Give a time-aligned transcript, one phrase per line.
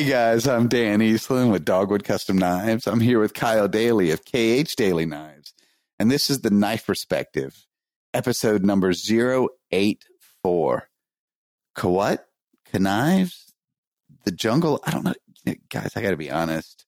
[0.00, 2.86] Hey guys, I'm Dan Eastland with Dogwood Custom Knives.
[2.86, 5.52] I'm here with Kyle Daily of KH Daily Knives.
[5.98, 7.66] And this is the Knife Perspective,
[8.14, 10.88] episode number 084.
[11.76, 12.18] Kawat?
[12.72, 13.52] Knives?
[14.24, 14.80] The Jungle?
[14.86, 15.12] I don't know.
[15.68, 16.86] Guys, I got to be honest.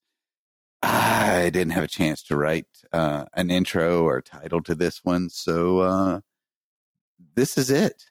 [0.83, 5.29] I didn't have a chance to write uh, an intro or title to this one.
[5.29, 6.20] So uh,
[7.34, 8.05] this is it.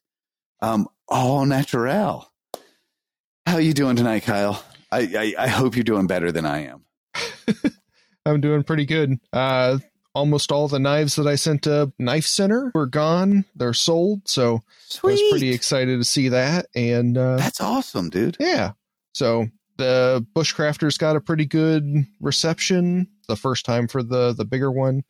[0.59, 2.31] Um, all natural.
[3.47, 4.63] How you doing tonight, Kyle?
[4.91, 6.85] I, I, I hope you're doing better than I am.
[8.25, 9.19] I'm doing pretty good.
[9.33, 9.79] Uh,
[10.13, 13.45] almost all the knives that I sent to Knife Center were gone.
[13.55, 14.27] They're sold.
[14.27, 14.63] So
[15.03, 16.67] I was pretty excited to see that.
[16.75, 18.37] And uh, That's awesome, dude.
[18.39, 18.73] yeah,
[19.13, 19.47] so
[19.77, 25.03] the Bushcrafters got a pretty good reception the first time for the the bigger one.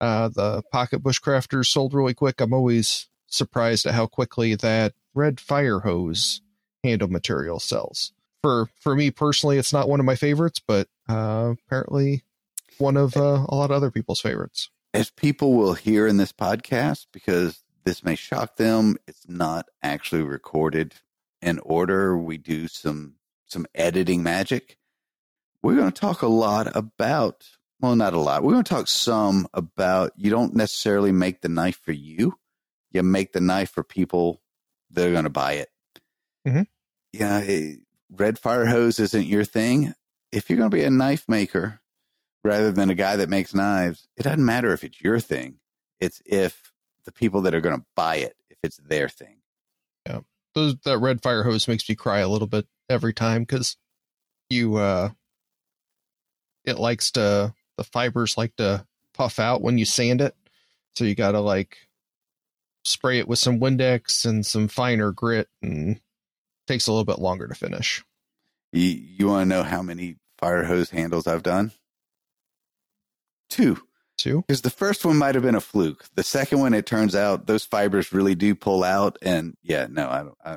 [0.00, 2.40] Uh, the Pocket Bushcrafters sold really quick.
[2.40, 6.40] I'm always surprised at how quickly that red fire hose
[6.84, 8.12] handle material sells.
[8.42, 12.24] For for me personally, it's not one of my favorites, but uh, apparently
[12.78, 14.68] one of uh, a lot of other people's favorites.
[14.92, 20.22] As people will hear in this podcast, because this may shock them, it's not actually
[20.22, 20.94] recorded
[21.40, 22.16] in order.
[22.18, 23.14] We do some
[23.46, 24.76] some editing magic.
[25.62, 27.46] We're going to talk a lot about,
[27.80, 28.42] well, not a lot.
[28.42, 32.34] We're going to talk some about you don't necessarily make the knife for you.
[32.90, 34.42] You make the knife for people
[34.90, 35.68] that are going to buy it.
[36.46, 36.66] Mhm.
[37.12, 37.74] Yeah, eh,
[38.16, 39.94] red fire hose isn't your thing.
[40.30, 41.80] If you're going to be a knife maker
[42.44, 45.58] rather than a guy that makes knives, it doesn't matter if it's your thing.
[46.00, 46.72] It's if
[47.04, 49.38] the people that are going to buy it, if it's their thing.
[50.06, 50.20] Yeah.
[50.54, 53.76] Those that red fire hose makes me cry a little bit every time because
[54.50, 55.08] you uh
[56.64, 60.34] it likes to the fibers like to puff out when you sand it
[60.94, 61.88] so you gotta like
[62.84, 66.00] spray it with some windex and some finer grit and
[66.66, 68.04] takes a little bit longer to finish
[68.72, 71.72] You, you want to know how many fire hose handles I've done?
[73.50, 73.78] Two.
[74.18, 74.44] Two?
[74.46, 76.04] Because the first one might have been a fluke.
[76.14, 80.08] The second one, it turns out those fibers really do pull out, and yeah, no,
[80.08, 80.38] I don't.
[80.44, 80.50] I,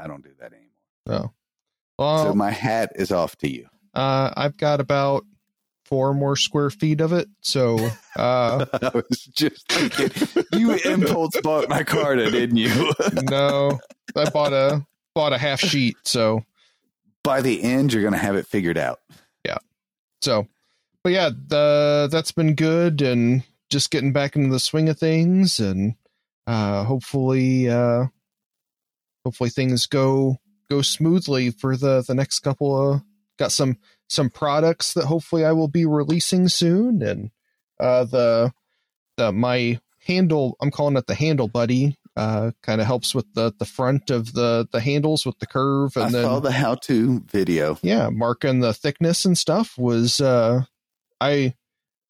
[0.00, 1.30] I- don't do that anymore.
[1.30, 1.32] oh
[1.98, 3.66] well so my hat is off to you.
[3.94, 5.24] uh i've got about
[5.86, 7.76] four more square feet of it so
[8.16, 12.92] uh I was just thinking, you impulse bought Micarta, didn't you?
[13.30, 13.78] no
[14.14, 16.44] i bought a bought a half sheet so
[17.22, 19.00] By the end, you're going to have it figured out.
[19.46, 19.58] Yeah.
[20.20, 20.46] So,
[21.02, 25.58] but yeah, the that's been good and just getting back into the swing of things
[25.58, 25.94] and
[26.46, 28.04] uh hopefully uh
[29.24, 30.36] hopefully things go
[30.70, 33.02] go smoothly for the the next couple of
[33.38, 37.30] got some some products that hopefully I will be releasing soon and
[37.80, 38.52] uh the
[39.16, 43.52] the my handle I'm calling it the handle buddy uh kind of helps with the
[43.58, 47.20] the front of the the handles with the curve and I then saw the how-to
[47.26, 47.78] video.
[47.82, 50.62] yeah, marking the thickness and stuff was uh
[51.20, 51.54] I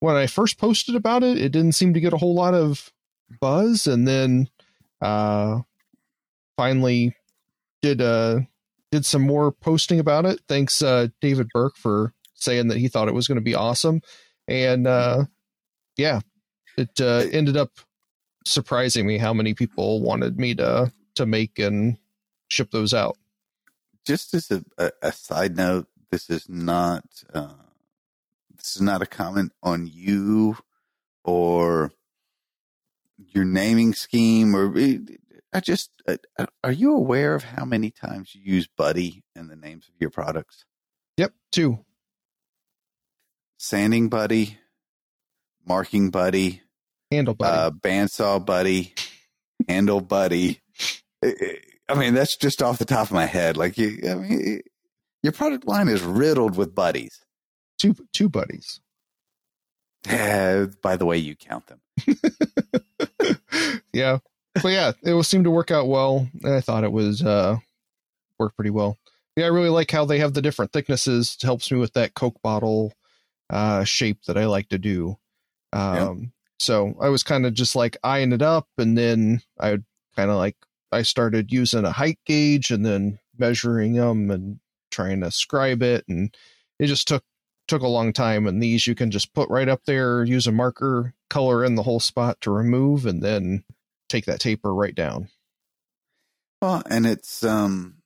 [0.01, 2.93] when I first posted about it, it didn't seem to get a whole lot of
[3.41, 4.49] buzz and then
[5.01, 5.61] uh
[6.57, 7.17] finally
[7.81, 8.41] did uh
[8.93, 10.41] did some more posting about it.
[10.49, 14.03] Thanks uh David Burke for saying that he thought it was going to be awesome.
[14.47, 15.25] And uh
[15.97, 16.21] yeah,
[16.77, 17.71] it uh ended up
[18.45, 21.97] surprising me how many people wanted me to to make and
[22.49, 23.17] ship those out.
[24.05, 27.55] just as a, a, a side note, this is not uh,
[28.57, 30.57] this is not a comment on you
[31.25, 31.93] or
[33.17, 34.75] your naming scheme or
[35.53, 39.57] I just uh, are you aware of how many times you use buddy in the
[39.57, 40.65] names of your products?
[41.17, 41.85] Yep, two.
[43.57, 44.59] Sanding buddy,
[45.65, 46.63] marking buddy,
[47.11, 47.57] Handle buddy.
[47.57, 48.95] uh, bandsaw buddy,
[49.69, 50.61] handle buddy.
[51.23, 51.59] I-
[51.97, 53.57] mean, that's just off the top of my head.
[53.57, 54.61] Like you, I mean,
[55.23, 57.21] your product line is riddled with buddies.
[57.79, 58.81] two two buddies.
[60.07, 61.81] Eh, by the way, you count them.
[63.93, 64.19] yeah.
[64.55, 66.29] But yeah, it will seem to work out well.
[66.45, 67.57] I thought it was uh
[68.39, 68.99] worked pretty well.
[69.37, 71.37] Yeah, I really like how they have the different thicknesses.
[71.41, 72.93] It helps me with that Coke bottle
[73.51, 75.17] uh shape that I like to do.
[75.73, 79.79] Um So I was kind of just like eyeing it up, and then I
[80.17, 80.57] kind of like
[80.93, 84.61] I started using a height gauge and then measuring them and
[84.91, 86.35] trying to scribe it, and
[86.79, 87.25] it just took
[87.67, 88.47] took a long time.
[88.47, 91.83] And these you can just put right up there, use a marker, color in the
[91.83, 93.65] whole spot to remove, and then
[94.09, 95.29] take that taper right down.
[96.63, 97.97] Well, and it's um,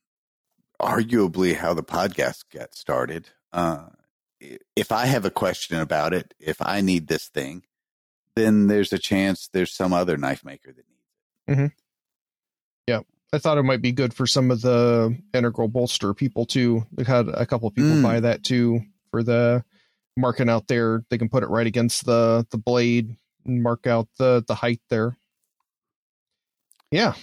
[0.81, 3.29] arguably how the podcast got started.
[3.53, 3.87] Uh,
[4.75, 7.63] if I have a question about it, if I need this thing,
[8.39, 10.85] then there's a chance there's some other knife maker that
[11.57, 11.71] needs it.
[12.87, 13.01] Yeah.
[13.31, 16.85] I thought it might be good for some of the integral bolster people too.
[16.91, 18.01] They had a couple of people Mm.
[18.03, 18.81] buy that too
[19.11, 19.63] for the
[20.17, 21.03] marking out there.
[21.09, 23.15] They can put it right against the the blade
[23.45, 25.17] and mark out the the height there.
[26.91, 27.13] Yeah.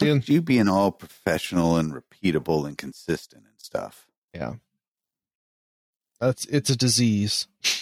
[0.00, 4.06] Look you being all professional and repeatable and consistent and stuff.
[4.34, 4.54] Yeah.
[6.20, 7.46] That's it's a disease.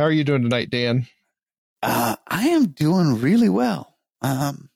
[0.00, 1.06] How are you doing tonight, Dan?
[1.82, 3.98] Uh, I am doing really well.
[4.22, 4.70] Um,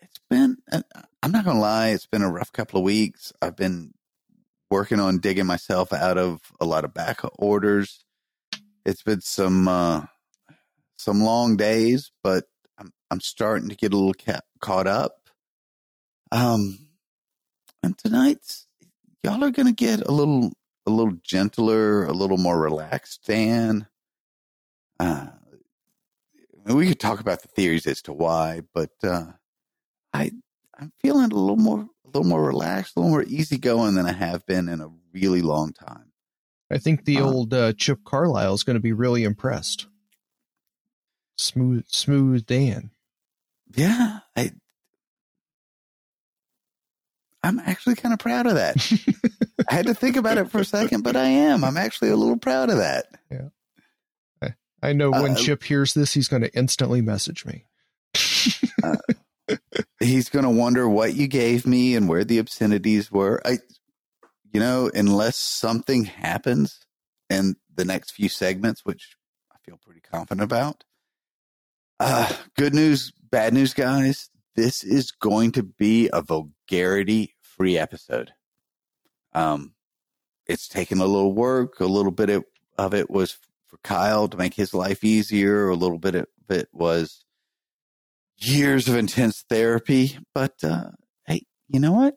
[0.00, 0.82] it's been, uh,
[1.24, 3.32] I'm not going to lie, it's been a rough couple of weeks.
[3.42, 3.94] I've been
[4.70, 8.04] working on digging myself out of a lot of back orders.
[8.86, 10.02] It's been some, uh,
[10.98, 12.44] some long days, but
[12.78, 15.16] I'm, I'm starting to get a little ca- caught up.
[16.30, 16.78] Um,
[17.82, 18.68] and tonight's,
[19.24, 20.52] y'all are going to get a little,
[20.86, 23.88] a little gentler, a little more relaxed, Dan.
[25.02, 25.26] Uh,
[26.66, 29.32] we could talk about the theories as to why, but uh,
[30.12, 30.30] I
[30.78, 34.12] I'm feeling a little more a little more relaxed, a little more easygoing than I
[34.12, 36.12] have been in a really long time.
[36.70, 37.24] I think the Uh.
[37.24, 39.86] old uh, Chip Carlisle is going to be really impressed.
[41.36, 42.90] Smooth, smooth Dan.
[43.74, 44.52] Yeah, I
[47.42, 48.76] I'm actually kind of proud of that.
[49.68, 51.64] I had to think about it for a second, but I am.
[51.64, 53.06] I'm actually a little proud of that.
[54.82, 57.66] I know when Uh, Chip hears this, he's going to instantly message me.
[60.00, 63.40] He's going to wonder what you gave me and where the obscenities were.
[63.44, 63.58] I,
[64.52, 66.80] you know, unless something happens
[67.30, 69.16] in the next few segments, which
[69.52, 70.84] I feel pretty confident about.
[72.00, 74.28] Uh, good news, bad news, guys.
[74.56, 78.32] This is going to be a vulgarity free episode.
[79.32, 79.74] Um,
[80.46, 81.78] it's taken a little work.
[81.78, 82.44] A little bit of,
[82.76, 83.38] of it was
[83.72, 85.68] for Kyle to make his life easier.
[85.70, 87.24] A little bit of it was
[88.36, 90.18] years of intense therapy.
[90.34, 90.90] But uh,
[91.26, 92.14] hey, you know what?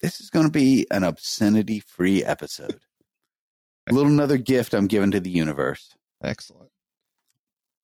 [0.00, 2.80] This is going to be an obscenity free episode.
[3.88, 5.94] A little another gift I'm giving to the universe.
[6.24, 6.70] Excellent.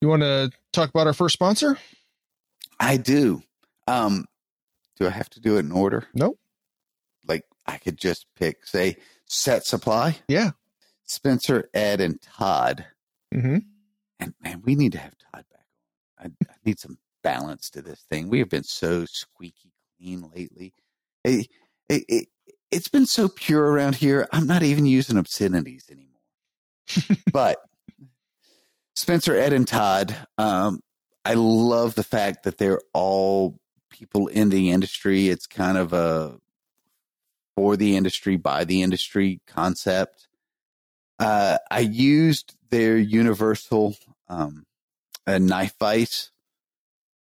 [0.00, 1.76] You want to talk about our first sponsor?
[2.80, 3.42] I do.
[3.86, 4.24] Um,
[4.98, 6.06] do I have to do it in order?
[6.14, 6.38] Nope.
[7.26, 8.96] Like I could just pick, say,
[9.26, 10.52] Set Supply, Yeah.
[11.06, 12.86] Spencer, Ed, and Todd.
[13.32, 13.58] hmm
[14.20, 15.66] And man, we need to have Todd back
[16.20, 16.34] on.
[16.48, 18.28] I, I need some balance to this thing.
[18.28, 20.72] We have been so squeaky clean lately.
[21.24, 21.48] It,
[21.88, 22.28] it, it,
[22.70, 24.28] it's been so pure around here.
[24.32, 27.22] I'm not even using obscenities anymore.
[27.32, 27.58] but
[28.94, 30.80] Spencer, Ed, and Todd, um,
[31.24, 33.58] I love the fact that they're all
[33.90, 35.28] people in the industry.
[35.28, 36.38] It's kind of a
[37.56, 40.25] for the industry, by the industry concept.
[41.18, 43.96] Uh, I used their universal
[44.28, 44.64] um,
[45.26, 46.30] uh, knife vise.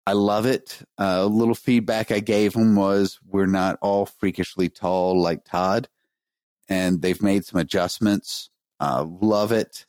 [0.06, 0.82] I love it.
[0.98, 5.88] Uh, a little feedback I gave them was we're not all freakishly tall like Todd,
[6.68, 8.50] and they've made some adjustments.
[8.78, 9.86] Uh, love it.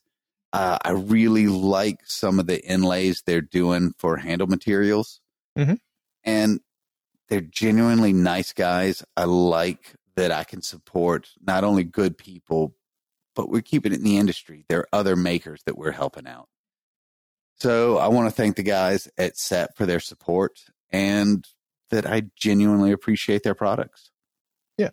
[0.53, 5.19] Uh, I really like some of the inlays they're doing for handle materials.
[5.57, 5.79] Mhm.
[6.23, 6.61] And
[7.29, 9.03] they're genuinely nice guys.
[9.17, 12.75] I like that I can support not only good people,
[13.37, 14.65] but we're keeping it in the industry.
[14.67, 16.49] There are other makers that we're helping out.
[17.59, 20.59] So I want to thank the guys at SET for their support
[20.91, 21.47] and
[21.91, 24.09] that I genuinely appreciate their products.
[24.77, 24.89] Yeah.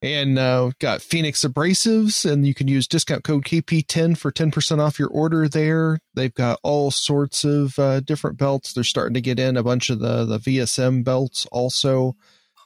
[0.00, 4.80] And uh, we've got Phoenix Abrasives, and you can use discount code KP10 for 10%
[4.80, 6.00] off your order there.
[6.14, 8.72] They've got all sorts of uh, different belts.
[8.72, 12.16] They're starting to get in a bunch of the, the VSM belts also.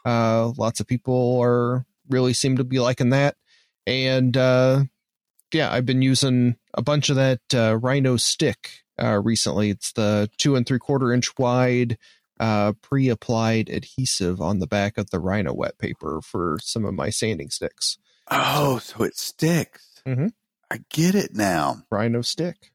[0.04, 3.36] Uh, lots of people are really seem to be liking that.
[3.86, 4.84] And uh,
[5.52, 9.70] yeah, I've been using a bunch of that uh, Rhino stick uh, recently.
[9.70, 11.98] It's the two and three quarter inch wide
[12.40, 17.48] uh, pre-applied adhesive on the back of the Rhynowet paper for some of my sanding
[17.50, 17.96] sticks.
[18.30, 20.02] Oh, so it sticks.
[20.06, 20.32] Mhm.
[20.70, 21.82] I get it now.
[21.90, 22.72] Rhino stick.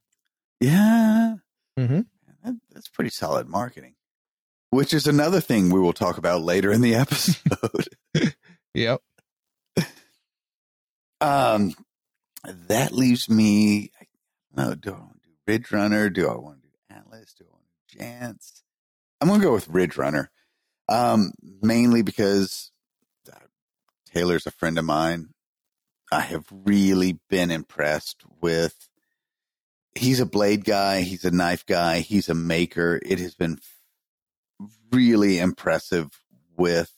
[0.59, 1.35] Yeah.
[1.77, 2.05] Mhm.
[2.43, 3.95] That, that's pretty solid marketing,
[4.69, 7.89] which is another thing we will talk about later in the episode.
[8.73, 9.01] Yep.
[11.21, 11.73] Um,
[12.67, 13.91] that leaves me
[14.55, 16.09] No, do I want to do Ridge Runner?
[16.09, 17.33] Do I want to do Atlas?
[17.37, 18.61] Do I want to do Jantz?
[19.21, 20.31] I'm to go with Ridge Runner,
[20.89, 22.71] um, mainly because
[23.31, 23.37] uh,
[24.11, 25.29] Taylor's a friend of mine.
[26.11, 28.89] I have really been impressed with.
[29.93, 31.01] He's a blade guy.
[31.01, 31.99] He's a knife guy.
[31.99, 32.99] He's a maker.
[33.05, 33.59] It has been
[34.91, 36.09] really impressive
[36.57, 36.91] with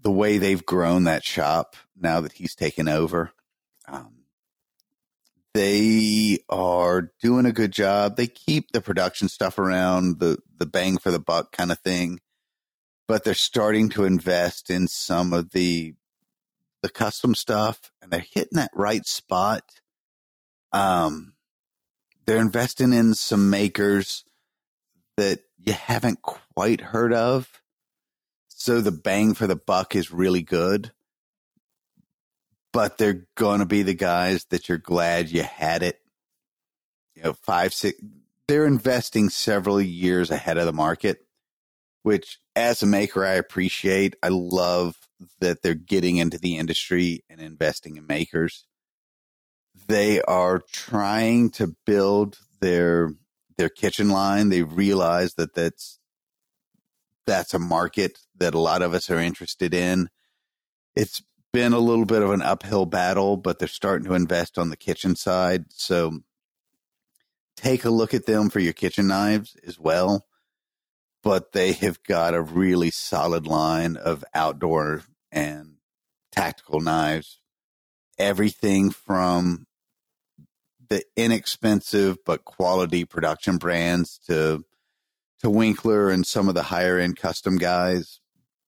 [0.00, 3.32] the way they've grown that shop now that he's taken over.
[3.88, 4.16] Um,
[5.56, 8.16] they are doing a good job.
[8.16, 12.20] They keep the production stuff around, the the bang for the buck kind of thing,
[13.08, 15.94] but they're starting to invest in some of the
[16.82, 19.62] the custom stuff, and they're hitting that right spot.
[20.72, 21.34] Um,
[22.26, 24.24] they're investing in some makers
[25.16, 27.62] that you haven't quite heard of,
[28.48, 30.92] so the bang for the buck is really good
[32.76, 35.98] but they're going to be the guys that you're glad you had it.
[37.14, 37.98] You know, five, six,
[38.46, 41.24] they're investing several years ahead of the market,
[42.02, 44.16] which as a maker, I appreciate.
[44.22, 44.94] I love
[45.40, 48.66] that they're getting into the industry and investing in makers.
[49.88, 53.10] They are trying to build their
[53.56, 54.50] their kitchen line.
[54.50, 55.98] They realize that that's
[57.26, 60.10] that's a market that a lot of us are interested in.
[60.94, 61.22] It's
[61.56, 64.76] been a little bit of an uphill battle, but they're starting to invest on the
[64.76, 65.64] kitchen side.
[65.70, 66.20] So
[67.56, 70.26] take a look at them for your kitchen knives as well.
[71.22, 75.76] But they have got a really solid line of outdoor and
[76.30, 77.40] tactical knives.
[78.18, 79.66] Everything from
[80.90, 84.62] the inexpensive but quality production brands to
[85.40, 88.20] to Winkler and some of the higher end custom guys.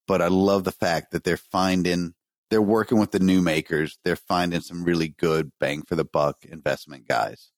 [0.07, 2.15] But I love the fact that they're finding
[2.49, 3.97] they're working with the new makers.
[4.03, 7.51] They're finding some really good bang for the buck investment guys.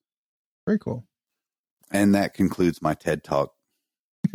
[0.66, 1.06] Very cool.
[1.92, 3.54] And that concludes my TED talk.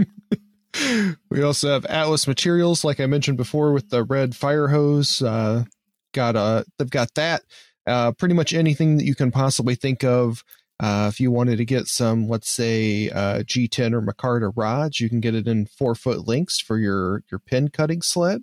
[1.30, 5.22] we also have Atlas Materials, like I mentioned before, with the red fire hose.
[5.22, 5.64] Uh,
[6.12, 7.42] got a, they've got that.
[7.86, 10.42] Uh, pretty much anything that you can possibly think of.
[10.78, 15.08] Uh, if you wanted to get some, let's say, uh, G10 or Micarta rods, you
[15.08, 18.42] can get it in four foot links for your your pin cutting sled.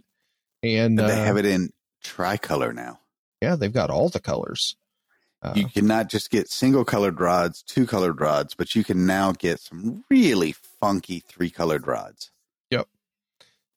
[0.63, 1.69] And, and they have uh, it in
[2.03, 2.99] tricolor now.
[3.41, 4.75] Yeah, they've got all the colors.
[5.41, 9.33] Uh, you cannot just get single colored rods, two colored rods, but you can now
[9.33, 12.31] get some really funky three colored rods.
[12.71, 12.87] Yep.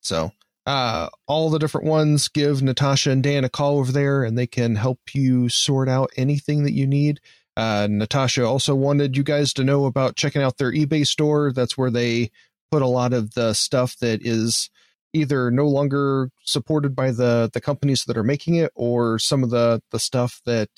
[0.01, 0.31] So,
[0.65, 4.47] uh, all the different ones, give Natasha and Dan a call over there and they
[4.47, 7.21] can help you sort out anything that you need.
[7.57, 11.53] Uh, Natasha also wanted you guys to know about checking out their eBay store.
[11.53, 12.31] That's where they
[12.71, 14.71] put a lot of the stuff that is
[15.17, 19.51] either no longer supported by the the companies that are making it or some of
[19.51, 20.69] the the stuff that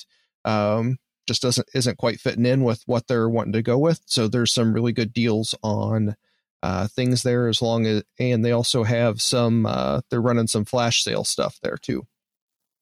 [0.44, 4.00] um, just doesn't isn't quite fitting in with what they're wanting to go with.
[4.06, 6.16] So there's some really good deals on
[6.62, 10.64] uh, things there as long as and they also have some uh, they're running some
[10.64, 12.06] flash sale stuff there too.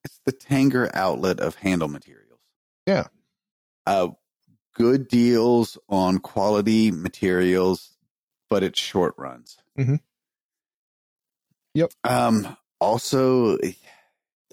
[0.05, 2.41] It's the tanger outlet of handle materials.
[2.87, 3.07] Yeah.
[3.87, 4.11] Uh,
[4.75, 7.97] good deals on quality materials
[8.49, 9.59] but it's short runs.
[9.79, 9.97] Mm-hmm.
[11.77, 11.93] Yep.
[12.05, 12.57] Um.
[12.81, 13.75] Also, I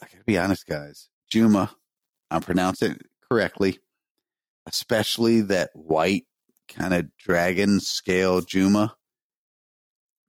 [0.01, 1.08] gotta be honest, guys.
[1.32, 1.74] Juma,
[2.30, 3.80] I'm pronouncing it correctly.
[4.65, 6.25] Especially that white
[6.68, 8.96] kind of dragon scale Juma.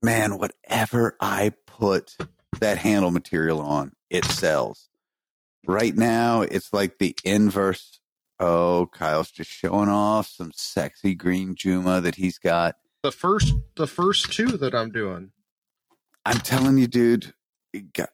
[0.03, 2.17] Man, whatever I put
[2.61, 4.89] that handle material on, it sells.
[5.67, 7.99] Right now, it's like the inverse.
[8.39, 12.77] Oh, Kyle's just showing off some sexy green Juma that he's got.
[13.03, 15.33] The first, the first two that I'm doing.
[16.25, 17.35] I'm telling you, dude,
[17.93, 18.11] got,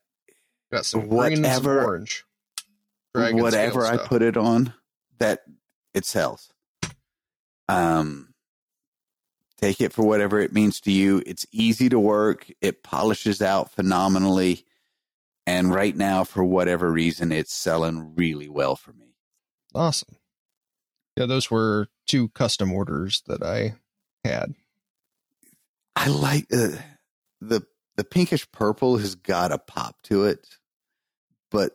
[0.73, 2.25] got some whatever, orange.
[3.14, 4.75] Whatever I put it on,
[5.19, 5.40] that
[5.95, 6.52] it sells.
[7.69, 8.35] Um,
[9.59, 11.23] take it for whatever it means to you.
[11.26, 12.50] It's easy to work.
[12.61, 14.64] It polishes out phenomenally.
[15.47, 19.14] And right now, for whatever reason, it's selling really well for me.
[19.75, 20.17] Awesome.
[21.17, 23.75] Yeah, those were two custom orders that I
[24.25, 24.55] had.
[25.97, 26.76] I like uh,
[27.40, 27.62] the
[28.00, 30.49] the pinkish purple has got a pop to it,
[31.50, 31.73] but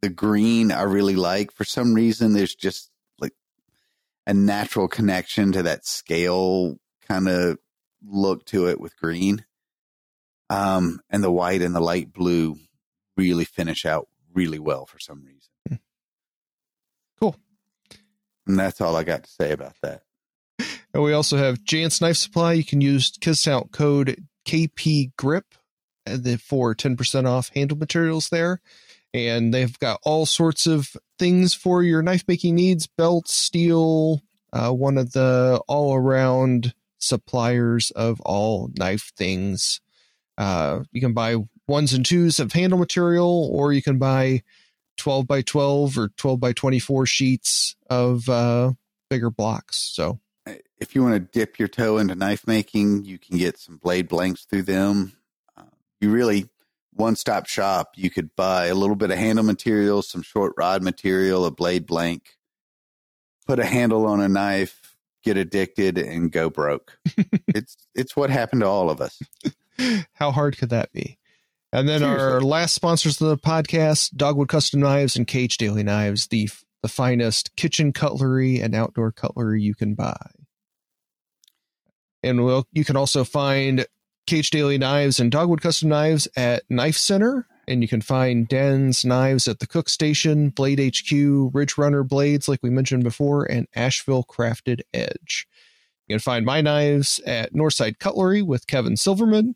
[0.00, 1.52] the green I really like.
[1.52, 3.34] For some reason, there's just like
[4.26, 7.58] a natural connection to that scale kind of
[8.02, 9.44] look to it with green.
[10.48, 12.56] Um, and the white and the light blue
[13.14, 15.50] really finish out really well for some reason.
[15.68, 15.74] Hmm.
[17.20, 17.36] Cool.
[18.46, 20.00] And that's all I got to say about that.
[20.94, 22.52] And we also have Jantz Knife Supply.
[22.52, 25.46] You can use discount code KP Grip
[26.38, 28.60] for 10% off handle materials there.
[29.12, 34.22] and they've got all sorts of things for your knife making needs: belts, steel.
[34.52, 39.80] Uh, one of the all around suppliers of all knife things.
[40.38, 41.36] Uh, you can buy
[41.66, 44.42] ones and twos of handle material, or you can buy
[44.96, 48.72] 12 by 12 or 12 by 24 sheets of uh,
[49.10, 49.76] bigger blocks.
[49.94, 50.20] So
[50.84, 54.06] if you want to dip your toe into knife making, you can get some blade
[54.06, 55.16] blanks through them.
[55.56, 55.62] Uh,
[55.98, 56.50] you really
[56.92, 57.92] one stop shop.
[57.96, 61.86] You could buy a little bit of handle material, some short rod material, a blade
[61.86, 62.36] blank,
[63.46, 66.98] put a handle on a knife, get addicted, and go broke.
[67.48, 69.22] it's it's what happened to all of us.
[70.12, 71.18] How hard could that be?
[71.72, 72.26] And then Seriously.
[72.26, 76.50] our last sponsors of the podcast, Dogwood Custom Knives and KH Daily Knives, the
[76.82, 80.33] the finest kitchen cutlery and outdoor cutlery you can buy.
[82.24, 83.86] And we'll, you can also find
[84.28, 87.46] KH Daily Knives and Dogwood Custom Knives at Knife Center.
[87.68, 92.48] And you can find Dan's knives at the Cook Station, Blade HQ, Ridge Runner Blades,
[92.48, 95.46] like we mentioned before, and Asheville Crafted Edge.
[96.06, 99.54] You can find my knives at Northside Cutlery with Kevin Silverman.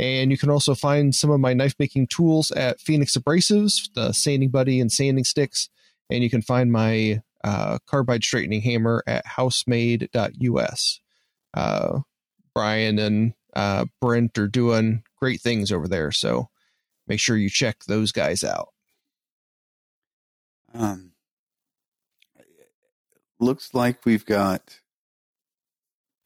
[0.00, 4.12] And you can also find some of my knife making tools at Phoenix Abrasives, the
[4.12, 5.68] sanding buddy and sanding sticks.
[6.10, 11.00] And you can find my uh, carbide straightening hammer at housemade.us.
[11.54, 12.00] Uh,
[12.54, 16.10] Brian and uh, Brent are doing great things over there.
[16.12, 16.50] So
[17.06, 18.68] make sure you check those guys out.
[20.74, 21.12] Um,
[23.38, 24.80] looks like we've got.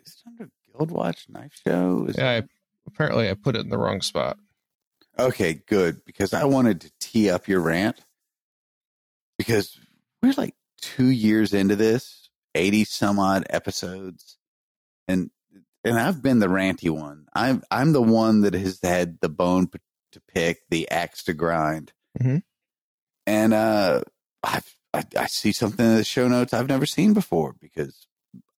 [0.05, 2.07] Is it under Guild Watch Knife Show?
[2.09, 2.43] Is Yeah, I,
[2.87, 4.39] apparently I put it in the wrong spot.
[5.19, 6.05] Okay, good.
[6.05, 8.01] Because I wanted to tee up your rant.
[9.37, 9.79] Because
[10.23, 14.38] we're like two years into this, 80 some odd episodes.
[15.09, 15.31] And
[15.85, 17.27] and I've been the ranty one.
[17.35, 19.79] I'm I'm the one that has had the bone p-
[20.13, 21.93] to pick, the axe to grind.
[22.21, 22.43] Mhm.
[23.27, 24.03] And uh
[24.43, 24.61] I,
[24.95, 28.07] I I see something in the show notes I've never seen before because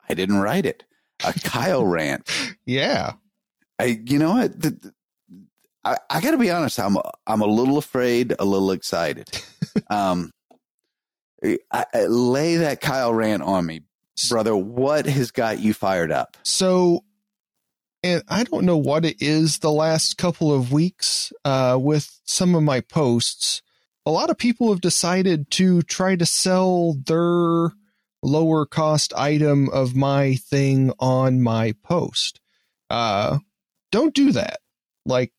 [0.08, 0.84] I didn't write it.
[1.24, 2.28] A Kyle rant.
[2.66, 3.12] Yeah.
[3.78, 4.60] I, you know what?
[4.60, 4.94] The, the-
[5.82, 6.78] I, I got to be honest.
[6.78, 9.30] I'm, I'm a little afraid, a little excited.
[9.90, 10.30] um,
[11.42, 13.80] I, I, lay that Kyle rant on me,
[14.28, 14.56] brother.
[14.56, 16.36] What has got you fired up?
[16.42, 17.04] So,
[18.02, 22.54] and I don't know what it is the last couple of weeks uh, with some
[22.54, 23.62] of my posts.
[24.06, 27.72] A lot of people have decided to try to sell their
[28.22, 32.40] lower cost item of my thing on my post.
[32.88, 33.38] Uh,
[33.92, 34.58] don't do that.
[35.06, 35.32] Like,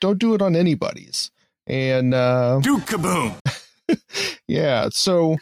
[0.00, 1.30] don't do it on anybody's.
[1.66, 3.40] And uh, Duke Kaboom!
[4.48, 5.36] yeah so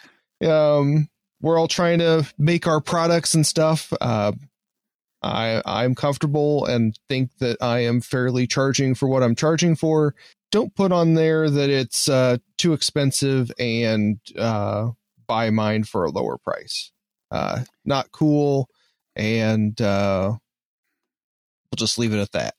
[0.44, 1.08] um
[1.42, 4.32] we're all trying to make our products and stuff uh
[5.22, 10.14] i i'm comfortable and think that i am fairly charging for what i'm charging for
[10.50, 14.88] don't put on there that it's uh too expensive and uh
[15.26, 16.90] buy mine for a lower price
[17.30, 18.68] uh not cool
[19.16, 22.54] and uh we'll just leave it at that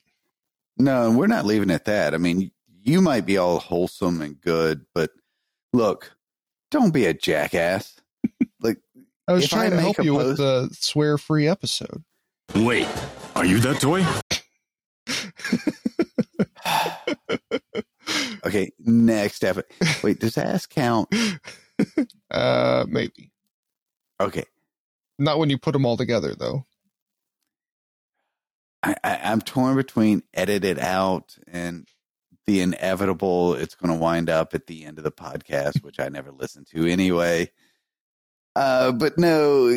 [0.77, 2.13] No, we're not leaving it at that.
[2.13, 5.11] I mean, you might be all wholesome and good, but
[5.71, 6.15] look,
[6.71, 8.01] don't be a jackass.
[9.27, 12.03] Like, i was If I trying to help you post- with the swear free episode
[12.55, 12.87] Wait,
[13.35, 14.05] are you that toy?
[18.45, 19.65] okay, next episode.
[20.03, 21.13] Wait, does ass count?
[22.31, 23.31] uh maybe
[24.23, 24.45] Okay.
[25.19, 26.65] Not when you put them all together, though.
[28.81, 31.87] I, I, I'm torn between edit it out and
[32.45, 33.55] the inevitable.
[33.55, 36.65] It's going to wind up at the end of the podcast, which I never listen
[36.73, 37.51] to anyway.
[38.55, 39.75] Uh, but no,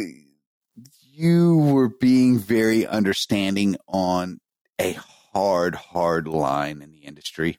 [1.13, 4.39] you were being very understanding on
[4.79, 4.93] a
[5.33, 7.59] hard, hard line in the industry.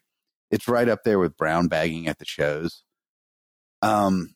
[0.50, 2.84] It's right up there with brown bagging at the shows.
[3.82, 4.34] Um,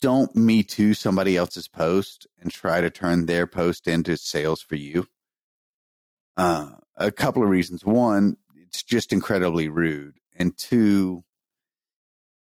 [0.00, 4.76] don't me too somebody else's post and try to turn their post into sales for
[4.76, 5.06] you.
[6.36, 7.84] Uh, a couple of reasons.
[7.84, 10.18] One, it's just incredibly rude.
[10.38, 11.24] And two,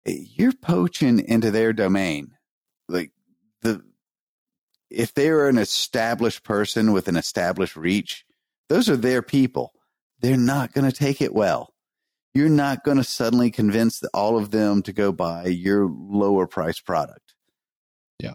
[0.05, 2.34] you're poaching into their domain.
[2.87, 3.11] Like
[3.61, 3.83] the,
[4.89, 8.25] if they're an established person with an established reach,
[8.69, 9.73] those are their people.
[10.19, 11.73] They're not going to take it well.
[12.33, 16.79] You're not going to suddenly convince all of them to go buy your lower price
[16.79, 17.33] product.
[18.19, 18.33] Yeah.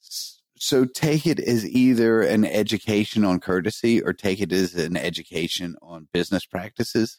[0.00, 5.76] So take it as either an education on courtesy or take it as an education
[5.82, 7.18] on business practices.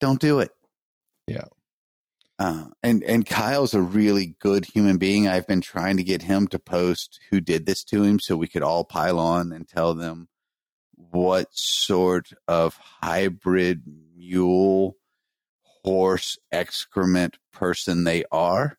[0.00, 0.50] Don't do it.
[1.26, 1.46] Yeah.
[2.38, 5.26] Uh, and and Kyle's a really good human being.
[5.26, 8.46] I've been trying to get him to post who did this to him so we
[8.46, 10.28] could all pile on and tell them
[10.94, 13.82] what sort of hybrid
[14.16, 14.96] mule
[15.84, 18.78] horse excrement person they are.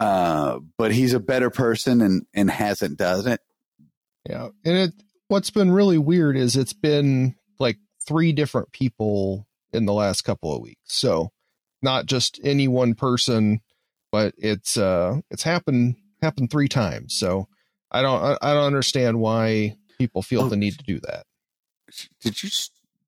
[0.00, 3.40] Uh, but he's a better person and, and hasn't done it.
[4.28, 4.48] Yeah.
[4.64, 4.92] And it
[5.28, 10.54] what's been really weird is it's been like three different people in the last couple
[10.54, 10.80] of weeks.
[10.84, 11.30] So
[11.82, 13.60] not just any one person,
[14.12, 17.14] but it's uh it's happened happened three times.
[17.18, 17.48] So
[17.90, 20.48] I don't I, don't understand why people feel Oh.
[20.48, 21.24] the need to do that.
[22.20, 22.50] Did you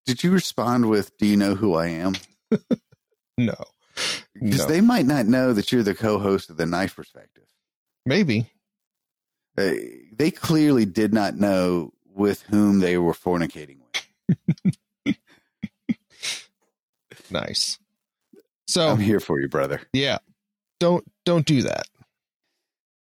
[0.06, 2.14] did you respond with "Do you know who I am"?
[3.36, 3.54] No.
[4.34, 4.66] Because No.
[4.66, 7.44] they might not know that you're the co-host of the Knife Perspective.
[8.04, 8.50] Maybe.
[9.56, 9.74] Uh,
[10.12, 13.78] they clearly did not know with whom they were fornicating
[15.06, 15.16] with.
[17.30, 17.78] Nice.
[18.68, 19.80] So I'm here for you, brother.
[19.92, 20.18] yeah.
[20.78, 21.86] Don't don't do that.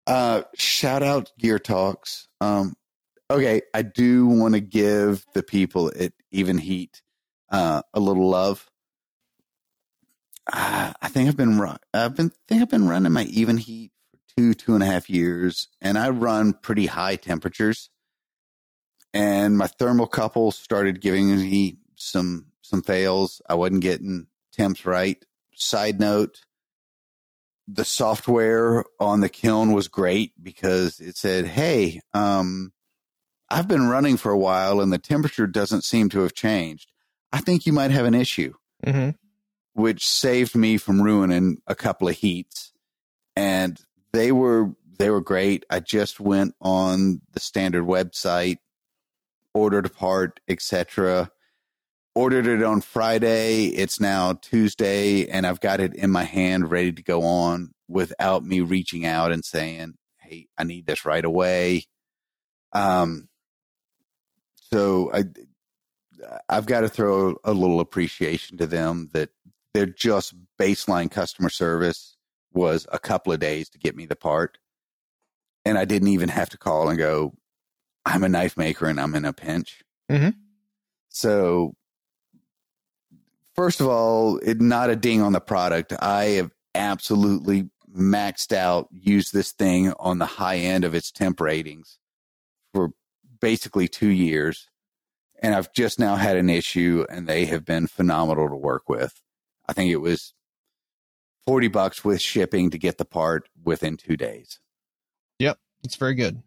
[0.07, 2.29] Uh, shout out Gear Talks.
[2.41, 2.75] Um,
[3.31, 7.03] okay, I do want to give the people at Evenheat
[7.51, 8.71] uh, a little love.
[10.51, 11.79] Uh, I think I've been run.
[11.93, 15.69] I've been think I've been running my Evenheat for two two and a half years,
[15.81, 17.91] and I run pretty high temperatures.
[19.13, 23.43] And my thermocouple started giving me some some fails.
[23.49, 25.23] I wasn't getting temps right.
[25.57, 26.43] Side note,
[27.67, 32.73] the software on the kiln was great because it said, Hey, um,
[33.49, 36.93] I've been running for a while and the temperature doesn't seem to have changed.
[37.33, 39.11] I think you might have an issue, hmm
[39.77, 42.73] which saved me from ruining a couple of heats.
[43.37, 43.79] And
[44.11, 45.67] they were, they were great.
[45.69, 48.57] I just went on the standard website,
[49.53, 51.31] ordered a part, etc.
[52.17, 53.67] Ordered it on Friday.
[53.67, 58.43] It's now Tuesday, and I've got it in my hand, ready to go on without
[58.43, 61.85] me reaching out and saying, "Hey, I need this right away."
[62.73, 63.29] Um,
[64.55, 65.25] so I,
[66.49, 69.29] I've got to throw a little appreciation to them that
[69.75, 72.17] their just baseline customer service
[72.51, 74.57] was a couple of days to get me the part,
[75.67, 77.35] and I didn't even have to call and go,
[78.07, 80.35] "I'm a knife maker and I'm in a pinch." Mhm.
[81.11, 81.75] So
[83.57, 85.93] first of all, it not a ding on the product.
[85.99, 91.41] I have absolutely maxed out, used this thing on the high end of its temp
[91.41, 91.99] ratings
[92.73, 92.91] for
[93.41, 94.69] basically two years.
[95.43, 99.21] And I've just now had an issue and they have been phenomenal to work with.
[99.69, 100.35] I think it was
[101.47, 104.61] 40 bucks with shipping to get the part within two days.
[105.39, 105.59] Yep.
[105.85, 106.43] It's very good.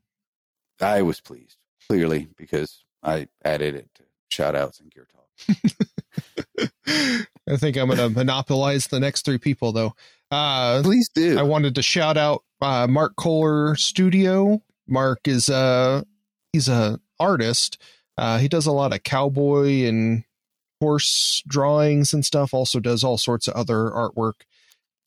[0.81, 5.28] I was pleased, clearly, because I added it to shout outs and gear talk.
[6.87, 9.93] I think I'm going to monopolize the next three people, though.
[10.31, 11.37] Uh, Please do.
[11.39, 14.61] I wanted to shout out uh, Mark Kohler Studio.
[14.87, 16.01] Mark is uh
[16.51, 17.81] he's a artist.
[18.17, 20.23] Uh, he does a lot of cowboy and
[20.79, 22.53] horse drawings and stuff.
[22.53, 24.41] Also does all sorts of other artwork.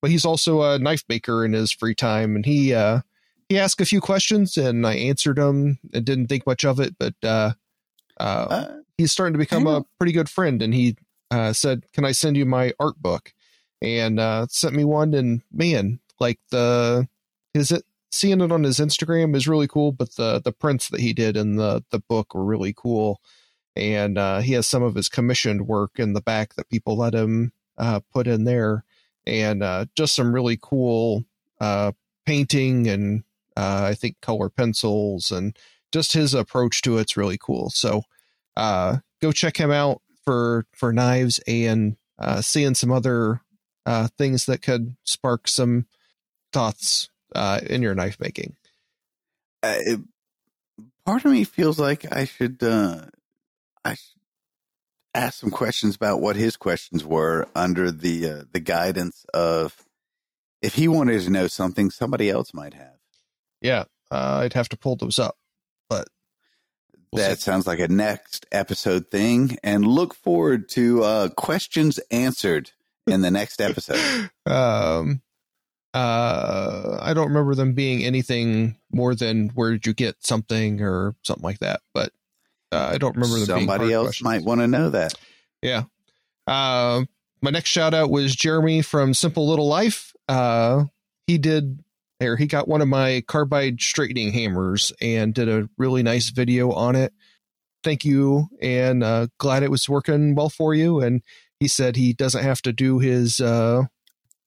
[0.00, 3.00] But he's also a knife maker in his free time, and he uh,
[3.48, 5.78] he asked a few questions, and I answered them.
[5.92, 7.52] and didn't think much of it, but uh,
[8.18, 8.68] uh, Uh,
[9.02, 10.96] he's starting to become a pretty good friend and he
[11.32, 13.34] uh, said can i send you my art book?
[13.82, 17.08] And uh, sent me one and man like the
[17.52, 21.00] is it seeing it on his instagram is really cool but the the prints that
[21.00, 23.20] he did in the the book were really cool.
[23.74, 27.14] And uh, he has some of his commissioned work in the back that people let
[27.14, 28.84] him uh, put in there.
[29.26, 31.24] And uh, just some really cool
[31.58, 31.92] uh,
[32.26, 33.24] painting and
[33.56, 35.56] uh, i think color pencils and
[35.92, 37.70] just his approach to it's really cool.
[37.70, 38.02] So
[38.56, 43.40] uh, go check him out for for knives and uh, seeing some other
[43.86, 45.86] uh, things that could spark some
[46.52, 48.56] thoughts uh, in your knife making.
[49.62, 50.00] uh, it,
[51.04, 53.06] part of me feels like I should uh,
[53.84, 54.20] I should
[55.14, 59.84] ask some questions about what his questions were under the uh, the guidance of
[60.60, 62.98] if he wanted to know something somebody else might have.
[63.60, 65.36] Yeah, uh, I'd have to pull those up,
[65.88, 66.08] but
[67.12, 67.42] we'll that see.
[67.42, 72.70] sounds like a next episode thing, and look forward to uh, questions answered
[73.06, 74.30] in the next episode.
[74.46, 75.22] um,
[75.94, 81.14] uh, I don't remember them being anything more than where did you get something or
[81.22, 82.12] something like that, but
[82.72, 83.46] uh, I don't remember them.
[83.46, 84.24] Somebody else questions.
[84.24, 85.14] might want to know that.
[85.60, 85.84] Yeah.
[86.46, 87.04] Uh,
[87.42, 90.14] my next shout out was Jeremy from Simple Little Life.
[90.28, 90.84] Uh,
[91.26, 91.84] he did,
[92.24, 96.72] or he got one of my carbide straightening hammers and did a really nice video
[96.72, 97.12] on it.
[97.84, 101.00] Thank you, and uh, glad it was working well for you.
[101.00, 101.22] And
[101.58, 103.84] he said he doesn't have to do his uh,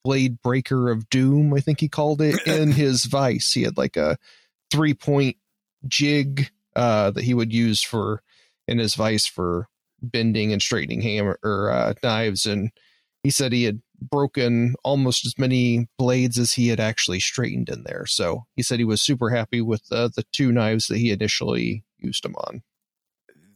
[0.04, 3.52] blade breaker of doom, I think he called it, in his vice.
[3.54, 4.18] He had like a
[4.72, 5.38] three point
[5.88, 8.22] jig uh, that he would use for
[8.68, 9.68] in his vice for
[10.02, 12.72] bending and straightening hammer or uh, knives and
[13.24, 17.84] he said he had broken almost as many blades as he had actually straightened in
[17.84, 18.06] there.
[18.06, 21.84] So he said he was super happy with uh, the two knives that he initially
[21.98, 22.64] used them on.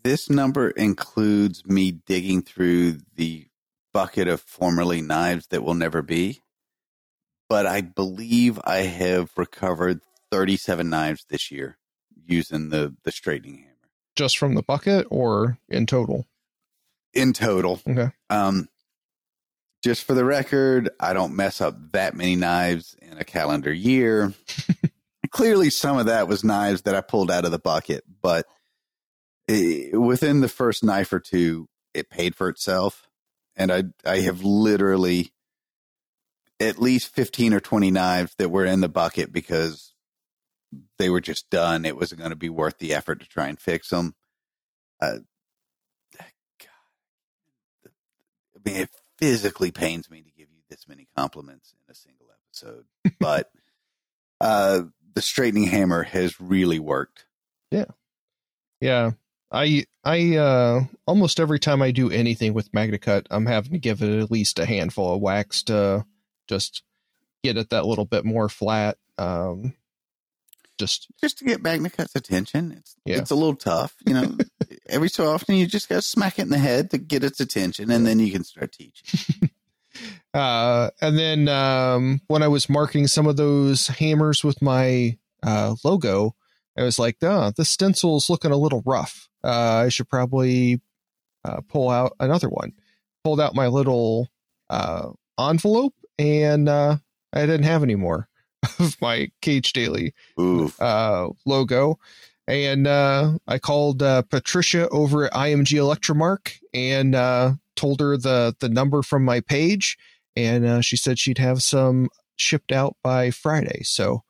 [0.03, 3.47] This number includes me digging through the
[3.93, 6.41] bucket of formerly knives that will never be,
[7.49, 11.77] but I believe I have recovered 37 knives this year
[12.25, 16.27] using the, the straightening hammer Just from the bucket or in total?
[17.13, 17.81] in total.
[17.87, 18.11] Okay.
[18.29, 18.67] Um,
[19.83, 24.33] just for the record, I don't mess up that many knives in a calendar year.
[25.31, 28.45] Clearly, some of that was knives that I pulled out of the bucket, but
[29.47, 33.07] eh, within the first knife or two, it paid for itself.
[33.55, 35.31] And I, I have literally
[36.59, 39.93] at least 15 or 20 knives that were in the bucket because
[40.97, 41.85] they were just done.
[41.85, 44.15] It wasn't going to be worth the effort to try and fix them.
[45.01, 45.19] Uh,
[46.17, 46.27] God,
[48.55, 48.89] I mean, it
[49.19, 52.85] physically pains me to give you this many compliments in a single episode,
[53.19, 53.51] but
[54.41, 57.25] uh, the straightening hammer has really worked.
[57.71, 57.85] Yeah.
[58.81, 59.11] Yeah.
[59.51, 64.03] I I uh almost every time I do anything with MagnaCut, I'm having to give
[64.03, 66.05] it at least a handful of whacks to
[66.47, 66.83] just
[67.43, 68.97] get it that little bit more flat.
[69.17, 69.73] Um
[70.77, 73.17] just Just to get MagnaCut's attention, it's Yeah.
[73.17, 74.37] it's a little tough, you know.
[74.89, 77.39] Every so often, you just got to smack it in the head to get its
[77.39, 79.49] attention, and then you can start teaching.
[80.33, 85.75] uh and then um when I was marking some of those hammers with my uh
[85.83, 86.35] logo,
[86.77, 89.29] I was like, oh, this stencil's looking a little rough.
[89.43, 90.81] Uh I should probably
[91.43, 92.73] uh pull out another one.
[93.23, 94.29] Pulled out my little
[94.69, 96.97] uh envelope and uh
[97.33, 98.27] I didn't have any more
[98.79, 101.99] of my KH Daily uh, logo.
[102.49, 108.55] And uh, I called uh, Patricia over at IMG Electromark and uh, told her the
[108.59, 109.97] the number from my page,
[110.35, 113.83] and uh, she said she'd have some shipped out by Friday.
[113.83, 114.23] So,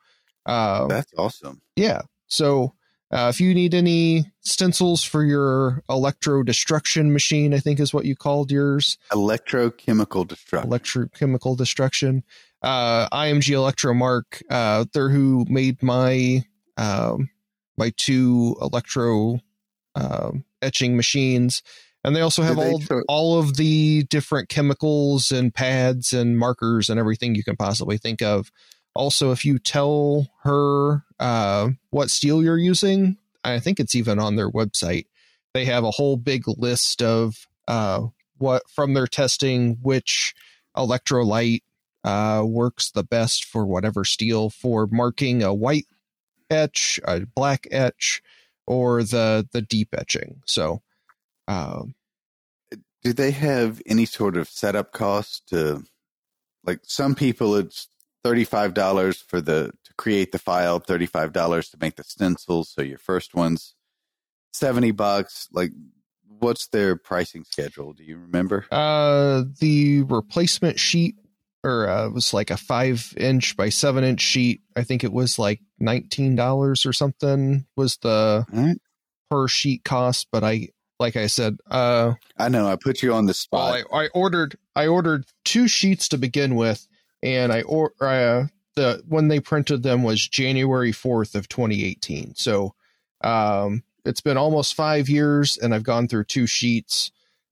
[0.46, 1.62] uh, That's awesome.
[1.78, 2.02] yeah.
[2.28, 2.74] So
[3.10, 8.04] uh, if you need any stencils for your electro destruction machine, I think is what
[8.06, 10.70] you called yours, Electrochemical destruction.
[10.70, 12.24] electrochemical destruction.
[12.62, 16.44] Uh, IMG Electromark, uh, they're who made my
[16.76, 17.30] um,
[17.80, 19.40] my two electro
[19.96, 21.64] um, etching machines,
[22.04, 26.90] and they also have they all all of the different chemicals and pads and markers
[26.90, 28.52] and everything you can possibly think of.
[28.94, 34.36] Also, if you tell her uh, what steel you're using, I think it's even on
[34.36, 35.06] their website.
[35.54, 40.34] They have a whole big list of uh, what from their testing which
[40.76, 41.62] electrolyte
[42.04, 45.86] uh, works the best for whatever steel for marking a white
[46.50, 48.22] etch, a black etch,
[48.66, 50.42] or the the deep etching.
[50.46, 50.82] So,
[51.48, 51.96] um,
[53.04, 55.84] Do they have any sort of setup cost to,
[56.66, 57.88] like some people, it's
[58.24, 62.70] thirty-five dollars for the to create the file, thirty-five dollars to make the stencils.
[62.70, 63.76] So your first one's
[64.52, 65.48] seventy bucks.
[65.54, 65.72] Like,
[66.28, 67.94] what's their pricing schedule?
[67.94, 68.66] Do you remember?
[68.72, 71.16] uh, the replacement sheet
[71.64, 74.62] or uh, it was like a five inch by seven inch sheet.
[74.76, 78.78] I think it was like nineteen dollars or something was the right.
[79.30, 80.28] per sheet cost.
[80.32, 80.70] But I,
[81.00, 83.84] like I said, uh, I know I put you on the spot.
[83.92, 86.88] Well, I, I ordered I ordered two sheets to begin with,
[87.22, 92.36] and I or uh, the when they printed them was January fourth of 2018.
[92.36, 92.74] So
[93.22, 97.12] um, it's been almost five years, and I've gone through two sheets.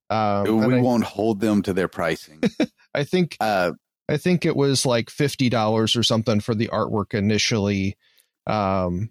[0.09, 2.41] Um, we I, won't hold them to their pricing.
[2.93, 3.73] I think uh,
[4.09, 7.97] I think it was like fifty dollars or something for the artwork initially,
[8.45, 9.09] um,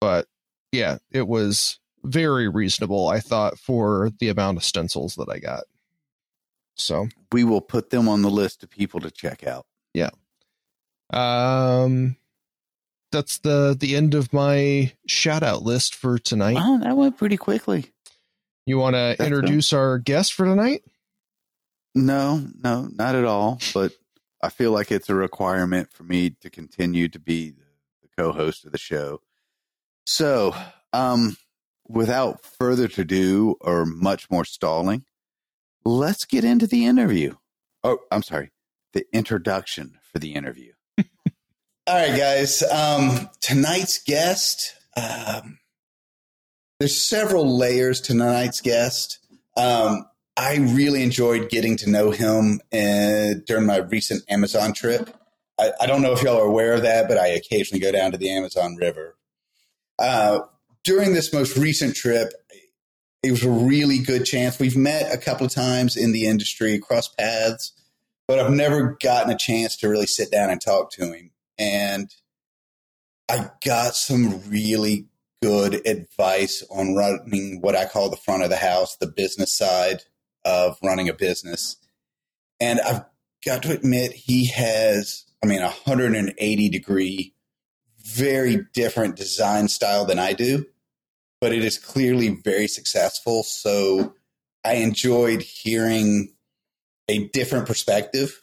[0.00, 0.26] but
[0.72, 3.08] yeah, it was very reasonable.
[3.08, 5.64] I thought for the amount of stencils that I got.
[6.76, 9.66] So we will put them on the list of people to check out.
[9.94, 10.10] Yeah.
[11.12, 12.16] Um,
[13.10, 16.54] that's the the end of my shout out list for tonight.
[16.54, 17.86] Wow, that went pretty quickly.
[18.66, 20.82] You want to introduce our guest for tonight?
[21.94, 23.58] No, no, not at all.
[23.72, 23.92] But
[24.40, 27.62] I feel like it's a requirement for me to continue to be the,
[28.16, 29.20] co-host of the show.
[30.04, 30.52] So,
[30.92, 31.36] um,
[31.86, 35.04] without further to do or much more stalling,
[35.84, 37.36] let's get into the interview.
[37.84, 38.50] Oh, I'm sorry,
[38.92, 40.72] the introduction for the interview.
[40.98, 41.06] all
[41.86, 42.60] right, guys.
[42.64, 44.74] Um, tonight's guest.
[44.96, 45.60] Um,
[46.80, 49.20] there's several layers to tonight's guest.
[49.56, 50.07] Um,
[50.38, 55.10] I really enjoyed getting to know him uh, during my recent Amazon trip.
[55.58, 58.12] I, I don't know if y'all are aware of that, but I occasionally go down
[58.12, 59.16] to the Amazon River.
[59.98, 60.42] Uh,
[60.84, 62.32] during this most recent trip,
[63.24, 64.60] it was a really good chance.
[64.60, 67.72] We've met a couple of times in the industry, cross paths,
[68.28, 71.32] but I've never gotten a chance to really sit down and talk to him.
[71.58, 72.14] And
[73.28, 75.08] I got some really
[75.42, 80.02] good advice on running what I call the front of the house, the business side
[80.48, 81.76] of running a business.
[82.58, 83.04] And I've
[83.44, 87.34] got to admit, he has, I mean, a 180 degree,
[87.98, 90.64] very different design style than I do,
[91.40, 93.42] but it is clearly very successful.
[93.42, 94.14] So
[94.64, 96.32] I enjoyed hearing
[97.08, 98.40] a different perspective.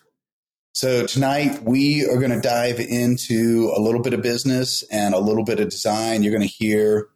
[0.73, 5.19] So tonight we are going to dive into a little bit of business and a
[5.19, 6.21] little bit of design.
[6.21, 7.07] You're going to hear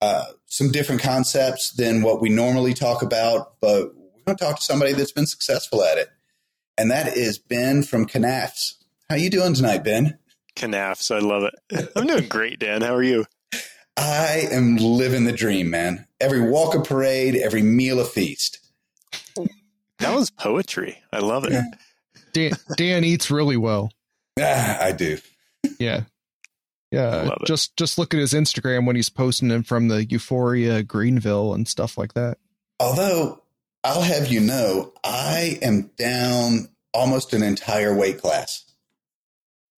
[0.00, 4.56] uh, some different concepts than what we normally talk about, but we're going to talk
[4.56, 6.10] to somebody that's been successful at it,
[6.76, 8.74] and that is Ben from Knafs.
[9.08, 10.18] How you doing tonight, Ben?
[10.56, 11.92] Knafs, I love it.
[11.96, 12.82] I'm doing great, Dan.
[12.82, 13.24] How are you?
[13.96, 16.06] I am living the dream, man.
[16.20, 18.58] Every walk a parade, every meal a feast.
[19.98, 20.98] That was poetry.
[21.12, 21.52] I love it.
[21.52, 21.64] Yeah.
[22.32, 23.90] Dan, Dan eats really well.
[24.38, 25.18] Ah, I do.
[25.78, 26.04] Yeah.
[26.90, 27.34] Yeah.
[27.46, 31.68] Just just look at his Instagram when he's posting them from the Euphoria Greenville and
[31.68, 32.38] stuff like that.
[32.78, 33.42] Although
[33.82, 38.64] I'll have you know, I am down almost an entire weight class.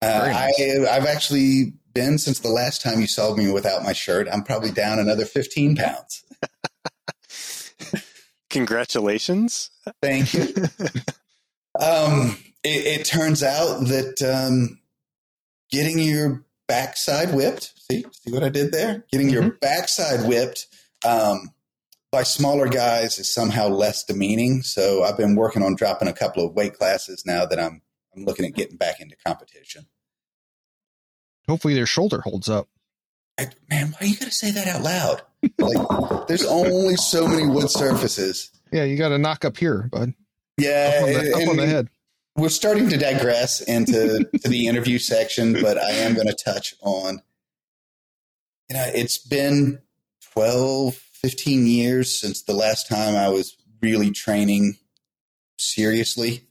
[0.01, 0.59] Uh, nice.
[0.59, 4.27] I, I've actually been since the last time you saw me without my shirt.
[4.31, 6.23] I'm probably down another 15 pounds.
[8.49, 9.69] Congratulations.
[10.01, 10.41] Thank you.
[11.79, 14.79] um, it, it turns out that um,
[15.71, 19.05] getting your backside whipped, see, see what I did there?
[19.11, 20.67] Getting your backside whipped
[21.05, 21.51] um,
[22.11, 24.61] by smaller guys is somehow less demeaning.
[24.63, 27.81] So I've been working on dropping a couple of weight classes now that I'm
[28.15, 29.85] I'm looking at getting back into competition.
[31.47, 32.67] Hopefully their shoulder holds up.
[33.39, 35.21] I, man, why you got to say that out loud?
[35.57, 38.51] Like, there's only so many wood surfaces.
[38.71, 40.13] Yeah, you got to knock up here, bud.
[40.57, 41.87] Yeah, Up on the, up on the head.
[42.35, 46.75] we're starting to digress into to the interview section, but I am going to touch
[46.81, 47.21] on.
[48.69, 49.79] You know, it's been
[50.33, 54.77] 12, 15 years since the last time I was really training
[55.57, 56.47] seriously.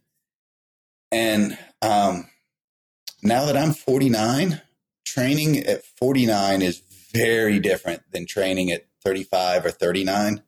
[1.11, 2.29] And um,
[3.23, 4.61] now that I'm 49,
[5.05, 10.43] training at 49 is very different than training at 35 or 39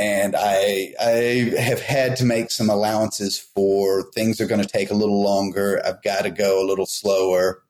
[0.00, 4.90] and I I have had to make some allowances for things are going to take
[4.90, 5.80] a little longer.
[5.84, 7.62] I've got to go a little slower.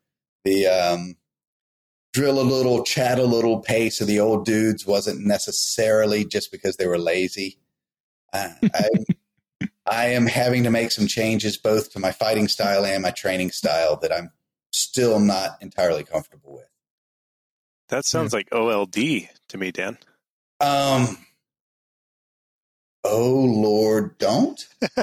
[0.45, 1.17] The um,
[2.13, 6.77] drill a little, chat a little pace of the old dudes wasn't necessarily just because
[6.77, 7.59] they were lazy.
[8.33, 8.89] Uh, I
[9.87, 13.51] I am having to make some changes both to my fighting style and my training
[13.51, 14.31] style that I'm
[14.71, 16.69] still not entirely comfortable with.
[17.89, 18.95] That sounds like OLD
[19.49, 19.99] to me, Dan.
[20.61, 21.19] Um.
[23.05, 24.67] Oh Lord, don't.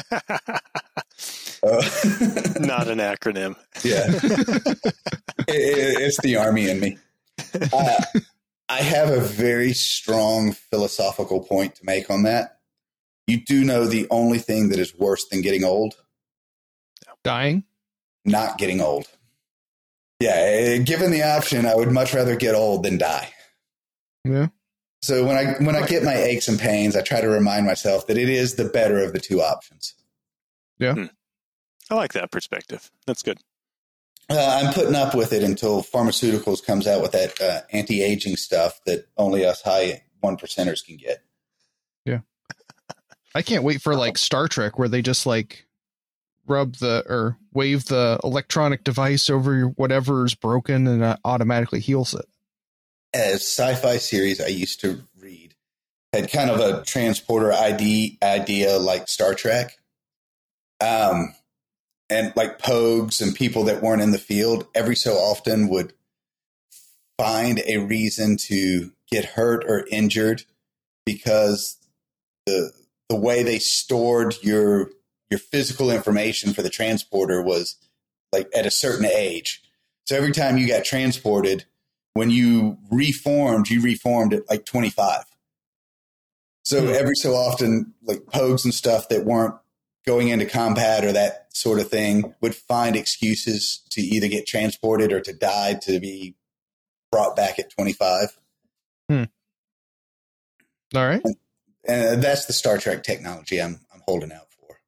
[1.63, 1.81] Uh,
[2.59, 3.55] Not an acronym.
[3.83, 4.05] Yeah.
[5.47, 6.97] It- it- it's the army in me.
[7.73, 8.01] Uh,
[8.69, 12.59] I have a very strong philosophical point to make on that.
[13.25, 15.95] You do know the only thing that is worse than getting old?
[17.23, 17.63] Dying.
[18.23, 19.07] Not getting old.
[20.19, 23.29] Yeah, eh, given the option, I would much rather get old than die.
[24.25, 24.47] Yeah.
[25.01, 28.07] So when I when I get my aches and pains, I try to remind myself
[28.07, 29.93] that it is the better of the two options.
[30.79, 31.07] Yeah.
[31.89, 32.91] I like that perspective.
[33.05, 33.39] That's good.
[34.29, 38.81] Uh, I'm putting up with it until pharmaceuticals comes out with that uh, anti-aging stuff
[38.85, 41.23] that only us high one percenters can get.
[42.03, 42.19] Yeah,
[43.33, 45.65] I can't wait for like Star Trek where they just like
[46.45, 52.25] rub the or wave the electronic device over whatever's broken and it automatically heals it.
[53.13, 55.55] As sci-fi series I used to read
[56.13, 59.77] had kind of a transporter ID idea like Star Trek,
[60.79, 61.33] um,
[62.09, 65.93] and like Pogues and people that weren't in the field every so often would
[67.17, 70.43] find a reason to get hurt or injured
[71.05, 71.77] because
[72.45, 72.71] the
[73.09, 74.91] the way they stored your
[75.29, 77.75] your physical information for the transporter was
[78.31, 79.61] like at a certain age.
[80.05, 81.65] So every time you got transported,
[82.17, 85.23] when you reformed, you reformed at like 25.
[86.63, 86.93] So Hmm.
[86.93, 89.55] every so often, like pogues and stuff that weren't
[90.05, 95.11] going into combat or that sort of thing would find excuses to either get transported
[95.13, 96.35] or to die to be
[97.11, 98.37] brought back at 25.
[100.95, 101.21] All right.
[101.87, 104.79] And that's the Star Trek technology I'm, I'm holding out for.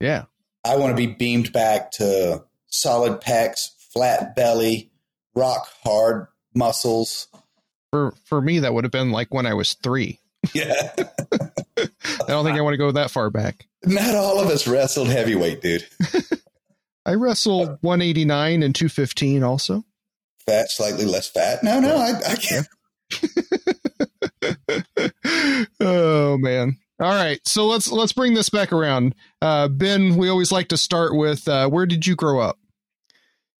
[0.00, 0.24] Yeah.
[0.64, 4.90] I want to be beamed back to solid pecs, flat belly,
[5.34, 6.26] rock hard
[6.56, 7.28] muscles.
[7.90, 10.18] For for me that would have been like when I was 3.
[10.54, 10.92] Yeah.
[11.78, 11.88] I
[12.28, 13.66] don't think I want to go that far back.
[13.84, 15.86] Not all of us wrestled heavyweight, dude.
[17.06, 19.84] I wrestled 189 and 215 also.
[20.46, 21.62] Fat, slightly less fat.
[21.62, 22.66] No, no, I, I can't.
[25.80, 26.78] oh man.
[26.98, 27.40] All right.
[27.44, 29.14] So let's let's bring this back around.
[29.42, 32.58] Uh, ben, we always like to start with uh, where did you grow up?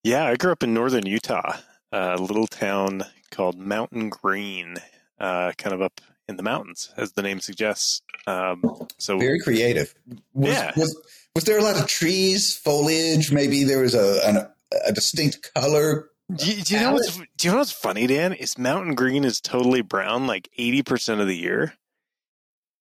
[0.03, 1.57] Yeah, I grew up in northern Utah,
[1.93, 4.77] a little town called Mountain Green,
[5.19, 8.03] uh, kind of up in the mountains, as the name suggests.
[8.27, 8.63] Um,
[8.99, 9.95] so Very creative.
[10.35, 10.73] Was, Yeah.
[10.77, 10.97] was,
[11.35, 13.31] was there a lot of trees, foliage?
[13.31, 14.47] Maybe there was a, an,
[14.87, 16.11] a distinct color.
[16.35, 18.33] Do you, do you know what's do you know what's funny, Dan?
[18.33, 21.75] Is Mountain Green is totally brown like eighty percent of the year,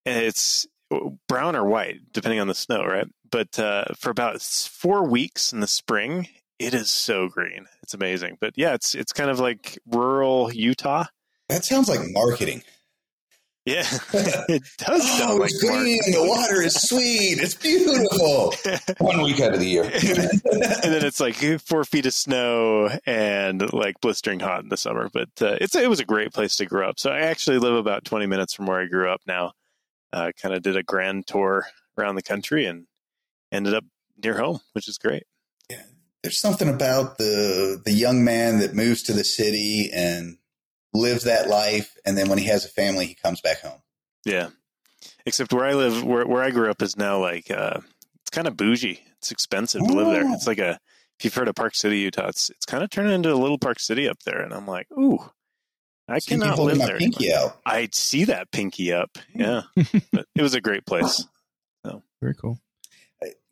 [0.03, 0.65] and it's
[1.27, 3.05] brown or white depending on the snow, right?
[3.29, 6.27] But uh, for about four weeks in the spring,
[6.57, 7.67] it is so green.
[7.85, 8.39] It's amazing.
[8.41, 11.03] But yeah, it's it's kind of like rural Utah.
[11.49, 12.63] That sounds like marketing.
[13.63, 13.81] Yeah,
[14.13, 15.99] it does Oh, sound like it's green.
[16.07, 17.37] The water is sweet.
[17.39, 18.55] It's beautiful.
[19.05, 19.83] One week out of the year.
[19.83, 25.11] and then it's like four feet of snow and like blistering hot in the summer.
[25.13, 26.99] But uh, it's it was a great place to grow up.
[26.99, 29.51] So I actually live about twenty minutes from where I grew up now.
[30.11, 31.67] Uh, kind of did a grand tour
[31.99, 32.87] around the country and
[33.51, 33.83] ended up
[34.23, 35.23] near home, which is great.
[36.25, 40.39] There's something about the the young man that moves to the city and
[40.91, 43.79] lives that life, and then when he has a family, he comes back home.
[44.25, 44.47] Yeah.
[45.27, 47.79] Except where I live, where where I grew up is now like uh,
[48.21, 49.03] it's kind of bougie.
[49.19, 50.23] It's expensive to live there.
[50.25, 50.33] Oh.
[50.33, 50.79] It's like a
[51.19, 53.59] if you've heard of Park City, Utah, it's it's kind of turning into a little
[53.59, 55.19] Park City up there, and I'm like, ooh,
[56.09, 56.97] I See me cannot live there.
[56.97, 57.49] pinky anymore.
[57.49, 57.57] out.
[57.67, 59.19] I'd see that pinky up.
[59.35, 59.61] Yeah,
[60.11, 61.23] but it was a great place.
[62.19, 62.59] Very cool.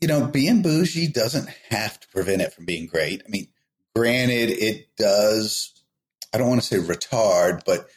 [0.02, 3.22] You know, being bougie doesn't have to prevent it from being great.
[3.26, 3.48] I mean,
[3.96, 5.74] granted, it does,
[6.34, 7.88] I don't want to say retard, but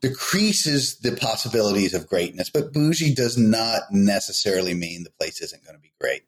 [0.00, 2.50] decreases the possibilities of greatness.
[2.50, 6.22] But bougie does not necessarily mean the place isn't going to be great.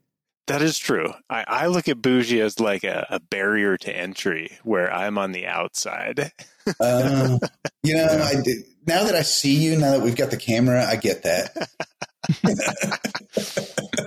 [0.46, 1.12] That is true.
[1.30, 5.32] I, I look at bougie as like a, a barrier to entry where I'm on
[5.32, 6.32] the outside.
[6.80, 7.38] Uh,
[7.82, 10.86] you know, I did, now that I see you, now that we've got the camera,
[10.86, 11.68] I get that.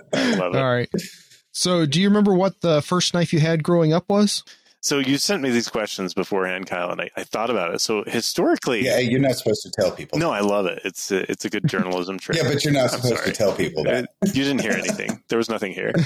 [0.28, 0.60] I love it.
[0.60, 0.90] All right.
[1.52, 4.44] So, do you remember what the first knife you had growing up was?
[4.80, 7.82] So you sent me these questions beforehand, Kyle, and I, I thought about it.
[7.82, 10.20] So historically, Yeah, you're not supposed to tell people.
[10.20, 10.80] no, I love it.
[10.86, 12.38] It's a, it's a good journalism trick.
[12.42, 13.26] Yeah, but you're not I'm supposed sorry.
[13.32, 14.04] to tell people that.
[14.06, 15.22] Uh, You didn't hear anything.
[15.30, 15.94] There was nothing here.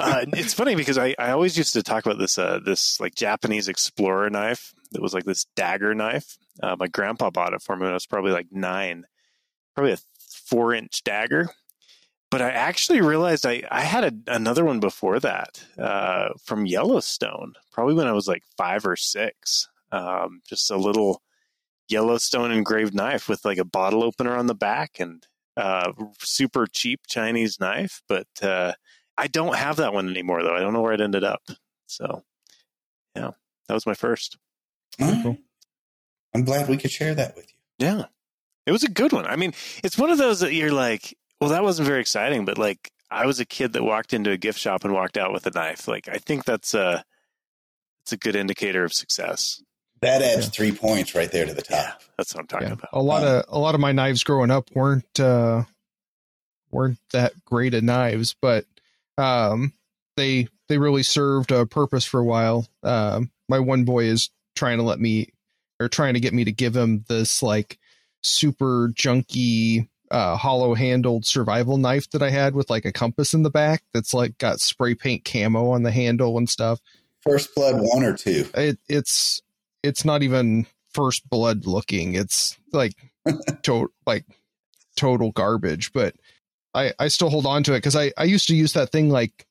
[0.00, 3.14] Uh, it's funny because I, I always used to talk about this uh, this like
[3.14, 6.38] Japanese explorer knife that was like this dagger knife.
[6.62, 9.04] Uh, my grandpa bought it for me when I was probably like nine,
[9.74, 9.98] probably a
[10.46, 11.50] four inch dagger.
[12.30, 17.54] But I actually realized I, I had a, another one before that uh, from Yellowstone,
[17.72, 19.68] probably when I was like five or six.
[19.90, 21.22] Um, just a little
[21.88, 25.26] Yellowstone engraved knife with like a bottle opener on the back and
[25.56, 28.00] uh, super cheap Chinese knife.
[28.08, 28.74] But uh,
[29.18, 30.54] I don't have that one anymore, though.
[30.54, 31.42] I don't know where it ended up.
[31.86, 32.22] So,
[33.16, 33.32] yeah,
[33.66, 34.38] that was my first.
[35.00, 35.38] All right.
[36.32, 37.86] I'm glad we could share that with you.
[37.86, 38.04] Yeah.
[38.66, 39.26] It was a good one.
[39.26, 39.52] I mean,
[39.82, 43.26] it's one of those that you're like, well, that wasn't very exciting, but like I
[43.26, 45.88] was a kid that walked into a gift shop and walked out with a knife.
[45.88, 47.04] Like I think that's a
[48.02, 49.62] it's a good indicator of success.
[50.00, 50.50] That adds Yeah.
[50.50, 52.02] three points right there to the Yeah, top.
[52.16, 52.74] that's what I'm talking Yeah.
[52.74, 52.88] about.
[52.92, 55.64] A lot of a lot of my knives growing up weren't uh,
[56.70, 58.64] weren't that great at knives, but
[59.18, 59.72] um,
[60.16, 62.66] they they really served a purpose for a while.
[62.82, 65.28] Um, my one boy is trying to let me
[65.80, 67.78] or trying to get me to give him this like
[68.22, 73.42] super junky uh, hollow handled survival knife that I had with like a compass in
[73.42, 76.80] the back that's like got spray paint camo on the handle and stuff.
[77.22, 78.48] First blood one or two.
[78.54, 79.42] It, it's
[79.82, 82.14] it's not even first blood looking.
[82.14, 82.94] It's like
[83.62, 84.24] to, like
[84.96, 85.92] total garbage.
[85.92, 86.16] But
[86.74, 89.10] I I still hold on to it because I I used to use that thing
[89.10, 89.46] like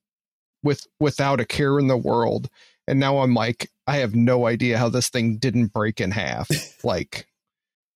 [0.64, 2.49] with without a care in the world,
[2.88, 6.49] and now I'm like I have no idea how this thing didn't break in half.
[6.84, 7.28] like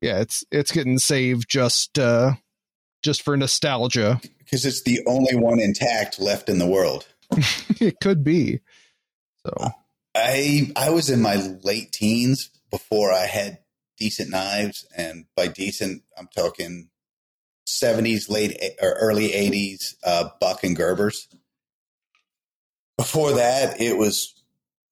[0.02, 2.34] yeah, it's it's getting saved just uh
[3.04, 4.20] just for nostalgia.
[4.40, 7.06] Because it's the only one intact left in the world.
[7.80, 8.62] it could be.
[9.46, 9.72] So
[10.16, 13.60] I I was in my late teens before I had
[13.98, 16.90] decent knives, and by decent I'm talking
[17.66, 21.28] seventies, late e- or early eighties, uh, Buck and Gerbers.
[22.98, 24.34] Before that, it was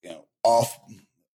[0.03, 0.78] you know off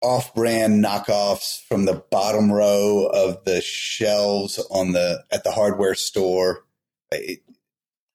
[0.05, 5.95] off brand knockoffs from the bottom row of the shelves on the at the hardware
[5.95, 6.65] store.
[7.11, 7.41] It,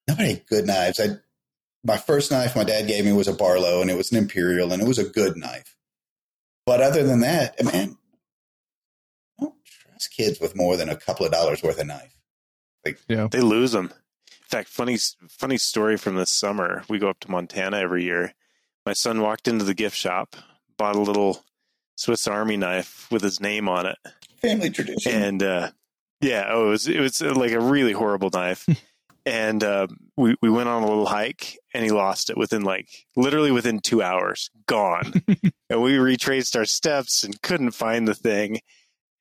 [0.07, 0.99] nobody had good knives.
[0.99, 1.17] I
[1.83, 4.71] my first knife my dad gave me was a Barlow, and it was an Imperial,
[4.71, 5.75] and it was a good knife.
[6.65, 7.97] But other than that, man,
[9.39, 12.15] don't trust kids with more than a couple of dollars worth of knife.
[12.85, 13.27] Like, yeah.
[13.31, 13.85] They lose them.
[13.85, 16.83] In fact, funny funny story from this summer.
[16.87, 18.35] We go up to Montana every year.
[18.85, 20.35] My son walked into the gift shop,
[20.77, 21.43] bought a little
[21.99, 23.97] Swiss Army knife with his name on it,
[24.41, 25.11] Family tradition.
[25.11, 25.71] and uh,
[26.21, 28.65] yeah, oh, it was it was uh, like a really horrible knife.
[29.25, 32.87] and uh, we we went on a little hike, and he lost it within like
[33.17, 35.11] literally within two hours, gone.
[35.69, 38.61] and we retraced our steps and couldn't find the thing,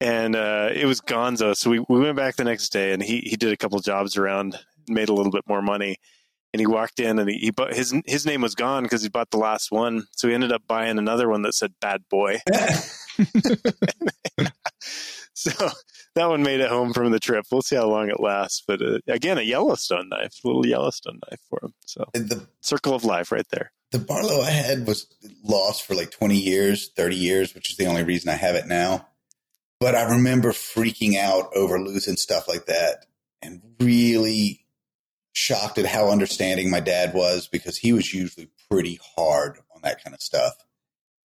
[0.00, 1.56] and uh, it was Gonzo.
[1.56, 4.16] So we we went back the next day, and he he did a couple jobs
[4.16, 4.56] around,
[4.86, 5.96] made a little bit more money.
[6.55, 9.09] And he walked in, and he, he bought his his name was gone because he
[9.09, 10.05] bought the last one.
[10.12, 12.40] So he ended up buying another one that said "Bad Boy."
[15.34, 15.70] so
[16.14, 17.46] that one made it home from the trip.
[17.51, 18.62] We'll see how long it lasts.
[18.66, 21.74] But uh, again, a Yellowstone knife, a little Yellowstone knife for him.
[21.86, 23.72] So the circle of life right there.
[23.92, 25.07] the Barlow I had was
[25.44, 28.66] lost for like 20 years, 30 years, which is the only reason I have it
[28.66, 29.09] now.
[29.80, 33.07] But I remember freaking out over losing stuff like that
[33.40, 34.66] and really
[35.39, 40.03] shocked at how understanding my dad was because he was usually pretty hard on that
[40.03, 40.55] kind of stuff.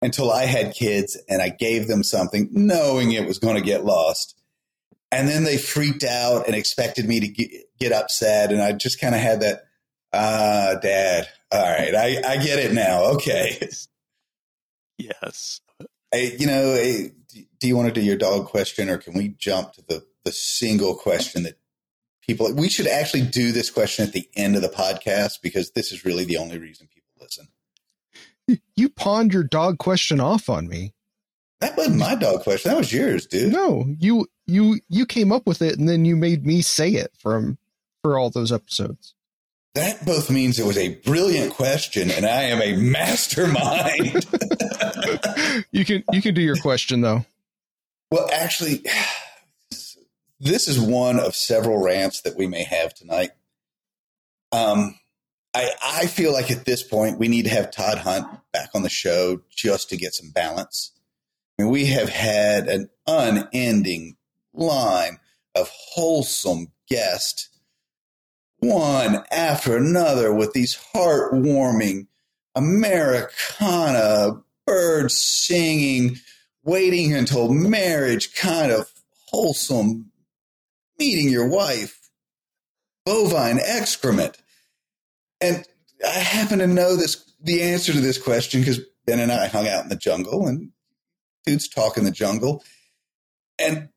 [0.02, 3.84] Until I had kids and I gave them something knowing it was going to get
[3.84, 4.40] lost.
[5.12, 8.54] And then they freaked out and expected me to get, get upset.
[8.54, 9.66] And I just kind of had that,
[10.14, 13.04] ah, dad, all right, I, I get it now.
[13.16, 13.60] Okay.
[14.98, 15.62] Yes.
[16.12, 17.12] Hey, you know, hey,
[17.60, 20.32] do you want to do your dog question or can we jump to the, the
[20.34, 21.59] single question that
[22.30, 25.92] people, we should actually do this question at the end of the podcast because this
[25.92, 27.48] is really the only reason people listen.
[28.76, 30.94] You pawned your dog question off on me.
[31.60, 32.72] That wasn't my dog question.
[32.72, 33.52] That was yours, dude.
[33.52, 37.12] No, you you you came up with it and then you made me say it
[37.20, 37.58] from
[38.02, 39.14] for all those episodes.
[39.76, 44.26] That both means it was a brilliant question and I am a mastermind.
[45.72, 47.26] You can you can do your question though.
[48.12, 48.84] well, actually,
[50.40, 53.32] this is one of several rants that we may have tonight.
[54.52, 55.00] Um,
[55.54, 58.84] I, I feel like at this point we need to have Todd Hunt back on
[58.84, 60.92] the show just to get some balance.
[61.58, 64.16] I mean, we have had an unending
[64.54, 65.18] line
[65.56, 67.50] of wholesome guests,
[68.60, 72.08] one after another, with these heartwarming
[72.56, 76.18] Americana birds singing,
[76.64, 78.92] waiting until marriage kind of
[79.28, 80.09] wholesome,
[81.00, 82.00] meeting your wife,
[83.06, 84.38] bovine excrement.
[85.42, 85.66] And
[86.06, 89.68] I happen to know this the answer to this question because Ben and I hung
[89.68, 90.72] out in the jungle and
[91.46, 92.64] dudes talk in the jungle.
[93.58, 93.90] And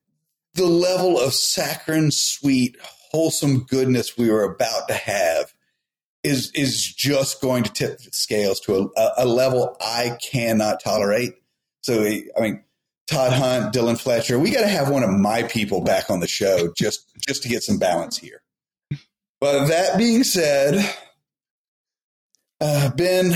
[0.54, 2.76] the level of saccharine, sweet,
[3.10, 5.52] wholesome goodness we were about to have
[6.22, 11.34] is is just going to tip the scales to a, a level I cannot tolerate.
[11.82, 12.64] So I mean,
[13.12, 16.26] Todd Hunt, Dylan Fletcher, we got to have one of my people back on the
[16.26, 18.42] show just just to get some balance here.
[19.38, 20.82] But that being said,
[22.58, 23.34] uh, Ben,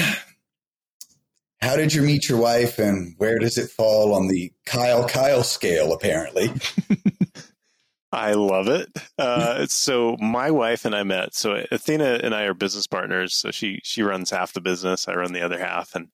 [1.60, 5.42] how did you meet your wife, and where does it fall on the Kyle Kyle
[5.42, 5.92] scale?
[5.92, 6.50] Apparently,
[8.12, 8.88] I love it.
[9.18, 11.34] Uh, so my wife and I met.
[11.34, 13.34] So Athena and I are business partners.
[13.34, 15.06] So she she runs half the business.
[15.06, 16.08] I run the other half, and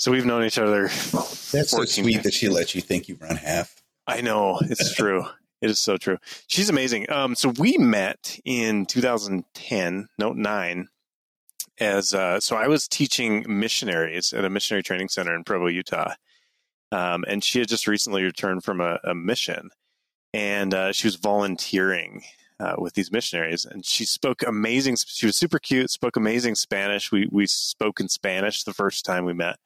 [0.00, 0.84] so we've known each other.
[0.84, 2.22] that's so sweet years.
[2.24, 3.82] that she lets you think you run half.
[4.06, 5.26] I know it's true.
[5.60, 6.16] It is so true.
[6.46, 7.10] She's amazing.
[7.12, 10.88] Um, so we met in 2010, no nine,
[11.78, 16.14] as uh, so I was teaching missionaries at a missionary training center in Provo, Utah,
[16.90, 19.68] um, and she had just recently returned from a, a mission,
[20.32, 22.22] and uh, she was volunteering
[22.58, 24.96] uh, with these missionaries, and she spoke amazing.
[25.06, 27.12] She was super cute, spoke amazing Spanish.
[27.12, 29.58] We we spoke in Spanish the first time we met,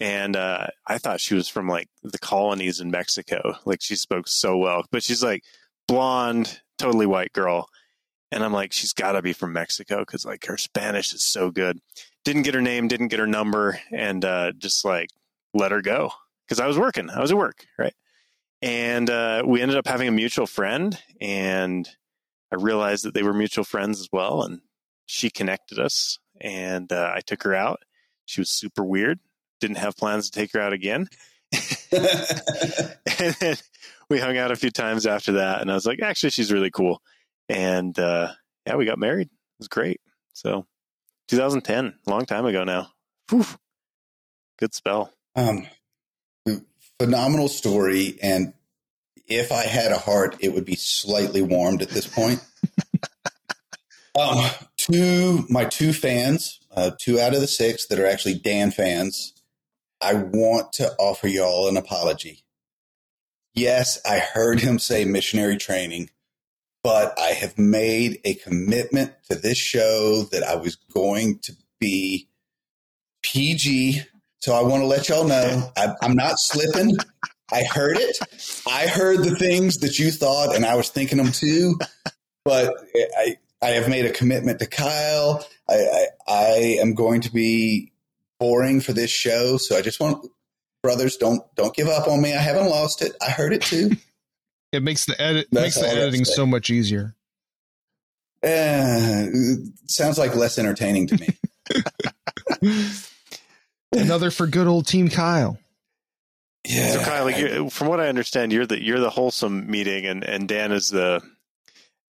[0.00, 3.56] and uh, I thought she was from like the colonies in Mexico.
[3.64, 5.42] Like she spoke so well, but she's like
[5.86, 7.68] blonde, totally white girl,
[8.30, 11.50] and I'm like, she's got to be from Mexico because like her Spanish is so
[11.50, 11.78] good.
[12.24, 15.10] Didn't get her name, didn't get her number, and uh, just like
[15.52, 16.10] let her go
[16.46, 17.10] because I was working.
[17.10, 17.94] I was at work, right?
[18.60, 21.88] And uh, we ended up having a mutual friend, and
[22.52, 24.60] I realized that they were mutual friends as well, and
[25.06, 27.80] she connected us, and uh, I took her out.
[28.24, 29.20] She was super weird.
[29.60, 31.08] Didn't have plans to take her out again.
[31.92, 33.56] and then
[34.10, 36.70] we hung out a few times after that, and I was like, actually, she's really
[36.70, 37.00] cool.
[37.48, 38.32] And uh,
[38.66, 39.28] yeah, we got married.
[39.28, 40.00] It was great.
[40.32, 40.66] So
[41.28, 42.88] 2010, long time ago now.
[43.30, 43.46] Whew.
[44.58, 45.12] Good spell.
[45.36, 45.66] Um,
[46.98, 48.52] phenomenal story, and
[49.26, 52.40] if I had a heart, it would be slightly warmed at this point.
[54.18, 58.70] um, two my two fans, uh, two out of the six that are actually Dan
[58.70, 59.33] fans.
[60.04, 62.44] I want to offer y'all an apology.
[63.54, 66.10] Yes, I heard him say missionary training.
[66.82, 72.28] but I have made a commitment to this show that I was going to be
[73.22, 74.02] PG.
[74.40, 76.94] So I want to let y'all know I, I'm not slipping.
[77.52, 78.18] I heard it.
[78.68, 81.78] I heard the things that you thought, and I was thinking them too.
[82.44, 82.74] But
[83.18, 85.46] I, I have made a commitment to Kyle.
[85.70, 86.52] I, I, I
[86.82, 87.93] am going to be
[88.44, 90.26] boring for this show, so I just want
[90.82, 92.34] brothers don't don't give up on me.
[92.34, 93.16] I haven't lost it.
[93.26, 93.92] I heard it too.
[94.72, 97.14] It makes the edit That's makes the editing so much easier.
[98.42, 99.26] Uh,
[99.86, 101.28] sounds like less entertaining to me.
[103.92, 105.58] Another for good old Team Kyle.
[106.66, 106.90] Yeah.
[106.90, 110.24] So Kyle, like, you're, from what I understand, you're the you're the wholesome meeting, and
[110.24, 111.22] and Dan is the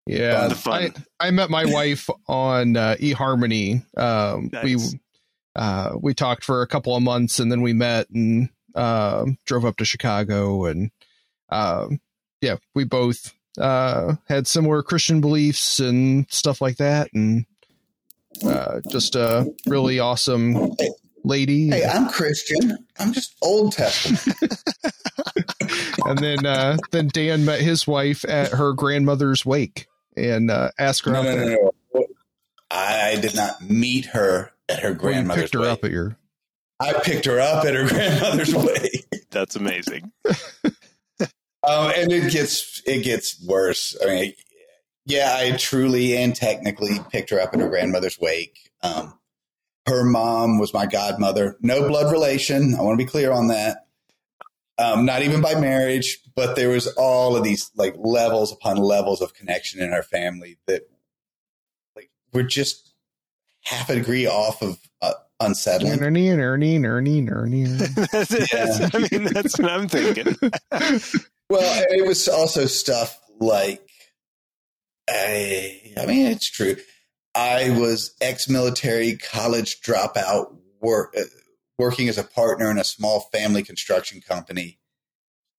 [0.07, 0.95] Yeah, the fun.
[1.20, 3.85] I, I met my wife on uh, eHarmony.
[3.95, 4.95] Um, We Nice.
[5.57, 9.65] Uh, we talked for a couple of months, and then we met and uh, drove
[9.65, 10.91] up to Chicago, and
[11.51, 12.01] um,
[12.41, 17.47] yeah, we both uh, had similar Christian beliefs and stuff like that, and
[18.45, 20.75] uh, just a really awesome
[21.25, 21.71] lady.
[21.71, 22.87] Hey, I'm Christian.
[22.99, 24.37] I'm just Old Testament.
[26.05, 29.87] and then uh, then Dan met his wife at her grandmother's wake
[30.17, 32.07] and uh, asked her No, no, no, no.
[32.71, 35.69] I did not meet her at her Well, you picked her wake.
[35.71, 36.17] up at your
[36.81, 39.07] I picked her up at her grandmother's wake.
[39.31, 40.12] that's amazing.
[41.67, 43.97] Um, and it gets it gets worse.
[44.03, 44.33] I mean,
[45.07, 48.71] yeah, I truly and technically picked her up at her grandmother's wake.
[48.83, 49.19] Um,
[49.87, 51.57] her mom was my godmother.
[51.62, 52.75] No blood relation.
[52.75, 53.87] I want to be clear on that.
[54.77, 59.23] Um, not even by marriage, but there was all of these like levels upon levels
[59.23, 60.83] of connection in our family that
[61.97, 62.84] like we're just
[63.65, 66.03] half a degree off of uh, unsettling.
[66.03, 67.65] Ernie, Ernie, Ernie, Ernie.
[67.67, 70.37] that's, that's- I mean, that's what I'm thinking.
[71.51, 73.87] Well, it was also stuff like,
[75.09, 76.77] I, I mean, it's true.
[77.35, 81.25] I was ex-military, college dropout, work, uh,
[81.79, 84.79] working as a partner in a small family construction company,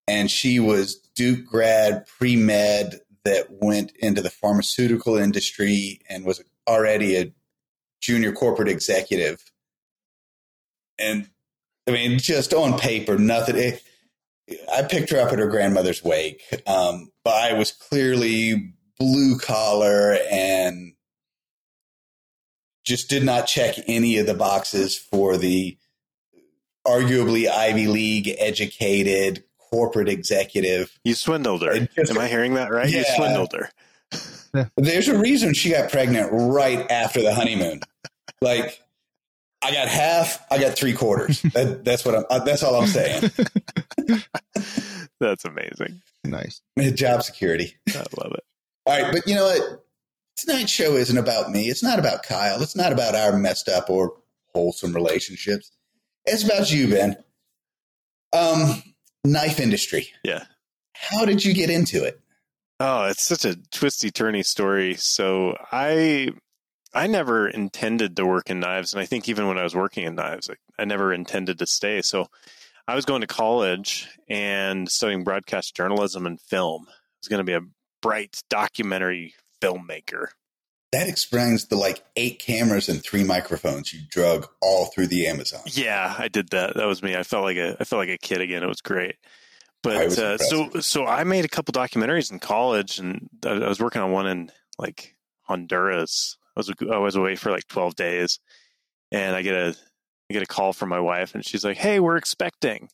[0.08, 6.41] and she was Duke grad, pre med that went into the pharmaceutical industry and was
[6.68, 7.32] already a
[8.06, 9.41] junior corporate executive.
[10.99, 11.28] And
[11.88, 13.58] I mean, just on paper, nothing.
[13.58, 13.82] It,
[14.72, 20.18] I picked her up at her grandmother's wake, um, but I was clearly blue collar
[20.32, 20.93] and
[22.86, 25.78] just did not check any of the boxes for the
[26.86, 30.97] arguably Ivy League educated corporate executive.
[31.03, 31.88] You swindled her.
[31.95, 32.88] Just- Am I hearing that right?
[32.89, 33.72] You swindled her.
[34.78, 37.82] There's a reason she got pregnant right after the honeymoon.
[38.42, 38.82] Like,
[39.64, 41.42] I got half, I got three quarters.
[41.54, 42.26] That, that's what I'm.
[42.30, 43.32] Uh, that's all I'm saying.
[45.20, 46.02] That's amazing.
[46.24, 46.62] nice.
[46.94, 47.76] Job security.
[47.90, 48.44] I love it.
[48.86, 49.86] All right, but you know what?
[50.38, 51.70] Tonight's show isn't about me.
[51.70, 52.62] It's not about Kyle.
[52.62, 54.14] It's not about our messed up or
[54.54, 55.72] wholesome relationships.
[56.26, 57.16] It's about you, Ben.
[58.34, 58.84] Um,
[59.24, 60.10] knife industry.
[60.24, 60.44] Yeah.
[60.94, 62.20] How did you get into it?
[62.80, 64.96] Oh, it's such a twisty turny story.
[64.96, 66.32] So I
[66.96, 70.06] I never intended to work in knives, and I think even when I was working
[70.06, 72.02] in knives, I, I never intended to stay.
[72.02, 72.28] So
[72.88, 76.86] I was going to college and studying broadcast journalism and film.
[76.88, 77.62] I was going to be a
[78.02, 80.28] bright documentary filmmaker.
[80.91, 85.62] That explains the like eight cameras and three microphones you drug all through the Amazon.
[85.66, 86.76] Yeah, I did that.
[86.76, 87.16] That was me.
[87.16, 88.64] I felt like a I felt like a kid again.
[88.64, 89.16] It was great.
[89.84, 93.68] But was uh, so so I made a couple documentaries in college, and I I
[93.68, 96.38] was working on one in like Honduras.
[96.56, 98.39] I was I was away for like twelve days,
[99.12, 99.76] and I get a
[100.30, 102.89] I get a call from my wife, and she's like, "Hey, we're expecting,"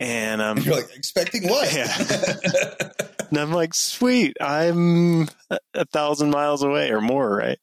[0.00, 1.74] and um, You're like expecting what?
[3.30, 5.28] and I'm like, sweet, I'm
[5.74, 7.58] a, thousand miles away or more, right?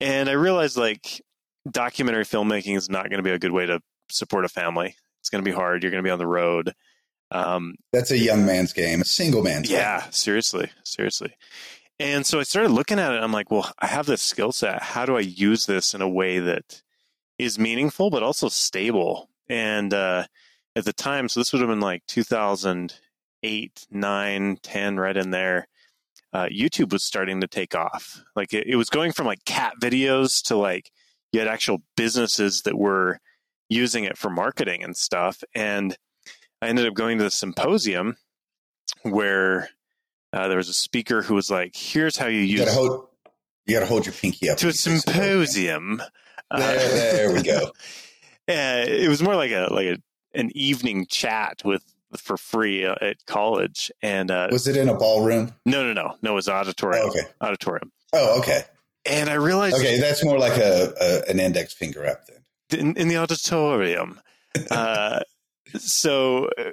[0.00, 1.22] And I realized like
[1.70, 3.80] documentary filmmaking is not going to be a good way to
[4.10, 4.94] support a family.
[5.20, 5.82] It's going to be hard.
[5.82, 6.72] You're going to be on the road.
[7.30, 9.76] Um, That's a young man's game, a single man's game.
[9.76, 11.34] yeah, seriously, seriously.
[12.00, 13.22] And so I started looking at it.
[13.22, 14.82] I'm like, well, I have this skill set.
[14.82, 16.82] How do I use this in a way that
[17.38, 19.30] is meaningful but also stable?
[19.48, 20.26] And uh,
[20.76, 25.66] at the time, so this would have been like 2008, 9, 10, right in there.
[26.32, 28.22] Uh, YouTube was starting to take off.
[28.36, 30.92] Like it, it was going from like cat videos to like
[31.32, 33.18] you had actual businesses that were
[33.68, 35.42] using it for marketing and stuff.
[35.54, 35.96] And
[36.62, 38.16] I ended up going to the symposium
[39.02, 39.70] where
[40.32, 43.08] uh, there was a speaker who was like, "Here's how you You use gotta hold.
[43.66, 46.00] You gotta hold your pinky up to a symposium."
[46.50, 46.88] Uh, There,
[47.28, 47.64] there we go.
[47.66, 47.70] uh,
[48.48, 49.96] it was more like a like a,
[50.34, 51.82] an evening chat with
[52.16, 53.90] for free uh, at college.
[54.02, 55.54] And uh, Was it in a ballroom?
[55.66, 57.04] no, no, no, no, it was auditorium.
[57.06, 57.28] Oh, okay.
[57.42, 57.92] Auditorium.
[58.14, 58.62] Oh, okay.
[59.04, 62.80] And I realized Okay, that's more like a, a an index finger up then.
[62.80, 64.20] in, in the auditorium.
[64.70, 65.20] Uh,
[65.76, 66.70] so uh,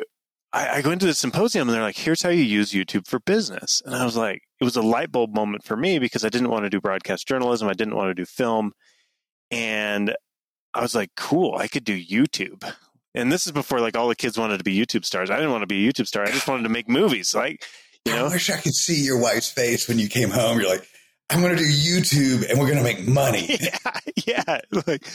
[0.55, 3.19] I, I go into the symposium and they're like, here's how you use YouTube for
[3.19, 3.81] business.
[3.85, 6.49] And I was like, it was a light bulb moment for me because I didn't
[6.49, 7.67] want to do broadcast journalism.
[7.67, 8.71] I didn't want to do film.
[9.51, 10.15] And
[10.73, 12.73] I was like, cool, I could do YouTube.
[13.13, 15.29] And this is before like all the kids wanted to be YouTube stars.
[15.29, 16.23] I didn't want to be a YouTube star.
[16.23, 17.35] I just wanted to make movies.
[17.35, 17.65] Like,
[18.05, 20.59] you know, I wish I could see your wife's face when you came home.
[20.59, 20.87] You're like,
[21.29, 23.57] I'm going to do YouTube and we're going to make money.
[23.59, 24.61] yeah, yeah.
[24.87, 25.07] Like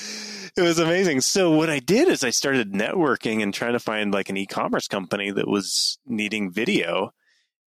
[0.56, 1.20] it was amazing.
[1.20, 4.88] So what I did is I started networking and trying to find like an e-commerce
[4.88, 7.12] company that was needing video.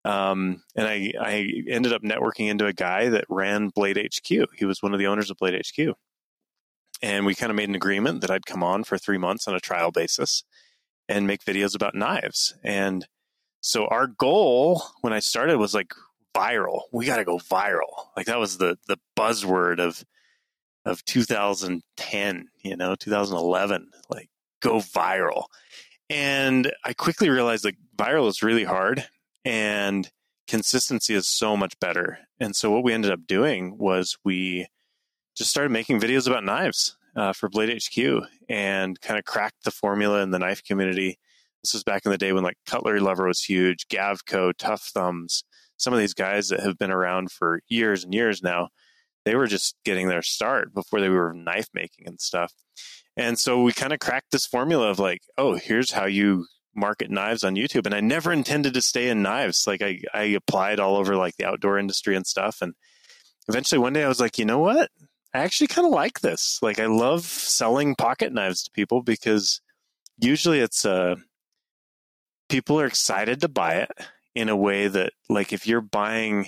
[0.03, 4.47] Um, and I, I ended up networking into a guy that ran Blade HQ.
[4.57, 5.95] He was one of the owners of Blade HQ.
[7.03, 9.55] And we kind of made an agreement that I'd come on for three months on
[9.55, 10.43] a trial basis
[11.07, 12.55] and make videos about knives.
[12.63, 13.07] And
[13.59, 15.93] so our goal when I started was like
[16.35, 16.81] viral.
[16.91, 18.07] We got to go viral.
[18.15, 20.03] Like that was the the buzzword of
[20.85, 24.29] of 2010, you know, 2011, like
[24.61, 25.45] go viral.
[26.09, 29.07] And I quickly realized that viral is really hard
[29.45, 30.09] and
[30.47, 32.19] consistency is so much better.
[32.39, 34.67] And so what we ended up doing was we
[35.35, 39.71] just started making videos about knives uh, for Blade HQ and kind of cracked the
[39.71, 41.17] formula in the knife community.
[41.63, 45.43] This was back in the day when like Cutlery Lover was huge, Gavko, Tough Thumbs,
[45.81, 48.69] some of these guys that have been around for years and years now,
[49.25, 52.53] they were just getting their start before they were knife making and stuff.
[53.17, 57.11] And so we kind of cracked this formula of like, oh, here's how you market
[57.11, 57.85] knives on YouTube.
[57.85, 59.65] And I never intended to stay in knives.
[59.67, 62.57] Like I, I applied all over like the outdoor industry and stuff.
[62.61, 62.73] And
[63.47, 64.89] eventually one day I was like, you know what?
[65.33, 66.59] I actually kind of like this.
[66.61, 69.61] Like I love selling pocket knives to people because
[70.19, 71.15] usually it's uh
[72.49, 73.91] people are excited to buy it
[74.35, 76.47] in a way that like if you're buying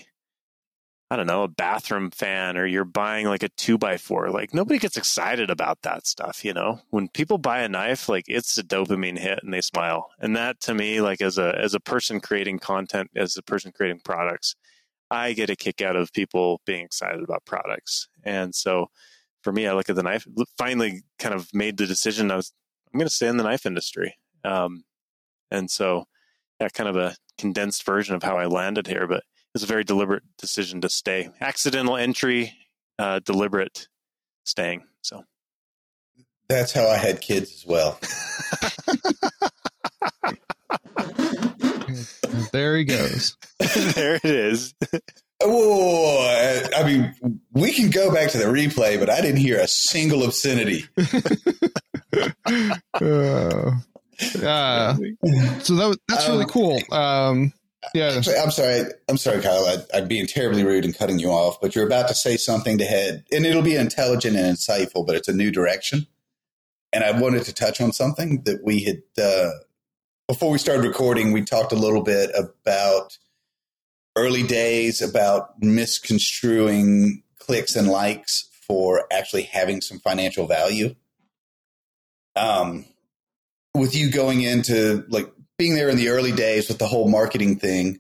[1.14, 4.52] I don't know, a bathroom fan or you're buying like a two by four, like
[4.52, 6.80] nobody gets excited about that stuff, you know?
[6.90, 10.10] When people buy a knife, like it's a dopamine hit and they smile.
[10.20, 13.72] And that to me, like as a as a person creating content, as a person
[13.72, 14.56] creating products,
[15.12, 18.08] I get a kick out of people being excited about products.
[18.24, 18.88] And so
[19.44, 20.26] for me, I look at the knife,
[20.58, 22.54] finally kind of made the decision I was
[22.92, 24.16] I'm gonna stay in the knife industry.
[24.44, 24.84] Um,
[25.52, 26.06] and so
[26.64, 29.68] yeah, kind of a condensed version of how I landed here, but it was a
[29.68, 31.30] very deliberate decision to stay.
[31.42, 32.54] Accidental entry,
[32.98, 33.90] uh, deliberate
[34.46, 34.84] staying.
[35.02, 35.26] So
[36.48, 38.00] That's how I had kids as well.
[42.54, 43.36] there he goes.
[43.96, 44.74] there it is.
[45.42, 47.14] Oh, I mean,
[47.52, 50.86] we can go back to the replay, but I didn't hear a single obscenity.
[52.94, 53.72] Uh,
[54.44, 54.96] uh,
[55.60, 56.82] so that that's really Um, cool.
[56.92, 57.54] Um,
[57.94, 58.84] yeah, Actually, I'm sorry.
[59.10, 59.66] I'm sorry, Kyle.
[59.66, 62.78] I'd, I'd being terribly rude and cutting you off, but you're about to say something
[62.78, 66.08] to head, and it'll be intelligent and insightful, but it's a new direction.
[66.94, 69.52] And I wanted to touch on something that we had uh,
[70.28, 71.34] before we started recording.
[71.34, 73.18] We talked a little bit about
[74.16, 80.96] early days, about misconstruing clicks and likes for actually having some financial value.
[82.36, 82.86] Um,
[83.76, 87.58] with you going into like being there in the early days with the whole marketing
[87.58, 88.00] thing,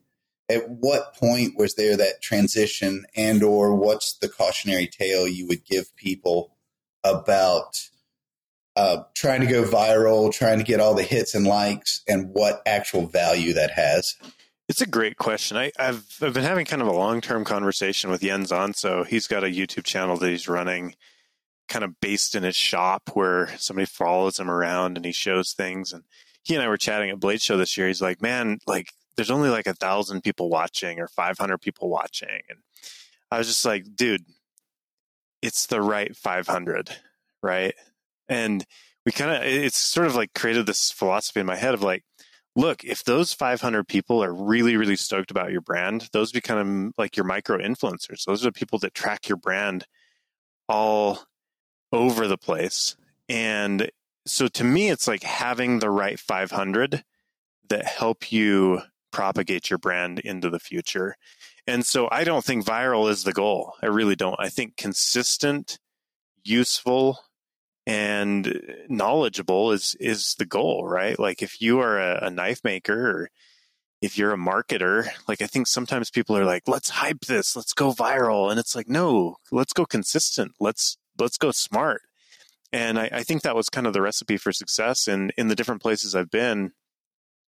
[0.49, 5.65] at what point was there that transition and or what's the cautionary tale you would
[5.65, 6.55] give people
[7.03, 7.89] about
[8.75, 12.61] uh, trying to go viral, trying to get all the hits and likes and what
[12.65, 14.15] actual value that has?
[14.69, 15.57] It's a great question.
[15.57, 19.05] I, have I've been having kind of a long term conversation with Jens Anso.
[19.05, 20.95] He's got a YouTube channel that he's running,
[21.67, 25.93] kind of based in his shop, where somebody follows him around and he shows things.
[25.93, 26.03] And
[26.43, 27.87] he and I were chatting at Blade Show this year.
[27.87, 32.41] He's like, "Man, like there's only like a thousand people watching or 500 people watching,"
[32.49, 32.59] and
[33.31, 34.25] I was just like, "Dude,
[35.41, 36.97] it's the right 500,
[37.41, 37.75] right?"
[38.29, 38.65] And
[39.05, 42.03] we kind of it's sort of like created this philosophy in my head of like
[42.55, 47.17] look, if those 500 people are really, really stoked about your brand, those become like
[47.17, 48.25] your micro influencers.
[48.25, 49.87] Those are the people that track your brand
[50.69, 51.23] all
[51.93, 52.97] over the place.
[53.29, 53.89] And
[54.25, 57.03] so to me, it's like having the right 500
[57.69, 58.81] that help you
[59.11, 61.15] propagate your brand into the future.
[61.65, 63.73] And so I don't think viral is the goal.
[63.81, 64.35] I really don't.
[64.39, 65.79] I think consistent,
[66.43, 67.19] useful,
[67.85, 71.17] and knowledgeable is is the goal, right?
[71.19, 73.29] Like if you are a, a knife maker or
[74.01, 77.73] if you're a marketer, like I think sometimes people are like, let's hype this, let's
[77.73, 78.51] go viral.
[78.51, 80.53] And it's like, no, let's go consistent.
[80.59, 82.01] Let's let's go smart.
[82.71, 85.55] And I, I think that was kind of the recipe for success in in the
[85.55, 86.71] different places I've been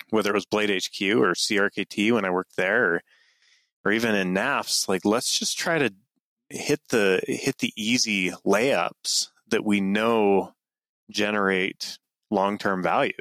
[0.09, 3.01] whether it was Blade HQ or CRKT when I worked there, or,
[3.83, 4.87] or even in Knafs.
[4.87, 5.93] Like, let's just try to
[6.49, 10.53] hit the hit the easy layups that we know
[11.09, 11.97] generate
[12.29, 13.13] long term value.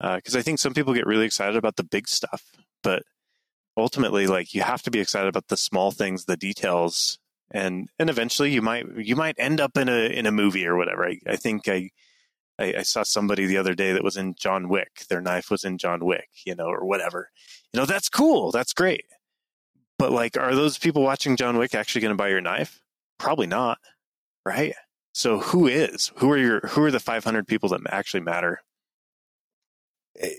[0.00, 2.42] Because uh, I think some people get really excited about the big stuff,
[2.82, 3.02] but
[3.76, 7.18] ultimately, like you have to be excited about the small things, the details,
[7.50, 10.76] and and eventually you might you might end up in a in a movie or
[10.76, 11.06] whatever.
[11.06, 11.90] I, I think I,
[12.58, 15.04] I I saw somebody the other day that was in John Wick.
[15.08, 17.30] Their knife was in John Wick, you know, or whatever.
[17.72, 18.50] You know, that's cool.
[18.50, 19.04] That's great.
[19.98, 22.80] But like, are those people watching John Wick actually going to buy your knife?
[23.18, 23.78] Probably not,
[24.46, 24.74] right?
[25.12, 26.12] So who is?
[26.16, 26.60] Who are your?
[26.60, 28.62] Who are the 500 people that actually matter?
[30.18, 30.30] Eh,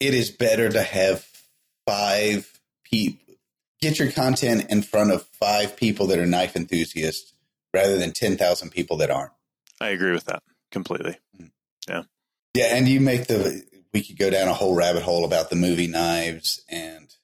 [0.00, 1.26] it is better to have
[1.86, 3.23] five people
[3.80, 7.34] get your content in front of five people that are knife enthusiasts
[7.72, 9.32] rather than 10,000 people that aren't.
[9.80, 11.18] I agree with that completely.
[11.36, 11.46] Hmm.
[11.88, 12.02] Yeah.
[12.54, 12.76] Yeah.
[12.76, 13.62] And you make the,
[13.92, 17.14] we could go down a whole rabbit hole about the movie knives and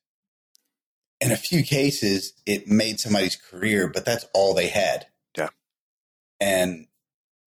[1.20, 5.06] in a few cases it made somebody's career, but that's all they had.
[5.36, 5.48] Yeah.
[6.40, 6.86] And,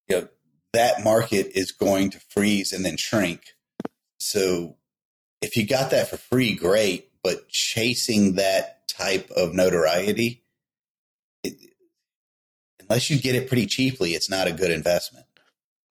[0.08, 0.28] you know,
[0.74, 3.42] that market is going to freeze and then shrink.
[4.20, 4.78] So
[5.42, 7.10] if you got that for free, great.
[7.24, 10.44] But chasing that type of notoriety,
[11.44, 11.54] it,
[12.80, 15.26] unless you get it pretty cheaply, it's not a good investment.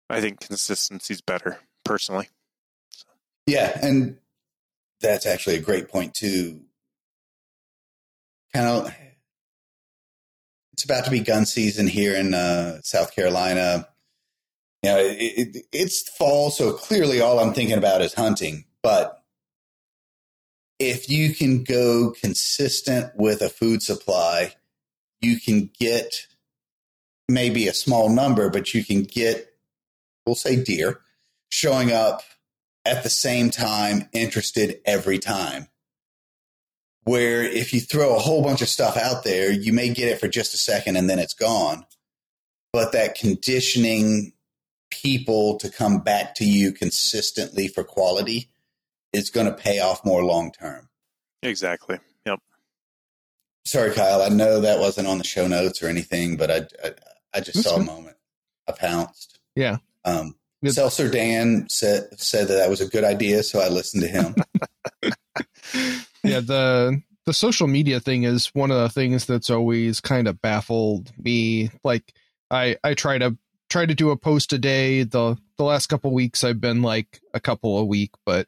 [0.09, 2.29] I think consistency is better, personally.
[2.91, 3.07] So.
[3.47, 4.19] Yeah, and
[5.01, 6.63] that's actually a great point too.
[8.55, 8.95] Kind of,
[10.75, 13.89] it's about to be gun season here in uh, South Carolina.
[14.83, 18.65] You know, it, it, it's fall, so clearly all I'm thinking about is hunting.
[18.83, 19.22] But
[20.91, 24.55] if you can go consistent with a food supply,
[25.21, 26.27] you can get
[27.29, 29.55] maybe a small number, but you can get,
[30.27, 31.01] we'll say deer,
[31.51, 32.23] showing up
[32.85, 35.69] at the same time, interested every time.
[37.05, 40.21] Where if you throw a whole bunch of stuff out there, you may get it
[40.21, 41.87] for just a second and then it's gone.
[42.73, 44.33] But that conditioning
[44.91, 48.51] people to come back to you consistently for quality
[49.13, 50.89] is going to pay off more long term.
[51.43, 51.99] Exactly.
[52.27, 52.39] Yep.
[53.65, 54.23] Sorry, Kyle.
[54.23, 56.93] I know that wasn't on the show notes or anything, but I I,
[57.35, 57.89] I just That's saw good.
[57.89, 58.17] a moment.
[58.69, 59.41] I pounced.
[59.55, 59.79] Yeah.
[60.05, 64.09] Um, Seltzer Dan said said that that was a good idea, so I listened to
[64.09, 64.35] him.
[66.25, 70.41] yeah the the social media thing is one of the things that's always kind of
[70.41, 71.71] baffled me.
[71.83, 72.13] Like
[72.51, 73.37] I I try to
[73.71, 75.03] try to do a post a day.
[75.03, 78.47] The the last couple weeks I've been like a couple a week, but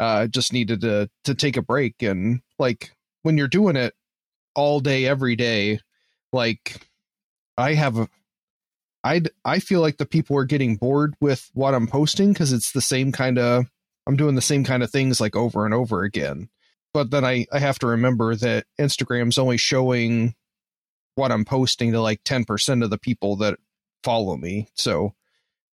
[0.00, 2.02] uh, just needed to to take a break.
[2.02, 2.92] And like
[3.22, 3.94] when you're doing it
[4.54, 5.78] all day every day
[6.32, 6.80] like
[7.56, 8.08] i have
[9.04, 12.72] i i feel like the people are getting bored with what i'm posting because it's
[12.72, 13.66] the same kind of
[14.06, 16.48] i'm doing the same kind of things like over and over again.
[16.92, 20.34] But then i i have to remember that instagram's only showing
[21.14, 23.58] what i'm posting to like 10% of the people that
[24.02, 24.68] follow me.
[24.74, 25.14] So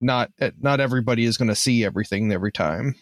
[0.00, 2.94] not not everybody is going to see everything every time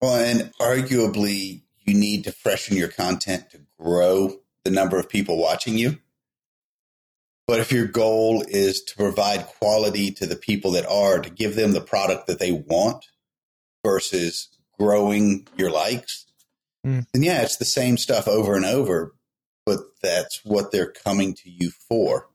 [0.00, 5.38] well, and arguably, you need to freshen your content to grow the number of people
[5.38, 5.98] watching you.
[7.46, 11.56] But if your goal is to provide quality to the people that are, to give
[11.56, 13.06] them the product that they want
[13.84, 14.48] versus
[14.78, 16.26] growing your likes,
[16.86, 17.04] mm.
[17.12, 19.14] then yeah, it's the same stuff over and over,
[19.66, 22.28] but that's what they're coming to you for.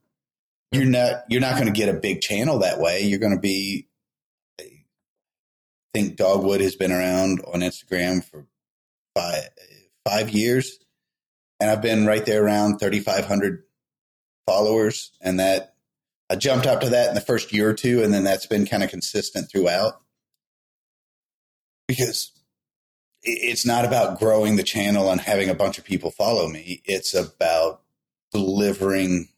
[0.72, 3.03] You're not you're not going to get a big channel that way.
[3.03, 3.88] You're going to be
[5.96, 8.46] think Dogwood has been around on Instagram for
[9.16, 9.48] five
[10.04, 10.78] five years,
[11.62, 13.64] and I've been right there around thirty five hundred
[14.46, 15.76] followers, and that
[16.30, 18.66] I jumped up to that in the first year or two, and then that's been
[18.66, 20.02] kind of consistent throughout
[21.88, 22.32] because
[23.24, 26.82] it's not about growing the channel and having a bunch of people follow me.
[26.84, 27.84] It's about
[28.34, 29.30] delivering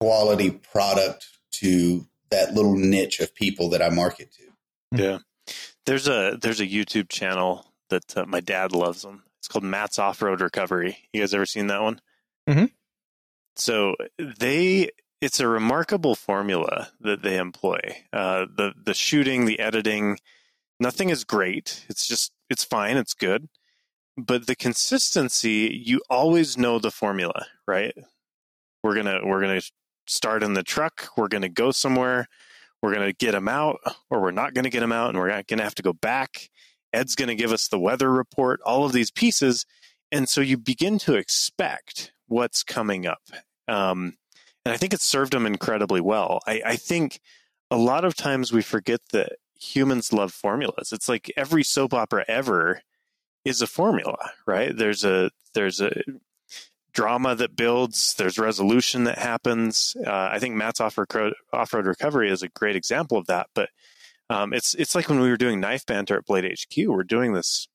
[0.00, 5.00] quality product to that little niche of people that I market to.
[5.02, 5.18] Yeah.
[5.86, 9.22] There's a there's a YouTube channel that uh, my dad loves them.
[9.38, 10.98] It's called Matt's Off Road Recovery.
[11.12, 12.00] You guys ever seen that one?
[12.48, 12.66] Mm-hmm.
[13.56, 17.80] So they it's a remarkable formula that they employ.
[18.12, 20.18] Uh, the the shooting, the editing,
[20.78, 21.84] nothing is great.
[21.88, 22.96] It's just it's fine.
[22.96, 23.48] It's good,
[24.16, 27.94] but the consistency, you always know the formula, right?
[28.82, 29.62] We're gonna we're gonna
[30.06, 31.08] start in the truck.
[31.16, 32.28] We're gonna go somewhere
[32.82, 35.18] we're going to get him out or we're not going to get him out and
[35.18, 36.50] we're going to have to go back.
[36.92, 39.66] Ed's going to give us the weather report, all of these pieces.
[40.10, 43.22] And so you begin to expect what's coming up.
[43.66, 44.14] Um,
[44.64, 46.40] and I think it's served them incredibly well.
[46.46, 47.20] I, I think
[47.70, 50.92] a lot of times we forget that humans love formulas.
[50.92, 52.82] It's like every soap opera ever
[53.44, 54.76] is a formula, right?
[54.76, 55.92] There's a there's a
[56.98, 58.14] drama that builds.
[58.18, 59.96] There's resolution that happens.
[60.04, 63.46] Uh, I think Matt's off road recovery is a great example of that.
[63.54, 63.68] But
[64.28, 66.88] um, it's it's like when we were doing knife banter at Blade HQ.
[66.88, 67.68] We're doing this.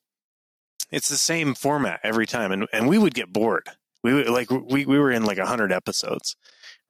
[0.91, 3.69] It's the same format every time, and and we would get bored.
[4.03, 6.36] We would like we we were in like hundred episodes.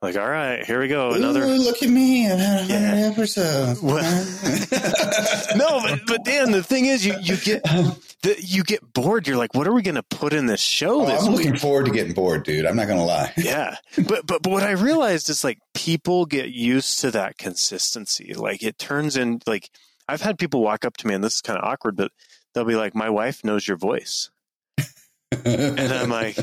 [0.03, 1.11] Like, all right, here we go.
[1.11, 1.43] Another.
[1.43, 2.29] Ooh, look at me!
[2.29, 2.89] I've had a Yeah.
[2.89, 3.81] hundred episodes.
[5.55, 9.27] no, but but Dan, the thing is, you you get the, you get bored.
[9.27, 11.45] You're like, what are we going to put in this show Oh, this I'm week?
[11.45, 12.65] looking forward to getting bored, dude.
[12.65, 13.31] I'm not gonna lie.
[13.37, 18.33] yeah but, but but what i realized is like people get used to that consistency
[18.33, 19.69] like it turns in like
[20.09, 22.11] i've had people walk up to me and this is kind of awkward but
[22.53, 24.29] they'll be like my wife knows your voice
[25.45, 26.37] and i'm like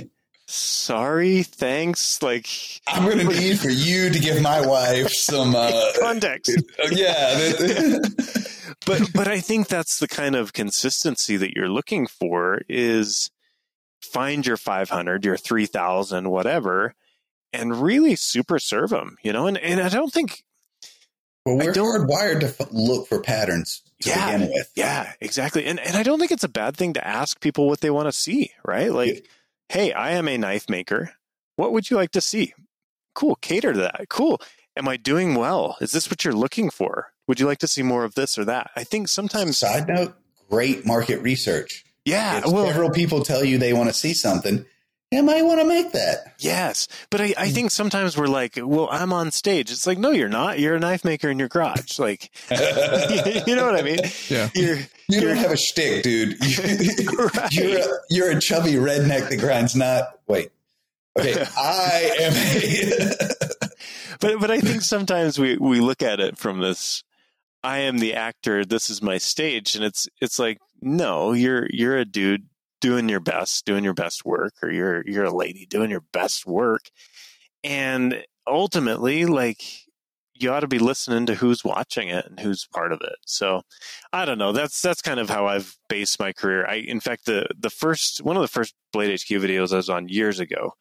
[0.51, 2.48] sorry thanks like
[2.88, 5.55] I'm gonna need for you to give my wife some.
[5.55, 5.70] Uh,
[6.01, 6.51] context
[6.90, 7.53] yeah,
[8.86, 13.30] but but i think that's the kind of consistency that you're looking for is
[14.03, 16.94] find your 500 your 3000 whatever
[17.53, 20.42] and really super serve them you know and, and i don't think
[21.46, 24.70] well, we're don't- hardwired to f- look for patterns to Yeah, begin with.
[24.74, 25.64] Yeah, exactly.
[25.64, 28.09] And and I don't think it's a bad thing to ask people what they want
[28.09, 28.92] to see, right?
[28.92, 29.26] Like,
[29.71, 31.12] hey, I am a knife maker.
[31.55, 32.55] What would you like to see?
[33.14, 34.07] Cool, cater to that.
[34.09, 34.41] Cool.
[34.77, 35.77] Am I doing well?
[35.81, 37.12] Is this what you're looking for?
[37.29, 38.71] Would you like to see more of this or that?
[38.75, 40.14] I think sometimes Side note:
[40.49, 41.85] great market research.
[42.05, 44.64] yeah, if well several people tell you they want to see something,
[45.12, 46.35] you might want to make that.
[46.39, 46.89] yes.
[47.11, 47.55] But I, I hmm.
[47.55, 49.71] think sometimes we're like, well, I'm on stage.
[49.71, 50.59] It's like, no, you're not.
[50.59, 51.99] You're a knife maker in your garage.
[51.99, 54.01] Like you know what I mean?
[54.29, 54.49] Yeah.
[54.55, 54.79] You're
[55.11, 56.37] You don't have a shtick, dude.
[56.41, 57.53] Right.
[57.53, 60.19] You're a, you're a chubby redneck that grinds not.
[60.27, 60.51] Wait.
[61.19, 63.69] Okay, I am a.
[64.21, 67.03] but but I think sometimes we we look at it from this
[67.63, 71.99] I am the actor, this is my stage and it's it's like no, you're you're
[71.99, 72.47] a dude
[72.81, 76.47] doing your best, doing your best work or you're you're a lady doing your best
[76.47, 76.91] work.
[77.63, 79.63] And ultimately like
[80.43, 83.16] you ought to be listening to who's watching it and who's part of it.
[83.26, 83.62] So
[84.12, 84.53] I don't know.
[84.53, 86.66] That's that's kind of how I've based my career.
[86.66, 89.91] I in fact the the first one of the first Blade HQ videos I was
[89.91, 90.74] on years ago.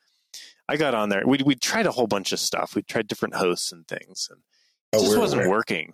[0.67, 1.23] I got on there.
[1.25, 2.75] We we tried a whole bunch of stuff.
[2.75, 4.39] We tried different hosts and things, and
[4.93, 5.93] it Oh, just we're- wasn't working.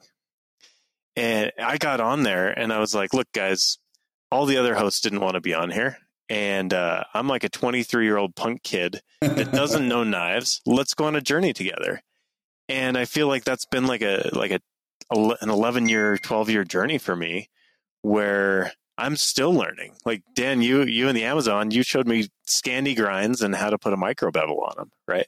[1.18, 3.78] And I got on there, and I was like, "Look, guys,
[4.32, 5.98] all the other hosts didn't want to be on here,
[6.28, 10.62] and uh, I'm like a 23 year old punk kid that doesn't know knives.
[10.66, 12.02] Let's go on a journey together."
[12.68, 14.60] And I feel like that's been like a like a
[15.12, 17.50] an 11 year, 12 year journey for me,
[18.02, 19.96] where I'm still learning.
[20.06, 23.78] Like Dan, you you in the Amazon, you showed me Scandi grinds and how to
[23.78, 25.28] put a micro bevel on them, right?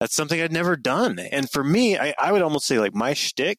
[0.00, 1.18] That's something I'd never done.
[1.18, 3.58] And for me, I, I would almost say like my shtick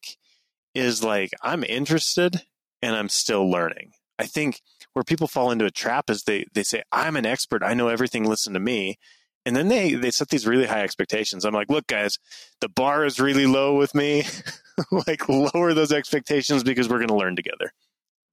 [0.74, 2.44] is like I'm interested
[2.82, 3.92] and I'm still learning.
[4.18, 4.62] I think
[4.94, 7.88] where people fall into a trap is they they say I'm an expert, I know
[7.88, 8.98] everything, listen to me.
[9.46, 11.46] And then they they set these really high expectations.
[11.46, 12.20] I'm like, look guys,
[12.62, 14.26] the bar is really low with me.
[15.08, 17.74] like lower those expectations because we're going to learn together.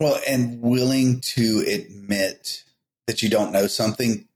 [0.01, 2.65] Well, and willing to admit
[3.07, 4.29] that you don't know something,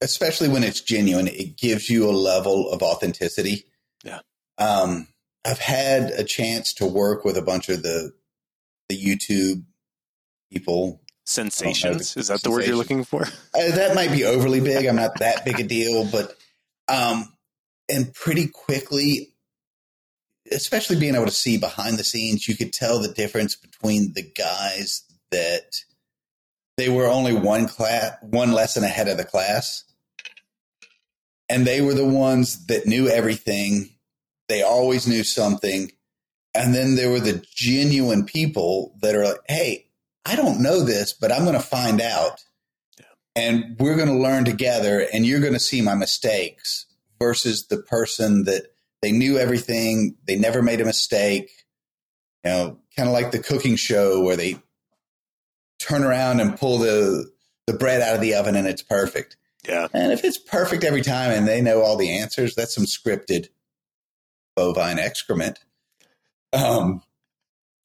[0.00, 3.66] especially when it's genuine, it gives you a level of authenticity.
[4.02, 4.20] Yeah.
[4.56, 5.08] Um,
[5.44, 8.12] I've had a chance to work with a bunch of the
[8.88, 9.64] the YouTube
[10.50, 11.02] people.
[11.28, 12.16] Sensations.
[12.16, 13.26] Is that the word you're looking for?
[13.54, 14.86] Uh, that might be overly big.
[14.86, 16.36] I'm not that big a deal, but
[16.86, 17.32] um,
[17.88, 19.32] and pretty quickly,
[20.52, 24.22] especially being able to see behind the scenes, you could tell the difference between the
[24.22, 25.02] guys
[25.32, 25.82] that
[26.76, 29.82] they were only one class, one lesson ahead of the class,
[31.48, 33.88] and they were the ones that knew everything.
[34.48, 35.90] They always knew something,
[36.54, 39.87] and then there were the genuine people that are like, "Hey,
[40.28, 42.44] I don't know this, but I'm going to find out."
[43.36, 46.86] and we're going to learn together and you're going to see my mistakes
[47.20, 48.62] versus the person that
[49.00, 51.50] they knew everything they never made a mistake
[52.44, 54.56] you know kind of like the cooking show where they
[55.78, 57.30] turn around and pull the
[57.68, 59.36] the bread out of the oven and it's perfect
[59.68, 59.86] Yeah.
[59.92, 63.48] and if it's perfect every time and they know all the answers that's some scripted
[64.56, 65.60] bovine excrement
[66.52, 67.02] um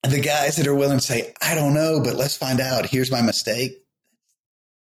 [0.03, 3.11] the guys that are willing to say i don't know but let's find out here's
[3.11, 3.71] my mistake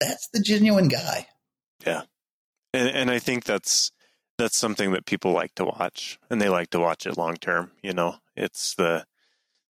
[0.01, 1.27] that's the genuine guy
[1.85, 2.03] Yeah.
[2.75, 3.91] And, and I think that's
[4.37, 7.73] that's something that people like to watch, and they like to watch it long term.
[7.83, 9.05] You know, it's the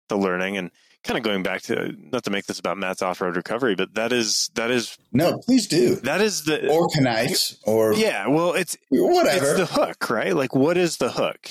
[0.08, 0.70] the learning and
[1.04, 3.94] kind of going back to not to make this about Matt's off road recovery, but
[3.94, 5.94] that is that is No, please do.
[6.00, 8.26] that is the Or knights or yeah.
[8.26, 9.46] Well, it's whatever.
[9.46, 10.34] it's the hook, right?
[10.34, 11.48] Like, what is the hook?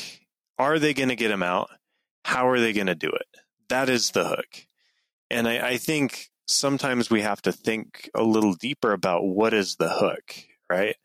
[0.60, 1.70] Are they going to get him out?
[2.26, 3.28] How are they going to do it?
[3.70, 4.68] That is the hook.
[5.30, 9.76] And I, I think sometimes we have to think a little deeper about what is
[9.76, 10.36] the hook,
[10.70, 10.96] right?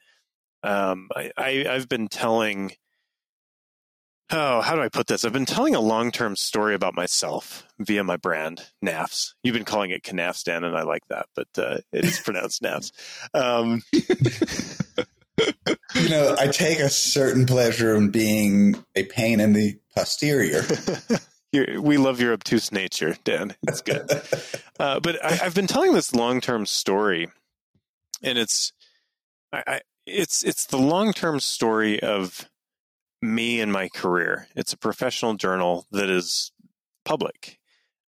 [0.62, 2.72] Um, I, I, I've been telling,
[4.30, 5.24] oh, how do I put this?
[5.24, 9.34] I've been telling a long term story about myself via my brand, Knafs.
[9.42, 12.62] You've been calling it Canafs, Dan, and I like that, but uh, it is pronounced
[12.62, 12.92] Knafs.
[13.34, 13.82] Um,
[15.94, 20.62] You know, I take a certain pleasure in being a pain in the posterior.
[21.52, 23.54] You're, we love your obtuse nature, Dan.
[23.62, 24.10] It's good.
[24.80, 27.28] Uh, but I, I've been telling this long-term story,
[28.20, 28.72] and it's,
[29.52, 32.48] I, I it's it's the long-term story of
[33.20, 34.48] me and my career.
[34.56, 36.50] It's a professional journal that is
[37.04, 37.60] public,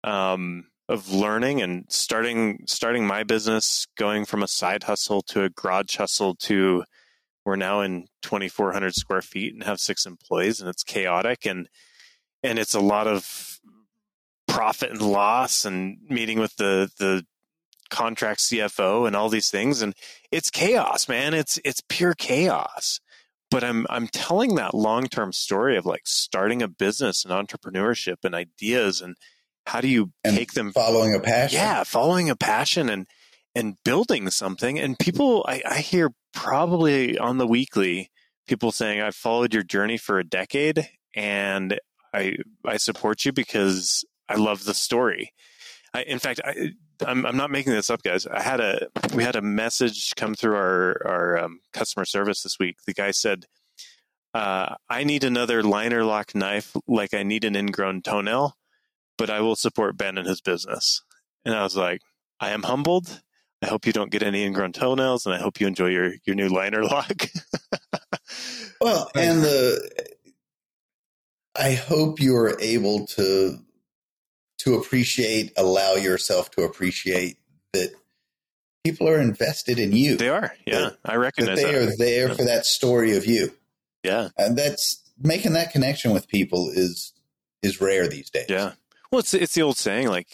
[0.04, 5.50] um, of learning and starting starting my business, going from a side hustle to a
[5.50, 6.86] garage hustle to
[7.46, 11.68] we're now in 2,400 square feet and have six employees, and it's chaotic and
[12.44, 13.60] and it's a lot of
[14.48, 17.26] profit and loss and meeting with the the
[17.90, 19.94] contract CFO and all these things and
[20.32, 21.34] it's chaos man.
[21.34, 23.00] It's it's pure chaos.
[23.52, 28.34] But I'm I'm telling that long-term story of like starting a business and entrepreneurship and
[28.34, 29.16] ideas and
[29.68, 31.58] how do you And take them Following a passion.
[31.58, 33.08] yeah following a passion and
[33.56, 34.80] and building something.
[34.80, 38.10] And people I, I hear probably on the weekly
[38.48, 41.80] people saying i've followed your journey for a decade and
[42.14, 42.36] i
[42.66, 45.34] i support you because i love the story
[45.94, 46.72] I, in fact I,
[47.06, 50.36] I'm, I'm not making this up guys i had a we had a message come
[50.36, 53.46] through our our um, customer service this week the guy said
[54.34, 58.58] uh, i need another liner lock knife like i need an ingrown toenail
[59.18, 61.04] but i will support ben and his business
[61.46, 62.02] and i was like
[62.44, 63.22] I am humbled.
[63.62, 66.36] I hope you don't get any ingrown toenails, and I hope you enjoy your, your
[66.36, 67.28] new liner lock.
[68.82, 70.08] Well, and the
[71.56, 73.60] I hope you're able to
[74.60, 77.38] to appreciate, allow yourself to appreciate
[77.74, 77.92] that
[78.86, 80.16] people are invested in you.
[80.16, 80.80] they are, yeah.
[80.80, 81.94] That- I recognize that they that.
[81.94, 82.34] are there Yeah.
[82.36, 83.54] for that story of you.
[84.04, 87.14] Yeah, And that's making that connection with people is
[87.62, 88.46] is rare these days.
[88.50, 88.74] yeah.
[89.12, 90.28] Well, it's it's the old saying, like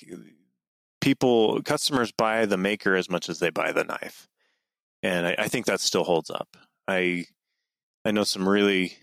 [1.02, 4.28] people, customers buy the maker as much as they buy the knife,
[5.04, 6.56] and I, I think that still holds up.
[6.88, 7.26] I
[8.06, 8.98] I know some really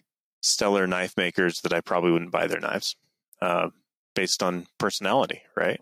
[0.47, 2.97] stellar knife makers that I probably wouldn't buy their knives,
[3.42, 3.70] uh,
[4.14, 5.80] based on personality, right?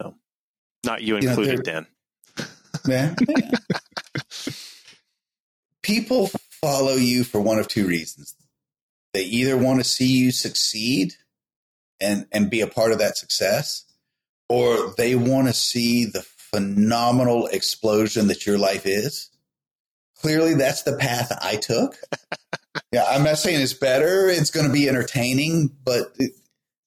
[0.00, 0.14] So,
[0.84, 1.86] not you included, there- Dan.
[2.86, 3.14] Yeah.
[5.82, 6.28] People
[6.62, 8.34] follow you for one of two reasons.
[9.12, 11.14] They either want to see you succeed
[12.00, 13.84] and and be a part of that success,
[14.48, 19.30] or they want to see the phenomenal explosion that your life is.
[20.20, 21.96] Clearly, that's the path I took.
[22.92, 24.28] yeah, I'm not saying it's better.
[24.28, 26.32] It's going to be entertaining, but it,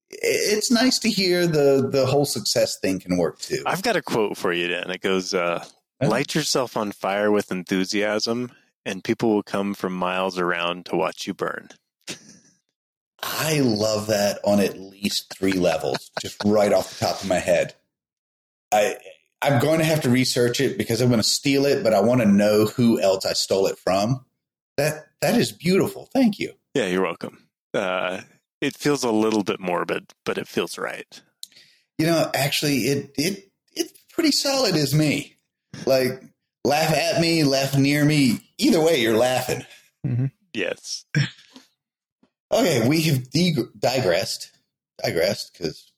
[0.09, 3.63] it's nice to hear the the whole success thing can work too.
[3.65, 4.89] I've got a quote for you, Dan.
[4.89, 5.63] It goes, uh,
[6.01, 8.51] "Light yourself on fire with enthusiasm,
[8.85, 11.69] and people will come from miles around to watch you burn."
[13.21, 17.39] I love that on at least three levels, just right off the top of my
[17.39, 17.73] head.
[18.71, 18.97] I
[19.41, 22.01] I'm going to have to research it because I'm going to steal it, but I
[22.01, 24.25] want to know who else I stole it from.
[24.77, 26.09] That that is beautiful.
[26.13, 26.53] Thank you.
[26.73, 27.47] Yeah, you're welcome.
[27.73, 28.21] Uh,
[28.61, 31.21] it feels a little bit morbid, but it feels right.
[31.97, 35.37] You know, actually, it it it's pretty solid as me.
[35.85, 36.21] Like
[36.63, 38.39] laugh at me, laugh near me.
[38.57, 39.65] Either way, you're laughing.
[40.53, 41.05] Yes.
[42.51, 44.51] Okay, we have dig- digressed,
[45.03, 45.91] digressed because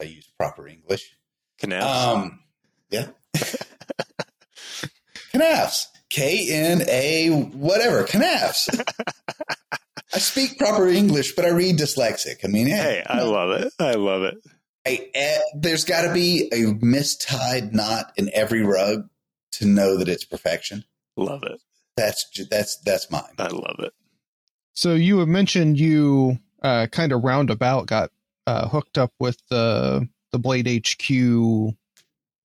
[0.00, 1.14] I use proper English.
[1.58, 1.86] Canal.
[2.16, 2.40] Um,
[2.90, 3.08] yeah.
[5.34, 5.86] Canafs.
[6.10, 8.04] K N A whatever.
[8.04, 8.68] Canafs.
[10.12, 12.44] I speak proper English, but I read dyslexic.
[12.44, 12.82] I mean, yeah.
[12.82, 13.72] hey, I love it.
[13.78, 14.34] I love it.
[14.86, 19.08] I- eh, there's got to be a mistied knot in every rug
[19.52, 20.84] to know that it's perfection.
[21.16, 21.60] Love it.
[21.96, 23.22] That's ju- that's that's mine.
[23.38, 23.92] I love it.
[24.72, 28.10] So you have mentioned you uh, kind of roundabout got
[28.46, 31.74] uh, hooked up with the the Blade HQ.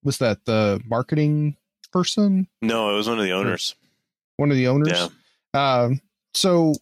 [0.04, 1.56] Was that the marketing
[1.86, 2.48] person?
[2.62, 3.74] No, it was one of the owners.
[4.36, 4.90] One of the owners?
[4.92, 5.08] Yeah.
[5.54, 6.00] Um,
[6.34, 6.74] so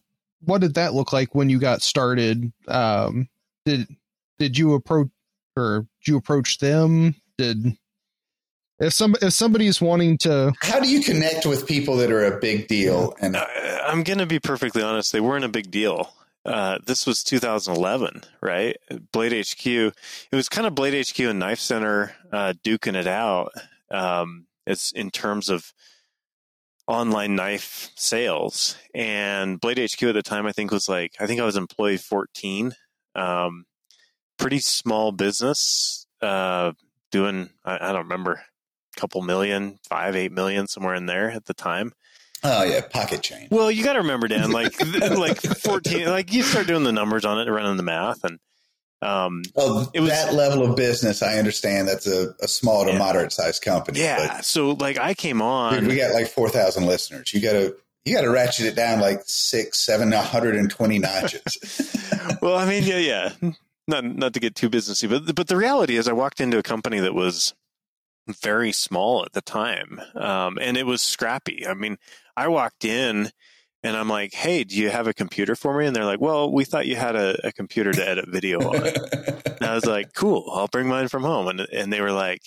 [0.43, 2.51] what did that look like when you got started?
[2.67, 3.29] Um,
[3.65, 3.87] did
[4.39, 5.09] did you approach
[5.55, 7.15] or did you approach them?
[7.37, 7.77] Did
[8.79, 12.25] if some if somebody is wanting to How do you connect with people that are
[12.25, 13.15] a big deal?
[13.21, 13.45] And Uh,
[13.87, 15.11] I'm going to be perfectly honest.
[15.13, 16.13] They weren't a big deal.
[16.45, 18.77] Uh, this was 2011, right?
[19.11, 19.65] Blade HQ.
[19.65, 19.93] It
[20.31, 23.51] was kind of Blade HQ and Knife Center uh, duking it out.
[23.89, 25.73] Um, it's in terms of
[26.87, 31.41] online knife sales, and Blade HQ at the time, I think was like I think
[31.41, 32.73] I was employee 14.
[33.15, 33.65] Um,
[34.37, 36.73] pretty small business, uh,
[37.11, 41.45] doing I, I don't remember a couple million, five, eight million, somewhere in there at
[41.45, 41.93] the time.
[42.43, 43.49] Oh yeah, pocket change.
[43.49, 44.79] Well, you got to remember, Dan, like
[45.17, 48.39] like fourteen, like you start doing the numbers on it, running the math, and
[49.01, 51.87] um, Oh, It was- that level of business, I understand.
[51.87, 52.97] That's a, a small to Yeah.
[52.97, 53.99] moderate sized company.
[53.99, 54.41] yeah.
[54.41, 57.33] So like I came on, dude, we got like four thousand listeners.
[57.33, 61.41] You gotta you gotta ratchet it down like six, seven, hundred and twenty notches.
[62.41, 63.51] well, I mean, yeah, yeah.
[63.87, 66.63] Not not to get too businessy, but but the reality is, I walked into a
[66.63, 67.53] company that was
[68.41, 71.67] very small at the time, um, and it was scrappy.
[71.67, 71.97] I mean,
[72.35, 73.29] I walked in
[73.85, 76.51] and I'm like, "Hey, do you have a computer for me?" And they're like, "Well,
[76.51, 80.13] we thought you had a, a computer to edit video on." and I was like,
[80.13, 82.41] "Cool, I'll bring mine from home." And and they were like,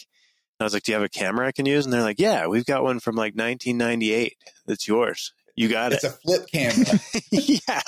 [0.59, 2.49] I was like, "Do you have a camera I can use?" And they're like, "Yeah,
[2.49, 4.37] we've got one from like 1998.
[4.67, 5.33] That's yours.
[5.55, 7.01] You got it's it." It's a flip camera.
[7.31, 7.83] yeah.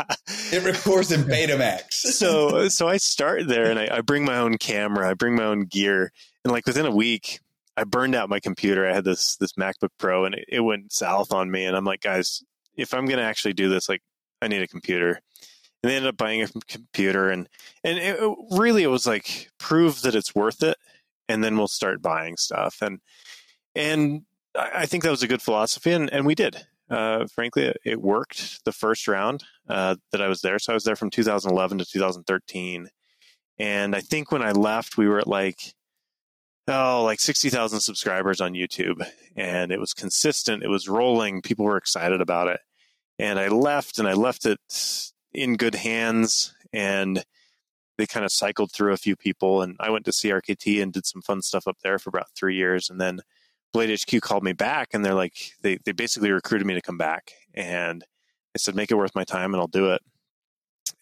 [0.52, 1.90] It records in Betamax.
[1.90, 5.44] so so I start there and I, I bring my own camera, I bring my
[5.44, 6.12] own gear,
[6.44, 7.40] and like within a week,
[7.77, 8.86] I burned out my computer.
[8.86, 11.64] I had this this MacBook Pro, and it, it went south on me.
[11.64, 12.44] And I'm like, guys,
[12.77, 14.03] if I'm gonna actually do this, like,
[14.43, 15.21] I need a computer.
[15.83, 17.49] And they ended up buying a computer, and
[17.85, 18.21] and it,
[18.51, 20.77] really it was like prove that it's worth it,
[21.29, 22.83] and then we'll start buying stuff.
[22.83, 23.01] And
[23.75, 24.23] and
[24.55, 26.67] I think that was a good philosophy, and, and we did.
[26.91, 30.59] Uh, frankly, it, it worked the first round uh, that I was there.
[30.59, 32.89] So I was there from 2011 to 2013,
[33.59, 35.75] and I think when I left, we were at like
[36.71, 39.07] oh, like 60,000 subscribers on YouTube,
[39.37, 40.63] and it was consistent.
[40.63, 41.43] It was rolling.
[41.43, 42.61] People were excited about it,
[43.19, 44.59] and I left, and I left it
[45.33, 47.25] in good hands, and
[47.99, 51.07] they kind of cycled through a few people, and I went to CRKT and did
[51.07, 53.21] some fun stuff up there for about three years, and then
[53.73, 56.99] Blade HQ called me back, and they're like, they they basically recruited me to come
[56.99, 58.05] back, and
[58.55, 60.03] I said, make it worth my time, and I'll do it.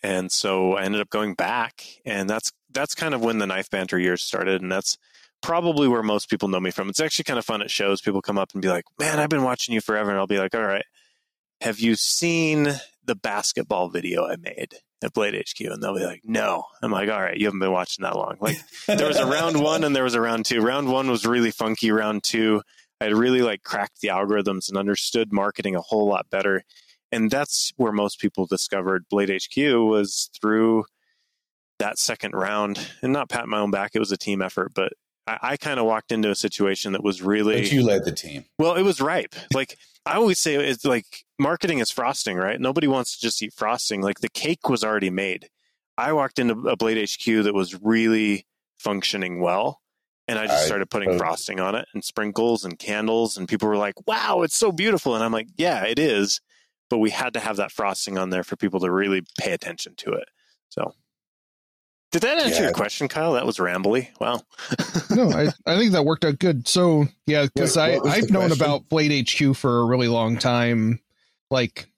[0.03, 3.71] And so I ended up going back, and that's that's kind of when the knife
[3.71, 4.99] banter years started, and that's
[5.43, 6.89] probably where most people know me from.
[6.89, 8.01] It's actually kind of fun at shows.
[8.01, 10.39] People come up and be like, "Man, I've been watching you forever," and I'll be
[10.39, 10.85] like, "All right,
[11.61, 12.75] have you seen
[13.05, 17.09] the basketball video I made at Blade HQ?" And they'll be like, "No." I'm like,
[17.09, 19.95] "All right, you haven't been watching that long." Like there was a round one and
[19.95, 20.61] there was a round two.
[20.61, 21.91] Round one was really funky.
[21.91, 22.63] Round two,
[23.01, 26.65] I had really like cracked the algorithms and understood marketing a whole lot better.
[27.11, 30.85] And that's where most people discovered Blade HQ was through
[31.79, 32.91] that second round.
[33.03, 34.73] And not pat my own back; it was a team effort.
[34.75, 34.93] But
[35.29, 38.13] I, I kind of walked into a situation that was really But you led the
[38.13, 38.45] team.
[38.59, 39.35] well, it was ripe.
[39.55, 39.77] Like
[40.07, 41.05] I always say, it's like
[41.39, 42.59] marketing is frosting, right?
[42.61, 44.01] Nobody wants to just eat frosting.
[44.01, 45.49] Like the cake was already made.
[45.99, 48.47] I walked into a Blade HQ that was really
[48.79, 49.81] functioning well,
[50.29, 53.49] and I just I started putting totally- frosting on it and sprinkles and candles, and
[53.49, 56.41] people were like, "Wow, it's so beautiful!" And I'm like, "Yeah, it is."
[56.89, 59.95] But we had to have that frosting on there for people to really pay attention
[59.99, 60.29] to it.
[60.71, 60.95] So,
[62.11, 62.63] did that answer Yeah.
[62.65, 63.35] your question, Kyle?
[63.35, 64.09] That was rambly.
[64.21, 64.41] Wow.
[65.11, 66.67] no, I, I think that worked out good.
[66.69, 68.53] So yeah, because I I've known question?
[68.65, 71.01] about Blade HQ for a really long time.
[71.51, 71.89] Like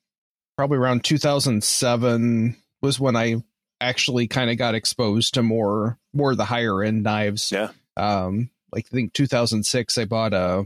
[0.57, 3.37] probably around 2007 was when I
[3.81, 7.51] actually kind of got exposed to more more of the higher end knives.
[7.53, 7.70] Yeah.
[7.97, 10.65] Um, like I think 2006, I bought a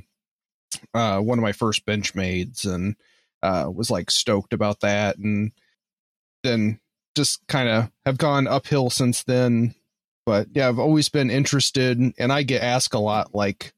[0.92, 2.96] uh one of my first Benchmades and
[3.42, 5.52] uh was like stoked about that, and
[6.42, 6.80] then
[7.14, 9.74] just kind of have gone uphill since then
[10.26, 13.72] but yeah, I've always been interested, and I get asked a lot, like,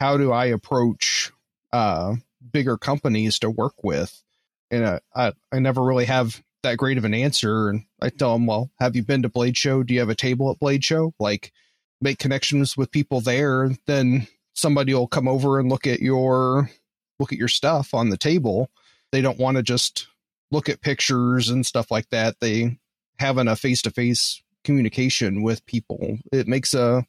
[0.00, 1.30] how do I approach
[1.72, 2.16] uh,
[2.52, 4.22] bigger companies to work with?
[4.70, 7.68] And uh, I I never really have that great of an answer.
[7.68, 9.82] And I tell them, well, have you been to Blade Show?
[9.82, 11.12] Do you have a table at Blade Show?
[11.18, 11.52] Like,
[12.00, 13.70] make connections with people there.
[13.86, 16.70] Then somebody will come over and look at your
[17.18, 18.70] look at your stuff on the table.
[19.12, 20.08] They don't want to just
[20.50, 22.40] look at pictures and stuff like that.
[22.40, 22.78] They
[23.18, 27.04] having a face to face communication with people it makes a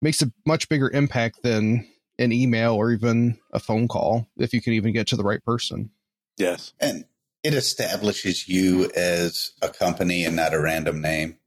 [0.00, 1.84] makes a much bigger impact than
[2.20, 5.44] an email or even a phone call if you can even get to the right
[5.44, 5.90] person
[6.38, 6.72] Yes.
[6.80, 7.04] And
[7.42, 11.38] it establishes you as a company and not a random name.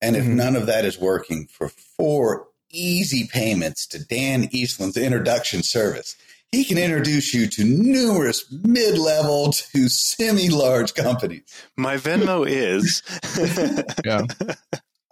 [0.00, 0.34] And if Mhm.
[0.34, 6.16] none of that is working for four easy payments to Dan Eastland's introduction service,
[6.54, 11.42] he can introduce you to numerous mid level to semi large companies.
[11.76, 13.02] My Venmo is.
[14.04, 14.22] yeah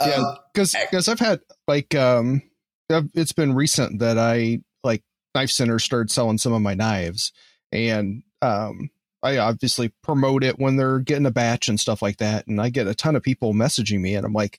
[0.01, 0.15] Yeah.
[0.17, 2.43] Um, because because i've had like um
[2.91, 5.03] I've- it's been recent that i like
[5.35, 7.33] knife center started selling some of my knives
[7.71, 8.91] and um
[9.23, 12.69] i obviously promote it when they're getting a batch and stuff like that and i
[12.69, 14.59] get a ton of people messaging me and i'm like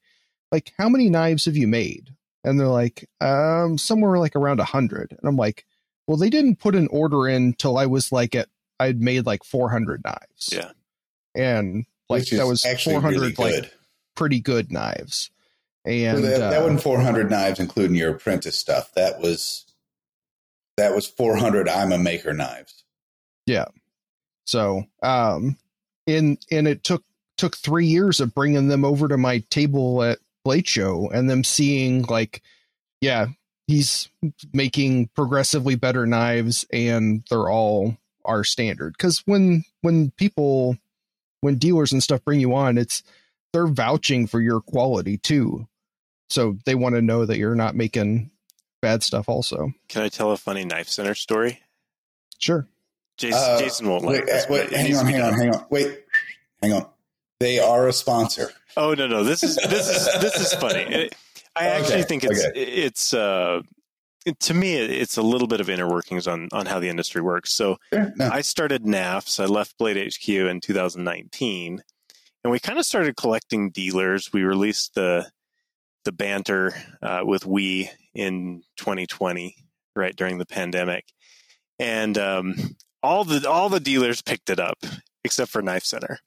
[0.52, 2.10] like how many knives have you made
[2.46, 5.66] and they're like um somewhere like around a hundred and i'm like
[6.08, 8.50] well they didn't put an order in till i was like at
[8.80, 10.72] i'd made like 400 knives Yeah.
[11.36, 13.74] and like that was actually 400 really like
[14.16, 15.32] pretty good knives.
[15.86, 18.94] And that, that uh, wasn't 400 knives, including your apprentice stuff.
[18.94, 19.66] That was
[20.78, 21.68] that was 400.
[21.68, 22.84] I'm a maker knives.
[23.46, 23.66] Yeah.
[24.46, 25.58] So, um,
[26.08, 27.04] and and it took
[27.38, 31.44] took three years of bringing them over to my table at Blade Show and them
[31.44, 32.42] seeing like,
[33.02, 33.28] yeah,
[33.68, 34.10] he's
[34.54, 38.94] making progressively better knives, and they're all our standard.
[38.98, 40.78] Because when when people
[41.42, 43.04] when dealers and stuff bring you on, it's
[43.52, 45.68] they're vouching for your quality too,
[46.30, 48.32] so they want to know that you're not making
[48.82, 49.28] bad stuff.
[49.30, 51.62] Also, Can I tell a funny knife center story?
[52.40, 52.68] sure.
[53.16, 54.50] Jason, Uh, Jason won't wait, like this.
[54.50, 55.66] wait, hang on, hang on, hang on.
[55.70, 56.00] Wait,
[56.64, 56.88] hang on.
[57.40, 58.52] They are a sponsor.
[58.76, 60.80] Oh no, no, this is this is this is funny.
[60.82, 61.16] It-
[61.56, 62.60] I actually think it's okay.
[62.60, 63.62] it's uh
[64.40, 67.54] to me it's a little bit of inner workings on on how the industry works.
[67.54, 68.30] So Sure, no.
[68.30, 69.40] I started Knafs.
[69.40, 71.84] I left Blade HQ in 2019,
[72.44, 74.32] and we kind of started collecting dealers.
[74.34, 75.30] We released the
[76.06, 79.56] the banter uh, with we in 2020,
[79.96, 81.06] right during the pandemic,
[81.80, 84.78] and um, all the all the dealers picked it up
[85.24, 86.20] except for Knife Center.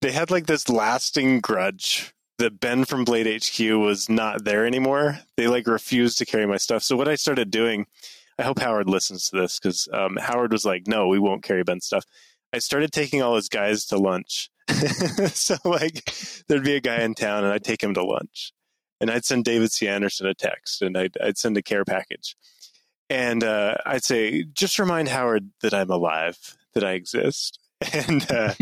[0.00, 5.18] They had like this lasting grudge that Ben from Blade HQ was not there anymore.
[5.36, 6.82] They like refused to carry my stuff.
[6.82, 7.86] So what I started doing,
[8.38, 11.64] I hope Howard listens to this because um, Howard was like, "No, we won't carry
[11.64, 12.04] Ben's stuff."
[12.52, 14.50] I started taking all his guys to lunch.
[15.32, 16.12] so like,
[16.46, 18.52] there'd be a guy in town, and I'd take him to lunch,
[19.00, 19.88] and I'd send David C.
[19.88, 22.36] Andersen a text, and I'd I'd send a care package,
[23.10, 27.58] and uh, I'd say, "Just remind Howard that I'm alive, that I exist."
[27.92, 28.54] And uh,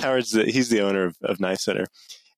[0.00, 1.84] Howard's the, he's the owner of, of Knife Center.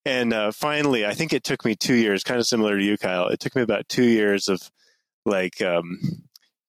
[0.09, 2.97] And uh, finally, I think it took me two years, kind of similar to you,
[2.97, 3.29] Kyle.
[3.29, 4.71] It took me about two years of
[5.27, 6.01] like um,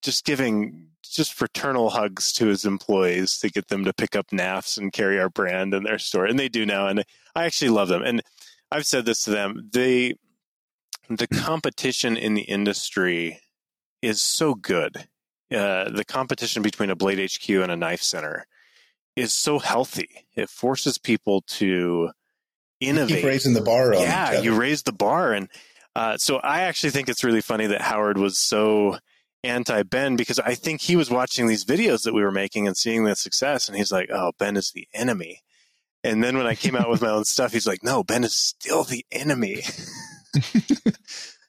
[0.02, 4.76] just giving just fraternal hugs to his employees to get them to pick up Knafs
[4.76, 6.26] and carry our brand in their store.
[6.26, 6.86] And they do now.
[6.86, 7.02] And
[7.34, 8.02] I actually love them.
[8.02, 8.20] And
[8.70, 9.70] I've said this to them.
[9.72, 10.16] They,
[11.08, 13.40] the competition in the industry
[14.02, 15.08] is so good.
[15.50, 18.46] Uh, the competition between a Blade HQ and a Knife Center
[19.16, 20.26] is so healthy.
[20.36, 22.10] It forces people to
[22.80, 25.48] innovate Keep raising the bar on yeah, you raised the bar, and
[25.94, 28.98] uh, so I actually think it's really funny that Howard was so
[29.42, 32.76] anti Ben because I think he was watching these videos that we were making and
[32.76, 35.42] seeing the success, and he's like, "Oh, Ben is the enemy."
[36.02, 38.36] And then when I came out with my own stuff, he's like, "No, Ben is
[38.36, 39.62] still the enemy."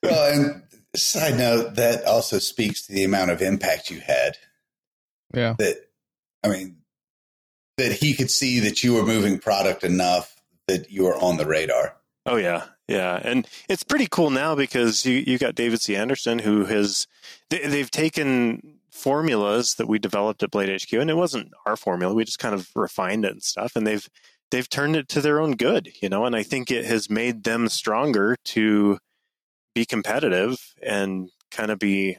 [0.03, 0.64] Well, and
[0.95, 4.38] side note, that also speaks to the amount of impact you had.
[5.34, 5.56] Yeah.
[5.60, 5.78] That,
[6.44, 6.78] I mean,
[7.78, 10.36] that he could see that you were moving product enough
[10.72, 11.95] that you were on the radar.
[12.26, 15.95] Oh yeah, yeah, and it's pretty cool now because you you got David C.
[15.95, 17.07] Andersen who has
[17.49, 22.14] they, they've taken formulas that we developed at Blade HQ, and it wasn't our formula.
[22.14, 24.07] We just kind of refined it and stuff, and they've
[24.52, 26.26] they've turned it to their own good, you know.
[26.26, 28.99] And I think it has made them stronger to
[29.73, 32.18] be competitive and kind of be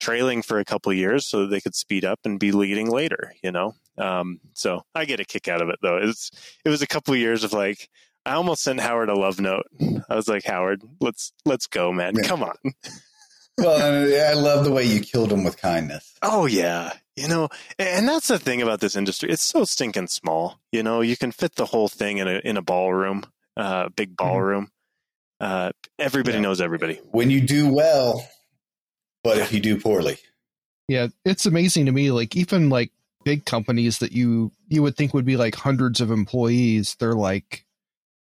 [0.00, 3.52] trailing for a couple years so they could speed up and be leading later, you
[3.52, 3.74] know.
[4.00, 5.98] Um, so I get a kick out of it though.
[5.98, 6.30] It's
[6.64, 7.88] it was a couple of years of like
[8.24, 9.66] I almost sent Howard a love note.
[10.08, 12.14] I was like, Howard, let's let's go, man.
[12.16, 12.28] Yeah.
[12.28, 12.54] Come on.
[13.58, 16.14] Well, I love the way you killed him with kindness.
[16.22, 16.92] Oh yeah.
[17.14, 19.28] You know, and that's the thing about this industry.
[19.28, 20.58] It's so stinking small.
[20.72, 23.24] You know, you can fit the whole thing in a in a ballroom,
[23.58, 24.70] uh, big ballroom.
[25.40, 26.42] Uh, everybody Yeah.
[26.42, 27.00] knows everybody.
[27.10, 28.26] When you do well,
[29.22, 30.16] but if you do poorly,
[30.88, 32.10] Yeah, it's amazing to me.
[32.12, 32.92] Like even like
[33.24, 37.64] big companies that you you would think would be like hundreds of employees, they're like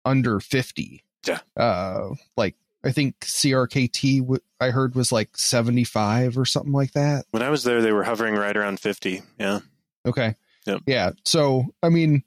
[0.06, 1.04] under fifty.
[1.26, 1.40] Yeah.
[1.56, 6.94] Uh, like I think CRKT w- I heard was like seventy five or something like
[6.94, 7.26] that.
[7.32, 9.22] When I was there, they were hovering right around fifty.
[9.40, 9.60] Yeah.
[10.06, 10.36] Okay.
[10.66, 10.82] Yep.
[10.86, 11.12] Yeah.
[11.26, 12.24] So I mean,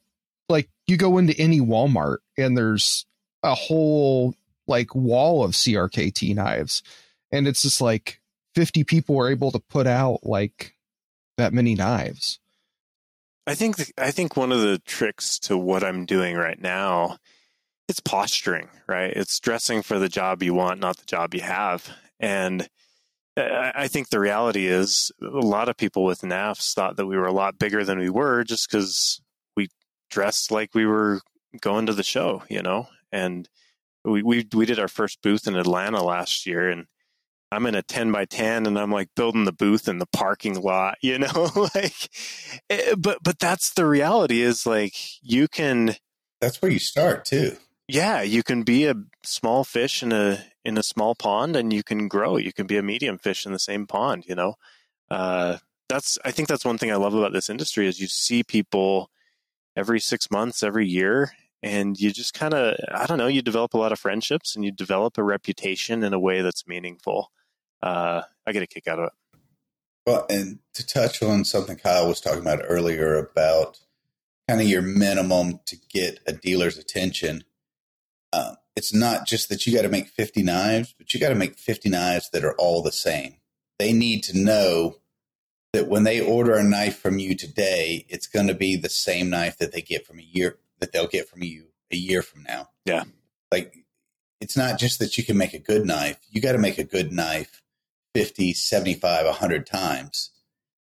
[0.49, 3.07] like you go into any Walmart and there's
[3.43, 4.35] a whole
[4.67, 6.83] like wall of CRKT knives,
[7.33, 8.21] and it's just like
[8.55, 10.77] fifty people are able to put out like
[11.37, 12.39] that many knives.
[13.51, 17.17] I think th- I think one of the tricks to what I'm doing right now,
[17.89, 19.13] it's posturing, right?
[19.13, 21.91] It's dressing for the job you want, not the job you have.
[22.21, 22.69] And
[23.37, 27.07] uh, I I think the reality is a lot of people with Knafs thought that
[27.07, 29.21] we were a lot bigger than we were just because
[29.57, 29.67] we
[30.11, 31.21] dressed like we were
[31.61, 32.87] going to the show, you know?
[33.11, 33.49] And
[34.05, 36.87] we, we, we did our first booth in Atlanta last year and
[37.53, 40.61] I'm in a 10 by 10 and I'm like building the booth in the parking
[40.61, 42.09] lot, you know, like,
[42.69, 45.97] eh, but, but that's the reality is like you can,
[46.41, 47.57] that's where you start too.
[47.89, 48.95] yeah, you can be a
[49.25, 52.37] small fish in a, in a small pond and you can grow.
[52.37, 54.55] You can be a medium fish in the same pond, you know?
[55.11, 55.59] Uh,
[55.89, 59.11] that's, I think that's one thing I love about this industry is you see people
[59.77, 61.33] every six months, every year,
[61.63, 64.65] and you just kind of I don't know, you develop a lot of friendships and
[64.65, 67.31] you develop a reputation in a way that's meaningful.
[67.83, 69.13] Uh, I get a kick out of it.
[70.07, 73.79] Well, and to touch on something Kyle was talking about earlier about
[74.49, 77.45] kind of your minimum to get a dealer's attention.
[78.33, 81.35] Um, it's not just that you got to make 50 knives, but you got to
[81.35, 83.37] make 50 knives that are all the same.
[83.79, 84.97] They need to know
[85.73, 89.31] that when they order a knife from you today, it's going to be the same
[89.31, 92.43] knife that they get from a year that they'll get from you a year from
[92.43, 92.71] now.
[92.85, 93.05] Yeah.
[93.53, 93.85] Like
[94.41, 96.85] it's not just that you can make a good knife, you got to make a
[96.85, 97.63] good knife
[98.15, 100.31] 50, 75, 100 times.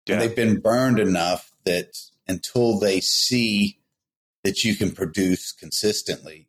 [0.05, 0.13] Yeah.
[0.13, 1.97] And they've been burned enough that
[2.27, 3.79] until they see
[4.43, 6.47] that you can produce consistently,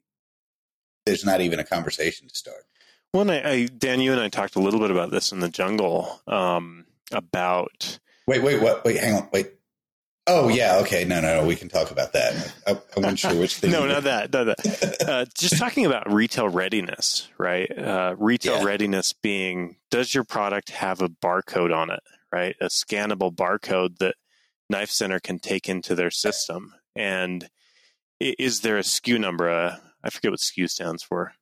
[1.07, 2.65] there's not even a conversation to start.
[3.13, 5.41] Well, and I, I, Dan, you and I talked a little bit about this in
[5.41, 7.99] the jungle um, about.
[8.27, 8.85] Wait, wait, what?
[8.85, 9.53] Wait, hang on, wait.
[10.27, 11.47] Oh yeah, okay, no, no, no.
[11.47, 12.55] We can talk about that.
[12.67, 13.71] I, I wasn't sure which thing.
[13.73, 14.97] no, not that, not that.
[15.09, 17.71] Uh, just talking about retail readiness, right?
[17.77, 18.65] Uh, retail Yeah.
[18.65, 22.55] readiness being, does your product have a barcode on it, right?
[22.61, 24.15] A scannable barcode that
[24.69, 27.49] Knife Center can take into their system, and
[28.21, 29.49] is there a SKU number?
[29.51, 31.33] Uh, I forget what SKU stands for.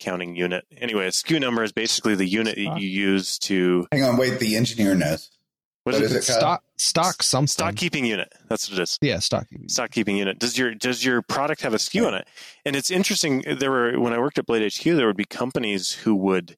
[0.00, 0.64] Counting unit.
[0.76, 4.38] Anyway, a SKU number is basically the unit that you use to Hang on, wait.
[4.38, 5.28] The engineer knows.
[5.92, 6.24] What What is is it?
[6.24, 6.26] it?
[6.26, 6.38] Kyle?
[6.38, 7.46] stock stock something.
[7.48, 8.32] Stock keeping unit.
[8.48, 8.98] That's what it is.
[9.00, 9.46] Yeah, stock.
[9.68, 10.38] stock keeping unit.
[10.38, 12.28] Does your does your product have a SKU on it?
[12.64, 13.42] And it's interesting.
[13.58, 16.56] There were when I worked at Blade HQ, there would be companies who would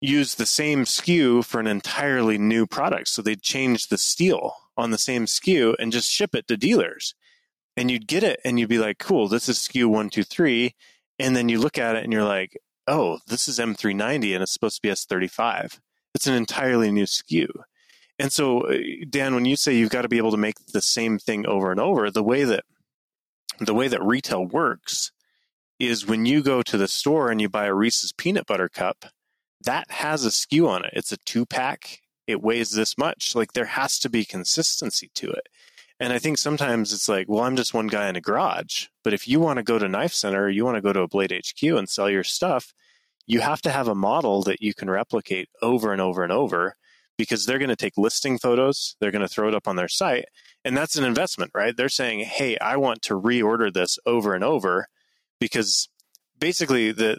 [0.00, 3.08] use the same SKU for an entirely new product.
[3.08, 7.14] So they'd change the steel on the same SKU and just ship it to dealers.
[7.76, 10.74] And you'd get it and you'd be like, cool, this is SKU one, two, three.
[11.18, 14.52] And then you look at it and you're like, oh, this is M390 and it's
[14.52, 15.78] supposed to be S35.
[16.14, 17.46] It's an entirely new SKU.
[18.22, 18.78] And so, uh,
[19.10, 21.72] Dan, when you say you've got to be able to make the same thing over
[21.72, 22.62] and over, the way that
[23.58, 25.10] the way that retail works
[25.80, 29.06] is when you go to the store and you buy a Reese's peanut butter cup,
[29.64, 30.92] that has a skew on it.
[30.92, 31.98] It's a two pack.
[32.28, 33.34] It weighs this much.
[33.34, 35.48] Like there has to be consistency to it.
[35.98, 38.86] And I think sometimes it's like, well, I'm just one guy in a garage.
[39.02, 41.08] But if you want to go to Knife Center, you want to go to a
[41.08, 42.72] Blade HQ and sell your stuff,
[43.26, 46.76] you have to have a model that you can replicate over and over and over
[47.18, 49.88] because they're going to take listing photos, they're going to throw it up on their
[49.88, 50.26] site,
[50.64, 51.76] and that's an investment, right?
[51.76, 54.88] They're saying, "Hey, I want to reorder this over and over,"
[55.40, 55.88] because
[56.38, 57.18] basically the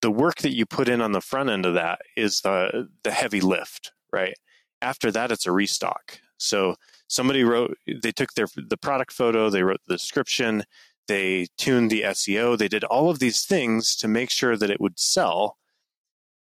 [0.00, 3.10] the work that you put in on the front end of that is the the
[3.10, 4.34] heavy lift, right?
[4.80, 6.20] After that, it's a restock.
[6.38, 6.76] So
[7.08, 10.64] somebody wrote, they took their the product photo, they wrote the description,
[11.08, 14.80] they tuned the SEO, they did all of these things to make sure that it
[14.80, 15.57] would sell.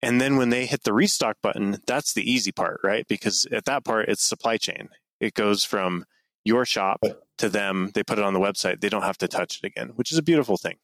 [0.04, 3.06] And then when they hit the restock button, that's the easy part, right?
[3.08, 4.88] Because at that part, it's supply chain.
[5.20, 6.04] It goes from
[6.44, 7.02] your shop
[7.38, 7.90] to them.
[7.94, 8.80] They put it on the website.
[8.80, 10.76] They don't have to touch it again, which is a beautiful thing.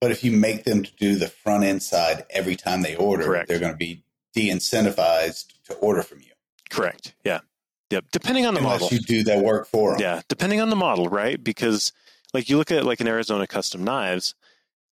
[0.00, 3.24] But if you make them to do the front end side every time they order,
[3.24, 3.48] Correct.
[3.48, 4.02] they're going to be
[4.34, 6.32] de-incentivized to order from you
[6.72, 7.14] Correct.
[7.22, 7.40] Yeah.
[7.90, 8.06] Yep.
[8.12, 8.96] Depending on the unless model.
[8.96, 10.00] you do that work for them.
[10.00, 11.42] Yeah, depending on the model, right?
[11.42, 11.92] Because
[12.32, 14.34] like you look at like an Arizona Custom Knives,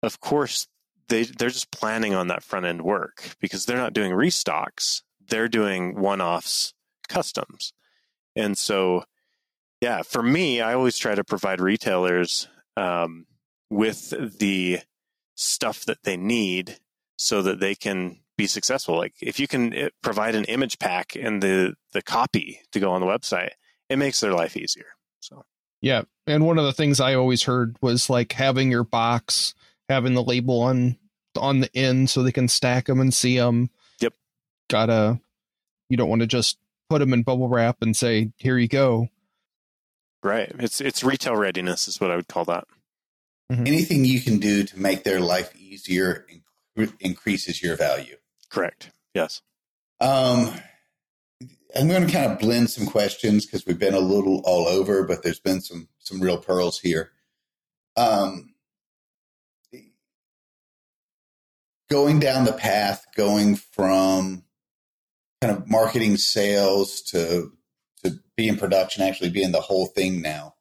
[0.03, 0.69] of course
[1.11, 5.03] they they're just planning on that front end work because they're not doing restocks.
[5.29, 6.73] They're doing one-offs,
[7.09, 7.75] customs.
[8.35, 9.05] And so
[9.81, 13.27] yeah, for me, I always try to provide retailers um,
[13.69, 14.81] with the
[15.35, 16.79] stuff that they need
[17.17, 18.97] so that they can be successful.
[18.97, 22.93] Like if you can eh, provide an image pack and the the copy to go
[22.93, 23.51] on the website,
[23.89, 24.87] it makes their life easier.
[25.21, 25.45] So
[25.83, 29.55] Yeah, and one of the things I always heard was like having your box,
[29.89, 30.97] having the label on
[31.37, 33.71] on the end so they can stack them and see them.
[34.01, 34.15] Yep.
[34.69, 35.21] Gotta.
[35.89, 36.59] You don't want to just
[36.89, 39.09] put them in bubble wrap and say, "Here you go."
[40.23, 42.65] right, it's it's retail readiness is what I would call that.
[43.51, 46.25] Anything you can do to make their life easier
[46.77, 48.15] in- increases your value.
[48.49, 48.93] Correct.
[49.13, 49.43] Yes.
[50.01, 50.55] Um,
[51.75, 55.03] I'm going to kind of blend some questions because we've been a little all over,
[55.05, 57.11] but there's been some some real pearls here.
[57.97, 58.50] Um,
[61.91, 64.45] going down the path, going from
[65.41, 67.53] kind of marketing, sales to
[68.05, 70.55] to being production, actually being the whole thing now.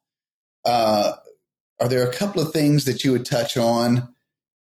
[0.64, 1.12] Uh,
[1.80, 4.14] are there a couple of things that you would touch on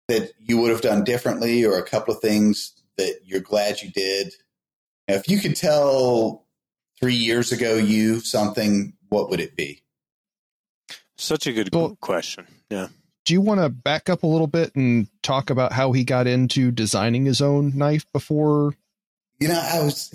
[0.09, 3.90] that you would have done differently, or a couple of things that you're glad you
[3.90, 4.35] did?
[5.09, 6.47] Now, if you could tell
[7.01, 9.82] three years ago you something, what would it be?
[11.16, 12.47] Such a good Well- question.
[12.70, 12.89] Yeah.
[13.31, 16.27] Do you want to back up a little bit and talk about how he got
[16.27, 18.74] into designing his own knife before?
[19.39, 20.12] You know, I was,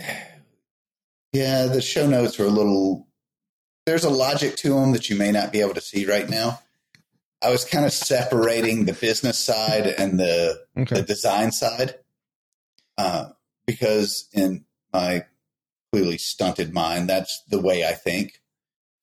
[1.31, 3.07] yeah, the show notes are a little,
[3.85, 6.59] there's a logic to them that you may not be able to see right now.
[7.41, 11.95] I was kind of separating the business side and the the design side,
[12.97, 13.29] uh,
[13.65, 15.23] because in my
[15.93, 18.41] clearly stunted mind, that's the way I think.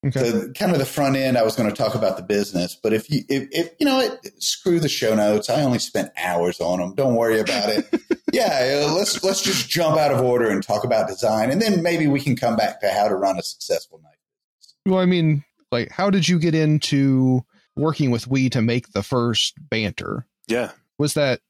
[0.04, 0.18] Okay.
[0.18, 2.92] So kind of the front end, I was going to talk about the business, but
[2.92, 5.48] if you, if, if you know, it, screw the show notes.
[5.48, 6.94] I only spent hours on them.
[6.96, 7.86] Don't worry about it.
[8.32, 11.82] yeah, uh, let's let's just jump out of order and talk about design, and then
[11.84, 14.90] maybe we can come back to how to run a successful night.
[14.90, 17.44] Well, I mean, like, how did you get into
[17.76, 20.26] working with We to make the first banter?
[20.48, 20.72] Yeah.
[20.98, 21.40] Was that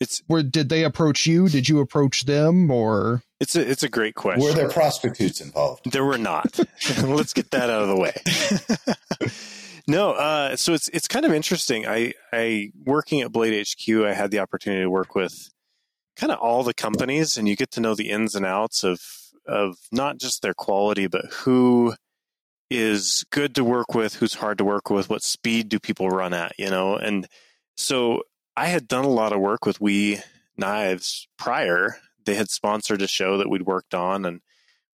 [0.00, 1.48] It's where did they approach you?
[1.48, 4.44] Did you approach them or it's a it's a great question.
[4.44, 5.90] Were there prostitutes involved?
[5.90, 6.58] There were not.
[7.02, 9.30] Let's get that out of the way.
[9.86, 11.86] no, uh, so it's it's kind of interesting.
[11.86, 15.50] I I working at Blade HQ, I had the opportunity to work with
[16.16, 19.00] kind of all the companies, and you get to know the ins and outs of
[19.46, 21.94] of not just their quality, but who
[22.70, 26.32] is good to work with, who's hard to work with, what speed do people run
[26.32, 26.94] at, you know?
[26.96, 27.26] And
[27.76, 28.22] so
[28.56, 30.20] I had done a lot of work with We
[30.56, 31.96] Knives prior.
[32.24, 34.40] They had sponsored a show that we'd worked on, and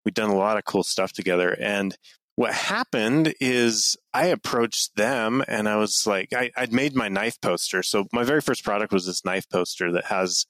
[0.05, 1.57] we'd done a lot of cool stuff together.
[1.61, 1.97] And
[2.37, 7.41] what happened is I approached them and I was like, I, I'd made my knife
[7.41, 7.83] poster.
[7.83, 10.47] So my very first product was this knife poster that has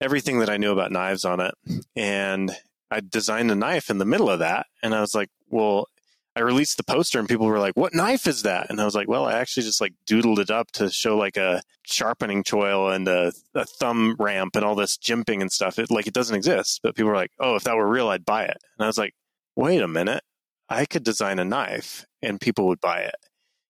[0.00, 1.54] everything that I knew about knives on it.
[1.94, 2.50] And
[2.90, 4.66] I designed a knife in the middle of that.
[4.82, 5.86] And I was like, well,
[6.34, 8.70] I released the poster and people were like, what knife is that?
[8.70, 11.36] And I was like, well, I actually just like doodled it up to show like
[11.36, 15.78] a sharpening choil and a, a thumb ramp and all this jimping and stuff.
[15.78, 16.80] It like it doesn't exist.
[16.82, 18.56] But people were like, oh, if that were real, I'd buy it.
[18.78, 19.14] And I was like,
[19.56, 20.22] wait a minute.
[20.70, 23.16] I could design a knife and people would buy it.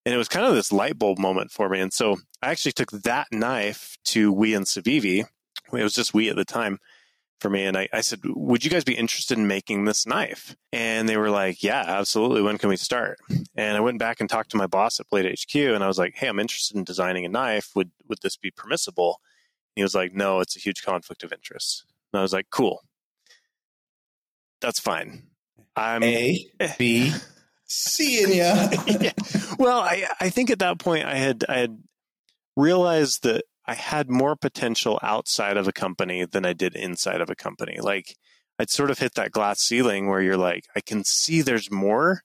[0.06, 1.82] And it was kind of this light bulb moment for me.
[1.82, 5.26] And so I actually took that knife to We and Civivi.
[5.74, 6.80] It was just We at the time
[7.46, 7.66] for me.
[7.66, 10.56] And I, I said, Would you guys be interested in making this knife?
[10.74, 12.42] And they were like, Yeah, absolutely.
[12.42, 13.20] When can we start?
[13.56, 16.00] And I went back and talked to my boss at Blade HQ and I was
[16.00, 17.70] like, Hey, I'm interested in designing a knife.
[17.76, 19.22] Would would this be permissible?
[19.76, 21.86] he was like, No, it's a huge conflict of interest.
[22.12, 22.82] And I was like, Cool.
[24.60, 25.28] That's fine.
[25.76, 26.48] I'm A,
[26.80, 27.14] B,
[27.68, 28.70] seeing ya.
[29.00, 29.12] yeah.
[29.60, 31.78] Well, I I think at that point I had I had
[32.56, 37.30] realized that I had more potential outside of a company than I did inside of
[37.30, 37.80] a company.
[37.82, 38.16] Like
[38.60, 42.22] I'd sort of hit that glass ceiling where you're like, I can see there's more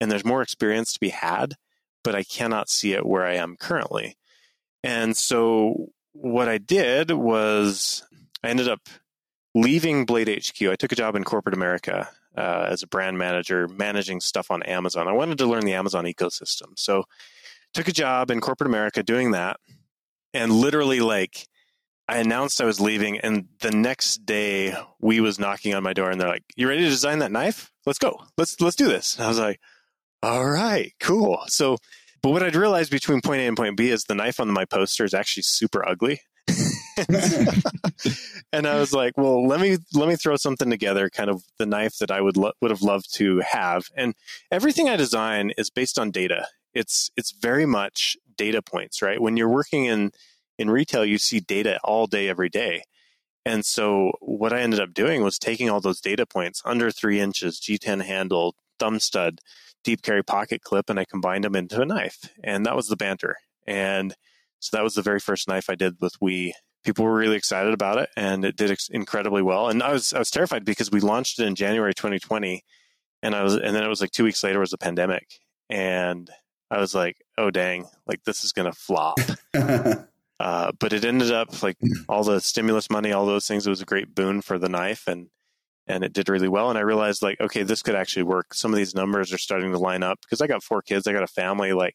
[0.00, 1.54] and there's more experience to be had,
[2.02, 4.16] but I cannot see it where I am currently.
[4.82, 8.02] And so what I did was
[8.42, 8.88] I ended up
[9.54, 10.62] leaving Blade HQ.
[10.68, 14.62] I took a job in corporate America uh, as a brand manager, managing stuff on
[14.62, 15.08] Amazon.
[15.08, 16.78] I wanted to learn the Amazon ecosystem.
[16.78, 17.04] So
[17.74, 19.58] took a job in corporate America doing that.
[20.32, 21.48] And literally like
[22.08, 26.10] I announced I was leaving and the next day we was knocking on my door
[26.10, 27.70] and they're like, You ready to design that knife?
[27.86, 28.24] Let's go.
[28.36, 29.16] Let's let's do this.
[29.16, 29.60] And I was like,
[30.22, 31.40] All right, cool.
[31.46, 31.78] So
[32.22, 34.64] but what I'd realized between point A and point B is the knife on my
[34.64, 36.20] poster is actually super ugly.
[38.52, 41.66] and I was like, well, let me let me throw something together, kind of the
[41.66, 43.84] knife that I would lo- would have loved to have.
[43.96, 44.14] And
[44.50, 46.46] everything I design is based on data.
[46.74, 49.20] It's it's very much data points, right?
[49.20, 50.12] When you're working in
[50.58, 52.84] in retail, you see data all day, every day.
[53.44, 57.20] And so what I ended up doing was taking all those data points under three
[57.20, 59.40] inches, G10 handle, thumb stud,
[59.84, 62.18] deep carry pocket clip, and I combined them into a knife.
[62.42, 63.36] And that was the banter.
[63.66, 64.14] And
[64.58, 66.54] so that was the very first knife I did with We.
[66.82, 69.68] People were really excited about it, and it did ex- incredibly well.
[69.68, 72.64] And I was I was terrified because we launched it in January 2020,
[73.22, 75.26] and I was and then it was like two weeks later was the pandemic,
[75.68, 76.30] and
[76.70, 79.18] I was like, oh dang, like this is gonna flop.
[80.40, 81.76] Uh, but it ended up like
[82.08, 83.66] all the stimulus money, all those things.
[83.66, 85.28] It was a great boon for the knife, and
[85.86, 86.70] and it did really well.
[86.70, 88.54] And I realized like, okay, this could actually work.
[88.54, 91.12] Some of these numbers are starting to line up because I got four kids, I
[91.12, 91.74] got a family.
[91.74, 91.94] Like,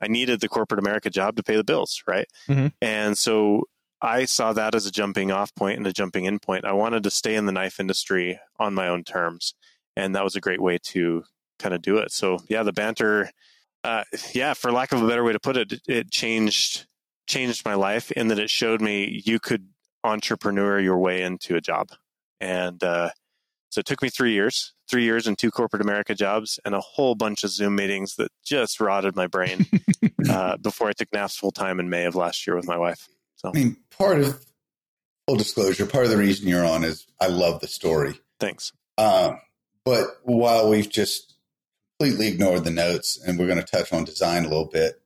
[0.00, 2.28] I needed the corporate America job to pay the bills, right?
[2.48, 2.72] Mhm.
[2.80, 3.64] And so
[4.00, 6.64] I saw that as a jumping off point and a jumping in point.
[6.64, 9.54] I wanted to stay in the knife industry on my own terms,
[9.96, 11.24] and that was a great way to
[11.58, 12.12] kind of do it.
[12.12, 13.32] So yeah, the banter.
[13.84, 16.86] Uh, yeah, for lack of a better way to put it, it changed
[17.26, 19.68] changed my life in that it showed me you could
[20.04, 21.90] entrepreneur your way into a job.
[22.40, 23.10] And uh,
[23.70, 26.80] so it took me three years, three years and two corporate America jobs and a
[26.80, 29.66] whole bunch of Zoom meetings that just rotted my brain
[30.28, 33.08] uh, before I took Knafs full time in May of last year with my wife.
[33.36, 34.44] So I mean, part of
[35.26, 38.14] full disclosure, part of the reason you're on is I love the story.
[38.38, 38.72] thanks.
[38.98, 39.40] Um,
[39.84, 41.31] but while we've just
[42.02, 45.00] completely ignored the notes and we're going to touch on design a little bit,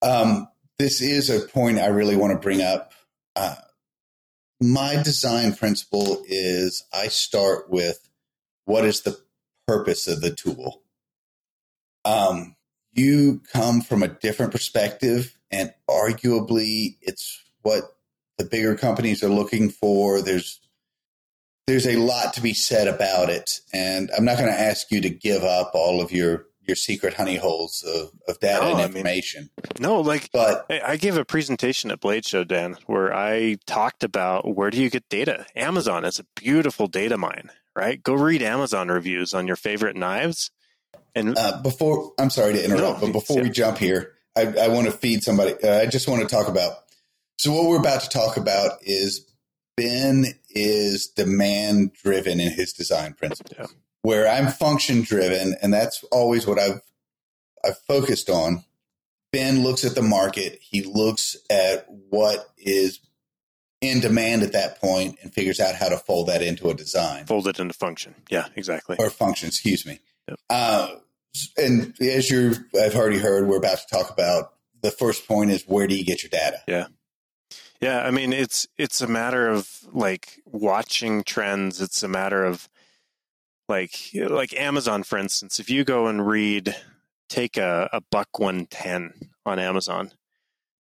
[0.00, 0.48] um,
[0.78, 2.94] this is a point I really want to bring up.
[3.36, 3.56] Uh,
[4.58, 8.08] my design principle is I start with
[8.64, 9.18] what is the
[9.68, 10.82] purpose of the tool.
[12.06, 12.56] Um,
[12.94, 17.84] you come from a different perspective, and arguably, it's what
[18.38, 20.22] the bigger companies are looking for.
[20.22, 20.60] There's
[21.66, 25.00] there's a lot to be said about it, and I'm not going to ask you
[25.02, 28.76] to give up all of your your secret honey holes of, of data No, and
[28.76, 29.50] I mean- information.
[29.80, 34.54] No, like but I gave a presentation at Blade Show, Dan, where I talked about
[34.54, 35.44] where do you get data.
[35.56, 38.00] Amazon is a beautiful data mine, right?
[38.02, 40.50] Go read Amazon reviews on your favorite knives,
[41.16, 44.68] and uh, before I'm sorry to interrupt, No, but before we jump here, I, I
[44.68, 45.54] want to feed somebody.
[45.62, 46.74] Uh, I just want to talk about.
[47.38, 49.26] So what we're about to talk about is
[49.76, 53.66] Ben is demand driven in his design principles, Yeah.
[54.02, 56.80] where I'm function driven, and that's always what I've
[57.64, 58.64] I've focused on.
[59.32, 60.58] Ben looks at the market.
[60.60, 63.00] He looks at what is
[63.80, 67.26] in demand at that point and figures out how to fold that into a design
[67.26, 68.14] fold it into function.
[68.30, 68.96] Yeah, exactly.
[68.98, 69.98] or function, excuse me.
[70.28, 70.38] Yep.
[70.50, 70.88] Uh,
[71.56, 74.52] and as you've, I've already heard, we're about to talk about
[74.82, 76.58] the first point is where do you get your data?
[76.68, 76.86] Yeah,
[77.82, 81.80] I mean it's it's a matter of like watching trends.
[81.80, 82.68] It's a matter of
[83.68, 85.58] like like Amazon, for instance.
[85.58, 86.76] If you go and read,
[87.28, 90.12] take a, a buck one ten on Amazon,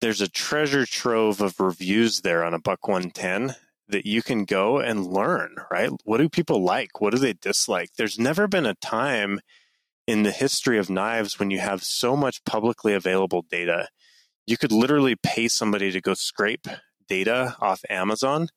[0.02, 3.56] there's a treasure trove of reviews there on a buck one ten
[3.88, 5.56] that you can go and learn.
[5.72, 5.90] Right?
[6.04, 7.00] What do people like?
[7.00, 7.92] What do they dislike?
[7.98, 9.40] There's never been a time
[10.06, 13.88] in the history of knives when you have so much publicly available data
[14.46, 16.68] you could literally pay somebody to go scrape
[17.08, 18.50] data off Amazon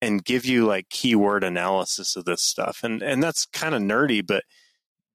[0.00, 2.80] and give you like keyword analysis of this stuff.
[2.82, 4.44] And and that's kind of nerdy, but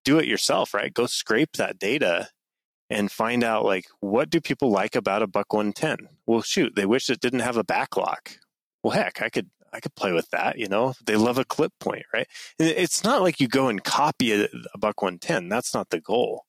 [0.03, 0.93] do it yourself, right?
[0.93, 2.29] Go scrape that data
[2.89, 6.09] and find out like what do people like about a buck 110?
[6.25, 8.37] Well, shoot, they wish it didn't have a backlock.
[8.83, 10.95] Well, heck, I could I could play with that, you know.
[11.05, 12.27] They love a clip point, right?
[12.57, 15.47] It- It's not like you go and copy a, a buck 110.
[15.49, 16.45] That's not the goal.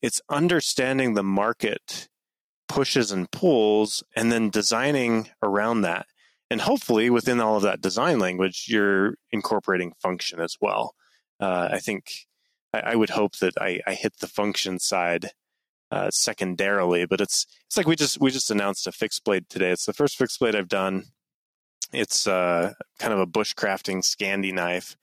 [0.00, 2.08] It's understanding the market
[2.70, 6.06] pushes and pulls and then designing around that.
[6.50, 10.94] And hopefully within all of that design language, you're incorporating function as well.
[11.40, 12.04] Uh, I think
[12.72, 15.32] I, I would hope that I, I hit the function side
[15.90, 19.70] uh, secondarily, but it's it's like we just we just announced a fixed blade today.
[19.70, 21.06] It's the first fixed blade I've done.
[21.92, 24.96] It's uh, kind of a bushcrafting Scandi knife,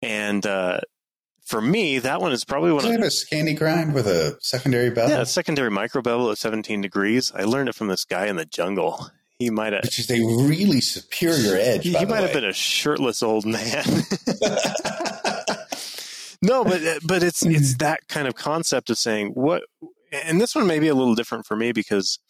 [0.00, 0.80] and uh,
[1.44, 5.10] for me, that one is probably one of a Scandi grind with a secondary bevel?
[5.10, 7.30] yeah, a secondary micro bevel at 17 degrees.
[7.34, 9.10] I learned it from this guy in the jungle.
[9.38, 11.84] He might have Which is a really superior edge.
[11.84, 13.84] he, might have been a shirtless old man.
[16.40, 17.50] no, but but it's hmm.
[17.50, 19.64] it's that kind of concept of saying what,
[20.12, 22.20] and this one may be a little different for me because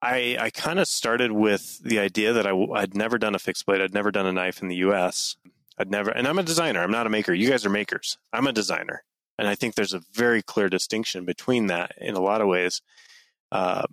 [0.00, 3.66] I I kind of started with the idea that I, I'd never done a fixed
[3.66, 5.36] blade, I'd never done a knife in the U.S.
[5.78, 6.82] I'd never, and I'm a designer.
[6.82, 7.32] I'm not a maker.
[7.32, 8.18] You guys are makers.
[8.32, 9.02] I'm a designer,
[9.38, 12.82] and I think there's a very clear distinction between that in a lot of ways.
[13.52, 13.84] Uh,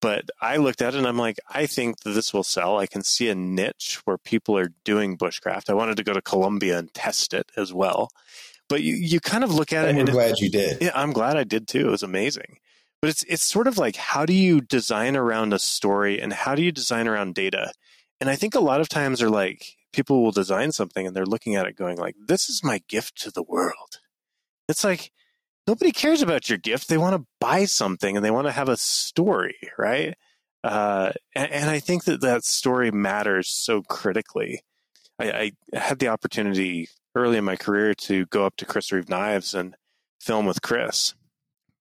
[0.00, 2.78] but I looked at it and I'm like, I think that this will sell.
[2.78, 5.68] I can see a niche where people are doing bushcraft.
[5.68, 8.10] I wanted to go to Colombia and test it as well.
[8.68, 10.78] But you, you kind of look at it And it- glad you did.
[10.82, 11.88] yeah, I'm glad I did too.
[11.88, 12.58] It was amazing.
[13.00, 16.54] But it's it's sort of like how do you design around a story and how
[16.56, 17.72] do you design around data?
[18.20, 21.26] And I think a lot of times are like people will design something and they're
[21.26, 24.00] looking at it going like, This is my gift to the world.
[24.68, 25.12] It's like
[25.66, 26.88] nobody cares about your gift.
[26.88, 30.14] They want to buy something and they want to have a story, right?
[30.64, 34.62] Uh, and, and I think that that story matters so critically.
[35.18, 39.08] I, I had the opportunity early in my career to go up to Chris Reeve
[39.08, 39.74] Knives and
[40.20, 41.14] film with Chris.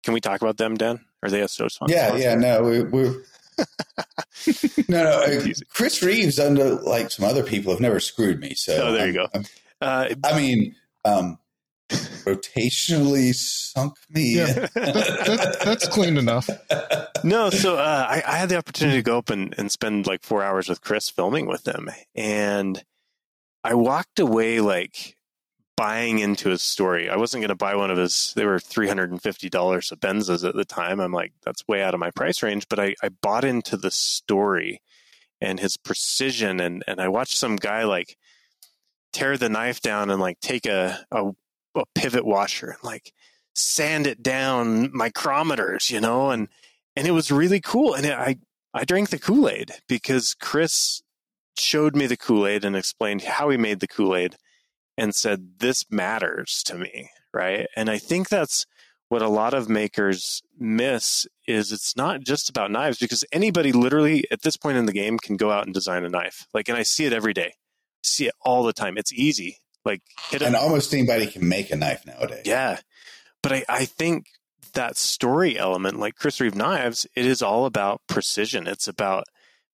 [0.03, 1.01] Can we talk about them, Dan?
[1.23, 1.85] Are they a sponsor?
[1.89, 3.23] Yeah, yeah, no, we, we're
[4.87, 5.53] no, no.
[5.69, 8.53] Chris Reeves, under like some other people, have never screwed me.
[8.55, 9.39] So Oh, there you I'm- go.
[9.39, 9.45] I'm-
[9.79, 10.75] Uh, I mean,
[11.05, 11.37] um,
[11.91, 14.35] rotationally sunk me.
[14.37, 14.45] Yeah.
[14.53, 16.49] That, that, that's clean enough.
[17.23, 20.23] no, so uh, I, I had the opportunity to go up and, and spend like
[20.23, 21.89] four hours with Chris filming with him.
[22.15, 22.83] And
[23.63, 25.16] I walked away like
[25.77, 27.09] buying into his story.
[27.09, 30.99] I wasn't going to buy one of his, they were $350 Sebenzas at the time.
[30.99, 32.67] I'm like, that's way out of my price range.
[32.67, 34.81] But I, I bought into the story
[35.39, 36.59] and his precision.
[36.59, 38.17] And, and I watched some guy like
[39.13, 41.31] tear the knife down and like take a, a,
[41.75, 43.13] a pivot washer and like
[43.57, 46.47] sand it down micrometers, you know, and
[46.95, 47.93] and it was really cool.
[47.93, 48.37] And it, I
[48.73, 51.01] I drank the Kool Aid because Chris
[51.57, 54.35] showed me the Kool Aid and explained how he made the Kool Aid,
[54.97, 57.67] and said this matters to me, right?
[57.75, 58.65] And I think that's
[59.09, 64.25] what a lot of makers miss is it's not just about knives because anybody literally
[64.31, 66.45] at this point in the game can go out and design a knife.
[66.53, 67.53] Like, and I see it every day,
[68.03, 68.97] see it all the time.
[68.97, 69.59] It's easy.
[69.85, 72.41] Like hit a and almost anybody can make a knife nowadays.
[72.45, 72.79] yeah.
[73.41, 74.25] But I, I think
[74.73, 78.67] that story element, like Chris Reeve knives, it is all about precision.
[78.67, 79.23] It's about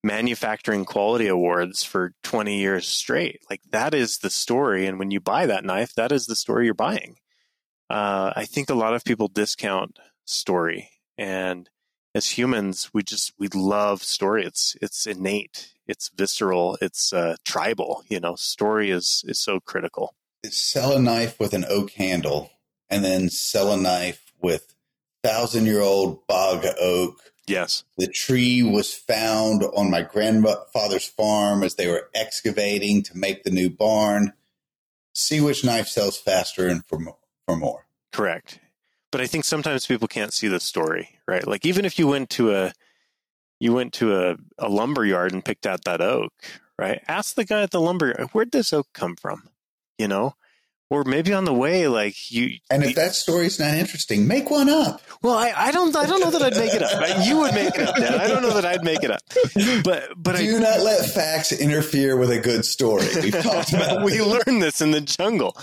[0.03, 3.41] manufacturing quality awards for 20 years straight.
[3.49, 4.85] Like that is the story.
[4.85, 7.15] And when you buy that knife, that is the story you're buying.
[7.89, 11.69] Uh, I think a lot of people discount story and
[12.15, 14.45] as humans, we just, we love story.
[14.45, 15.73] It's, it's innate.
[15.88, 16.77] It's visceral.
[16.80, 20.13] It's, uh, tribal, you know, story is, is so critical.
[20.45, 22.51] Sell a knife with an oak handle
[22.89, 24.75] and then sell a knife with
[25.23, 27.83] thousand year old bog oak Yes.
[27.97, 33.51] The tree was found on my grandfather's farm as they were excavating to make the
[33.51, 34.33] new barn.
[35.13, 37.85] See which knife sells faster and for more, for more.
[38.11, 38.59] Correct.
[39.11, 41.45] But I think sometimes people can't see the story, right?
[41.45, 42.73] Like even if you went to a
[43.59, 46.33] you went to a, a lumber yard and picked out that oak,
[46.79, 47.01] right?
[47.07, 49.49] Ask the guy at the lumber where'd this oak come from?
[49.99, 50.35] You know?
[50.93, 52.59] Or maybe on the way, like you.
[52.69, 55.01] And if that story's not interesting, make one up.
[55.23, 57.25] Well, I, I don't, I don't know that I'd make it up.
[57.25, 58.21] You would make it up, Dad.
[58.21, 59.21] I don't know that I'd make it up.
[59.83, 63.07] But, but do I, not let facts interfere with a good story.
[63.15, 64.03] We've talked about.
[64.03, 65.57] we learned this in the jungle.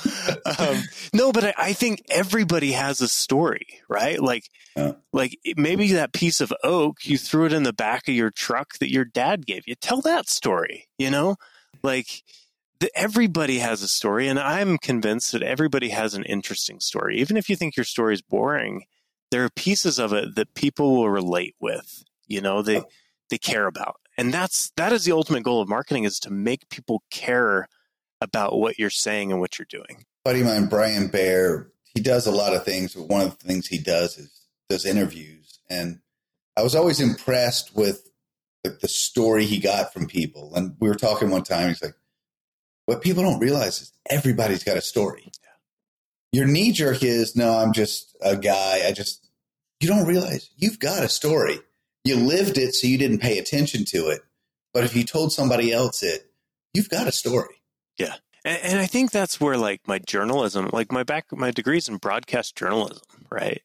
[0.59, 0.83] Um,
[1.13, 4.21] no, but I, I, think everybody has a story, right?
[4.21, 4.93] Like, yeah.
[5.13, 8.79] like maybe that piece of oak, you threw it in the back of your truck
[8.79, 9.77] that your dad gave you.
[9.77, 11.37] Tell that story, you know,
[11.85, 12.25] like
[12.95, 17.19] everybody has a story, and I'm convinced that everybody has an interesting story.
[17.19, 18.85] Even if you think your story is boring,
[19.31, 22.03] there are pieces of it that people will relate with.
[22.27, 22.83] You know, they
[23.29, 26.69] they care about, and that's that is the ultimate goal of marketing: is to make
[26.69, 27.69] people care
[28.21, 30.05] about what you're saying and what you're doing.
[30.25, 32.95] Buddy of mine, Brian Bear, he does a lot of things.
[32.95, 36.01] But one of the things he does is does interviews, and
[36.57, 38.11] I was always impressed with
[38.63, 40.55] the, the story he got from people.
[40.55, 41.69] And we were talking one time.
[41.69, 41.95] He's like
[42.91, 45.31] what people don't realize is everybody's got a story.
[46.33, 48.83] Your knee jerk is, no, I'm just a guy.
[48.85, 49.29] I just,
[49.79, 51.61] you don't realize you've got a story.
[52.03, 54.23] You lived it, so you didn't pay attention to it.
[54.75, 56.33] But if you told somebody else it,
[56.75, 57.63] you've got a story.
[57.97, 58.15] Yeah.
[58.45, 61.99] And, and I think that's where like my journalism, like my back, my degrees in
[61.99, 63.63] broadcast journalism, right?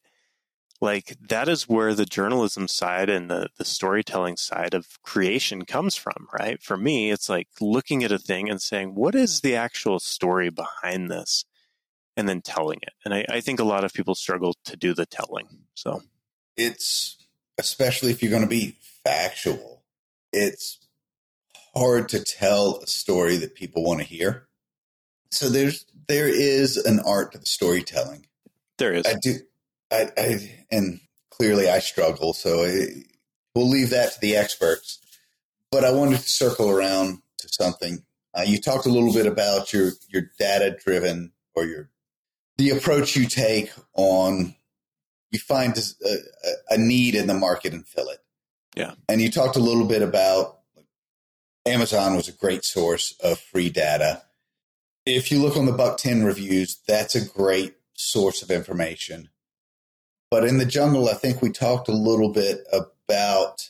[0.81, 5.95] Like that is where the journalism side and the, the storytelling side of creation comes
[5.95, 6.61] from right?
[6.61, 10.49] For me it's like looking at a thing and saying what is the actual story
[10.49, 11.45] behind this?
[12.18, 12.93] And then telling it.
[13.03, 16.02] And I, I think a lot of people struggle to do the telling so.
[16.56, 17.18] It's
[17.57, 19.76] especially if you're going to be factual
[20.35, 20.80] it's
[21.76, 24.47] hard to tell a story that people want to hear.
[25.31, 28.27] So there's there is an art to the storytelling.
[28.77, 29.06] There is.
[29.07, 29.39] I do
[29.95, 30.99] I, I and
[31.31, 32.88] clearly I struggle, so I,
[33.53, 34.99] we'll leave that to the experts.
[35.72, 38.03] But I wanted to circle around to something.
[38.38, 41.89] Uh, you talked a little bit about your your data driven or your
[42.57, 44.55] the approach you take on
[45.31, 46.15] you find a,
[46.69, 48.19] a, need in the market and fill it.
[48.76, 50.59] Yeah, and you talked a little bit about
[51.65, 54.23] Amazon was a great source of free data.
[55.05, 59.30] If you look on the Buck Ten reviews, that's a great source of information.
[60.36, 63.70] But in the jungle, I think we talked a little bit about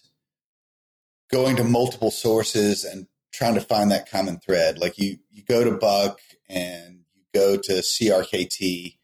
[1.29, 4.79] going to multiple sources and trying to find that common thread.
[4.79, 8.97] Like you, you go to Buck and you go to CRKT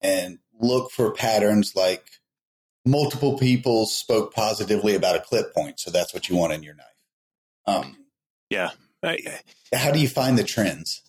[0.00, 2.10] and look for patterns like
[2.84, 5.78] multiple people spoke positively about a clip point.
[5.78, 6.86] So that's what you want in your knife.
[7.68, 7.98] Um,
[8.48, 8.70] yeah.
[9.00, 9.16] I,
[9.72, 11.02] how do you find the trends?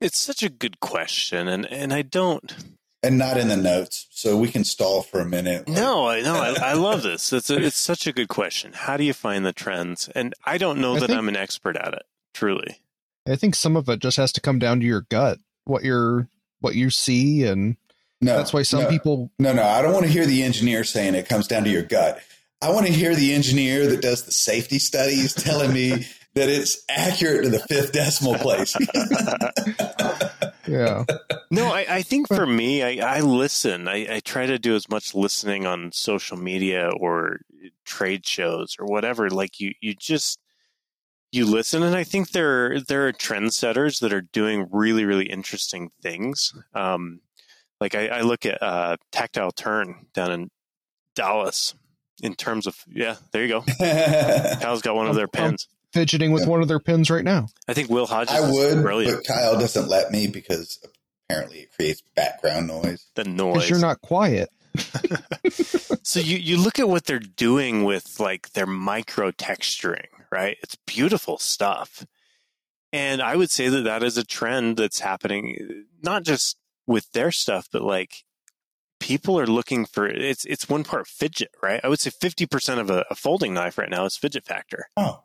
[0.00, 2.54] It's such a good question, and, and I don't
[3.02, 5.68] and not in the notes, so we can stall for a minute.
[5.68, 7.32] No, I no, I, I, love this.
[7.32, 8.72] It's a, it's such a good question.
[8.72, 10.08] How do you find the trends?
[10.14, 12.04] And I don't know I that think, I'm an expert at it.
[12.32, 12.78] Truly,
[13.28, 16.28] I think some of it just has to come down to your gut, what you're
[16.60, 17.76] what you see, and
[18.20, 19.30] no, that's why some no, people.
[19.38, 21.82] No, no, I don't want to hear the engineer saying it comes down to your
[21.82, 22.22] gut.
[22.62, 26.84] I want to hear the engineer that does the safety studies telling me that it's
[26.88, 28.76] accurate to the fifth decimal place.
[30.66, 31.04] yeah.
[31.50, 33.86] No, I, I, think for me, I, I listen.
[33.86, 37.40] I, I, try to do as much listening on social media or
[37.84, 39.28] trade shows or whatever.
[39.28, 40.38] Like you, you just
[41.30, 45.90] you listen, and I think there there are trendsetters that are doing really really interesting
[46.00, 46.54] things.
[46.74, 47.20] Um,
[47.82, 50.50] like I, I look at uh, Tactile Turn down in
[51.14, 51.74] Dallas
[52.22, 53.60] in terms of yeah, there you go.
[54.60, 56.48] Kyle's got one of their pins fidgeting with yeah.
[56.48, 57.48] one of their pins right now.
[57.68, 58.34] I think Will Hodges.
[58.34, 60.78] I would, but Kyle doesn't let me because
[61.24, 63.06] apparently it creates background noise.
[63.14, 63.54] The noise.
[63.54, 64.50] Because you're not quiet.
[66.02, 70.56] so you you look at what they're doing with like their micro texturing, right?
[70.62, 72.06] It's beautiful stuff.
[72.94, 76.56] And I would say that that is a trend that's happening not just
[76.86, 78.24] with their stuff but like
[79.02, 81.80] people are looking for it's it's one part fidget, right?
[81.82, 84.88] I would say fifty percent of a, a, folding knife right now is fidget factor.
[84.96, 85.24] Oh,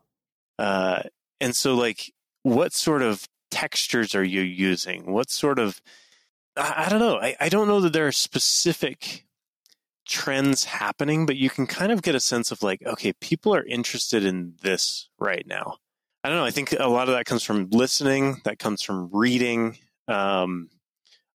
[0.59, 1.03] uh,
[1.39, 2.13] and so like,
[2.43, 5.11] what sort of textures are you using?
[5.11, 5.81] What sort of
[6.57, 7.17] I, I don't know.
[7.17, 9.25] I, I don't know that there are specific
[10.05, 13.63] trends happening, but you can kind of get a sense of like, okay, people are
[13.63, 15.77] interested in this right now.
[16.23, 16.45] I don't know.
[16.45, 18.41] I think a lot of that comes from listening.
[18.43, 19.77] That comes from reading.
[20.07, 20.69] Um,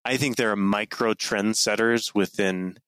[0.04, 2.78] I think there are micro trend setters within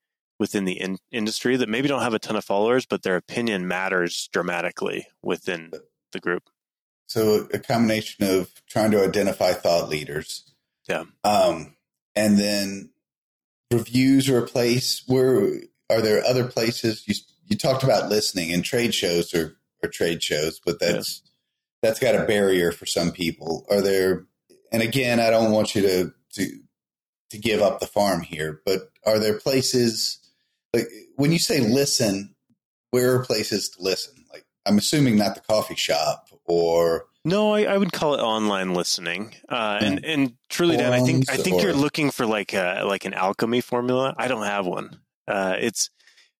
[0.41, 3.69] within the in- industry that maybe don't have a ton of followers, but their opinion
[3.69, 5.71] matters dramatically within
[6.15, 6.49] the group.
[7.07, 10.51] So a combination of trying to identify thought leaders,
[10.89, 11.77] yeah, um,
[12.17, 12.91] and then
[13.71, 15.61] reviews are a place where
[15.91, 17.15] are there other places you
[17.47, 21.31] you talked about listening and trade shows or or trade shows, but that's yeah.
[21.83, 23.67] that's got a barrier for some people.
[23.71, 24.27] Are there?
[24.73, 26.61] And again, I don't want you to to
[27.31, 30.19] to give up the farm here, but are there places
[30.73, 32.35] like when you say listen,
[32.91, 34.24] where are places to listen?
[34.67, 39.35] I'm assuming not the coffee shop or no, I, I would call it online listening.
[39.49, 40.05] Uh, and hmm.
[40.05, 43.15] and truly, Dan, I think I think or, you're looking for like a like an
[43.15, 44.15] alchemy formula.
[44.19, 44.99] I don't have one.
[45.27, 45.89] Uh, it's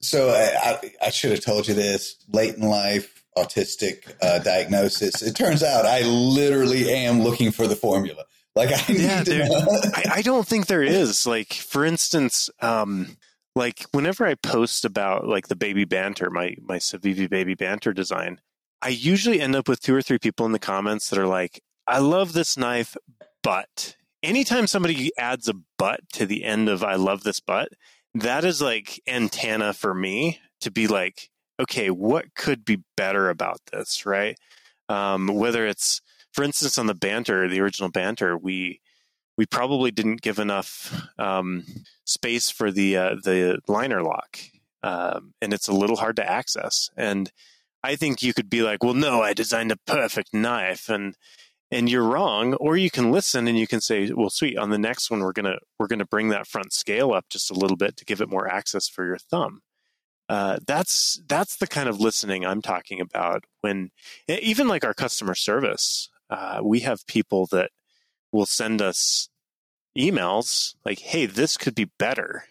[0.01, 5.23] so I, I, I, should have told you this late in life autistic uh, diagnosis.
[5.23, 8.25] It turns out I literally am looking for the formula.
[8.55, 11.27] Like I yeah, I, I, don't think there is.
[11.27, 13.17] Like for instance, um,
[13.55, 18.41] like whenever I post about like the baby banter, my my Civivi baby banter design,
[18.83, 21.63] I usually end up with two or three people in the comments that are like,
[21.87, 22.97] "I love this knife,
[23.43, 27.69] but." Anytime somebody adds a but to the end of "I love this but,"
[28.15, 31.29] that is like antenna for me to be like,
[31.61, 34.39] okay, what could be better about this, right?
[34.89, 36.01] Um, whether it's
[36.35, 38.81] for instance, on the banter, the original banter, we
[39.37, 41.65] we probably didn't give enough um,
[42.05, 44.39] space for the uh, the liner lock,
[44.83, 46.91] um, and it's a little hard to access.
[46.97, 47.31] And
[47.83, 51.17] I think you could be like, "Well, no, I designed a perfect knife," and
[51.71, 52.55] and you're wrong.
[52.55, 55.33] Or you can listen and you can say, "Well, sweet, on the next one, we're
[55.33, 58.31] gonna we're gonna bring that front scale up just a little bit to give it
[58.31, 59.61] more access for your thumb."
[60.29, 63.45] Uh, that's that's the kind of listening I'm talking about.
[63.61, 63.91] When
[64.29, 67.71] even like our customer service, uh, we have people that
[68.35, 69.29] will send us
[69.97, 72.47] emails like, "Hey, this could be better."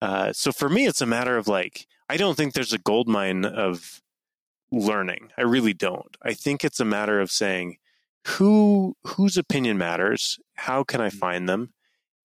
[0.00, 3.08] Uh, so for me, it's a matter of like, I don't think there's a gold
[3.08, 4.02] mine of
[4.70, 5.30] learning.
[5.36, 6.16] I really don't.
[6.22, 7.78] I think it's a matter of saying
[8.26, 10.38] who whose opinion matters.
[10.54, 11.14] How can I mm.
[11.14, 11.72] find them?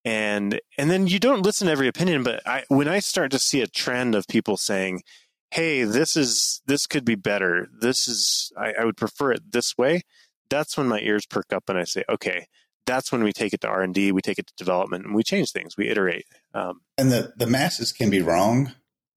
[0.05, 3.39] And and then you don't listen to every opinion, but I, when I start to
[3.39, 5.03] see a trend of people saying,
[5.51, 7.67] "Hey, this is this could be better.
[7.71, 10.03] This is I, I would prefer it this way,"
[10.51, 12.45] that's when my ears perk up and I say, okay,
[12.85, 15.15] that's when we take it to R and D, we take it to development, and
[15.15, 16.25] we change things, we iterate.
[16.53, 18.73] Um, and the the masses can be wrong,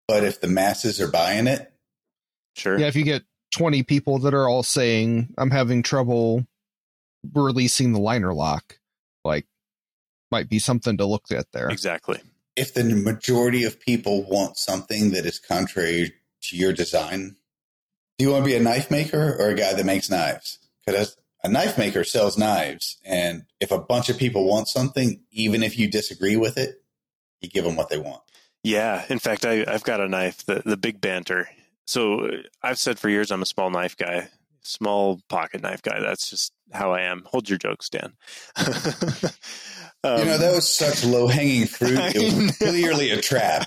[0.07, 1.73] but if the masses are buying it,
[2.57, 2.79] sure.
[2.79, 6.47] Yeah, if you get twenty people that are all saying I'm having trouble
[7.33, 8.79] releasing the liner lock,
[9.25, 9.47] like
[10.31, 11.69] might be something to look at there.
[11.69, 12.21] Exactly.
[12.57, 17.37] If the majority of people want something that is contrary to your design,
[18.19, 20.59] do you want to be a knife maker or a guy that makes knives?
[20.87, 25.63] Because a knife maker sells knives, and if a bunch of people want something, even
[25.63, 26.83] if you disagree with it,
[27.43, 28.23] you give them what they want.
[28.63, 31.49] Yeah, in fact, I, have got a knife, the the big banter.
[31.87, 34.29] So uh, I've said for years I'm a small knife guy,
[34.63, 36.01] small pocket knife guy.
[36.01, 37.25] That's just how I am.
[37.27, 38.15] Hold your jokes, Dan.
[40.05, 41.99] Um, you know, that was such low hanging fruit.
[41.99, 43.67] It was clearly a trap.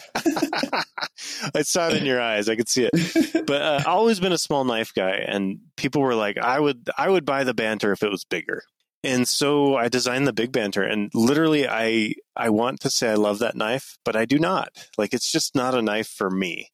[1.55, 2.47] I saw it in your eyes.
[2.47, 3.45] I could see it.
[3.47, 7.09] But uh, always been a small knife guy, and people were like, "I would, I
[7.09, 8.61] would buy the banter if it was bigger."
[9.03, 13.15] And so I designed the big banter, and literally, I, I want to say I
[13.15, 14.69] love that knife, but I do not.
[14.97, 16.69] Like, it's just not a knife for me.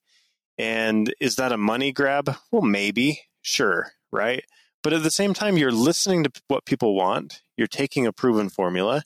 [0.58, 2.36] And is that a money grab?
[2.52, 4.44] Well, maybe, sure, right?
[4.82, 7.42] But at the same time, you're listening to what people want.
[7.56, 9.04] You're taking a proven formula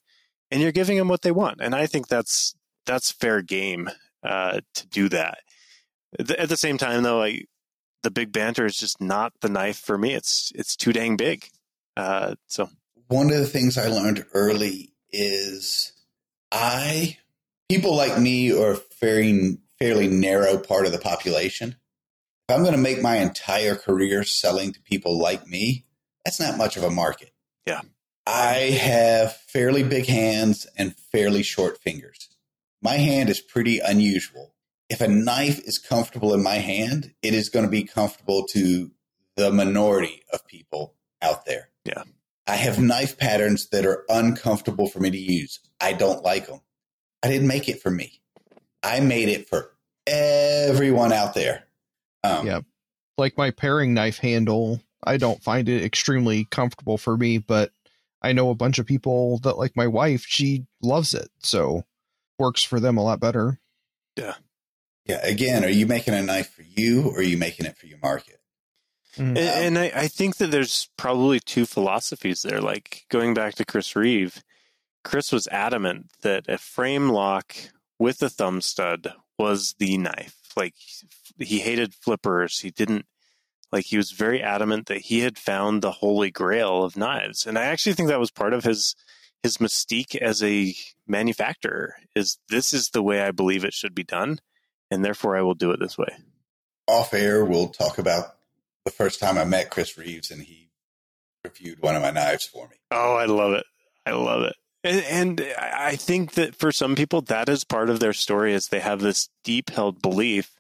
[0.51, 1.59] and you're giving them what they want.
[1.61, 2.55] And I think that's
[2.85, 3.89] that's fair game
[4.23, 5.39] uh, to do that.
[6.19, 7.47] At the same time, though, like
[8.03, 10.13] the big banter is just not the knife for me.
[10.13, 11.49] It's it's too dang big.
[11.95, 12.69] Uh, so
[13.07, 15.93] one of the things I learned early is
[16.51, 17.17] I
[17.69, 21.75] people like me are very fairly narrow part of the population.
[22.47, 25.85] If I'm going to make my entire career selling to people like me,
[26.23, 27.31] that's not much of a market.
[27.65, 27.81] Yeah.
[28.29, 32.27] I have fairly big hands and fairly short fingers.
[32.81, 34.53] My hand is pretty unusual.
[34.89, 38.91] If a knife is comfortable in my hand, it is going to be comfortable to
[39.37, 41.69] the minority of people out there.
[41.85, 42.03] Yeah.
[42.45, 45.61] I have knife patterns that are uncomfortable for me to use.
[45.79, 46.59] I don't like them.
[47.23, 48.21] I didn't make it for me.
[48.83, 49.71] I made it for
[50.05, 51.63] everyone out there.
[52.25, 52.59] Um, Yeah.
[53.17, 57.71] Like my paring knife handle, I don't find it extremely comfortable for me, but
[58.27, 61.29] I know a bunch of people that like my wife, she loves it.
[61.39, 61.85] So
[62.37, 63.59] works for them a lot better.
[64.17, 64.35] Yeah.
[65.05, 65.25] Yeah.
[65.25, 67.99] Again, are you making a knife for you or are you making it for your
[68.03, 68.39] market?
[69.15, 69.29] Mm.
[69.29, 72.59] And, and I, I think that there's probably two philosophies there.
[72.59, 74.43] Like going back to Chris Reeve,
[75.05, 77.55] Chris was adamant that a frame lock
[77.97, 80.35] with a thumb stud was the knife.
[80.57, 80.75] Like
[81.39, 82.59] he hated flippers.
[82.59, 83.05] He didn't
[83.71, 87.45] like he was very adamant that he had found the holy grail of knives.
[87.45, 88.95] And I actually think that was part of his
[89.43, 90.75] his mystique as a
[91.07, 94.39] manufacturer is this is the way I believe it should be done
[94.89, 96.17] and therefore I will do it this way.
[96.87, 98.35] Off air, we'll talk about
[98.83, 100.69] the first time I met Chris Reeves and he
[101.43, 102.77] reviewed one of my knives for me.
[102.91, 103.65] Oh, I love it.
[104.05, 104.55] I love it.
[104.83, 108.67] And, and I think that for some people, that is part of their story is
[108.67, 110.56] they have this deep held belief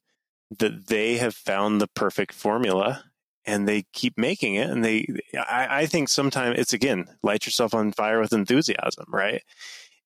[0.49, 3.03] that they have found the perfect formula
[3.45, 4.69] and they keep making it.
[4.69, 9.41] And they, I, I think sometimes it's again, light yourself on fire with enthusiasm, right?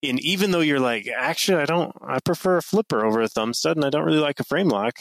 [0.03, 3.53] And even though you're like, actually, I don't, I prefer a flipper over a thumb
[3.53, 4.99] stud and I don't really like a frame lock.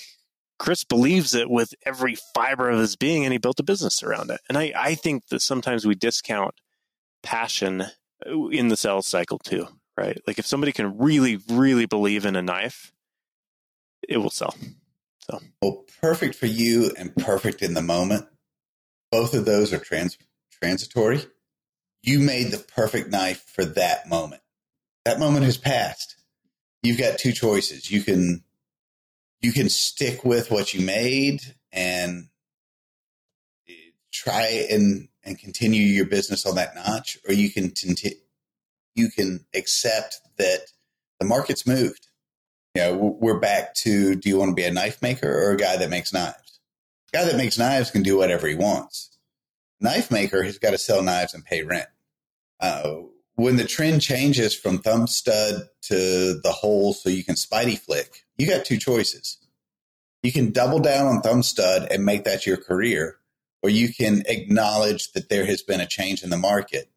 [0.58, 4.30] Chris believes it with every fiber of his being and he built a business around
[4.30, 4.40] it.
[4.48, 6.54] And I, I think that sometimes we discount
[7.22, 7.82] passion
[8.26, 10.18] uh, in the sales cycle too, right?
[10.26, 12.92] Like if somebody can really, really believe in a knife,
[14.06, 14.54] it will sell.
[15.30, 18.26] So Well, perfect for you and perfect in the moment.
[19.10, 20.18] Both of those are trans-
[20.50, 21.24] transitory.
[22.02, 24.42] You made the perfect knife for that moment.
[25.04, 26.16] That moment has passed.
[26.82, 27.90] You've got two choices.
[27.90, 28.44] You can
[29.42, 31.40] you can stick with what you made
[31.72, 32.28] and
[33.68, 33.72] eh,
[34.12, 38.22] try and and continue your business on that notch, or you can conti-
[38.94, 40.60] you can accept that
[41.18, 42.08] the market's moved.
[42.74, 45.56] You know, we're back to do you want to be a knife maker or a
[45.56, 46.60] guy that makes knives?
[47.12, 49.18] Guy that makes knives can do whatever he wants.
[49.80, 51.88] Knife maker has got to sell knives and pay rent.
[52.60, 52.96] Uh,
[53.34, 58.24] when the trend changes from thumb stud to the hole so you can spidey flick,
[58.36, 59.38] you got two choices.
[60.22, 63.16] You can double down on thumb stud and make that your career,
[63.62, 66.90] or you can acknowledge that there has been a change in the market.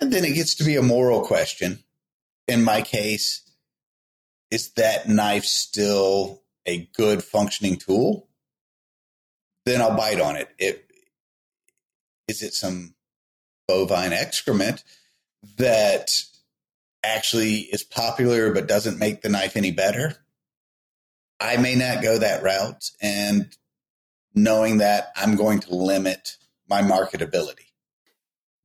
[0.00, 1.84] And then it gets to be a moral question.
[2.48, 3.42] In my case,
[4.50, 8.28] is that knife still a good functioning tool?
[9.66, 10.48] Then I'll bite on it.
[10.58, 10.86] it
[12.28, 12.94] is it some
[13.66, 14.84] bovine excrement
[15.56, 16.22] that
[17.02, 20.16] actually is popular but doesn't make the knife any better?
[21.40, 22.90] I may not go that route.
[23.00, 23.56] And
[24.34, 26.36] knowing that, I'm going to limit
[26.68, 27.69] my marketability.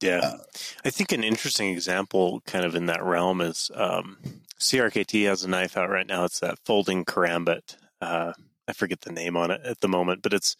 [0.02, 0.38] Yeah, Uh,
[0.84, 4.18] I think an interesting example kind of in that realm is um,
[4.60, 6.26] CRKT has a knife out right now.
[6.26, 7.76] It's that folding karambit.
[8.02, 8.34] Uh,
[8.68, 10.56] I forget the name on it at the moment, but it's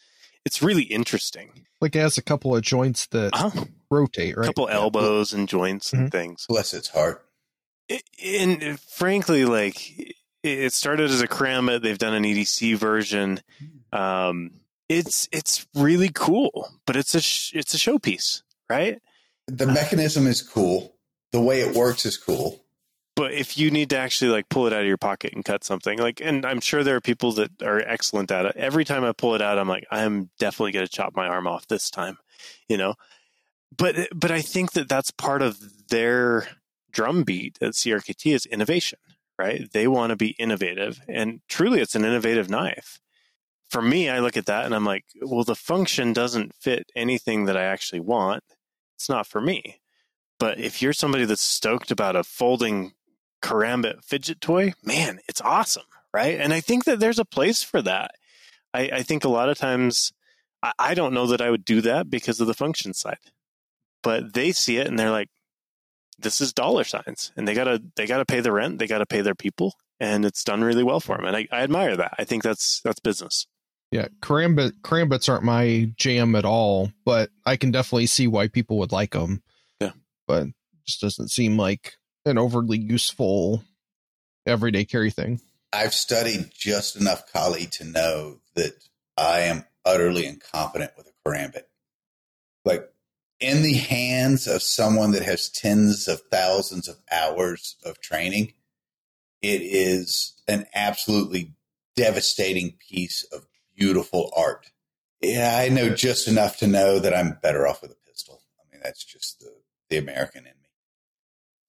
[0.46, 1.66] it's really interesting.
[1.82, 3.66] Like it has a couple of joints that Uh-huh.
[3.90, 4.46] rotate, A right?
[4.46, 6.12] couple elbows and joints and Mhm.
[6.12, 6.46] things.
[6.48, 7.26] bless its heart.
[7.90, 11.82] It- and frankly, like it- it started as a karambit.
[11.82, 13.42] They've done an EDC version.
[13.92, 14.52] Um,
[14.88, 19.02] it's it's really cool, but it's a sh- it's a showpiece, right?
[19.48, 20.96] The mechanism is cool.
[21.32, 22.66] The way it works is cool.
[23.16, 25.64] But if you need to actually like pull it out of your pocket and cut
[25.64, 28.56] something, like, and I'm sure there are people that are excellent at it.
[28.58, 31.48] Every time I pull it out, I'm like, I'm definitely going to chop my arm
[31.48, 32.18] off this time,
[32.68, 32.96] you know.
[33.78, 35.58] But but I think that that's part of
[35.90, 36.48] their
[36.92, 39.00] drumbeat at CRKT is innovation,
[39.40, 39.72] right?
[39.72, 43.00] They want to be innovative, and truly, it's an innovative knife.
[43.70, 47.46] For me, I look at that and I'm like, well, the function doesn't fit anything
[47.46, 48.44] that I actually want.
[48.96, 49.82] It's not for me.
[50.40, 52.94] But if you're somebody that's stoked about a folding
[53.42, 56.40] karambit fidget toy, man, it's awesome, right?
[56.40, 58.12] And I think that there's a place for that.
[58.74, 60.12] I, I think a lot of times
[60.62, 63.20] I, I don't know that I would do that because of the function side,
[64.04, 65.30] but they see it and they're like,
[66.18, 69.22] "This is dollar signs," and they gotta they gotta pay the rent, they gotta pay
[69.22, 71.26] their people, and it's done really well for them.
[71.26, 72.16] And I, I admire that.
[72.18, 73.48] I think that's that's business.
[73.92, 78.78] Yeah, karambit karambits aren't my jam at all, but I can definitely see why people
[78.80, 79.42] would like them.
[79.80, 79.92] Yeah.
[80.28, 80.48] but
[80.86, 81.94] just doesn't seem like
[82.26, 83.64] an overly useful
[84.46, 85.42] everyday carry thing.
[85.74, 88.74] I've studied just enough Kali to know that
[89.18, 91.64] I am utterly incompetent with a karambit.
[92.64, 92.90] Like
[93.40, 98.54] in the hands of someone that has tens of thousands of hours of training,
[99.42, 101.54] it is an absolutely
[101.96, 103.46] devastating piece of
[103.76, 104.72] beautiful art.
[105.22, 108.42] Yeah, I know just enough to know that I'm better off with a pistol.
[108.60, 109.52] I mean, that's just the,
[109.90, 110.70] the American in me.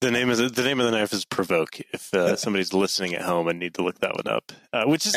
[0.02, 1.80] The name of the, the name of the knife is Provoke.
[1.92, 5.06] If uh, somebody's listening at home and need to look that one up, uh, which
[5.06, 5.16] is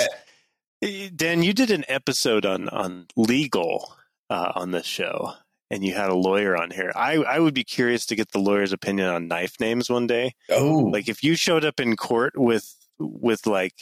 [1.14, 3.94] Dan, you did an episode on on legal
[4.30, 5.34] uh, on this show,
[5.70, 6.94] and you had a lawyer on here.
[6.96, 10.32] I I would be curious to get the lawyer's opinion on knife names one day.
[10.50, 13.76] Oh, Like if you showed up in court with with like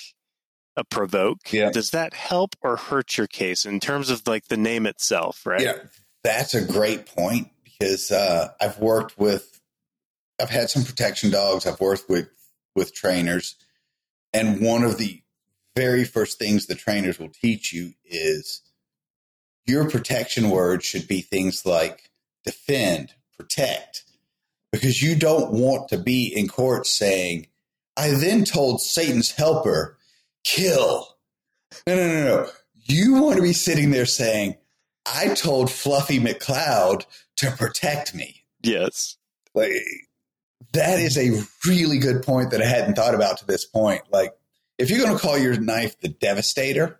[0.77, 1.71] a provoke, Yeah.
[1.71, 5.45] does that help or hurt your case in terms of like the name itself?
[5.45, 5.61] Right?
[5.61, 5.79] Yeah,
[6.23, 9.59] that's a great point because uh, I've worked with,
[10.39, 11.65] I've had some protection dogs.
[11.65, 12.29] I've worked with
[12.75, 13.55] with trainers,
[14.33, 15.23] and one of the
[15.75, 18.61] very first things the trainers will teach you is
[19.65, 22.11] your protection words should be things like
[22.45, 24.03] defend, protect,
[24.71, 27.47] because you don't want to be in court saying,
[27.95, 29.96] "I then told Satan's helper,
[30.43, 31.17] kill."
[31.85, 32.49] No, no, no, no.
[32.75, 34.55] You want to be sitting there saying,
[35.05, 37.05] I told Fluffy McCloud
[37.37, 38.43] to protect me.
[38.61, 39.17] Yes.
[39.53, 39.71] Like
[40.73, 44.01] that is a really good point that I hadn't thought about to this point.
[44.11, 44.33] Like
[44.77, 46.99] if you're going to call your knife the Devastator,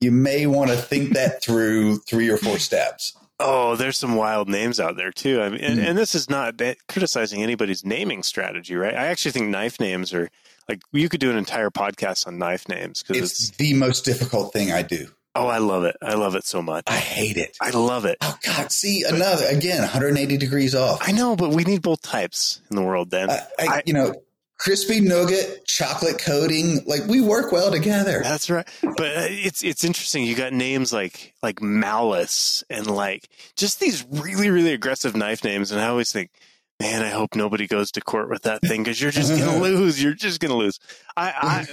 [0.00, 3.16] you may want to think that through three or four steps.
[3.40, 5.40] Oh, there's some wild names out there too.
[5.40, 5.88] I mean, and, Mm.
[5.88, 8.94] and this is not ba- criticizing anybody's naming strategy, right?
[8.94, 10.30] I actually think knife names are
[10.68, 14.04] like you could do an entire podcast on knife names because It's it's, the most
[14.04, 15.08] difficult thing I do.
[15.34, 15.96] oh, I love it.
[16.02, 16.84] I love it so much.
[16.86, 17.56] I hate it.
[17.60, 18.18] I love it.
[18.20, 18.70] Oh God!
[18.70, 20.98] See another again, 180 degrees off.
[21.02, 23.10] I know, but we need both types in the world.
[23.10, 24.14] Then I, I- you know,
[24.60, 26.80] crispy nougat, chocolate coating.
[26.86, 28.20] Like we work well together.
[28.22, 28.68] That's right.
[28.82, 30.24] But uh, it's it's interesting.
[30.24, 35.72] You got names like like Malice and like just these really really aggressive knife names,
[35.72, 36.30] and I always think,
[36.78, 40.02] man, I hope nobody goes to court with that thing because you're just gonna lose.
[40.02, 40.78] You're just gonna lose.
[41.16, 41.66] I I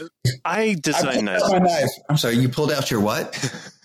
[0.45, 1.51] I I design pulled knives.
[1.51, 1.89] my knife.
[2.09, 3.35] I'm sorry, you pulled out your what?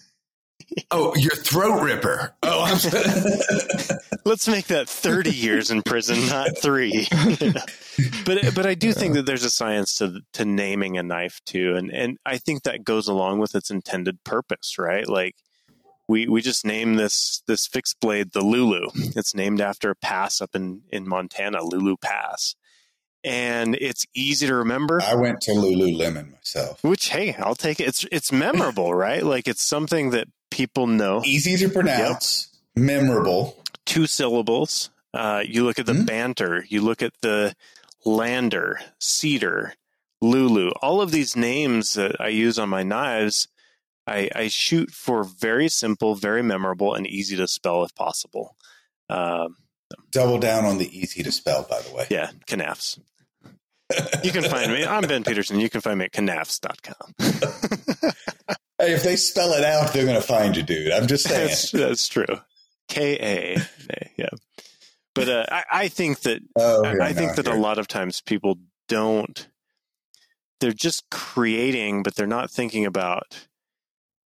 [0.90, 2.34] oh, your throat ripper.
[2.42, 3.04] Oh, I'm sorry.
[4.24, 7.06] Let's make that 30 years in prison, not three.
[8.24, 11.74] but but I do think that there's a science to to naming a knife too,
[11.74, 15.08] and and I think that goes along with its intended purpose, right?
[15.08, 15.34] Like
[16.08, 18.88] we we just named this this fixed blade the Lulu.
[19.16, 22.54] It's named after a pass up in in Montana, Lulu Pass,
[23.24, 25.00] and it's easy to remember.
[25.02, 26.82] I went to Lululemon myself.
[26.82, 27.88] Which hey, I'll take it.
[27.88, 29.22] It's it's memorable, right?
[29.22, 31.22] Like it's something that people know.
[31.24, 33.62] Easy to pronounce, memorable.
[33.84, 34.90] two syllables.
[35.12, 36.04] Uh, you look at the Hmm.
[36.04, 37.54] banter, you look at the
[38.04, 39.74] lander, cedar,
[40.20, 40.70] lulu.
[40.80, 43.48] All of these names that I use on my knives,
[44.06, 48.56] I, I shoot for very simple, very memorable, and easy to spell if possible.
[49.10, 49.56] Um,
[50.10, 52.06] Double down on the easy to spell, by the way.
[52.10, 52.98] yeah, Knafs.
[54.24, 54.86] You can find me.
[54.86, 55.60] I'm Ben Petersen.
[55.60, 57.14] You can find me at Knafs.com.
[58.82, 60.90] Hey, if they spell it out, they're going to find you, dude.
[60.90, 61.46] I'm just saying.
[61.46, 62.26] that's, that's true.
[62.88, 63.56] K A.
[64.16, 64.30] Yeah.
[65.14, 67.86] But uh, I, I think that oh, I, I think no, that a lot of
[67.86, 69.46] times people don't.
[70.60, 73.46] They're just creating, but they're not thinking about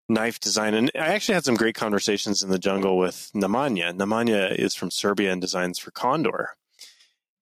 [0.10, 0.74] knife design.
[0.74, 3.94] And I actually had some great conversations in the jungle with Nemanja.
[3.94, 6.50] Nemanja is from Serbia and designs for Condor.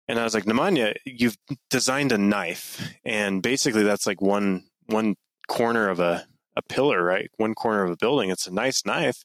[0.08, 1.38] And I was like, Nemanja, you've
[1.72, 5.16] designed a knife, and basically that's like one one
[5.48, 6.28] corner of a
[6.60, 7.32] a pillar, right?
[7.38, 8.30] One corner of a building.
[8.30, 9.24] It's a nice knife.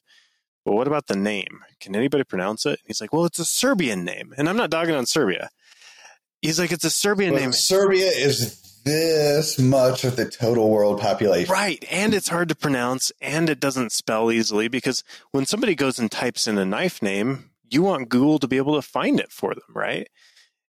[0.65, 1.59] But what about the name?
[1.79, 2.79] Can anybody pronounce it?
[2.85, 4.33] He's like, well, it's a Serbian name.
[4.35, 5.49] And I'm not dogging on Serbia.
[6.41, 7.51] He's like, it's a Serbian But name.
[7.51, 11.51] Serbia is this much of the total world population.
[11.51, 11.83] Right.
[11.89, 16.11] And it's hard to pronounce and it doesn't spell easily because when somebody goes and
[16.11, 19.53] types in a knife name, you want Google to be able to find it for
[19.53, 20.07] them, right?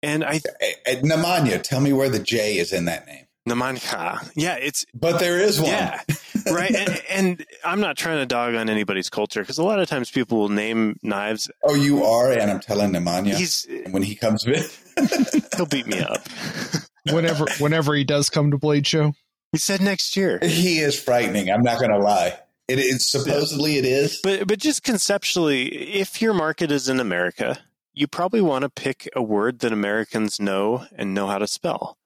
[0.02, 0.40] And I,
[0.86, 3.26] eh, Nemanja, tell me where the J is in that name.
[3.48, 4.30] Nemanja.
[4.34, 5.70] Yeah, it's, But there is one.
[5.70, 6.00] yeah,
[6.52, 6.74] right.
[6.74, 10.10] And, and I'm not trying to dog on anybody's culture because a lot of times
[10.10, 11.50] people will name knives.
[11.64, 14.62] Oh, you are, and I'm telling Nemanja He's, when he comes in.
[15.56, 16.20] he'll beat me up.
[17.10, 19.14] whenever whenever he does come to Blade Show.
[19.52, 20.38] He said next year.
[20.42, 21.50] he is frightening.
[21.50, 22.38] I'm not going to lie.
[22.68, 24.20] It is supposedly it is.
[24.22, 27.58] But but just conceptually, if your market is in America,
[27.92, 31.96] you probably want to pick a word that Americans know and know how to spell.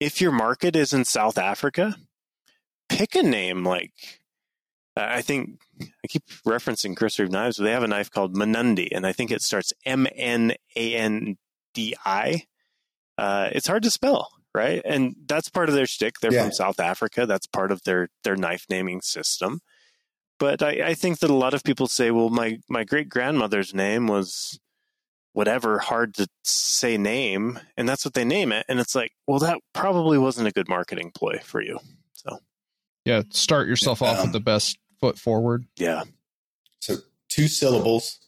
[0.00, 1.96] If your market is in South Africa,
[2.88, 3.92] pick a name like
[4.96, 8.88] I think I keep referencing Chris Reeve knives, but they have a knife called Mnandi,
[8.92, 11.36] and I think it starts M N A N
[11.74, 12.44] D I.
[13.18, 14.80] Uh, it's hard to spell, right?
[14.84, 16.20] And that's part of their shtick.
[16.20, 16.42] They're Yeah.
[16.44, 17.26] from South Africa.
[17.26, 19.60] That's part of their their knife naming system.
[20.38, 23.72] But I, I think that a lot of people say, well, my, my great grandmother's
[23.72, 24.60] name was
[25.36, 28.64] whatever hard to say name, and that's what they name it.
[28.70, 31.78] And it's like, well, that probably wasn't a good marketing ploy for you.
[32.14, 32.38] So,
[33.04, 35.66] Yeah, start yourself off Um, with the best foot forward.
[35.76, 36.04] yeah.
[36.80, 36.96] So
[37.28, 38.18] two syllables,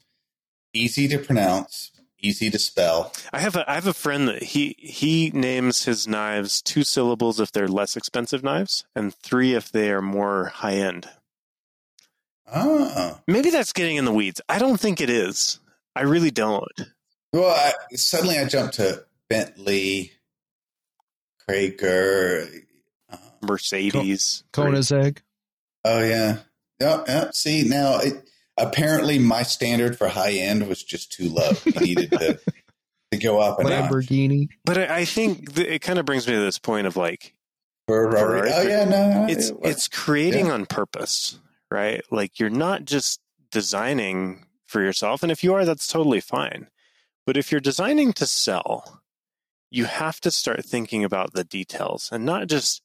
[0.75, 3.15] easy to pronounce, easy to spell.
[3.33, 7.41] I have a I have a friend that he he names his knives two syllables
[7.41, 11.09] if they're less expensive knives, and three if they are more high end.
[12.53, 13.21] Ah.
[13.27, 14.41] Maybe that's getting in the weeds.
[14.49, 15.59] I don't think it is.
[15.97, 16.67] I really don't.
[17.33, 20.13] Well, I, suddenly I jumped to Bentley,
[21.49, 22.63] Krager.
[23.11, 24.45] Uh, Mercedes.
[24.53, 25.19] Koenigsegg.
[25.85, 26.39] oh yeah,
[26.81, 27.31] yeah, yeah.
[27.33, 31.51] See now, it, apparently my standard for high end was just too low.
[31.65, 32.41] You needed to
[33.13, 33.91] to go up and notch.
[33.91, 34.49] Lamborghini.
[34.65, 37.35] But I, I think th- it kind of brings me to this point of like
[37.87, 38.51] Ferrari.
[38.53, 40.53] Oh yeah, no, no, it's it- it's creating yeah.
[40.53, 41.39] on purpose,
[41.71, 42.03] right?
[42.11, 46.69] Like you're not just designing for yourself, and if you are, that's totally fine.
[47.29, 49.03] But if you're designing to sell,
[49.71, 52.81] you have to start thinking about the details and not just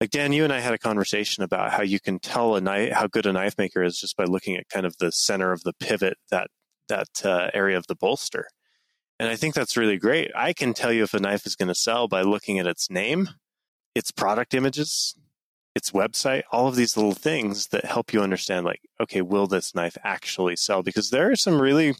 [0.00, 0.32] like Dan.
[0.32, 3.24] You and I had a conversation about how you can tell a knife how good
[3.24, 6.18] a knife maker is just by looking at kind of the center of the pivot
[6.32, 6.48] that
[6.88, 8.48] that uh, area of the bolster.
[9.20, 10.32] And I think that's really great.
[10.34, 12.90] I can tell you if a knife is going to sell by looking at its
[12.90, 13.28] name,
[13.94, 15.14] its product images,
[15.76, 19.72] its website, all of these little things that help you understand like, okay, will this
[19.72, 20.82] knife actually sell?
[20.82, 21.94] Because there are some really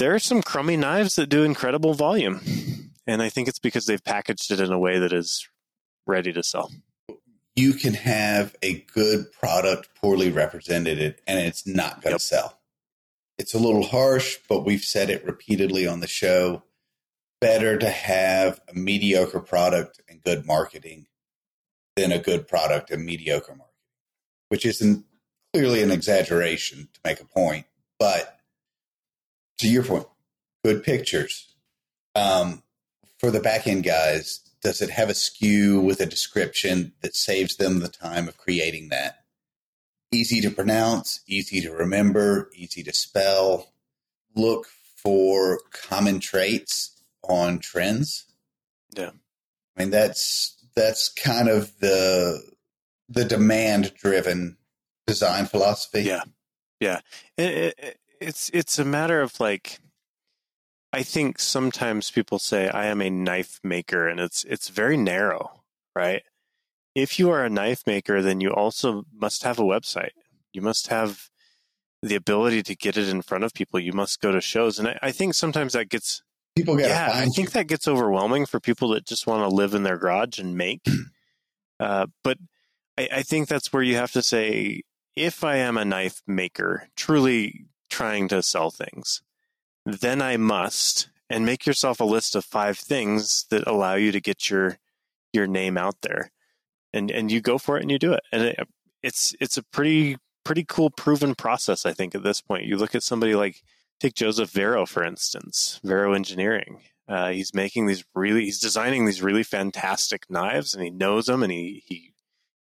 [0.00, 2.40] there are some crummy knives that do incredible volume.
[3.06, 5.46] And I think it's because they've packaged it in a way that is
[6.06, 6.72] ready to sell.
[7.56, 12.20] you can have a good product poorly represented and it's not going to Yep.
[12.20, 12.60] sell.
[13.38, 16.62] It's a little harsh, but we've said it repeatedly on the show.
[17.40, 21.08] Better to have a mediocre product and good marketing
[21.96, 23.74] than a good product and mediocre marketing,
[24.48, 25.04] which isn't
[25.52, 27.66] clearly an exaggeration to make a point.
[27.98, 28.39] But
[29.60, 30.06] to your point,
[30.64, 31.54] good pictures.
[32.14, 32.62] Um,
[33.18, 37.56] for the back end guys, does it have a SKU with a description that saves
[37.56, 39.24] them the time of creating that?
[40.12, 43.72] Easy to pronounce, easy to remember, easy to spell.
[44.34, 44.66] Look
[44.96, 48.26] for common traits on trends.
[48.96, 49.10] Yeah.
[49.76, 52.42] I mean that's that's kind of the
[53.08, 54.56] the demand driven
[55.06, 56.02] design philosophy.
[56.02, 56.22] Yeah.
[56.80, 57.00] Yeah.
[57.36, 59.78] It, it, it's it's a matter of like
[60.92, 65.62] I think sometimes people say I am a knife maker and it's it's very narrow,
[65.94, 66.22] right?
[66.94, 70.10] If you are a knife maker, then you also must have a website.
[70.52, 71.28] You must have
[72.02, 73.78] the ability to get it in front of people.
[73.78, 74.78] You must go to shows.
[74.78, 76.22] And I, I think sometimes that gets
[76.56, 77.52] People gotta yeah, I think you.
[77.52, 80.84] that gets overwhelming for people that just want to live in their garage and make.
[81.80, 82.38] uh, but
[82.98, 84.82] I, I think that's where you have to say,
[85.14, 89.22] if I am a knife maker, truly trying to sell things,
[89.84, 94.20] then I must, and make yourself a list of five things that allow you to
[94.20, 94.78] get your
[95.32, 96.30] your name out there,
[96.92, 98.68] and and you go for it and you do it, and it,
[99.02, 101.86] it's it's a pretty pretty cool proven process.
[101.86, 103.62] I think at this point, you look at somebody like
[104.00, 106.80] take Joseph Vero for instance, Vero Engineering.
[107.08, 111.42] Uh, he's making these really, he's designing these really fantastic knives, and he knows them,
[111.42, 112.12] and he he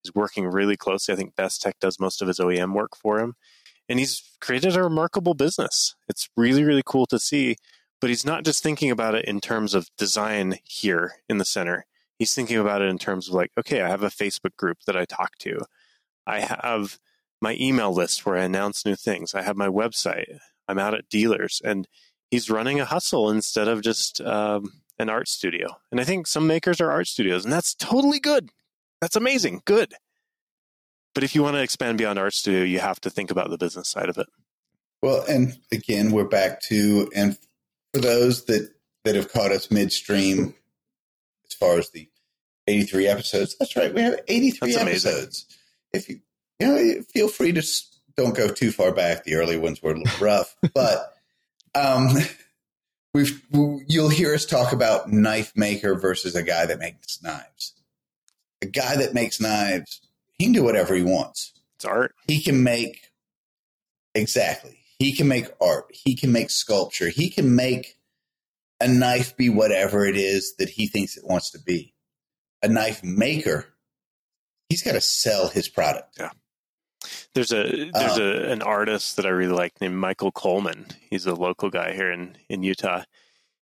[0.05, 1.13] is working really closely.
[1.13, 3.35] I think Bestech does most of his OEM work for him,
[3.89, 5.95] and he's created a remarkable business.
[6.07, 7.57] It's really really cool to see.
[7.99, 11.85] But he's not just thinking about it in terms of design here in the center.
[12.19, 14.95] He's thinking about it in terms of like, okay, I have a Facebook group that
[14.95, 15.59] I talk to.
[16.27, 16.99] I have
[17.41, 19.33] my email list where I announce new things.
[19.33, 20.37] I have my website.
[20.67, 21.87] I'm out at dealers, and
[22.29, 25.77] he's running a hustle instead of just um, an art studio.
[25.91, 28.49] And I think some makers are art studios, and that's totally good.
[28.99, 29.93] That's amazing, good.
[31.17, 33.57] But if you want to expand beyond art studio, you have to think about the
[33.57, 34.27] business side of it.
[35.01, 37.35] Well, and again, we're back to and
[37.91, 38.69] for those that
[39.03, 40.53] that have caught us midstream,
[41.49, 42.07] as far as the
[42.67, 45.47] eighty-three episodes, that's right, we have eighty-three episodes.
[45.91, 46.19] If you,
[46.59, 47.63] you know, feel free to
[48.15, 49.23] don't go too far back.
[49.23, 51.15] The early ones were a little rough, but
[51.73, 52.09] um,
[53.15, 57.73] we've you'll hear us talk about knife maker versus a guy that makes knives.
[58.61, 60.06] A guy that makes knives,
[60.37, 61.53] he can do whatever he wants.
[61.75, 62.15] It's art.
[62.27, 63.11] he can make
[64.15, 64.79] exactly.
[64.99, 65.85] He can make art.
[65.91, 67.09] He can make sculpture.
[67.09, 67.97] He can make
[68.81, 71.93] a knife be whatever it is that he thinks it wants to be.
[72.63, 73.67] A knife maker
[74.69, 76.17] he's got to sell his product.
[76.19, 76.31] Yeah.
[77.33, 80.87] There's a there's Uh, a an artist that I really like named Michael Coleman.
[81.09, 83.03] He's a local guy here in in Utah,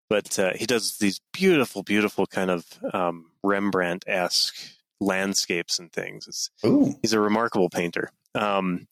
[0.09, 4.57] but uh, he does these beautiful, beautiful kind of um, Rembrandt esque
[5.01, 6.27] landscapes and things.
[6.27, 6.95] It's, Ooh.
[7.03, 8.11] he's a remarkable painter.
[8.35, 8.87] Um,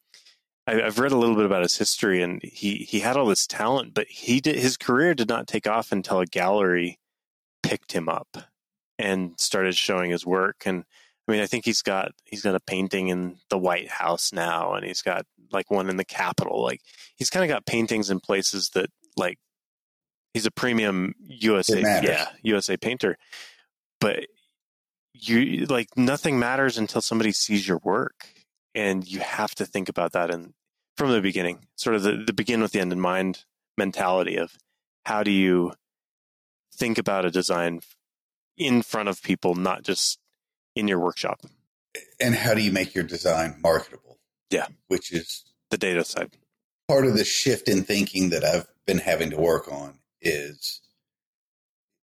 [0.66, 3.46] I, I've read a little bit about his history, and he he had all this
[3.46, 6.98] talent, but he did his career did not take off until a gallery
[7.62, 8.36] picked him up
[8.98, 10.62] and started showing his work.
[10.64, 10.84] And
[11.26, 14.74] I mean, I think he's got he's got a painting in the White House now,
[14.74, 16.62] and he's got like one in the Capitol.
[16.62, 16.80] Like
[17.16, 19.38] he's kind of got paintings in places that like
[20.34, 23.16] he's a premium USA yeah USA painter,
[24.00, 24.26] but
[25.18, 28.28] you like nothing matters until somebody sees your work,
[28.74, 30.55] and you have to think about that and
[30.97, 33.44] from the beginning, sort of the, the begin with the end in mind
[33.76, 34.56] mentality of
[35.05, 35.72] how do you
[36.74, 37.80] think about a design
[38.56, 40.18] in front of people, not just
[40.74, 41.40] in your workshop,
[42.20, 44.18] And how do you make your design marketable?
[44.51, 44.66] Yeah.
[44.88, 46.32] Which is the data side.
[46.88, 50.80] part of the shift in thinking that I've been having to work on is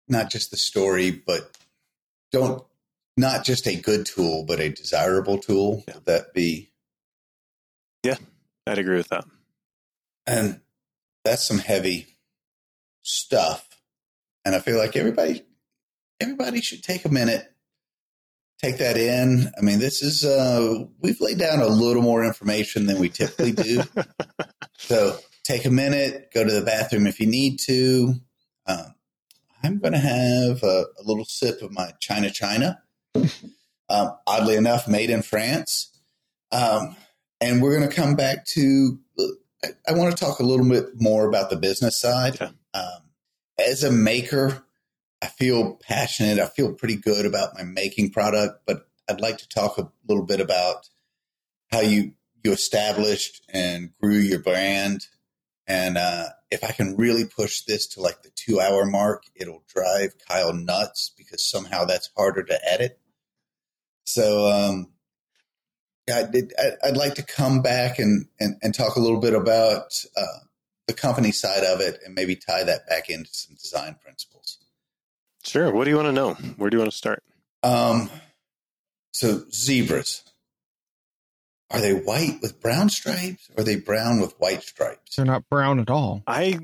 [0.09, 1.57] not just the story, but
[2.33, 2.65] don't
[3.23, 5.83] not just a good tool, but a desirable tool.
[5.89, 5.95] Yeah.
[5.95, 6.71] Would that be
[8.05, 8.17] Yeah,
[8.67, 9.25] I'd agree with that.
[10.27, 10.61] and
[11.25, 12.19] that's some heavy
[13.03, 13.67] stuff.
[14.45, 15.45] And I feel like everybody
[16.21, 17.51] everybody should take a minute,
[18.63, 19.51] take that in.
[19.57, 23.53] I mean, this is uh we've laid down a little more information than we typically
[23.53, 23.83] do.
[24.79, 28.15] So take a minute, go to the bathroom if you need to.
[28.67, 28.95] Um,
[29.63, 32.82] I'm going to have a, a little sip of my China China.
[33.15, 35.91] Um, oddly enough, made in France.
[36.51, 36.97] Um,
[37.41, 38.99] and we're going to come back to.
[39.65, 42.39] I, I want to talk a little bit more about the business side.
[42.41, 42.51] Yeah.
[42.75, 43.03] Um,
[43.59, 44.65] as a maker,
[45.21, 46.39] I feel passionate.
[46.39, 50.25] I feel pretty good about my making product, but I'd like to talk a little
[50.25, 50.89] bit about
[51.71, 52.13] how you
[52.43, 55.07] you established and grew your brand.
[55.67, 59.63] And uh, if I can really push this to like the two hour mark, it'll
[59.69, 62.99] drive Kyle nuts because somehow that's harder to edit.
[64.05, 64.89] So, um,
[66.09, 69.21] yeah, I did, I, I'd like to come back and, and, and talk a little
[69.21, 70.39] bit about uh,
[70.87, 74.59] the company side of it and maybe tie that back into some design principles.
[75.45, 75.73] Sure.
[75.73, 76.35] What do you want to know?
[76.57, 77.23] Where do you want to start?
[77.63, 78.11] Um,
[79.13, 80.23] so zebras,
[81.71, 85.17] are they white with brown stripes or are they brown with white stripes?
[85.17, 86.23] They're not brown at all.
[86.27, 86.59] I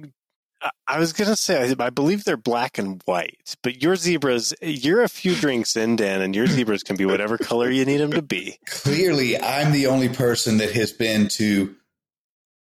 [0.86, 5.02] I- was gonna say I, I believe they're black and white, but your zebras, you're
[5.02, 8.12] a few drinks in, Dan, and your zebras can be whatever color you need them
[8.12, 8.58] to be.
[8.66, 11.74] Clearly, I'm the only person that has been to,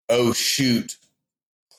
[0.10, 0.98] oh, shoot,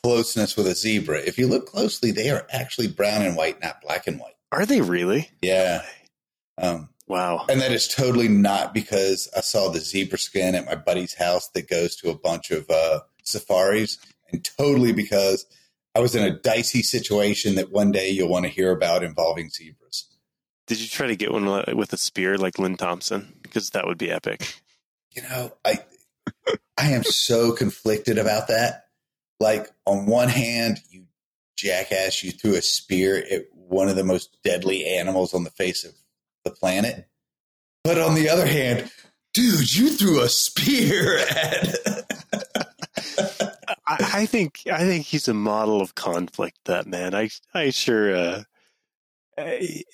[0.03, 1.19] closeness with a zebra.
[1.21, 4.35] If you look closely, they are actually brown and white, not black and white.
[4.53, 5.31] Are they really?
[5.43, 5.83] Yeah.
[6.59, 7.45] Um, Wow.
[7.49, 11.49] and that is totally not because I saw the zebra skin at my buddy's house
[11.51, 13.99] that goes to a bunch of uh, safaris,
[14.33, 15.45] and totally because
[15.97, 19.49] I was in a dicey situation that one day you'll want to hear about involving
[19.49, 20.07] zebras.
[20.67, 23.33] Did you try to get one uh, with a spear like Lynn Thompson?
[23.41, 24.61] Because that would be epic.
[25.13, 25.79] you know, I
[26.77, 28.89] I am so conflicted about that.
[29.41, 31.07] Like on one hand, you
[31.57, 35.83] jackass, you threw a spear at one of the most deadly animals on the face
[35.83, 35.95] of
[36.45, 37.09] the planet.
[37.85, 38.91] But on the other hand,
[39.33, 41.96] dude, you threw a spear at
[44.17, 46.59] I, think I think he's a model of conflict.
[46.65, 47.15] That man.
[47.15, 48.15] I I sure.
[48.15, 48.43] Uh,
[49.39, 49.51] uh,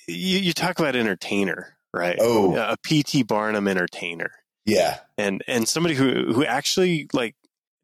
[0.07, 2.17] you you talk about entertainer, right?
[2.19, 2.55] Oh.
[2.55, 4.31] a PT Barnum entertainer.
[4.65, 4.99] Yeah.
[5.17, 7.35] and and somebody who who actually like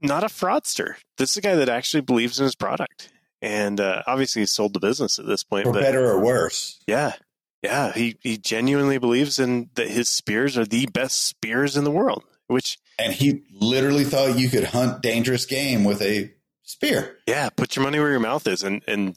[0.02, 0.96] not a fraudster.
[1.18, 3.10] This is a guy that actually believes in his product,
[3.42, 5.66] and uh, obviously he's sold the business at this point.
[5.66, 6.80] For but better or worse.
[6.88, 7.14] yeah,
[7.62, 11.92] yeah, he he genuinely believes in that his spears are the best spears in the
[11.92, 12.24] world.
[12.50, 16.32] Which And he literally thought you could hunt dangerous game with a
[16.64, 17.18] spear.
[17.28, 19.16] yeah, put your money where your mouth is, and and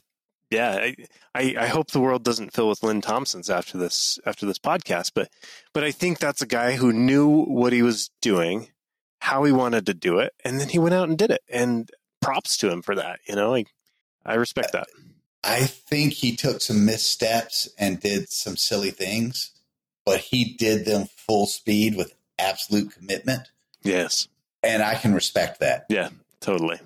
[0.49, 0.95] yeah, I,
[1.33, 5.11] I I hope the world doesn't fill with Lynn Thompsons after this after this podcast,
[5.15, 5.29] but
[5.73, 8.69] but I think that's a guy who knew what he was doing,
[9.19, 11.41] how he wanted to do it, and then he went out and did it.
[11.49, 11.89] And
[12.21, 13.19] props to him for that.
[13.27, 13.67] You know, like
[14.25, 14.87] I respect that.
[15.43, 19.51] I think he took some missteps and did some silly things,
[20.05, 23.41] but he did them full speed with absolute commitment.
[23.83, 24.27] Yes,
[24.63, 25.85] And I can respect that.
[25.89, 26.79] Yeah, totally.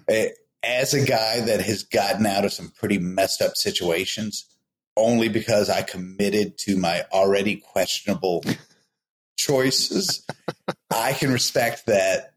[0.63, 4.45] As a guy that has gotten out of some pretty messed up situations,
[4.97, 8.43] only because I committed to my already questionable
[9.37, 10.25] choices,
[10.91, 12.33] I can respect that.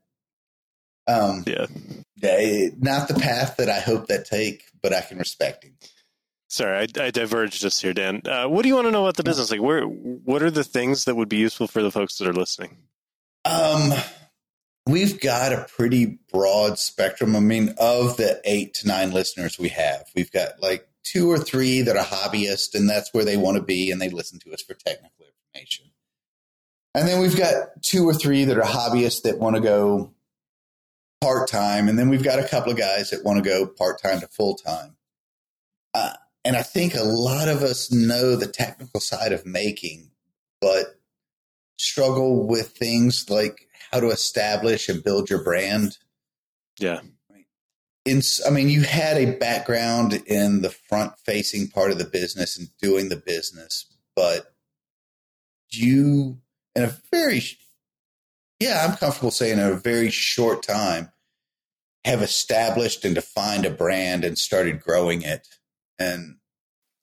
[1.07, 1.67] Um, Yeah.
[2.79, 5.73] not the path that I hope that take, but I can respect him.
[6.49, 8.23] Sorry, I, I diverged just here, Dan.
[8.27, 9.51] Uh, what do you want to know about the business?
[9.51, 12.33] Like, where what are the things that would be useful for the folks that are
[12.33, 12.77] listening?
[13.45, 13.93] Um,
[14.87, 17.37] we've got a pretty broad spectrum.
[17.37, 21.39] I mean, of the eight to nine listeners we have, we've got like two or
[21.39, 24.53] three that are hobbyists, and that's where they want to be, and they listen to
[24.53, 25.87] us for technical information.
[26.95, 30.13] And then we've got two or three that are hobbyists that want to go
[31.21, 34.01] part time, and then we've got a couple of guys that want to go part
[34.03, 34.97] time to full time.
[35.95, 36.15] Uh,
[36.45, 40.11] and I think a lot of us know the technical side of making,
[40.61, 41.00] but
[41.81, 45.99] struggle with things like how to establish and build your brand.
[46.79, 47.01] Yeah.
[48.05, 52.59] in I mean, you had a background in the front facing part of the business
[52.59, 54.55] and doing the business, but
[55.71, 56.39] you,
[56.75, 57.43] in a very,
[58.59, 61.11] yeah, I'm comfortable saying in a very short time,
[62.05, 65.47] have established and defined a brand and started growing it.
[65.99, 66.39] And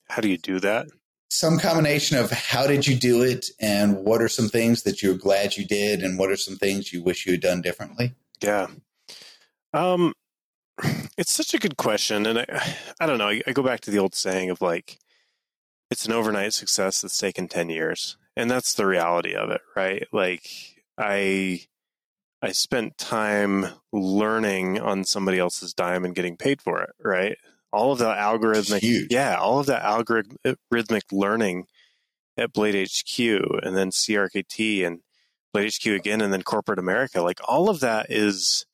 [0.09, 0.87] How do you do that?
[1.29, 5.17] Some combination of how did you do it and what are some things that you're
[5.17, 8.13] glad you did and what are some things you wish you had done differently?
[8.41, 8.67] Yeah.
[9.73, 10.13] Um,
[11.17, 13.29] it's such a good question, and I, I don't know.
[13.29, 14.99] I, I go back to the old saying of like,
[15.89, 20.07] it's an overnight success that's taken ten years, and that's the reality of it, right?
[20.11, 20.49] Like,
[20.97, 21.61] I,
[22.41, 27.37] I spent time learning on somebody else's dime and getting paid for it, right?
[27.73, 29.11] All of that algorithmic, Huge.
[29.11, 31.68] yeah, all of that algorithmic learning
[32.38, 33.19] at Blade HQ,
[33.64, 34.99] and then CRKT, and
[35.53, 37.22] Blade HQ again, and then corporate America.
[37.22, 38.65] Like all of that is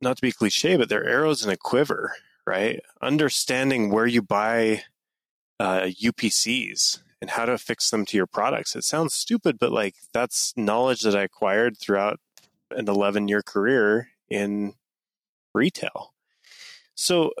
[0.00, 2.14] not to be cliche, but they're arrows in a quiver,
[2.46, 2.80] right?
[3.00, 4.82] Understanding where you buy
[5.60, 8.74] uh, UPCs and how to fix them to your products.
[8.74, 12.18] It sounds stupid, but like that's knowledge that I acquired throughout
[12.70, 14.74] an 11 year career in
[15.54, 16.14] retail.
[16.94, 17.32] So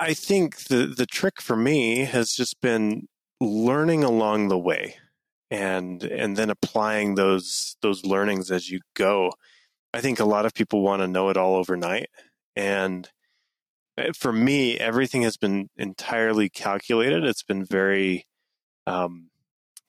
[0.00, 3.08] I- think the, the trick for me has just been
[3.40, 4.96] learning along the way
[5.50, 9.32] and and then applying those those learnings as you go.
[9.94, 12.08] I think a lot of people want to know it all overnight
[12.56, 13.08] and
[13.96, 17.24] uh, for me everything has been entirely calculated.
[17.24, 18.26] It's been very
[18.86, 19.30] um,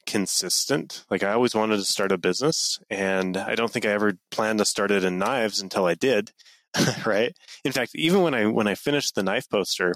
[0.05, 1.05] consistent.
[1.09, 4.59] Like I always wanted to start a business and I don't think I ever planned
[4.59, 6.31] to start it in knives until I did.
[7.05, 7.33] right?
[7.63, 9.93] In fact, even when I when I finished the knife poster,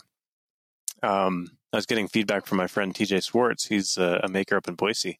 [1.01, 3.67] um, I was getting feedback from my friend TJ Swartz.
[3.67, 5.19] He's a, a maker up in Boise.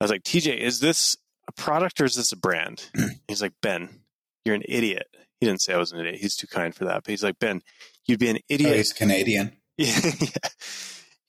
[0.00, 1.16] I was like, TJ, is this
[1.48, 2.90] a product or is this a brand?
[3.28, 4.00] he's like, Ben,
[4.44, 5.06] you're an idiot.
[5.40, 6.16] He didn't say I was an idiot.
[6.20, 7.02] He's too kind for that.
[7.04, 7.62] But he's like, Ben,
[8.06, 8.76] you'd be an Oh, idiot.
[8.76, 9.52] he's Canadian.
[9.80, 10.00] Yeah.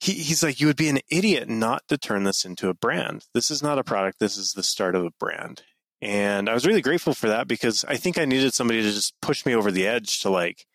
[0.00, 3.26] He, he's like, you would be an idiot not to turn this into a brand.
[3.34, 4.18] This is not a product.
[4.18, 5.62] This is the start of a brand.
[6.02, 9.20] And I was really grateful for that because I think I needed somebody to just
[9.20, 10.66] push me over the edge to like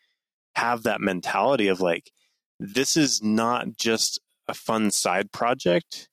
[0.54, 2.12] have that mentality of like,
[2.60, 6.08] this is not just a fun side project.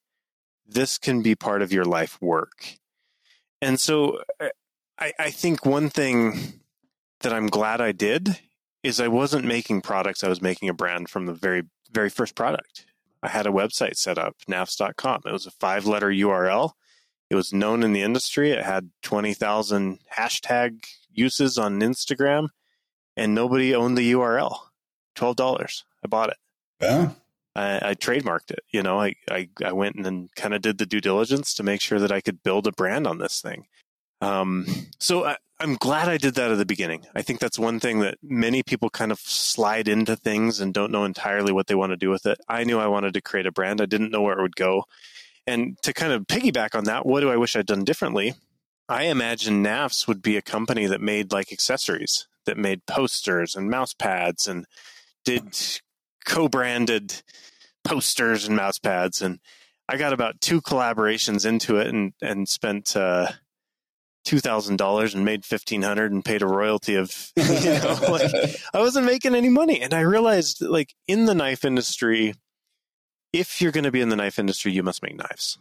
[0.66, 2.78] This can be part of your life work.
[3.62, 4.50] And so uh,
[5.00, 6.62] I, I think one thing
[7.22, 8.40] that I'm glad I did
[8.82, 10.24] is I wasn't making products.
[10.24, 12.86] I was making a brand from the very, very first product.
[13.22, 15.22] I had a website set up, knafs.com.
[15.26, 16.72] It was a five letter URL.
[17.34, 18.52] It was known in the industry.
[18.52, 22.50] It had 20,000 hashtag uses on Instagram,
[23.18, 24.56] and nobody owned the URL.
[25.16, 25.84] $12.
[26.06, 26.38] I bought it.
[26.80, 27.18] Well,
[27.56, 28.60] I, I trademarked it.
[28.70, 31.82] You know, I, I, I went and kind of did the due diligence to make
[31.82, 33.66] sure that I could build a brand on this thing.
[34.22, 34.68] Um,
[35.00, 37.08] so I, I'm glad I did that at the beginning.
[37.16, 40.92] I think that's one thing that many people kind of slide into things and don't
[40.92, 42.38] know entirely what they want to do with it.
[42.48, 43.82] I knew I wanted to create a brand.
[43.82, 44.84] I didn't know where it would go.
[45.46, 48.34] And to kind of piggyback on that, what do I wish I'd done differently?
[48.88, 53.70] I imagine Knafs would be a company that made like accessories, that made posters and
[53.70, 54.66] mouse pads and
[55.26, 55.58] did
[56.26, 57.22] co-branded
[57.84, 59.22] posters and mouse pads.
[59.22, 59.40] And
[59.90, 63.32] I got about two collaborations into it and, and spent, uh,
[64.26, 68.32] two thousand dollars and made fifteen hundred and paid a royalty of you know like
[68.74, 72.34] I wasn't making any money and I realized like in the knife industry
[73.34, 75.58] if you're going to be in the knife industry you must make knives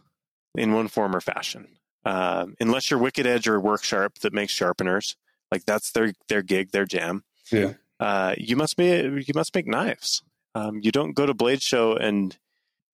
[0.55, 1.67] in one form or fashion
[2.05, 5.15] um, unless you're Wicked Edge or Work Sharp that makes sharpeners
[5.51, 7.73] like that's their their gig their jam yeah.
[7.99, 10.23] uh, you must be you must make knives
[10.55, 12.37] um, you don't go to Blade Show and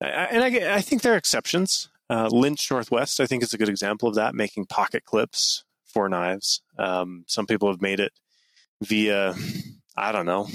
[0.01, 3.69] and I, I think there are exceptions uh, Lynch Northwest, I think, is a good
[3.69, 6.61] example of that, making pocket clips for knives.
[6.77, 8.13] Um, some people have made it
[8.81, 9.35] via,
[9.95, 10.47] I don't know,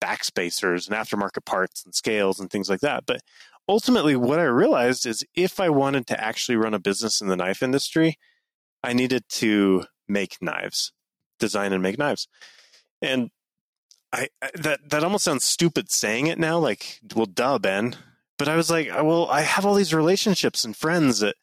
[0.00, 3.04] backspacers and aftermarket parts and scales and things like that.
[3.06, 3.20] But
[3.68, 7.36] ultimately, what I realized is if I wanted to actually run a business in the
[7.36, 8.18] knife industry,
[8.82, 10.92] I needed to make knives,
[11.38, 12.28] design and make knives.
[13.00, 13.30] And
[14.12, 16.58] I, that that almost sounds stupid saying it now.
[16.58, 17.96] Like, well, duh, Ben
[18.38, 21.36] but I was like, uh, well, I have all these relationships and friends at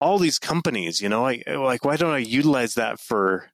[0.00, 3.50] all these companies, you know, I like, why don't I utilize that for,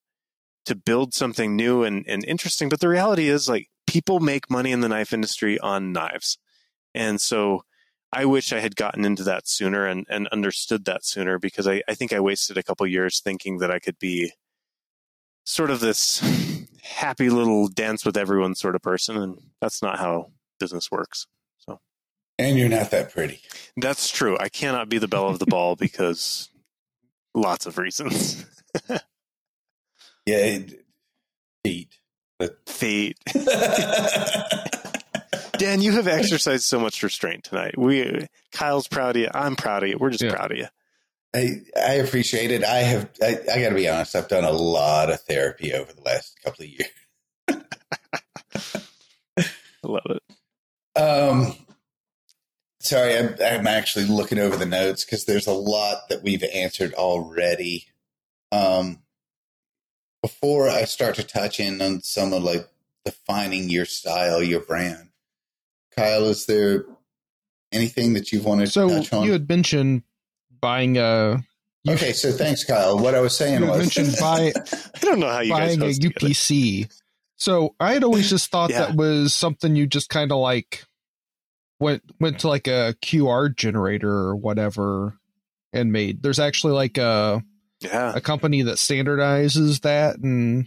[0.67, 2.69] to build something new and, and interesting?
[2.69, 6.39] But the reality is like people make money in the knife industry on knives.
[6.95, 7.65] And so
[8.13, 11.83] I wish I had gotten into that sooner and, and understood that sooner because I,
[11.89, 14.33] I think I wasted a couple years thinking that I could be
[15.45, 16.21] sort of this
[16.83, 19.17] happy little dance with everyone sort of person.
[19.17, 21.27] And that's not how business works.
[21.59, 21.81] So,
[22.39, 23.41] and you're not that pretty.
[23.77, 24.37] That's true.
[24.41, 26.49] I cannot be the belle of the ball because
[27.35, 28.45] lots of reasons.
[30.27, 30.39] Yeah.
[30.39, 30.85] It,
[31.65, 31.99] feet.
[32.39, 33.19] But fate.
[35.59, 37.77] Dan, you have exercised so much restraint tonight.
[37.79, 39.29] We, Kyle's proud of you.
[39.35, 39.97] I'm proud of you.
[39.99, 40.35] We're just Yeah.
[40.35, 40.67] proud of you.
[41.35, 42.65] I, I appreciate it.
[42.65, 45.93] I have, I, I got to be honest, I've done a lot of therapy over
[45.93, 46.89] the last couple of years.
[49.39, 49.45] I
[49.83, 50.23] love it.
[50.99, 51.55] Um,
[52.81, 56.95] sorry, I'm, I'm actually looking over the notes because there's a lot that we've answered
[56.95, 57.87] already.
[58.53, 59.01] Um,
[60.23, 62.67] before I start to touch in on some of like
[63.05, 65.09] defining your style, your brand,
[65.97, 66.85] Kyle, is there
[67.73, 69.25] anything that you've wanted So to touch on?
[69.25, 70.03] you had mentioned
[70.61, 71.43] buying a
[71.85, 72.99] you, okay, so thanks, Kyle.
[72.99, 75.83] What I was saying you was mentioned buy, I don't know how you guys buying
[75.83, 76.27] a host together.
[76.29, 76.93] UPC.
[77.37, 78.87] So I had always just thought Yeah.
[78.87, 80.85] that was something you just kind of like
[81.79, 85.15] went went to like a QR generator or whatever
[85.73, 86.23] and made.
[86.23, 87.45] There's actually like a
[87.81, 88.15] Yeah.
[88.17, 90.67] a company that standardizes that and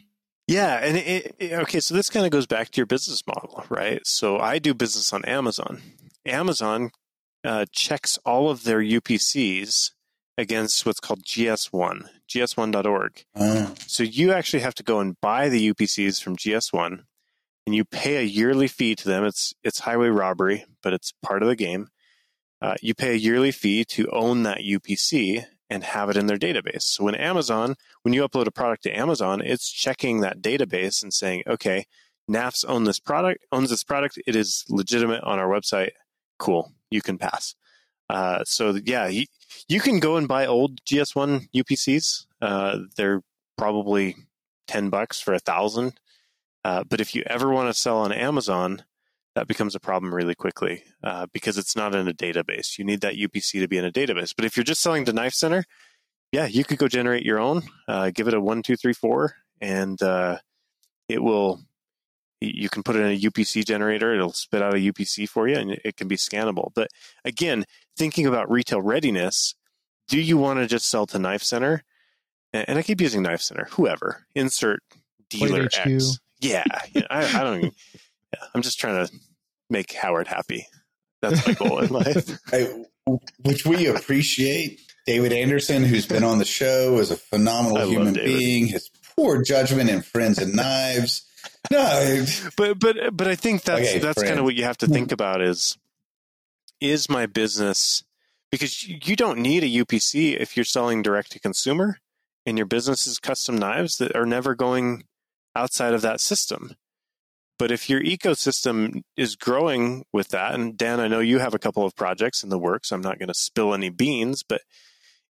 [0.50, 3.66] Yeah, and it, it, okay, so this kind of goes back to your business model,
[3.70, 4.02] right?
[4.08, 5.80] So I do business on Amazon.
[6.26, 6.90] Amazon
[7.44, 9.92] uh, checks all of their UPCs
[10.40, 13.24] against what's called GS1, gs1.org.
[13.36, 17.04] Uh, So you actually have to go and buy the UPCs from GS1,
[17.68, 19.26] and you pay a yearly fee to them.
[19.26, 21.90] It's it's highway robbery, but it's part of the game.
[22.60, 26.38] Uh, you pay a yearly fee to own that UPC and have it in their
[26.38, 26.84] database.
[26.84, 31.14] So when Amazon, when you upload a product to Amazon, it's checking that database and
[31.14, 31.86] saying, okay,
[32.30, 34.20] Knafs own this product, owns this product.
[34.26, 35.92] It is legitimate on our website.
[36.38, 37.56] Cool, you can pass.
[38.10, 39.26] Uh, so yeah, you,
[39.68, 42.26] you can go and buy old GS1 UPCs.
[42.42, 43.22] Uh, they're
[43.58, 44.16] probably
[44.68, 46.00] 10 bucks for a thousand.
[46.64, 48.84] Uh, but if you ever want to sell on Amazon,
[49.36, 52.78] that becomes a problem really quickly uh, because it's not in a database.
[52.78, 54.34] You need that UPC to be in a database.
[54.36, 55.66] But if you're just selling to Knife Center,
[56.32, 59.36] yeah, you could go generate your own, uh, give it a one, two, three, four,
[59.62, 60.38] and uh,
[61.08, 61.62] it will.
[62.42, 65.58] You can put it in a UPC generator; it'll spit out a UPC for you,
[65.58, 66.72] and it can be scannable.
[66.74, 66.90] But
[67.26, 67.66] again,
[67.98, 69.56] thinking about retail readiness,
[70.08, 71.84] do you want to just sell to Knife Center?
[72.54, 73.68] And I keep using Knife Center.
[73.72, 74.82] Whoever insert
[75.30, 76.20] dealer X.
[76.40, 77.58] Yeah, yeah, I, I don't.
[77.60, 77.72] Even,
[78.34, 79.14] yeah, I'm just trying to
[79.70, 80.68] make Howard happy.
[81.22, 82.30] That's my goal in life.
[82.54, 82.84] I,
[83.40, 84.82] which we appreciate.
[85.06, 88.68] David Andersen, who's been on the show, is a phenomenal I human being.
[88.68, 91.26] His poor judgment in Friends and Knives.
[91.72, 92.26] No,
[92.56, 94.94] But but but I think that's Okay, that's kind of what you have to hmm.
[94.94, 95.78] think about is
[96.80, 98.04] is my business
[98.52, 101.98] because you you don't need a UPC if you're selling direct to consumer
[102.46, 105.06] and your business is custom knives that are never going
[105.56, 106.76] outside of that system.
[107.60, 111.60] But if your ecosystem is growing with that, and Dan, I know you have a
[111.60, 112.92] couple of projects in the works.
[112.92, 114.62] I'm not going to spill any beans, but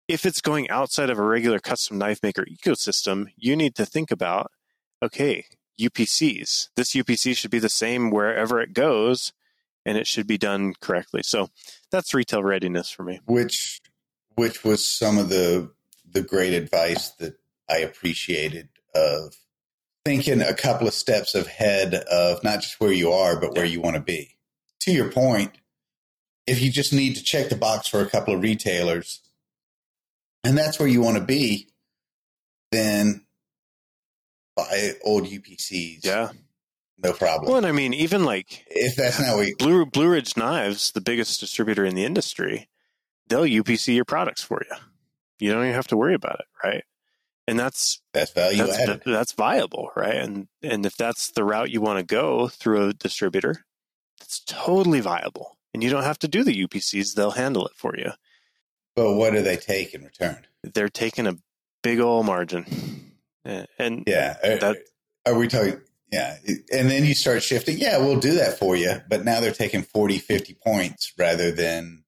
[0.08, 4.12] if it's going outside of a regular custom knife maker ecosystem, you need to think
[4.12, 4.52] about
[5.02, 5.46] okay,
[5.80, 6.70] UPCs.
[6.76, 9.34] This UPC should be the same wherever it goes,
[9.86, 11.22] and it should be done correctly.
[11.24, 11.50] So
[11.90, 13.22] that's retail readiness for me.
[13.26, 13.82] which
[14.36, 15.72] which was some of the
[16.10, 17.40] the great advice that
[17.70, 19.36] I appreciated of
[20.10, 23.80] thinking a couple of steps ahead of not just where you are, but where you
[23.80, 24.36] want to be.
[24.82, 25.52] To your point,
[26.48, 29.22] if you just need to check the box for a couple of retailers,
[30.44, 31.70] and that's where you want to be,
[32.72, 33.24] then
[34.56, 36.04] buy old UPCs.
[36.04, 36.30] Yeah.
[36.98, 37.50] no problem.
[37.50, 41.02] Well, and I mean, even like if that's not what Blue Blue Ridge Knives, the
[41.02, 42.68] biggest distributor in the industry,
[43.28, 44.76] they'll UPC your products for you.
[45.38, 46.84] You don't even have to worry about it, right?
[47.50, 49.02] And that's that's value that's, added.
[49.06, 50.16] that's viable, right?
[50.16, 53.66] And and if that's the route you want to go through a distributor,
[54.22, 55.58] it's totally viable.
[55.74, 58.12] And you don't have to do the UPCs; they'll handle it for you.
[58.96, 60.46] But what do they take in return?
[60.64, 61.38] They're taking a
[61.82, 63.14] big old margin,
[63.46, 64.38] and Yeah.
[64.44, 64.78] Are, That-
[65.26, 65.82] are we talking?
[66.12, 66.38] Yeah.
[66.72, 67.78] And then you start shifting.
[67.78, 69.02] Yeah, we'll do that for you.
[69.08, 72.04] But now they're taking 40, 50 points rather than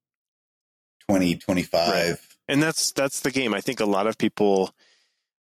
[1.07, 2.37] 20, 25.
[2.47, 3.53] and that's that's the game.
[3.53, 4.73] I think a lot of people.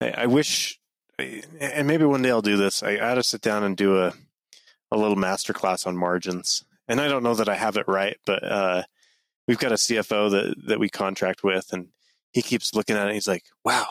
[0.01, 0.79] I, wish,
[1.19, 2.83] and maybe one day I'll do this.
[2.83, 4.15] I, I ought to sit down and do a
[4.91, 6.65] a little master class on margins.
[6.89, 8.83] And I don't know that I have it right, but uh,
[9.47, 11.89] we've got a CFO that that we contract with, and
[12.33, 13.15] he keeps looking at it.
[13.15, 13.87] He's like, "Wow,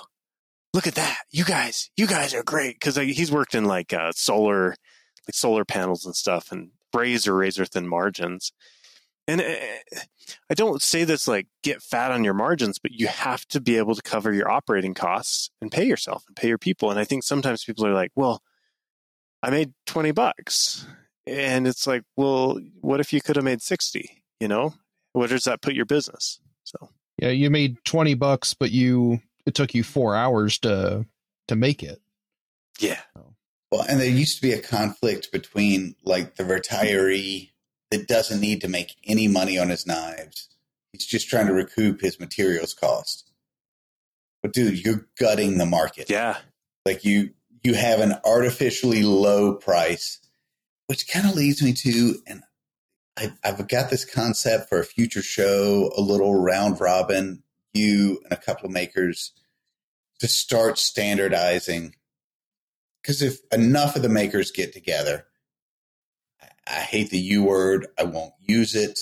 [0.73, 1.19] look at that!
[1.31, 5.63] You guys, you guys are great." Because he's worked in like uh, solar, like solar
[5.63, 8.51] panels and stuff, and razor razor thin margins.
[9.29, 9.99] And uh,
[10.49, 13.77] I don't say this like get fat on your margins, but you have to be
[13.77, 16.89] able to cover your operating costs and pay yourself and pay your people.
[16.89, 18.41] And I think sometimes people are like, well,
[19.43, 20.87] I made 20 bucks.
[21.27, 24.23] And it's like, well, what if you could have made 60?
[24.39, 24.73] You know,
[25.13, 26.39] where does that put your business?
[26.63, 26.89] So,
[27.21, 31.05] yeah, you made 20 bucks but you it took you 4 hours to
[31.49, 32.01] to make it.
[32.79, 33.01] yeah.
[33.71, 37.51] Well, and there used to be a conflict between like the retiree
[37.91, 40.49] that doesn't need to make any money on his knives.
[40.93, 43.31] He's just trying to recoup his materials cost.
[44.41, 46.09] But dude, you're gutting the market.
[46.09, 46.37] Yeah.
[46.85, 47.31] Like you
[47.63, 50.19] you have an artificially low price,
[50.87, 52.43] which kind of leads me to and
[53.17, 57.43] I, I've got this concept for a future show, a little round robin,
[57.73, 59.33] you and a couple of makers
[60.19, 61.95] to start standardizing.
[63.01, 65.25] Because if enough of the makers get together,
[66.69, 68.99] I, I hate the U word, I won't use it,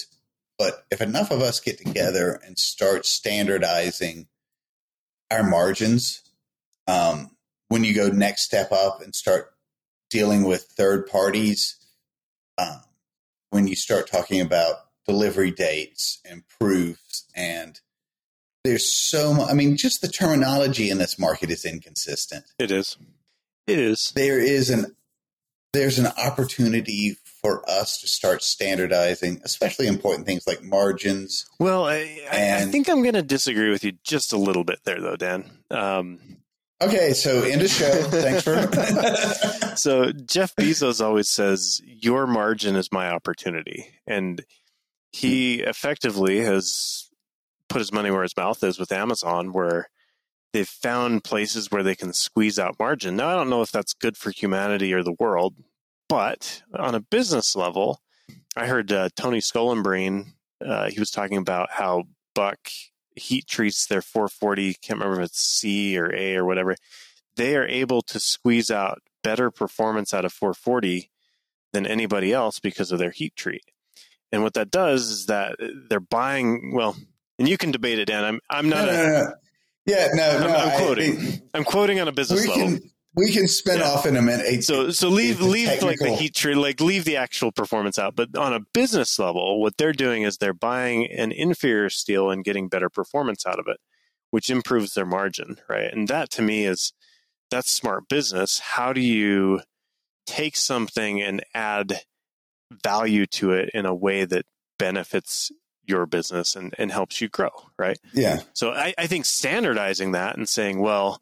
[0.57, 4.27] but if enough of us get together and start standardizing
[5.29, 6.21] our margins,
[6.87, 7.31] um,
[7.67, 9.53] when you go next step up and start
[10.09, 11.75] dealing with third parties,
[12.57, 12.81] um,
[13.49, 14.75] when you start talking about
[15.05, 17.79] delivery dates and proofs and
[18.63, 22.45] there's so much, I mean, just the terminology in this market is inconsistent.
[22.59, 22.97] It is.
[23.65, 24.11] It is.
[24.15, 24.95] There is an
[25.73, 27.17] there's an opportunity
[27.47, 31.45] for us to start standardizing, especially important things like margins.
[31.59, 34.79] Well, I, I, I think I'm going to disagree with you just a little bit
[34.83, 35.49] there, though, Dan.
[35.71, 36.19] Um,
[36.79, 37.91] Okay, so end of show.
[38.03, 39.75] Thanks for.
[39.75, 44.45] so Jeff Bezos always says, "Your margin is my opportunity," and
[45.11, 47.09] he effectively has
[47.67, 49.89] put his money where his mouth is with Amazon, where
[50.53, 53.15] they've found places where they can squeeze out margin.
[53.15, 55.55] Now, I don't know if that's good for humanity or the world,
[56.09, 58.01] but on a business level,
[58.55, 60.33] I heard uh, Tony Sculimbrene.
[60.65, 62.03] Uh, he was talking about how
[62.33, 62.57] Buck
[63.15, 64.75] heat treats their 440.
[64.81, 66.75] Can't remember if it's C or A or whatever.
[67.35, 71.09] They are able to squeeze out better performance out of 440
[71.73, 73.63] than anybody else because of their heat treat.
[74.31, 75.55] And what that does is that
[75.89, 76.73] they're buying.
[76.73, 76.95] Well,
[77.39, 78.23] and you can debate it, Dan.
[78.23, 78.85] I'm I'm not.
[78.87, 79.33] no, a, no, no.
[79.85, 80.55] Yeah, no, I'm, no.
[80.55, 81.17] I'm quoting.
[81.19, 82.63] I- I'm quoting on a business level.
[82.79, 83.89] can we can spin Yeah.
[83.89, 84.63] off in a minute.
[84.63, 88.15] So so leave leave like the heat tree, like leave the actual performance out.
[88.15, 92.43] But on a business level, what they're doing is they're buying an inferior steel and
[92.45, 93.77] getting better performance out of it,
[94.31, 95.91] which improves their margin, right?
[95.91, 96.93] And that to me is
[97.51, 98.59] that's smart business.
[98.59, 99.61] How do you
[100.25, 102.01] take something and add
[102.83, 104.45] value to it in a way that
[104.77, 105.51] benefits
[105.85, 107.97] your business and, and helps you grow, right?
[108.13, 111.21] Yeah, So I, I think standardizing that and saying, well,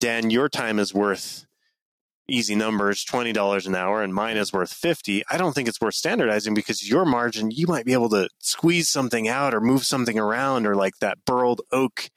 [0.00, 1.46] Dan, your time is worth
[2.28, 5.22] easy numbers, twenty dollars an hour, and mine is worth fifty.
[5.30, 8.88] I don't think it's worth standardizing because your margin, you might be able to squeeze
[8.88, 12.10] something out or move something around, or like that burled oak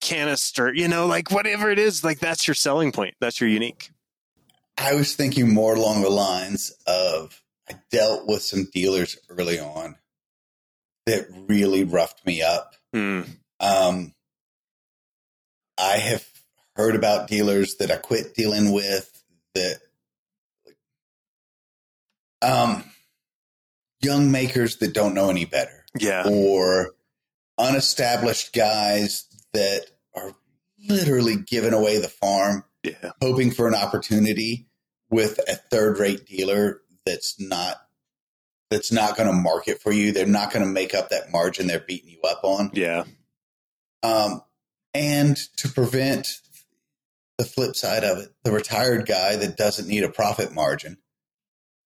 [0.00, 3.14] canister, you know, like whatever it is, like that's your selling point.
[3.20, 3.90] That's your unique.
[4.76, 9.96] I was thinking more along the lines of I dealt with some dealers early on
[11.06, 12.74] that really roughed me up.
[12.92, 13.22] Hmm.
[13.60, 14.14] Um,
[15.78, 16.26] I have
[16.76, 19.22] heard about dealers that I quit dealing with
[19.54, 19.78] that,
[22.40, 22.84] um,
[24.00, 26.24] young makers that don't know any better Yeah.
[26.28, 26.94] or
[27.58, 30.34] unestablished guys that are
[30.88, 33.12] literally giving away the farm, Yeah.
[33.20, 34.66] hoping for an opportunity
[35.10, 37.78] with a third rate dealer that's not
[38.70, 40.12] that's not going to market for you.
[40.12, 42.70] They're not going to make up that margin they're beating you up on.
[42.72, 43.04] Yeah.
[44.02, 44.42] Um,
[44.94, 46.26] and to prevent
[47.42, 50.98] the flip side of it, the retired guy that doesn't need a profit margin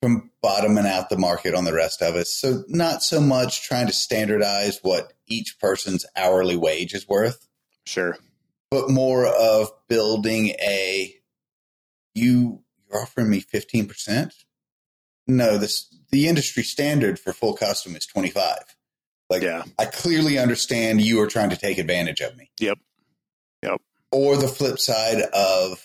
[0.02, 2.30] from bottoming out the market on the rest of us.
[2.30, 7.48] So not so much trying to standardize what each person's hourly wage is worth,
[7.86, 8.18] Sure.
[8.70, 11.14] but more of building a
[12.14, 14.32] you you're offering me 15%?
[15.26, 18.58] No, this the industry standard for full custom is 25.
[19.30, 19.64] Like Yeah.
[19.78, 22.50] I clearly understand you are trying to take advantage of me.
[22.60, 22.78] Yep.
[24.12, 25.82] Or the flip side of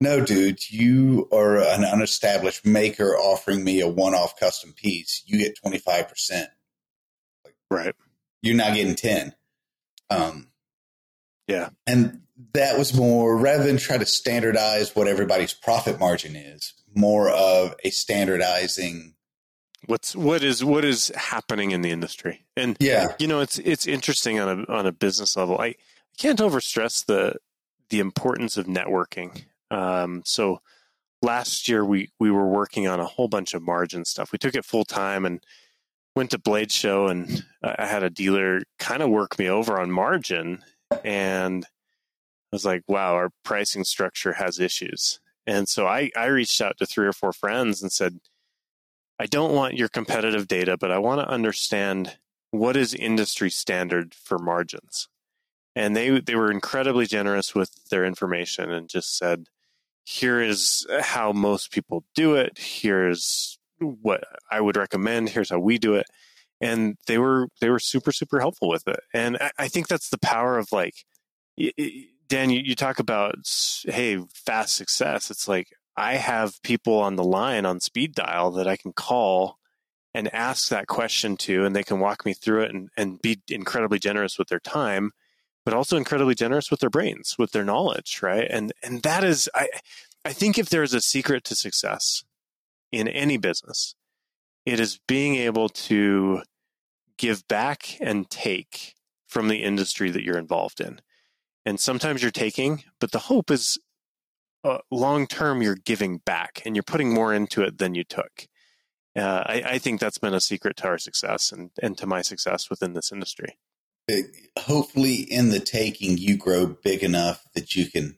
[0.00, 5.22] no, dude, you are an unestablished maker offering me a one-off custom piece.
[5.24, 6.46] You get 25%.
[7.70, 7.94] Right.
[8.42, 9.34] You're not getting 10.
[10.10, 10.48] Um
[11.48, 11.70] Yeah.
[11.86, 12.20] and
[12.52, 17.74] that was more rather than try to standardize what everybody's profit margin is, more of
[17.84, 19.14] a standardizing.
[19.86, 22.44] What's what is what is happening in the industry?
[22.56, 25.74] And Yeah, you know it's it's interesting on a on a business level i,
[26.14, 27.36] I can't overstress the
[27.90, 29.44] the importance of networking.
[29.70, 30.60] Um, so
[31.22, 34.30] last year we we were working on a whole bunch of margin stuff.
[34.30, 35.44] We took it full time and
[36.14, 39.90] went to blade show and i had a dealer kind of work me over on
[39.90, 40.62] margin.
[41.04, 41.68] And i
[42.52, 45.18] was like wow our pricing structure has issues.
[45.46, 48.20] And so i i reached out to three or four friends and said
[49.18, 52.18] i don't want your competitive data but i want to understand
[52.52, 55.08] what is industry standard for margins
[55.76, 59.46] and they they were incredibly generous with their information and just said
[60.04, 62.58] here is how most people do it.
[62.58, 65.30] Here's what I would recommend.
[65.30, 66.06] Here's how we do it.
[66.60, 69.00] And they were they were super super helpful with it.
[69.12, 70.94] And I, I think that's the power of like,
[72.28, 72.50] Dan.
[72.50, 73.36] You, you talk about
[73.84, 75.30] hey fast success.
[75.30, 79.58] It's like I have people on the line on speed dial that I can call
[80.12, 83.40] and ask that question to, and they can walk me through it and, and be
[83.48, 85.10] incredibly generous with their time,
[85.64, 88.46] but also incredibly generous with their brains, with their knowledge, right?
[88.50, 89.68] And and that is, I
[90.24, 92.24] I think if there is a secret to success
[92.92, 93.94] in any business,
[94.64, 96.42] it is being able to
[97.16, 98.94] give back and take
[99.26, 101.00] from the industry that you're involved in.
[101.66, 103.78] And sometimes you're taking, but the hope is
[104.64, 108.48] uh, long term you're giving back and you're putting more into it than you took
[109.16, 112.22] uh, I, I, think that's been a secret to our success and, and to my
[112.22, 113.58] success within this industry.
[114.58, 118.16] Hopefully, in the taking, you grow big enough that you can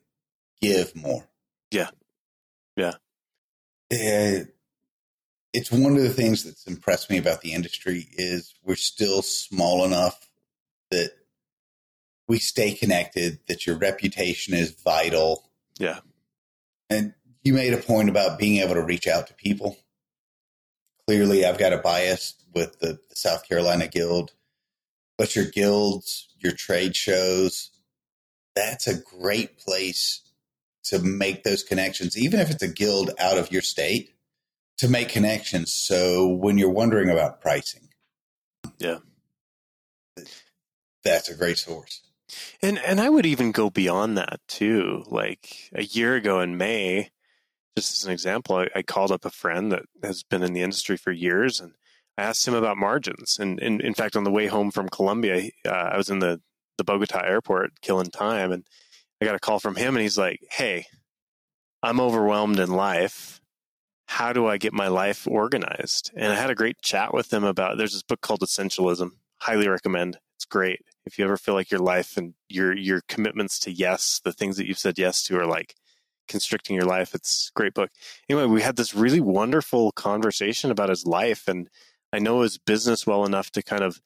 [0.60, 1.28] give more.
[1.70, 1.90] Yeah.
[2.76, 2.94] Yeah.
[3.92, 4.44] Uh,
[5.52, 9.84] it's one of the things that's impressed me about the industry is we're still small
[9.84, 10.28] enough
[10.90, 11.12] that
[12.28, 15.48] we stay connected, that your reputation is vital.
[15.78, 16.00] Yeah.
[16.90, 19.78] And you made a point about being able to reach out to people
[21.06, 24.32] clearly I've got a bias with the, the South Carolina Guild,
[25.18, 27.70] but your guilds, your trade shows,
[28.54, 30.22] that's a great place
[30.84, 34.14] to make those connections, even if it's a guild out of your state,
[34.78, 35.72] to make connections.
[35.72, 37.88] So when you're wondering about pricing,
[38.78, 38.98] yeah,
[41.04, 42.02] that's a great source.
[42.60, 45.04] And and I would even go beyond that too.
[45.06, 47.10] Like a year ago in May,
[47.76, 50.62] just as an example, I, I, called up a friend that has been in the
[50.62, 51.74] industry for years and
[52.18, 53.38] I asked him about margins.
[53.38, 56.40] And, and in fact, on the way home from Colombia, uh, I was in the,
[56.78, 58.64] the Bogota airport killing time and
[59.20, 60.86] I got a call from him and he's like, Hey,
[61.82, 63.40] I'm overwhelmed in life.
[64.08, 66.10] How do I get my life organized?
[66.14, 69.10] And I had a great chat with him about there's this book called Essentialism.
[69.38, 70.18] Highly recommend.
[70.36, 70.80] It's great.
[71.04, 74.56] If you ever feel like your life and your your commitments to yes, the things
[74.56, 75.74] that you've said yes to are like
[76.28, 77.14] constricting your life.
[77.14, 77.90] It's a great book.
[78.28, 81.68] Anyway, we had this really wonderful conversation about his life, and
[82.12, 84.00] I know his business well enough to kind of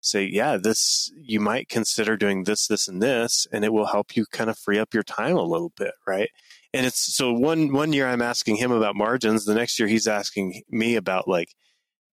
[0.00, 4.16] say, yeah, this you might consider doing this, this, and this, and it will help
[4.16, 6.30] you kind of free up your time a little bit, right?
[6.72, 10.06] And it's so one one year I'm asking him about margins, the next year he's
[10.06, 11.54] asking me about like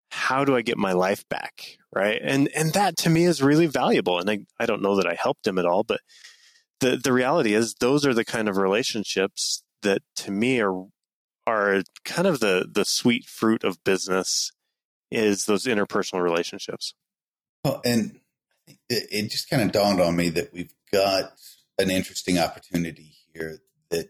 [0.10, 2.20] how do I get my life back, right?
[2.24, 4.20] And and that to me is really valuable.
[4.20, 6.02] And I I don't know that I helped him at all, but
[6.80, 10.86] the the reality is those are the kind of relationships that to me are
[11.46, 14.52] are kind of the the sweet fruit of business
[15.14, 16.94] is those interpersonal relationships.
[17.64, 18.20] Well, and
[18.90, 21.34] it, it just kind of dawned on me that we've got
[21.78, 23.60] an interesting opportunity here
[23.90, 24.10] that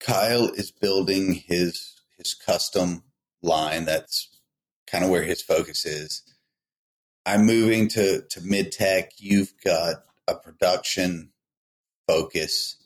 [0.00, 3.04] Kyle is building his his custom
[3.42, 3.84] line.
[3.84, 4.28] That's
[4.86, 6.22] kind of where his focus is.
[7.24, 9.12] I'm moving to to mid tech.
[9.18, 11.30] You've got a production
[12.06, 12.76] focus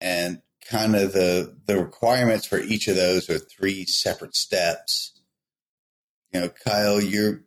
[0.00, 5.11] and kind of the the requirements for each of those are three separate steps
[6.32, 7.42] you know kyle you're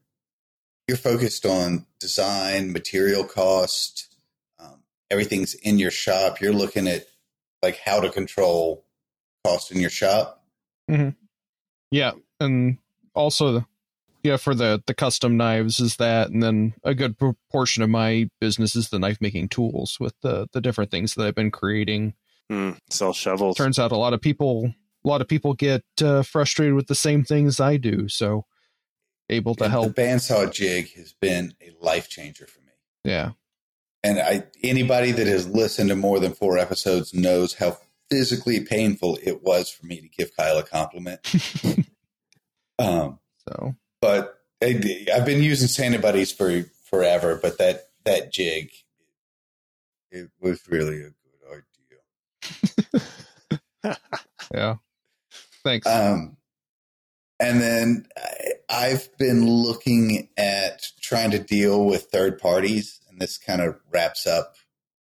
[0.88, 4.16] you're focused on design material cost
[4.60, 6.42] um, everything's in your shop.
[6.42, 7.06] You're looking at
[7.62, 8.86] like how to control
[9.46, 10.44] cost in your shop.
[10.90, 11.10] Mm-hmm.
[11.90, 12.78] yeah and
[13.16, 13.66] also
[14.22, 18.30] yeah for the the custom knives is that and then a good proportion of my
[18.40, 22.14] business is the knife making tools with the the different things that i've been creating.
[22.52, 23.58] Mm, sell shovels.
[23.58, 26.94] Turns out a lot of people a lot of people get uh, frustrated with the
[26.94, 28.46] same things i do so
[29.30, 32.72] able to and help the bandsaw jig has been a life changer for me
[33.04, 33.32] yeah
[34.04, 37.78] and i anybody that has listened to more than four episodes knows how
[38.10, 41.20] physically painful it was for me to give kyle a compliment
[42.80, 48.72] um so but I've been using Santa Buddies for forever, but that that jig,
[50.12, 51.64] it was really a good
[53.84, 53.98] idea.
[54.54, 54.76] yeah.
[55.64, 55.88] Thanks.
[55.88, 56.38] Um,
[57.40, 63.38] and then I, I've been looking at trying to deal with third parties, and this
[63.38, 64.56] kind of wraps up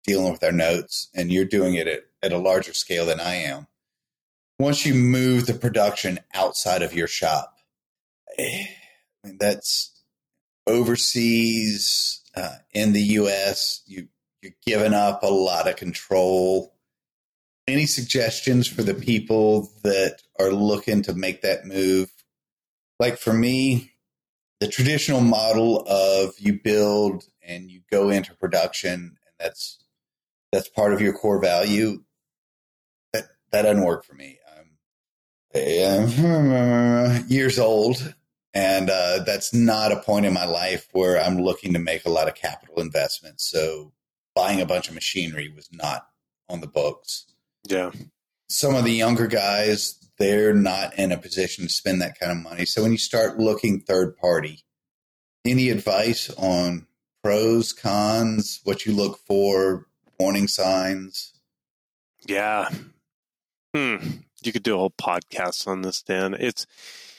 [0.05, 1.09] dealing with our notes.
[1.15, 3.67] And you're doing it at, at a larger scale than I am.
[4.59, 7.55] Once you move the production outside of your shop,
[8.39, 8.67] I
[9.25, 10.03] mean, that's
[10.67, 13.83] overseas uh, in the U.S.
[13.87, 14.09] You
[14.43, 16.75] you're giving up a lot of control.
[17.67, 22.11] Any suggestions for the people that are looking to make that move?
[22.99, 23.93] Like for me,
[24.61, 29.79] the traditional model of you build and you go into production, and that's
[30.53, 32.03] that's part of your core value.
[33.13, 34.39] That that doesn't work for me.
[35.55, 38.15] I'm years old,
[38.53, 42.11] and uh, that's not a point in my life where I'm looking to make a
[42.11, 43.51] lot of capital investments.
[43.51, 43.93] So
[44.35, 46.07] buying a bunch of machinery was not
[46.49, 47.27] on the books.
[47.67, 47.93] Yeah.
[48.49, 52.39] Some of the younger guys, they're not in a position to spend that kind of
[52.39, 52.65] money.
[52.65, 54.65] So when you start looking third party,
[55.45, 56.87] any advice on
[57.23, 59.87] pros, cons, what you look for,
[60.19, 61.33] warning signs?
[62.27, 62.69] Yeah.
[63.75, 63.97] Hmm.
[64.43, 66.35] You could do a whole podcast on this, Dan.
[66.35, 66.67] It's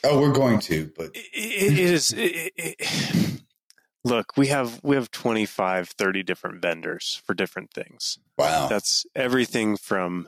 [0.03, 3.41] Oh, we're going to, but it, it is it, it,
[4.03, 8.67] look we have we have 25 30 different vendors for different things wow.
[8.67, 10.27] that's everything from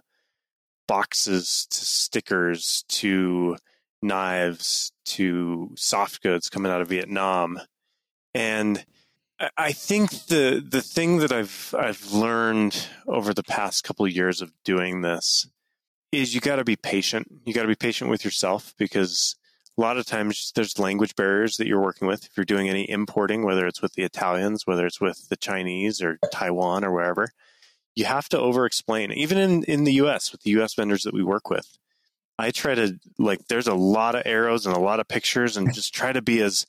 [0.92, 3.56] boxes to stickers to
[4.02, 7.58] knives to soft goods coming out of vietnam.
[8.34, 8.86] And
[9.58, 14.42] I- think the the thing that i've i've learned over the past couple of years
[14.42, 15.48] of doing this
[16.12, 17.26] is you got to be patient.
[17.46, 19.38] You got to be patient with yourself because
[19.78, 22.26] a lot of times there's language barriers that you're working with.
[22.26, 26.02] If you're doing any importing whether it's with the italians whether it's with the chinese
[26.02, 27.30] or taiwan or wherever
[27.96, 31.14] you have to over explain even in, in the us with the us vendors that
[31.14, 31.78] we work with.
[32.40, 35.74] I try to like there's a lot of arrows and a lot of pictures and
[35.74, 36.66] just try to be as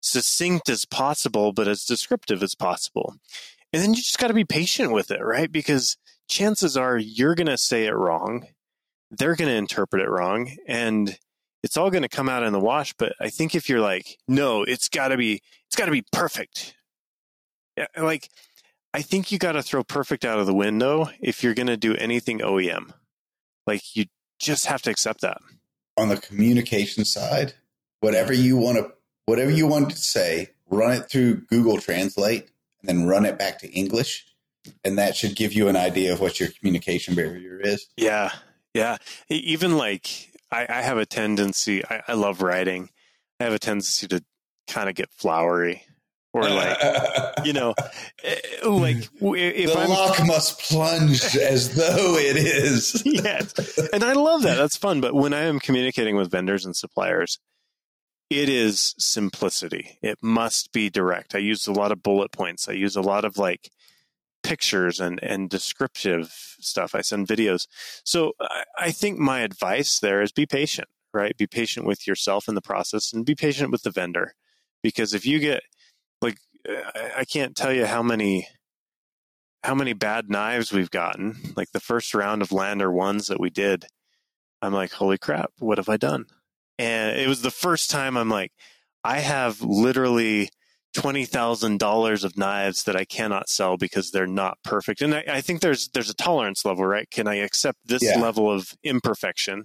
[0.00, 3.14] succinct as possible but as descriptive as possible.
[3.72, 5.50] And then you just got to be patient with it right?
[5.50, 5.96] Because
[6.28, 8.46] chances are you're going to say it wrong
[9.12, 11.16] they're going to interpret it wrong and
[11.62, 12.92] it's all going to come out in the wash.
[12.98, 16.04] But i think if you're like no it's got to be it's got to be
[16.12, 16.74] perfect.
[17.76, 18.28] Yeah, like
[18.96, 21.76] i think you got to throw perfect out of the window if you're going to
[21.76, 22.92] do anything oem
[23.66, 24.06] like you
[24.38, 25.38] just have to accept that
[25.96, 27.54] on the communication side,
[28.00, 28.92] whatever you want to,
[29.26, 32.50] whatever you want to say, run it through Google Translate
[32.80, 34.26] and then run it back to English.
[34.84, 37.86] And that should give you an idea of what your communication barrier is.
[37.96, 38.32] yeah
[38.74, 38.96] yeah
[39.30, 42.90] even like i, I have a tendency I, I love writing
[43.40, 44.24] i have a tendency to
[44.66, 45.84] kind of get flowery
[46.36, 46.76] or like
[47.44, 47.74] you know
[48.22, 53.02] eh, like if the i'm lock must plunge as though it is.
[53.04, 53.78] yes.
[53.92, 54.56] And I love that.
[54.56, 55.00] That's fun.
[55.00, 57.38] But when I am communicating with vendors and suppliers,
[58.28, 59.98] it is simplicity.
[60.02, 61.34] It must be direct.
[61.34, 62.68] I use a lot of bullet points.
[62.68, 63.70] I use a lot of like
[64.42, 66.94] pictures and, and descriptive stuff.
[66.94, 67.66] I send videos.
[68.04, 71.36] So I, I think my advice there is be patient, right?
[71.36, 74.34] Be patient with yourself in the process and be patient with the vendor.
[74.82, 75.62] Because if you get
[76.22, 76.38] like,
[77.16, 78.48] I- can't tell you how many
[79.62, 81.36] how many bad knives we've gotten.
[81.56, 83.86] Like the first round of Lander ones that we did,
[84.62, 86.26] I'm like, holy crap, what have I done?
[86.78, 88.52] And it was the first time I'm like,
[89.02, 90.50] I have literally
[90.94, 95.02] twenty thousand dollars of knives that I cannot sell because they're not perfect.
[95.02, 97.10] And I, I think there's there's a tolerance level, right?
[97.10, 98.20] Can I accept this Yeah.
[98.20, 99.64] level of imperfection?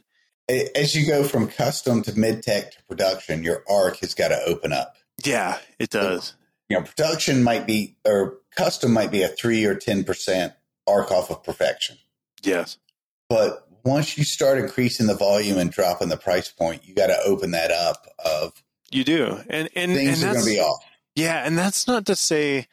[0.75, 4.41] As you go from custom to mid tech to production, your arc has got to
[4.45, 4.95] open up.
[5.23, 6.35] Yeah, it does.
[6.71, 10.53] You know, production might be, or custom might be a three or 10%
[10.87, 11.97] arc off of perfection.
[12.43, 12.77] Yes.
[13.27, 17.19] But once you start increasing the volume and dropping the price point, you got to
[17.25, 19.41] open that up of You do.
[19.49, 20.81] And and, and things are going to be off.
[21.13, 22.67] Yeah, and that's not to say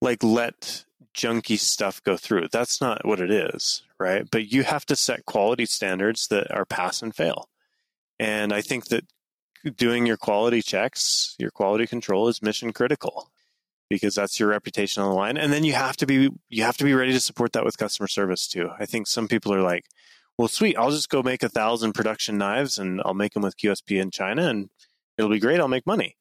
[0.00, 0.84] like let
[1.14, 2.48] junky stuff go through.
[2.50, 4.28] That's not what it is, right?
[4.28, 7.48] But you have to set quality standards that are pass and fail.
[8.18, 9.04] And I think that
[9.76, 13.30] doing your quality checks, your quality control is mission critical
[13.88, 15.36] because that's your reputation on the line.
[15.36, 17.78] And then you have to be you have to be ready to support that with
[17.78, 18.70] customer service too.
[18.78, 19.84] I think some people are like,
[20.38, 23.56] well, sweet, I'll just go make a thousand production knives and I'll make them with
[23.56, 24.70] QSP in China and
[25.16, 25.60] it'll be great.
[25.60, 26.16] I'll make money.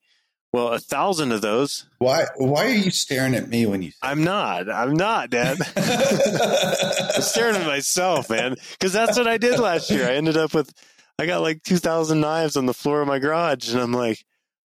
[0.54, 2.28] Well, a thousand of those Why?
[2.38, 3.92] Why are you staring at me when you?
[4.02, 4.70] I'm not.
[4.70, 5.58] I'm not, Dad.
[5.76, 10.08] I'm staring at myself, man, because that's what I did last year.
[10.08, 10.74] I ended up with,
[11.20, 14.24] I got like 2,000 knives on the floor of my garage, and I'm like,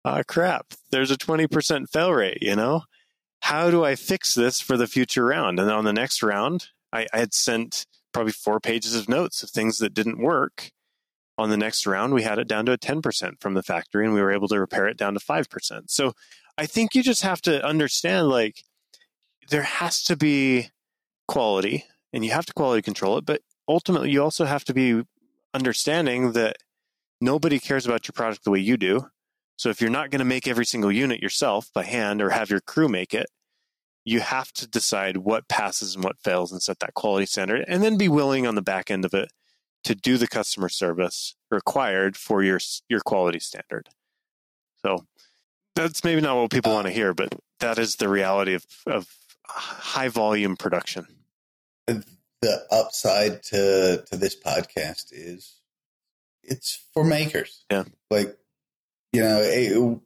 [0.04, 2.82] oh, crap, there's a 20% fail rate, you know?
[3.40, 5.58] How do I fix this for the future round?
[5.58, 9.50] And on the next round, I, I had sent probably four pages of notes of
[9.50, 10.70] things that didn't work.
[11.38, 14.14] On the next round, we had it down to a 10% from the factory, and
[14.14, 15.90] we were able to repair it down to 5%.
[15.90, 16.12] So
[16.58, 18.64] I think you just have to understand like,
[19.48, 20.70] there has to be
[21.26, 25.02] quality and you have to quality control it, but ultimately you also have to be
[25.54, 26.56] understanding that
[27.20, 29.06] nobody cares about your product the way you do.
[29.56, 32.50] So if you're not going to make every single unit yourself by hand or have
[32.50, 33.26] your crew make it,
[34.04, 37.82] you have to decide what passes and what fails and set that quality standard and
[37.82, 39.30] then be willing on the back end of it
[39.84, 43.88] to do the customer service required for your your quality standard.
[44.84, 45.06] So
[45.74, 49.14] that's maybe not what people want to hear, but that is the reality of, of
[49.46, 51.06] high volume production.
[51.86, 55.60] the upside to to this podcast is
[56.42, 57.64] it's for makers.
[57.70, 57.84] Yeah.
[58.10, 58.36] Like,
[59.12, 60.02] you know,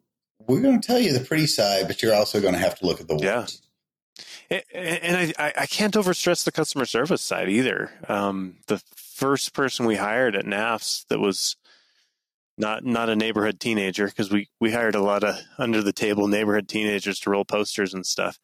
[0.46, 2.86] we're going to tell you the pretty side, but you're also going to have to
[2.86, 3.40] look at the Yeah.
[3.40, 3.62] worst.
[4.50, 7.90] A- And I, I- can't overstress the customer service side either.
[8.08, 11.56] Um, the first person we hired at Knafs that was
[12.58, 16.26] not not a neighborhood teenager because we we hired a lot of under the table
[16.26, 18.38] neighborhood teenagers to roll posters and stuff.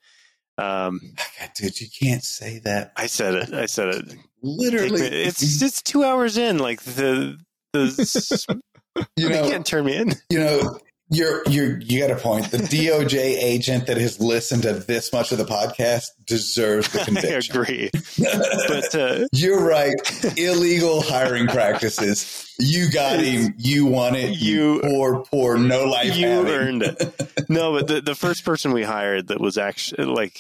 [0.59, 1.01] Um,
[1.39, 2.93] God, dude, you can't say that.
[2.95, 3.55] I said it.
[3.55, 4.15] I said it.
[4.43, 6.59] Literally, It's it's two hours in.
[6.59, 7.39] Like the
[7.73, 8.61] the
[9.17, 10.13] you they know, can't turn me in.
[10.31, 12.51] you know, you're you're you got a point.
[12.51, 17.33] The DOJ agent that has listened to this much of the podcast deserves the conviction.
[17.57, 17.91] I agree,
[18.69, 19.95] but uh, You're right.
[20.39, 22.51] Illegal hiring practices.
[22.59, 23.55] You got him.
[23.59, 24.39] You won it.
[24.39, 26.17] You, You- poor, poor, no life.
[26.17, 26.53] you having.
[26.53, 27.29] earned it.
[27.49, 30.39] No, but the, the first person we hired that was actually like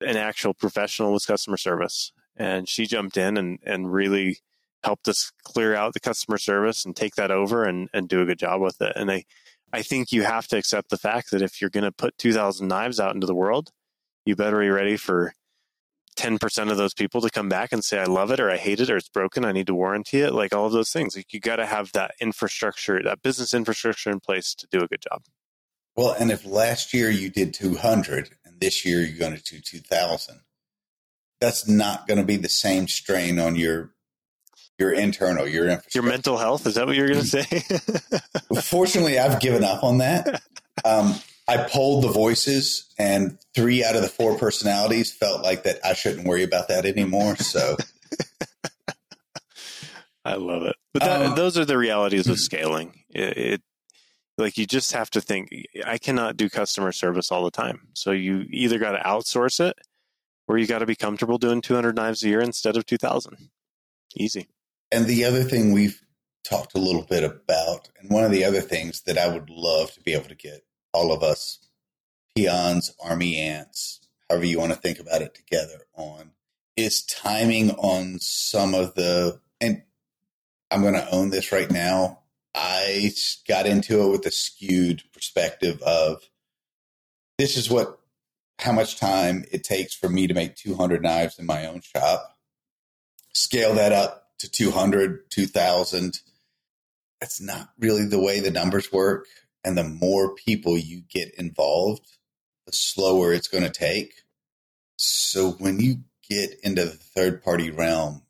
[0.00, 4.38] an actual professional was customer service, and she jumped in and and really
[4.84, 8.26] helped us clear out the customer service and take that over and and do a
[8.26, 8.92] good job with it.
[8.96, 9.24] And I
[9.72, 12.68] I think you have to accept the fact that if you're going to put 2,000
[12.68, 13.70] knives out into the world,
[14.26, 15.32] you better be ready for
[16.16, 18.80] 10% of those people to come back and say, I love it or I hate
[18.80, 19.46] it or it's broken.
[19.46, 20.34] I need to warranty it.
[20.34, 21.16] Like all of those things.
[21.16, 24.86] Like you got to have that infrastructure, that business infrastructure in place to do a
[24.86, 25.22] good job.
[25.96, 29.60] Well, and if last year you did 200 and this year you're going to do
[29.60, 30.40] 2,000,
[31.40, 33.92] that's not going to be the same strain on your
[34.82, 35.98] your internal, your infrastructure.
[35.98, 37.62] Your mental health, is that what you're going to say?
[38.62, 40.42] Fortunately, I've given up on that.
[40.84, 41.14] Um,
[41.46, 45.92] I polled the voices, and three out of the four personalities felt like that I
[45.94, 47.36] shouldn't worry about that anymore.
[47.36, 47.76] So,
[50.24, 50.76] I love it.
[50.92, 53.04] But that, Um, those are the realities of scaling.
[53.10, 53.62] It, it
[54.38, 55.50] like you just have to think
[55.84, 57.88] I cannot do customer service all the time.
[57.94, 59.76] So you either got to outsource it
[60.48, 63.50] or you got to be comfortable doing 200 knives a year instead of 2000.
[64.16, 64.48] Easy.
[64.92, 66.00] And the other thing we've
[66.48, 69.92] talked a little bit about, and one of the other things that I would love
[69.94, 71.58] to be able to get all of us
[72.36, 76.32] peons, army ants, however you want to think about it together on,
[76.76, 79.82] is timing on some of the, and
[80.70, 82.20] I'm going to own this right now.
[82.54, 83.12] I
[83.48, 86.22] got into it with a skewed perspective of
[87.38, 87.98] this is what,
[88.58, 92.36] how much time it takes for me to make 200 knives in my own shop.
[93.32, 96.20] Scale that up to 200, 2000.
[97.20, 99.26] That's not really the way the numbers work.
[99.64, 102.06] And the more people you get involved,
[102.66, 104.12] the slower it's going to take.
[104.96, 105.98] So when you
[106.28, 108.22] get into the third party realm,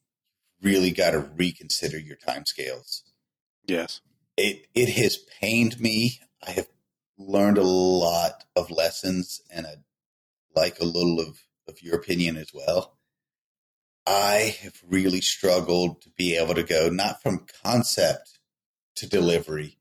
[0.63, 3.03] really got to reconsider your timescales
[3.67, 4.01] Yes.
[4.37, 6.21] it it has pained me.
[6.47, 6.69] I have
[7.19, 9.85] learned a lot of lessons, and I'd
[10.55, 12.99] like a little of, of your opinion as well.
[14.07, 18.39] I have really struggled to be able to go not from concept
[18.97, 19.79] to delivery,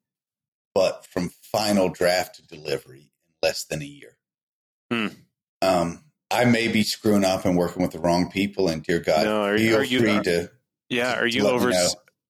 [0.75, 4.17] but from final draft to delivery in less than a year.
[4.91, 5.07] Hmm.
[5.61, 9.25] Um, I may be screwing up and working with the wrong people, and dear God,
[9.25, 10.51] No, are you- feel are you- free are- to.
[10.89, 11.13] Yeah.
[11.19, 11.71] Are you over,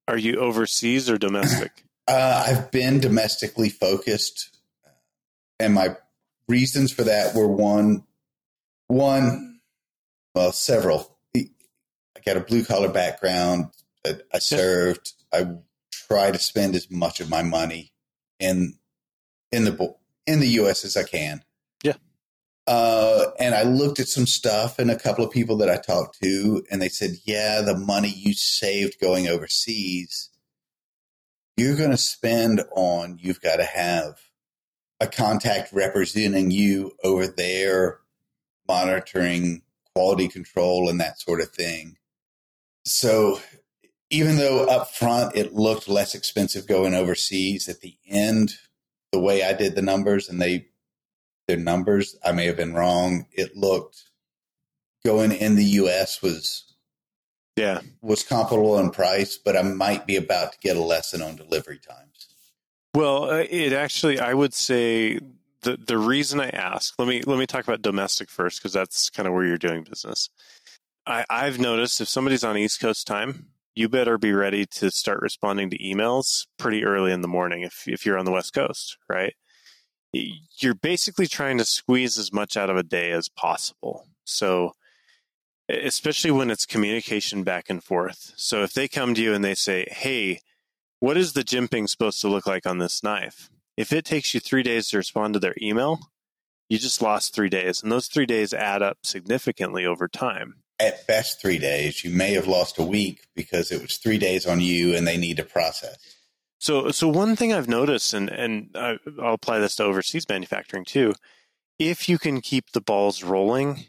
[0.08, 1.84] are you overseas or domestic?
[2.08, 4.58] Uh, I've been domestically focused,
[5.60, 5.96] and my
[6.50, 8.04] reasons for that were one,
[8.88, 9.62] one,
[10.36, 11.16] well, several.
[12.28, 13.68] I got a blue collar background.
[14.06, 15.14] I, I served.
[15.34, 15.48] I
[15.92, 17.94] try to spend as much of my money
[18.40, 18.76] in
[19.52, 19.96] in the
[20.28, 20.86] in the U.S.
[20.86, 21.44] as I can.
[21.84, 21.96] Yeah.
[22.68, 26.22] Uh, and I looked at some stuff and a couple of people that I talked
[26.22, 30.32] to, and they said, "Yeah, the money you saved going overseas."
[31.62, 34.20] you're going to spend on you've got to have
[35.00, 38.00] a contact representing you over there
[38.68, 39.62] monitoring
[39.94, 41.98] quality control and that sort of thing
[42.86, 43.40] so
[44.10, 48.54] even though up front it looked less expensive going overseas at the end
[49.12, 50.68] the way i did the numbers and they
[51.48, 54.04] their numbers i may have been wrong it looked
[55.06, 56.74] going in the us was
[57.58, 57.82] Yeah.
[58.02, 61.80] was comparable in price, but I might be about to get a lesson on delivery
[61.80, 62.28] times.
[62.96, 65.20] Well, uh, it actually, I would say
[65.62, 66.94] the the reason I ask.
[67.00, 69.84] Let me let me talk about domestic first because that's kind of where you're doing
[69.84, 70.30] business.
[71.06, 75.22] I, I've noticed if somebody's on East Coast time, you better be ready to start
[75.22, 77.62] responding to emails pretty early in the morning.
[77.62, 79.34] If if you're on the West Coast, right?
[80.14, 84.08] You're basically trying to squeeze as much out of a day as possible.
[84.26, 84.74] So
[85.70, 88.34] especially when it's communication back and forth.
[88.36, 90.42] So if they come to you and they say, "Hey,
[91.00, 94.40] what is the jimping supposed to look like on this knife?" If it takes you
[94.40, 96.00] three days to respond to their email,
[96.70, 100.62] you just lost three days, and those three days add up significantly over time.
[100.82, 102.04] At best three days.
[102.04, 105.18] You may have lost a week because it was three days on you and they
[105.18, 105.98] need to process.
[106.60, 110.86] So, so one thing I've noticed, and and I, I'll apply this to overseas manufacturing
[110.86, 111.14] too.
[111.80, 113.86] If you can keep the balls rolling,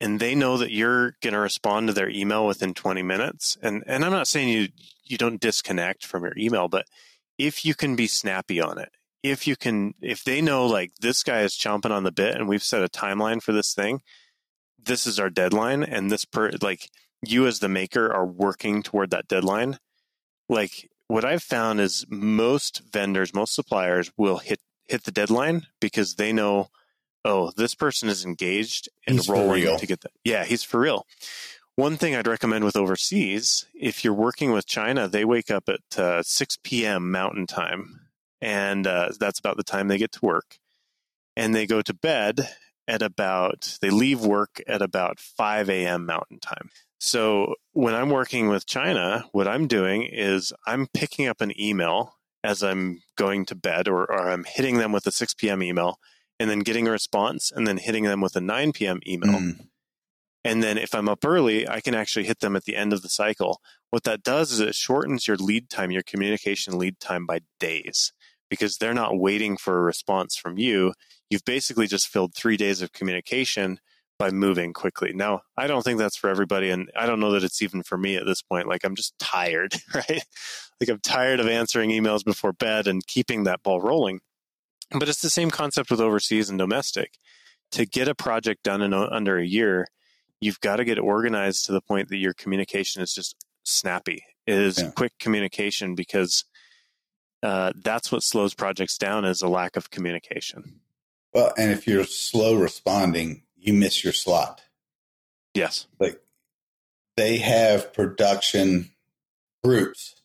[0.00, 3.82] and they know that you're going to respond to their email within 20 minutes, and
[3.86, 4.68] and I'm not saying you
[5.04, 6.86] you don't disconnect from your email, but
[7.36, 8.90] if you can be snappy on it,
[9.24, 12.48] if you can, if they know like this guy is chomping on the bit, and
[12.48, 14.02] we've set a timeline for this thing,
[14.82, 16.90] this is our deadline, and this per like
[17.22, 19.78] you as the maker are working toward that deadline,
[20.48, 26.14] like what I've found is most vendors, most suppliers will hit hit the deadline because
[26.14, 26.68] they know,
[27.24, 30.12] oh, this person is engaged and He's rolling to get that.
[30.24, 31.06] Yeah, he's for real.
[31.76, 35.98] One thing I'd recommend with overseas, if you're working with China, they wake up at
[35.98, 37.10] uh, 6 p.m.
[37.10, 38.00] Mountain Time,
[38.40, 40.58] and uh, that's about the time they get to work,
[41.36, 42.48] and they go to bed
[42.86, 46.06] at about they leave work at about 5 a.m.
[46.06, 46.70] Mountain Time.
[46.98, 52.14] So when I'm working with China, what I'm doing is I'm picking up an email
[52.42, 55.62] as I'm going to bed, or, or I'm hitting them with a 6 p.m.
[55.62, 55.98] email,
[56.38, 59.00] and then getting a response, and then hitting them with a 9 p.m.
[59.06, 59.32] email.
[59.32, 59.66] Mm.
[60.44, 63.00] And then if I'm up early, I can actually hit them at the end of
[63.00, 63.60] the cycle.
[63.90, 68.12] What that does is it shortens your lead time, your communication lead time by days
[68.50, 70.92] because they're not waiting for a response from you.
[71.30, 73.80] You've basically just filled three days of communication
[74.18, 75.12] by moving quickly.
[75.12, 76.70] Now, I don't think that's for everybody.
[76.70, 78.68] And I don't know that it's even for me at this point.
[78.68, 80.22] Like, I'm just tired, right?
[80.80, 84.20] Like, I'm tired of answering emails before bed and keeping that ball rolling.
[84.90, 87.18] But it's the same concept with overseas and domestic.
[87.72, 89.88] To get a project done in under a year,
[90.40, 94.22] you've got to get organized to the point that your communication is just snappy.
[94.46, 94.90] It is Yeah.
[94.94, 96.44] quick communication because
[97.42, 100.80] uh, that's what slows projects down is a lack of communication.
[101.34, 104.62] Well, and if you're slow responding, you miss your slot.
[105.54, 105.86] Yes.
[105.98, 106.20] Like
[107.16, 108.90] they have production
[109.62, 110.20] groups,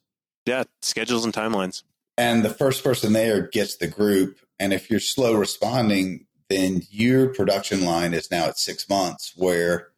[0.46, 0.64] Yeah.
[0.82, 1.84] Schedules and timelines.
[2.18, 4.40] and the first person there gets the group.
[4.60, 9.34] And if you're slow responding, then your production line is now at six months.
[9.36, 9.90] Where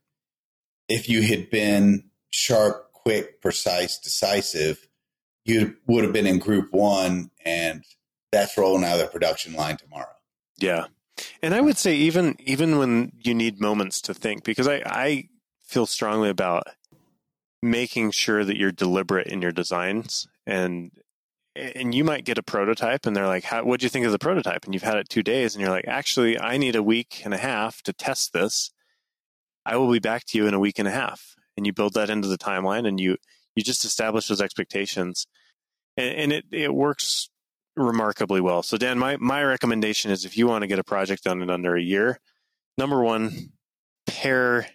[0.87, 4.87] if you had been sharp, quick, precise, decisive,
[5.45, 7.83] you would have been in group one, and
[8.31, 10.13] that's rolling out of the production line tomorrow.
[10.59, 10.85] Yeah.
[11.41, 15.29] And I would say even even when you need moments to think, because I, I
[15.61, 16.63] feel strongly about
[17.61, 20.91] making sure that you're deliberate in your designs and
[21.55, 24.19] and you might get a prototype and they're like, How, what'd you think of the
[24.19, 24.65] prototype?
[24.65, 27.33] And you've had it two days and you're like, actually, I need a week and
[27.33, 28.71] a half to test this.
[29.65, 31.35] I will be back to you in a week and a half.
[31.57, 33.17] And you build that into the timeline and you,
[33.53, 35.27] you just establish those expectations
[35.97, 37.29] and, and it, it works
[37.75, 38.63] remarkably well.
[38.63, 41.49] So Dan, my, my recommendation is if you want to get a project done in
[41.49, 42.19] under a year,
[42.77, 43.51] number one,
[44.07, 44.67] pair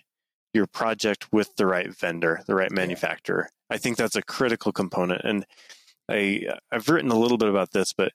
[0.54, 3.50] your project with the right vendor, the right manufacturer.
[3.68, 5.22] I think that's a critical component.
[5.24, 5.46] And
[6.08, 8.12] I I've written a little bit about this, but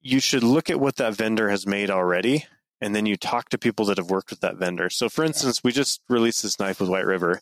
[0.00, 2.46] you should look at what that vendor has made already,
[2.80, 4.88] and then you talk to people that have worked with that vendor.
[4.90, 7.40] So, for instance, we just released this knife with White River.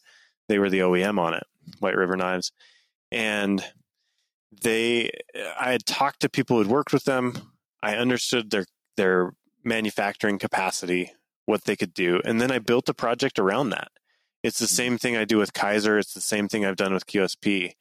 [0.48, 1.44] They were the OEM on it,
[1.80, 2.52] White River Knives,
[3.10, 3.64] and
[4.62, 5.10] they
[5.58, 7.52] I had talked to people who'd worked with them.
[7.82, 8.66] I understood their
[8.96, 9.32] their
[9.64, 11.12] manufacturing capacity,
[11.46, 13.88] what they could do, and then I built a project around that.
[14.42, 14.74] It's the hmm.
[14.74, 15.98] same thing I do with Kizer.
[15.98, 17.74] It's the same thing I've done with QSP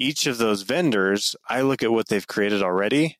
[0.00, 3.18] each of those vendors, I look at what they've created already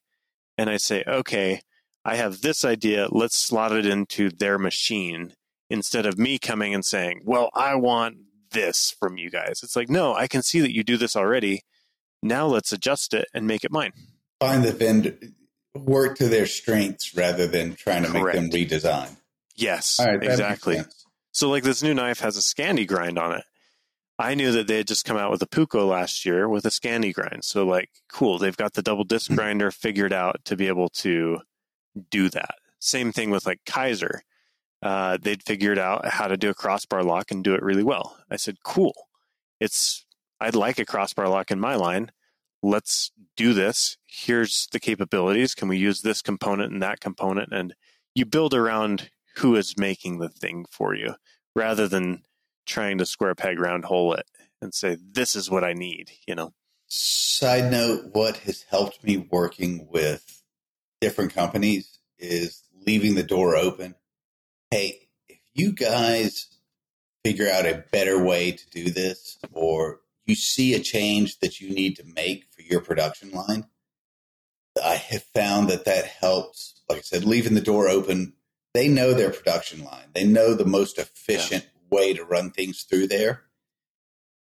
[0.57, 1.61] and I say, okay,
[2.03, 3.07] I have this idea.
[3.09, 5.33] Let's slot it into their machine
[5.69, 8.17] instead of me coming and saying, well, I want
[8.51, 9.61] this from you guys.
[9.63, 11.61] It's like, no, I can see that you do this already.
[12.21, 13.93] Now let's adjust it and make it mine.
[14.39, 15.17] Find the vendor,
[15.75, 19.17] work to their strengths rather than trying to make them redesign.
[19.55, 20.81] Yes, right, exactly.
[21.31, 23.43] So, like this new knife has a Scandi grind on it.
[24.19, 26.69] I knew that they had just come out with a Puko last year with a
[26.69, 27.43] Scandi grind.
[27.43, 28.37] So, like, cool.
[28.37, 31.39] They've got the double disc grinder figured out to be able to
[32.09, 32.55] do that.
[32.79, 34.19] Same thing with like Kizer.
[34.81, 38.17] Uh, they'd figured out how to do a crossbar lock and do it really well.
[38.29, 38.93] I said, cool.
[39.59, 40.05] It's,
[40.41, 42.11] I'd like a crossbar lock in my line.
[42.63, 43.97] Let's do this.
[44.05, 45.53] Here's the capabilities.
[45.53, 47.53] Can we use this component and that component?
[47.53, 47.75] And
[48.15, 51.15] you build around who is making the thing for you
[51.55, 52.23] rather than
[52.65, 54.25] trying to square peg round hole it
[54.61, 56.53] and say this is what I need, you know.
[56.87, 60.41] Side note, what has helped me working with
[60.99, 63.95] different companies is leaving the door open.
[64.71, 66.47] Hey, if you guys
[67.23, 71.73] figure out a better way to do this, or you see a change that you
[71.73, 73.65] need to make for your production line,
[74.83, 76.81] I have found that that helps.
[76.89, 78.33] Like I said, leaving the door open,
[78.73, 83.07] they know their production line, they know the most efficient way to run things through
[83.07, 83.43] there,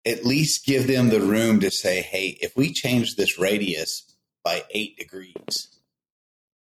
[0.06, 4.64] at least give them the room to say, hey, if we change this radius by
[4.70, 5.68] eight degrees,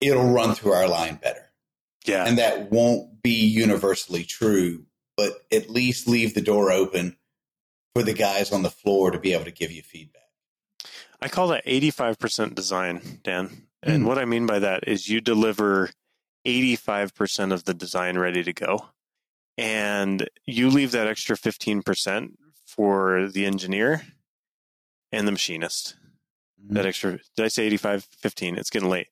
[0.00, 1.50] it'll run through our line better.
[2.04, 2.24] Yeah.
[2.24, 7.16] And that won't be universally true, but at least leave the door open
[7.96, 10.22] for the guys on the floor to be able to give you feedback.
[11.18, 13.68] I call that 85% design, Dan.
[13.82, 14.08] And Hmm.
[14.08, 15.90] what I mean by that is you deliver
[16.44, 18.90] 85% of the design ready to go.
[19.56, 24.02] And you leave that extra 15% for the engineer
[25.10, 25.96] and the machinist.
[26.68, 28.58] That extra, did I say 85, 15?
[28.58, 29.06] It's getting late.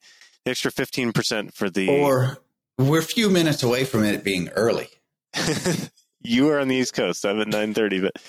[0.44, 1.88] The extra 15% for the.
[1.88, 2.38] Or
[2.76, 4.88] we're a few minutes away from it being early.
[6.20, 7.24] you are on the East Coast.
[7.24, 8.20] I'm at 9:30, but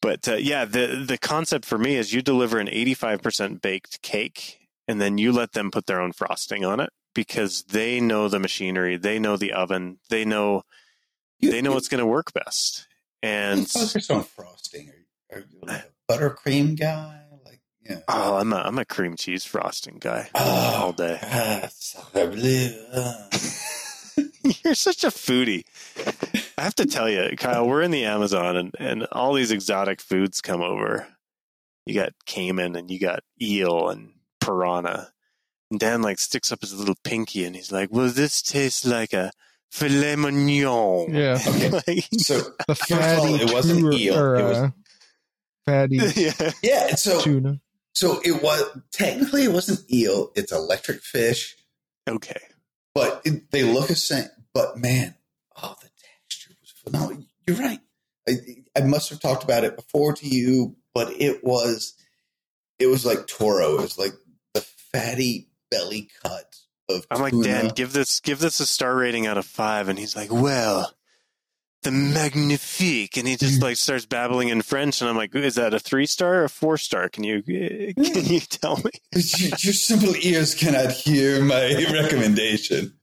[0.00, 4.60] but uh, yeah, the the concept for me is you deliver an 85% baked cake,
[4.86, 8.38] and then you let them put their own frosting on it because they know the
[8.38, 10.62] machinery, they know the oven, they know
[11.40, 12.86] You- they know you- what's going to work best.
[13.22, 14.90] And focus on frosting.
[15.32, 17.20] Are, are you like a buttercream guy?
[17.44, 18.00] Like, yeah.
[18.06, 21.18] oh, I'm a I'm a cream cheese frosting guy Oh, all day.
[22.12, 23.28] bleu, ah.
[24.64, 25.64] You're such a foodie.
[26.58, 30.00] I have to tell you, Kyle, we're in the Amazon and, and all these exotic
[30.00, 31.06] foods come over.
[31.86, 35.12] You got caiman and you got eel and piranha.
[35.70, 39.12] And Dan like sticks up his little pinky and he's like, Well, this tastes like
[39.12, 39.30] a
[39.70, 41.14] filet mignon.
[41.14, 41.38] Yeah.
[41.48, 41.70] Okay.
[41.70, 44.70] Like, So The First of all, fatty it wasn't tuna- eel, or, it was- uh,
[45.66, 46.50] fatty yeah.
[46.62, 47.60] yeah, so tuna.
[47.92, 48.62] so it was
[48.92, 50.32] technically it wasn't eel.
[50.34, 51.56] It's electric fish,
[52.08, 52.40] Okay.
[52.94, 54.28] but it, they look the same.
[54.54, 55.14] But man,
[55.62, 55.87] oh, the
[56.90, 57.24] phenomenal.
[57.46, 57.80] You're right.
[58.28, 58.32] I,
[58.76, 61.94] I must have talked about it before to you, but it was
[62.78, 63.74] it was like Toro.
[63.74, 64.12] It was like
[64.54, 64.60] the
[64.92, 66.56] fatty belly cut
[66.88, 67.06] of.
[67.10, 67.44] I'm like, tuna.
[67.44, 70.92] Dan, give this give this a star rating out of five, and he's like, Well,
[71.82, 73.62] the magnifique, and he just mm.
[73.62, 76.48] like starts babbling in French, and I'm like, Is that a three star or a
[76.50, 77.08] four star?
[77.08, 78.30] Can you eh, can mm.
[78.30, 78.90] you tell me?
[79.12, 82.94] your, your simple ears cannot hear my recommendation.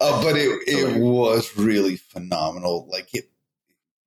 [0.00, 2.86] Uh, but it it was really phenomenal.
[2.90, 3.30] Like it,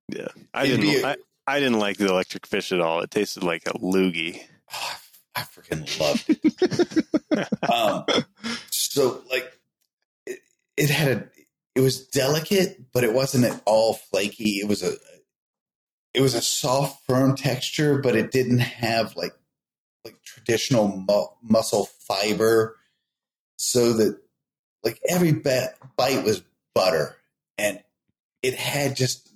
[0.10, 1.04] Yeah, I didn't.
[1.04, 3.02] a- I, I didn't like the electric fish at all.
[3.02, 4.42] It tasted like a loogie.
[4.74, 4.98] oh,
[5.36, 7.62] I freaking loved it.
[7.72, 8.06] um,
[8.70, 9.52] so like
[10.26, 10.40] it,
[10.76, 11.30] it had a,
[11.76, 14.60] it was delicate, but it wasn't at all flaky.
[14.60, 14.94] It was a,
[16.14, 19.34] it was a soft, firm texture, but it didn't have like
[20.04, 22.76] like traditional mu- muscle fiber.
[23.58, 24.20] So that
[24.88, 26.42] like every bite was
[26.74, 27.18] butter,
[27.58, 27.82] and
[28.42, 29.28] it had just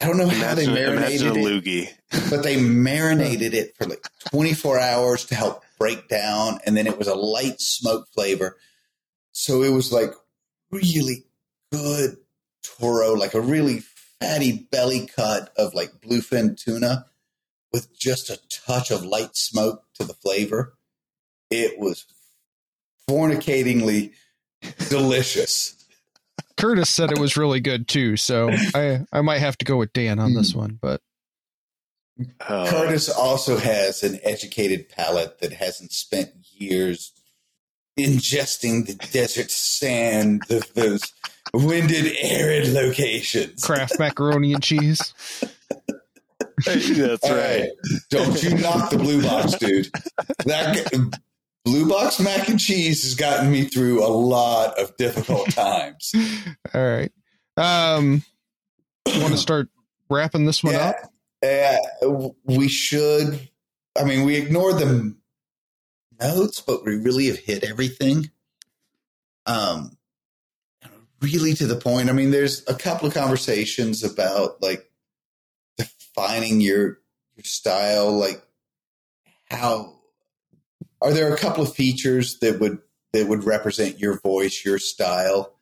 [0.00, 4.78] I don't know how they marinated imagine it, but they marinated it for like 24
[4.78, 8.58] hours to help break down and then it was a light smoke flavor.
[9.32, 10.12] So it was like
[10.70, 11.24] really
[11.72, 12.16] good
[12.62, 13.82] toro like a really
[14.20, 17.06] fatty belly cut of like bluefin tuna
[17.72, 20.74] with just a touch of light smoke to the flavor.
[21.50, 22.04] It was
[23.08, 24.12] fornicatingly
[24.88, 25.74] delicious
[26.56, 29.92] Curtis said it was really good too, so I I might have to go with
[29.92, 30.60] Dan on this hmm.
[30.60, 30.78] one.
[30.80, 31.00] But
[32.48, 37.12] Oh, Curtis also has an educated palate that hasn't spent years
[37.98, 41.12] ingesting the desert sand of those
[41.52, 43.64] winded, arid locations.
[43.64, 45.12] Kraft macaroni and cheese.
[46.64, 47.68] that's right.
[48.10, 49.90] Don't you knock the blue box, dude.
[50.46, 50.92] That
[51.64, 56.12] blue box mac and cheese has gotten me through a lot of difficult times.
[56.74, 57.12] All right.
[57.56, 58.22] Um,
[59.06, 59.68] want to start
[60.10, 60.96] wrapping this one up?
[61.42, 63.48] Yeah, uh, we should.
[63.98, 65.14] I mean, we ignored the
[66.20, 68.30] notes, but we really have hit everything.
[69.46, 69.96] Um,
[71.20, 72.08] really to the point.
[72.08, 74.90] I mean, there's a couple of conversations about like
[75.76, 76.98] defining your
[77.36, 78.12] your style.
[78.12, 78.42] Like,
[79.50, 79.93] how
[81.04, 82.78] are there a couple of features that would
[83.12, 85.54] that would represent your voice, your style?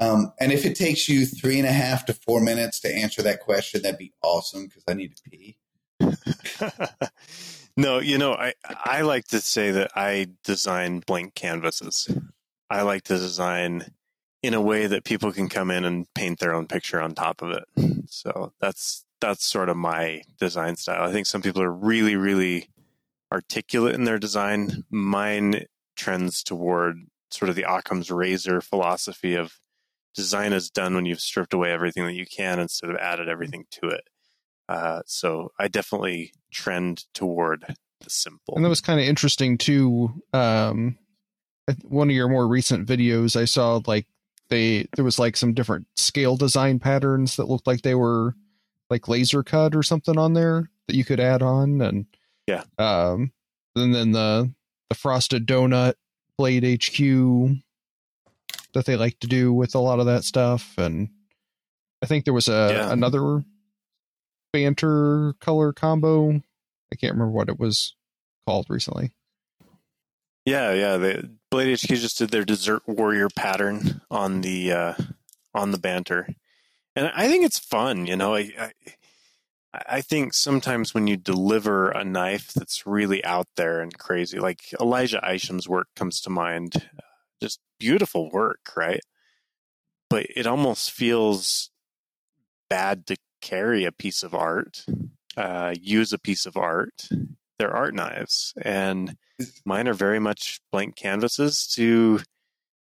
[0.00, 3.20] Um, and if it takes you three and a half to four minutes to answer
[3.22, 5.56] that question, that'd be awesome because I need to pee.
[7.76, 12.08] no, you know, I I like to say that I design blank canvases.
[12.70, 13.86] I like to design
[14.42, 17.42] in a way that people can come in and paint their own picture on top
[17.42, 17.64] of it.
[18.08, 21.02] So that's that's sort of my design style.
[21.02, 22.68] I think some people are really really
[23.32, 24.84] articulate in their design.
[24.90, 25.66] Mine
[25.96, 26.96] trends toward
[27.30, 29.58] sort of the Occam's razor philosophy of
[30.14, 33.64] design is done when you've stripped away everything that you can instead of added everything
[33.70, 34.04] to it.
[34.68, 37.64] Uh, so I definitely trend toward
[38.00, 38.54] the simple.
[38.54, 40.22] And that was kind of interesting too.
[40.32, 40.98] Um,
[41.82, 44.06] one of your more recent videos, I saw like
[44.48, 48.34] they there was like some different scale design patterns that looked like they were
[48.90, 52.06] like laser cut or something on there that you could add on and
[52.48, 52.64] Yeah.
[52.78, 53.30] um
[53.76, 54.50] and then the
[54.88, 55.94] the frosted donut
[56.36, 57.58] blade HQ
[58.72, 61.10] that they like to do with a lot of that stuff and
[62.02, 62.92] I think there was a Yeah.
[62.92, 63.44] another
[64.52, 66.30] banter color combo
[66.90, 67.94] I can't remember what it was
[68.46, 69.12] called recently
[70.46, 70.96] Yeah, yeah.
[70.96, 74.94] The Blade HQ just did their Desert Warrior pattern on the uh,
[75.54, 76.28] on the banter,
[76.96, 78.06] and I think it's fun.
[78.06, 78.72] You know, I, I
[79.72, 84.72] I think sometimes when you deliver a knife that's really out there and crazy, like
[84.80, 86.88] Elijah Isham's work comes to mind,
[87.40, 89.00] just beautiful work, right?
[90.08, 91.70] But it almost feels
[92.70, 94.86] bad to carry a piece of art,
[95.36, 97.08] uh, use a piece of art.
[97.58, 99.16] They're art knives, and
[99.64, 102.20] mine are very much blank canvases to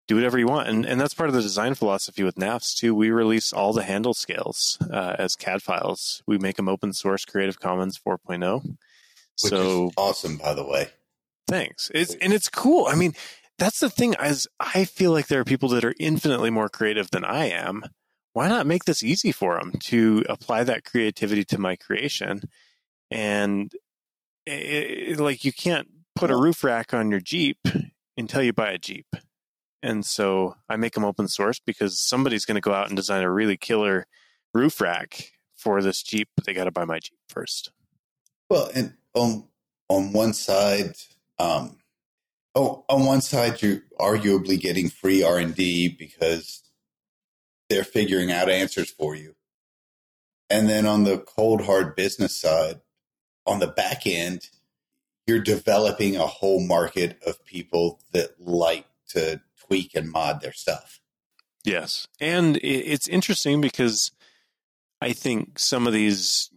[0.08, 0.68] do whatever you want.
[0.68, 2.96] And and that's part of the design philosophy with Knafs too.
[2.96, 6.24] We release all the handle scales uh, as cad files.
[6.28, 8.78] We make them open source creative commons 4.0 Which
[9.36, 10.90] so is awesome, by the way.
[11.48, 11.92] thanks.
[11.94, 12.88] It's and it's cool.
[12.88, 13.14] I mean
[13.60, 17.10] that's the thing as i feel like there are people that are infinitely more creative
[17.10, 17.84] than i am
[18.38, 22.44] why not make this easy for them to apply that creativity to my creation?
[23.10, 23.74] And
[24.46, 27.58] it, like you can't put a roof rack on your jeep
[28.16, 29.08] until you buy a jeep
[29.84, 33.24] and so i make them open source because somebody's going to go out and design
[33.24, 34.08] a really killer
[34.54, 37.72] roof rack for this jeep they got to buy my jeep first.
[38.50, 39.46] Well, and on
[39.90, 40.96] on one side,
[41.40, 41.78] um,
[42.56, 46.64] oh, on one side, you're arguably getting free R and D because
[47.70, 49.36] they're figuring out answers for you,
[50.50, 52.80] and then on the cold hard business side,
[53.46, 54.50] on the back end,
[55.26, 61.00] you're developing a whole market of people that like to tweak and mod their stuff.
[61.64, 62.08] Yes.
[62.20, 64.12] And it's interesting because
[65.02, 66.50] I think some of these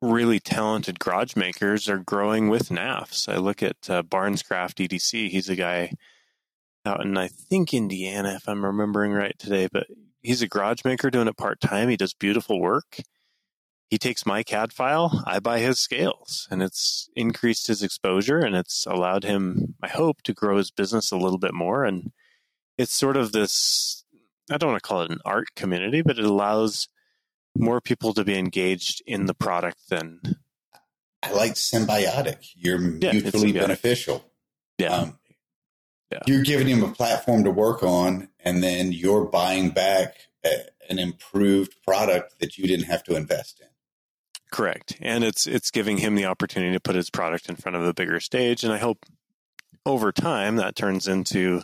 [0.00, 3.32] really talented garage makers are growing with Knafs.
[3.32, 5.30] I look at uh, Barnescraft EDC.
[5.30, 5.92] He's a guy
[6.84, 9.86] out in, I think, Indiana, if I'm remembering right today, but
[10.22, 11.88] he's a garage maker doing it part time.
[11.88, 13.00] He does beautiful work.
[13.90, 18.54] He takes my CAD file, I buy his scales, and it's increased his exposure and
[18.54, 21.84] it's allowed him, I hope, to grow his business a little bit more.
[21.84, 22.12] And
[22.78, 24.04] it's sort of this
[24.50, 26.88] I don't want to call it an art community, but it allows
[27.56, 30.20] more people to be engaged in the product than
[31.22, 32.46] I like symbiotic.
[32.54, 34.24] You're Yeah, mutually beneficial.
[34.78, 35.18] yeah, Um,
[36.10, 36.20] Yeah.
[36.26, 40.98] You're giving him a platform to work on, and then you're buying back a, an
[40.98, 43.66] improved product that you didn't have to invest in.
[44.50, 44.96] correct.
[45.02, 47.92] And it's it's giving him the opportunity to put his product in front of a
[47.92, 49.04] bigger stage, and I hope
[49.84, 51.60] over time that turns into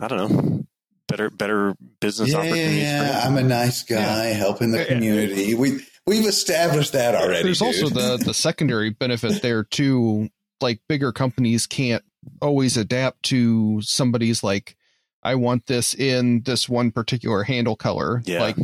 [0.00, 0.64] I don't know
[1.08, 2.78] better better business Yeah, yeah, opportunities.
[2.80, 3.22] for yeah.
[3.24, 4.84] I'm a nice guy helping the Yeah.
[4.86, 5.54] community.
[5.54, 7.42] We we've established that already.
[7.42, 10.30] There's also the the secondary benefit there too.
[10.60, 12.02] Like bigger companies can't
[12.40, 14.76] always adapt to somebody's like,
[15.22, 18.22] I want this in this one particular handle color.
[18.24, 18.40] Yeah.
[18.40, 18.56] Like,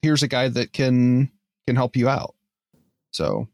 [0.00, 1.30] here's a guy that can
[1.66, 2.34] can help you out.
[3.12, 3.48] So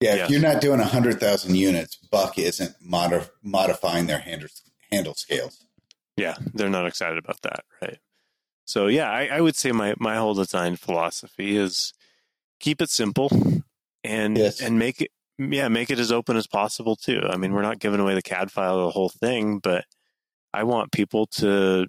[0.00, 0.14] yeah.
[0.14, 0.24] Yes.
[0.26, 4.48] If you're not doing hundred thousand units, Buck isn't mod- modifying their handle
[4.92, 5.66] handle scales.
[6.20, 7.98] Yeah, they're not excited about that, right?
[8.64, 11.92] So yeah, I, I would say my my whole design philosophy is
[12.60, 13.30] keep it simple
[14.04, 14.60] and Yes.
[14.60, 17.20] and make it yeah make it as open as possible too.
[17.28, 19.84] I mean, we're not giving away the CAD file of the whole thing, but
[20.52, 21.86] I want people to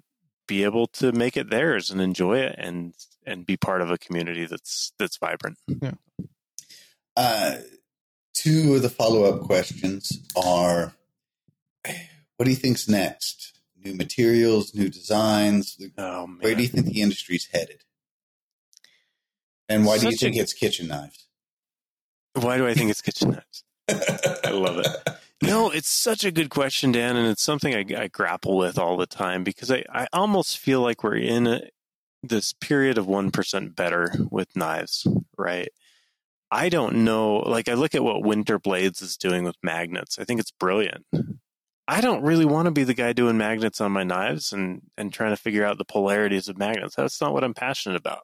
[0.48, 2.94] be able to make it theirs and enjoy it and
[3.24, 5.58] and be part of a community that's that's vibrant.
[7.16, 7.56] Uh,
[8.34, 10.94] two of the follow up questions are:
[12.36, 13.52] What do you think's next?
[13.84, 15.76] New materials, new designs.
[15.98, 16.26] Oh.
[16.40, 17.82] Where do you think the industry's headed?
[19.68, 21.26] And why do you think a- it's kitchen knives?
[22.34, 23.64] Why do I think it's kitchen knives?
[24.44, 24.86] I love it.
[25.42, 28.96] No, it's such a good question, Dan, and it's something I, I grapple with all
[28.96, 31.62] the time because I, I almost feel like we're in a,
[32.22, 35.04] this period of 1% better with knives,
[35.36, 35.68] right?
[36.48, 37.38] I don't know.
[37.38, 40.16] Like, I look at what Winter Blades is doing with magnets.
[40.16, 41.06] I think it's brilliant.
[41.88, 45.12] I don't really want to be the guy doing magnets on my knives and, and
[45.12, 46.94] trying to figure out the polarities of magnets.
[46.94, 48.22] That's not what I'm passionate about.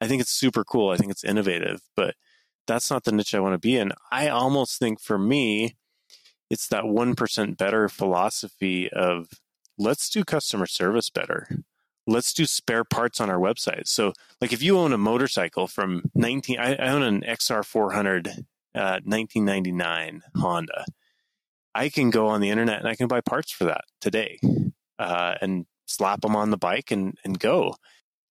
[0.00, 0.90] I think it's super cool.
[0.90, 2.14] I think it's innovative, but
[2.66, 3.92] that's not the niche I want to be in.
[4.10, 5.76] I almost think for me,
[6.50, 9.28] it's that 1% better philosophy of
[9.78, 11.48] let's do customer service better.
[12.06, 13.86] Let's do spare parts on our website.
[13.86, 18.44] So, like if you own a motorcycle from 19, I, I own an XR400
[18.74, 20.84] uh, 1999 Honda.
[21.74, 24.38] I can go on the internet and I can buy parts for that today
[24.98, 27.74] uh, and slap them on the bike and, and go.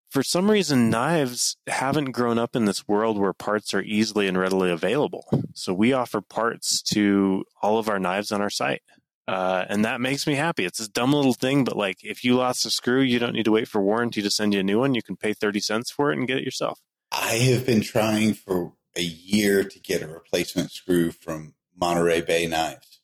[0.10, 4.38] for some reason, knives haven't grown up in this world where parts are easily and
[4.38, 5.26] readily available.
[5.54, 8.82] So we offer parts to all of our knives on our site.
[9.28, 10.64] Uh, and that makes me happy.
[10.64, 13.46] It's a dumb little thing, but like if you lost a screw, you don't need
[13.46, 14.94] to wait for warranty to send you a new one.
[14.94, 16.80] You can pay 30 cents for it and get it yourself.
[17.12, 22.48] I have been trying for a year to get a replacement screw from Monterey Bay
[22.48, 22.97] Knives.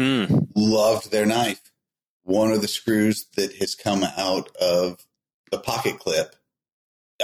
[0.00, 0.48] Mm.
[0.56, 1.60] Loved their knife.
[2.22, 5.04] One of the screws that has come out of
[5.50, 6.36] the pocket clip.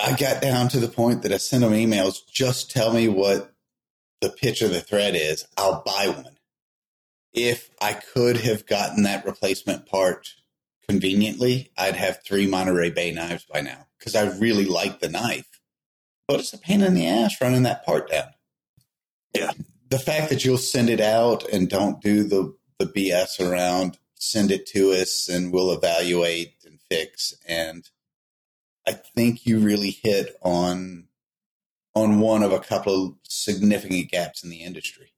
[0.02, 2.18] I got down to the point that I sent them emails.
[2.30, 3.55] Just tell me what
[4.20, 5.46] the pitch of the thread is.
[5.56, 6.36] I'll buy one.
[7.32, 10.34] If I could have gotten that replacement part
[10.86, 15.60] conveniently, I'd have three Monterey Bay knives by now because I really like the knife.
[16.28, 18.28] But it's a pain in the ass running that part down.
[19.34, 19.52] Yeah.
[19.88, 24.50] The fact that you'll send it out and don't do the, the BS around, send
[24.50, 27.34] it to us and we'll evaluate and fix.
[27.46, 27.88] And
[28.86, 31.08] I think you really hit on
[31.94, 35.12] on one of a couple of significant gaps in the industry.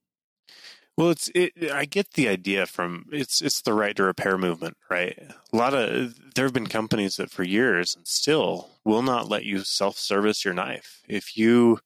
[0.97, 1.53] Well, it's it.
[1.71, 5.17] I get the idea from it's it's the right to repair movement, right?
[5.53, 9.45] A lot of there have been companies that for years and still will not let
[9.45, 11.03] you self service your knife.
[11.09, 11.79] If you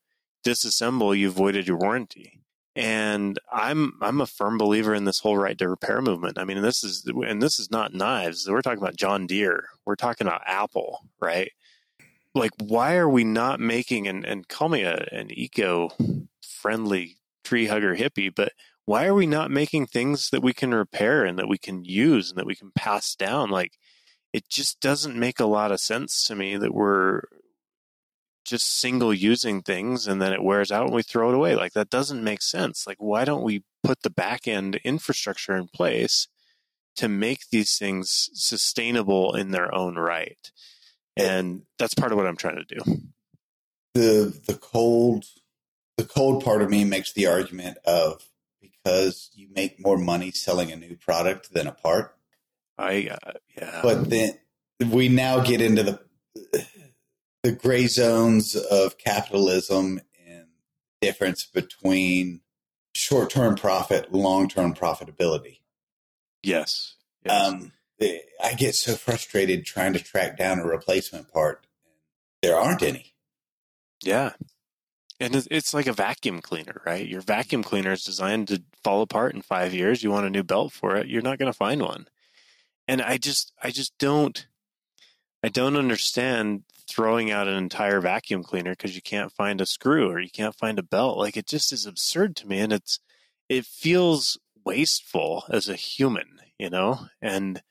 [0.43, 2.42] disassemble, you voided your warranty.
[2.75, 6.39] And I'm I'm a firm believer in this whole right to repair movement.
[6.39, 8.49] I mean, this is and this is not knives.
[8.49, 9.65] We're talking about John Deere.
[9.85, 11.51] We're talking about Apple, right?
[12.33, 15.89] Like, why are we not making and and call me a, an eco
[16.41, 18.53] friendly tree hugger hippie, but
[18.85, 22.29] why are we not making things that we can repair and that we can use
[22.29, 23.49] and that we can pass down?
[23.49, 23.73] Like,
[24.33, 27.21] it just doesn't make a lot of sense to me that we're
[28.45, 31.55] just single using things and then it wears out and we throw it away.
[31.55, 32.85] Like, that doesn't make sense.
[32.85, 36.27] Like, why don't we put the back end infrastructure in place
[36.95, 40.51] to make these things sustainable in their own right?
[41.15, 43.01] And that's part of what I'm trying to do.
[43.93, 45.25] The the cold
[45.97, 48.27] the cold part of me makes the argument of
[48.59, 52.15] because you make more money selling a new product than a part.
[52.77, 53.79] I uh, yeah.
[53.83, 54.39] But then
[54.89, 55.99] we now get into the
[57.43, 60.45] the gray zones of capitalism and
[61.01, 62.41] difference between
[62.95, 65.59] short term profit, long term profitability.
[66.41, 66.95] yes.
[67.25, 67.47] yes.
[67.53, 67.71] Um,
[68.43, 71.65] I get so frustrated trying to track down a replacement part.
[72.41, 73.13] There aren't any.
[74.03, 74.31] Yeah.
[75.21, 77.07] And it's- it's like a vacuum cleaner, right?
[77.07, 80.03] Your vacuum cleaner is designed to fall apart in five years.
[80.03, 81.07] You want a new belt for it.
[81.07, 82.07] You're not going to find one.
[82.89, 84.45] And I just, I just don't,
[85.41, 90.09] I don't understand throwing out an entire vacuum cleaner because you can't find a screw
[90.09, 91.17] or you can't find a belt.
[91.17, 92.59] Like it just is absurd to me.
[92.59, 92.99] And it's,
[93.49, 97.07] it feels wasteful as a human, you know?
[97.21, 97.61] And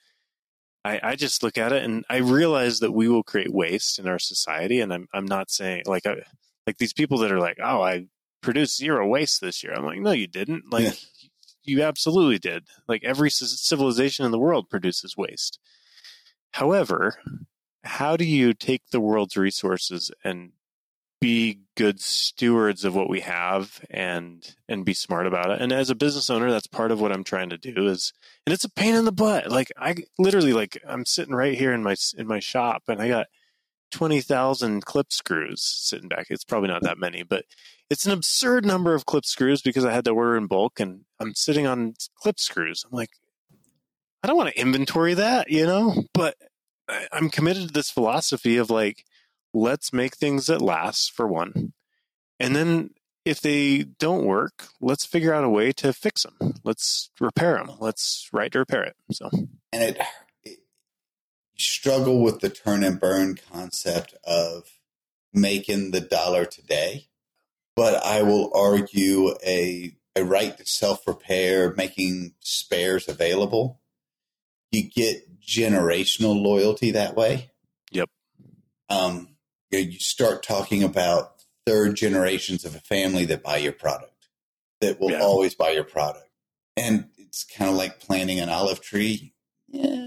[0.84, 4.08] I, I just look at it and I realize that we will create waste in
[4.08, 4.80] our society.
[4.80, 6.16] And I'm, I'm not saying like, I,
[6.66, 8.06] like these people that are like, oh, I
[8.40, 9.72] produced zero waste this year.
[9.74, 10.64] I'm like, no, you didn't.
[10.72, 10.92] Like, Yeah.
[11.64, 12.64] you absolutely did.
[12.88, 15.58] Like every c- civilization in the world produces waste.
[16.52, 17.14] However,
[17.84, 20.52] how do you take the world's resources and
[21.20, 25.60] be good stewards of what we have and and be smart about it?
[25.60, 28.12] And as a business owner, that's part of what I'm trying to do is
[28.46, 29.50] and it's a pain in the butt.
[29.50, 33.08] Like I literally like I'm sitting right here in my in my shop and I
[33.08, 33.26] got
[33.92, 36.26] 20,000 clip screws sitting back.
[36.30, 37.44] It's probably not that many, but
[37.90, 41.04] it's an absurd number of clip screws because I had to order in bulk and
[41.20, 42.84] I'm sitting on clip screws.
[42.84, 43.10] I'm like,
[44.22, 46.36] I don't want to inventory that, you know, but
[47.12, 49.04] I'm committed to this philosophy of like,
[49.54, 51.72] let's make things that last for one.
[52.40, 52.90] And then
[53.24, 56.54] if they don't work, let's figure out a way to fix them.
[56.64, 57.76] Let's repair them.
[57.78, 58.96] Let's write to repair it.
[59.12, 59.30] So,
[59.72, 59.98] and it,
[60.42, 60.58] it
[61.56, 64.64] struggle with the turn and burn concept of
[65.32, 67.06] making the dollar today
[67.74, 73.80] but i will argue a a right to self repair making spares available
[74.72, 77.50] you get generational loyalty that way
[77.92, 78.08] Yep.
[78.88, 79.28] um
[79.70, 81.34] you, you start talking about
[81.66, 84.28] third generations of a family that buy your product
[84.80, 85.20] that will Yeah.
[85.22, 86.28] always buy your product
[86.76, 89.34] and it's kind of like planting an olive tree
[89.68, 90.06] yeah,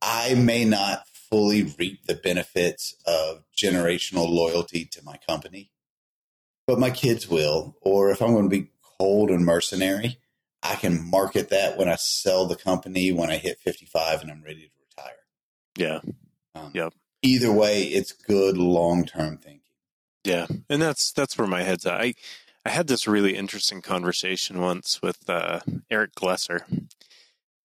[0.00, 5.70] I may not fully reap the benefits of generational loyalty to my company,
[6.66, 7.76] but my kids will.
[7.82, 10.18] Or if I'm going to be cold and mercenary,
[10.62, 14.42] I can market that when I sell the company when I hit 55 and I'm
[14.42, 15.16] ready to retire.
[15.76, 16.00] yeah.
[16.54, 16.92] Um, Yep.
[17.22, 19.60] Either way, it's good long term thinking.
[20.24, 22.00] Yeah, and that's that's where my head's at.
[22.00, 22.14] I
[22.64, 26.60] I had this really interesting conversation once with uh, Eric Glesser.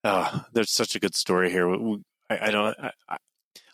[0.03, 1.67] Oh, there's such a good story here.
[1.67, 2.75] We- I, I don't.
[2.79, 3.17] I, I-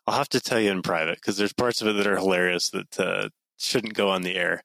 [0.07, 2.69] I'll have to tell you in private because there's parts of it that are hilarious
[2.71, 4.63] that uh, shouldn't go on the air.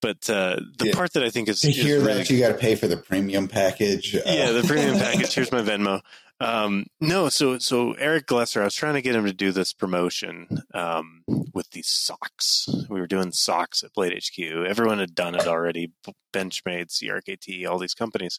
[0.00, 0.94] But uh, the Yeah.
[0.94, 2.96] part that I think is, To is really that, you got to pay for the
[2.96, 4.14] premium package.
[4.14, 5.34] Uh, yeah, the premium package.
[5.34, 6.00] Here's my Venmo.
[6.40, 9.72] Um, no, so so Eric Glesser, I was trying to get him to do this
[9.72, 12.68] promotion um, with these socks.
[12.88, 14.38] We were doing socks at Blade HQ.
[14.68, 15.90] Everyone had done it already.
[16.32, 18.38] Benchmade, CRKT, all these companies.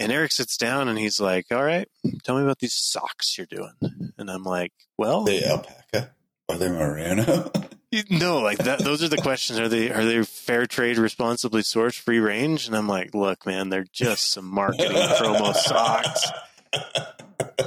[0.00, 1.88] And Eric sits down and he's like, "All right,
[2.24, 3.74] tell me about these socks you're doing."
[4.18, 6.10] And I'm like, "Well, the alpaca
[6.48, 7.52] or the merino.
[8.10, 8.80] no, like that.
[8.80, 9.58] Those are the questions.
[9.58, 12.66] Are they are they fair trade, responsibly sourced, free range?
[12.66, 16.30] And I'm like, look, man, they're just some marketing promo socks.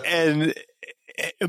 [0.06, 0.54] And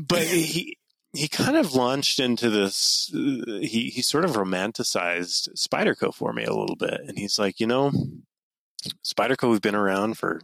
[0.07, 0.77] but he
[1.13, 3.09] he kind of launched into this.
[3.11, 7.67] He he sort of romanticized Spyderco for me a little bit, and he's like, you
[7.67, 7.91] know,
[9.03, 10.41] Spyderco, we've been around for.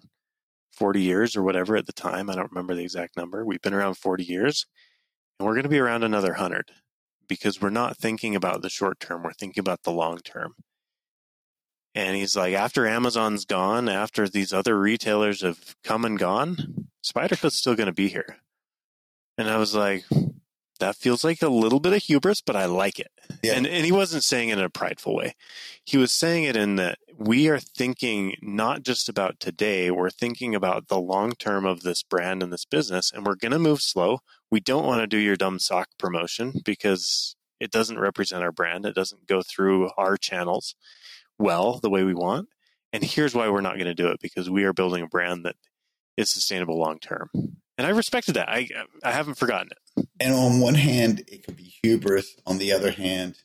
[0.73, 2.29] 40 years or whatever at the time.
[2.29, 3.43] I don't remember the exact number.
[3.43, 4.67] We've been around 40 years
[5.39, 6.69] and we're going to be around another 100
[7.27, 10.53] because we're not thinking about the short term, we're thinking about the long term.
[11.95, 17.57] And he's like, after Amazon's gone, after these other retailers have come and gone, Spyderco's
[17.57, 18.37] still going to be here.
[19.37, 20.05] And I was like,
[20.77, 23.11] that feels like a little bit of hubris, but I like it.
[23.43, 23.53] Yeah.
[23.53, 25.35] And and he wasn't saying it in a prideful way.
[25.83, 30.55] He was saying it in that we are thinking not just about today, we're thinking
[30.55, 33.81] about the long term of this brand and this business, and we're going to move
[33.81, 34.19] slow.
[34.49, 38.85] We don't want to do your dumb sock promotion because it doesn't represent our brand.
[38.85, 40.75] It doesn't go through our channels
[41.37, 42.49] well the way we want.
[42.93, 45.45] And here's why we're not going to do it because we are building a brand
[45.45, 45.55] that
[46.15, 47.29] is sustainable long term.
[47.77, 48.49] And I respected that.
[48.49, 48.67] I
[49.03, 50.07] I haven't forgotten it.
[50.19, 52.35] And on one hand, it could be hubris.
[52.45, 53.37] On the other hand,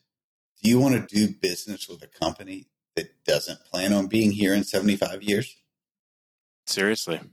[0.61, 4.53] do you want to do business with a company that doesn't plan on being here
[4.53, 5.55] in 75 years?
[6.65, 7.17] Seriously.
[7.19, 7.25] I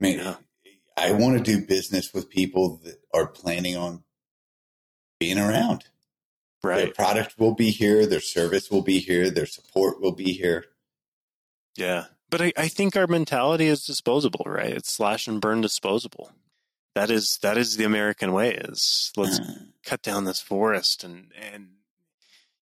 [0.00, 0.36] mean, Yeah.
[0.96, 4.04] I want to do business with people that are planning on
[5.18, 5.84] being around.
[6.62, 6.84] Right.
[6.84, 10.66] Their product will be here, their service will be here, their support will be here.
[11.76, 12.06] Yeah.
[12.32, 14.72] But I, I think our mentality is disposable, right?
[14.72, 16.32] It's slash and burn disposable.
[16.94, 19.54] That is that is the American way is let's Uh,
[19.84, 21.68] cut down this forest and and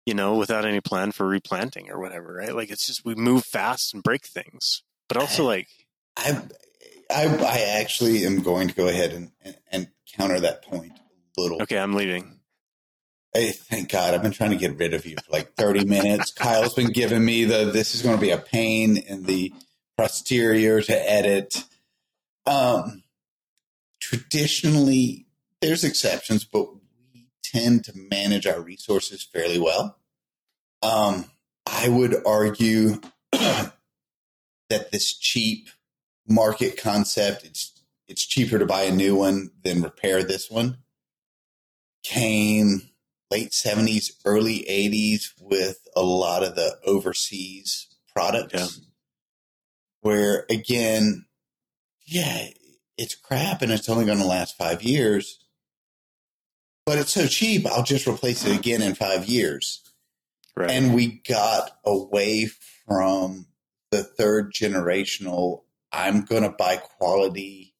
[0.07, 2.55] you know, without any plan for replanting or whatever, right?
[2.55, 4.83] Like it's just we move fast and break things.
[5.09, 5.69] But also like
[6.17, 6.43] I,
[7.09, 10.93] I, I actually am going to go ahead and, and, and counter that point
[11.39, 11.63] a little.
[11.63, 12.40] okay, I'm leaving.
[13.33, 14.13] Hey, thank God.
[14.13, 16.33] I've been trying to get rid of you for like 30 minutes.
[16.33, 19.53] Kyle's been giving me the this is going to be a pain in the
[19.97, 21.65] posterior to edit.
[22.45, 23.05] Um,
[24.01, 25.27] traditionally,
[25.61, 26.75] there's exceptions, but
[27.15, 29.97] we tend to manage our resources fairly well.
[30.83, 31.27] Um,
[31.67, 33.01] I would argue
[33.33, 33.73] that
[34.69, 35.69] this cheap
[36.27, 40.79] market concept, it's it's cheaper to buy a new one than repair this one,
[42.03, 42.90] came
[43.31, 48.55] late 70s, early 80s with a lot of the overseas products.
[48.55, 48.85] Yeah.
[50.03, 51.27] Where again,
[52.07, 52.49] yeah,
[52.97, 55.39] it's crap and it's only going to last five years.
[56.87, 59.83] But it's so cheap, I'll just replace it again in five years.
[60.57, 60.71] Right.
[60.71, 62.51] And we got away
[62.87, 63.47] from
[63.91, 67.75] the third generational, I'm going to buy quality.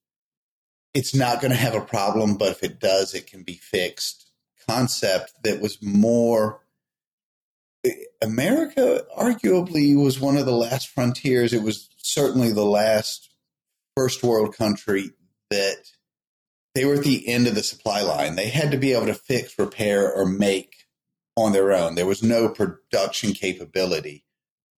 [0.95, 4.30] It's not going to have a problem, but if it does, it can be fixed
[4.71, 6.61] concept that was more.
[8.23, 11.53] America arguably was one of the last frontiers.
[11.53, 13.31] It was certainly the last
[13.97, 15.11] first world country
[15.51, 15.77] that
[16.75, 18.37] they were at the end of the supply line.
[18.37, 20.75] They had to be able to fix, repair, or make
[21.37, 21.95] on their own.
[21.95, 24.25] There was no production capability.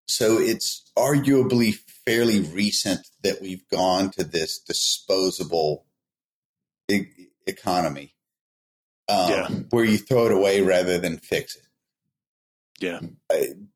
[0.07, 1.75] So it's arguably
[2.07, 5.87] fairly recent that we've gone to this disposable
[6.91, 7.07] e-
[7.47, 8.12] economy
[9.09, 9.49] um, Yeah.
[9.71, 11.63] where you throw it away rather than fix it.
[12.81, 13.01] yeah.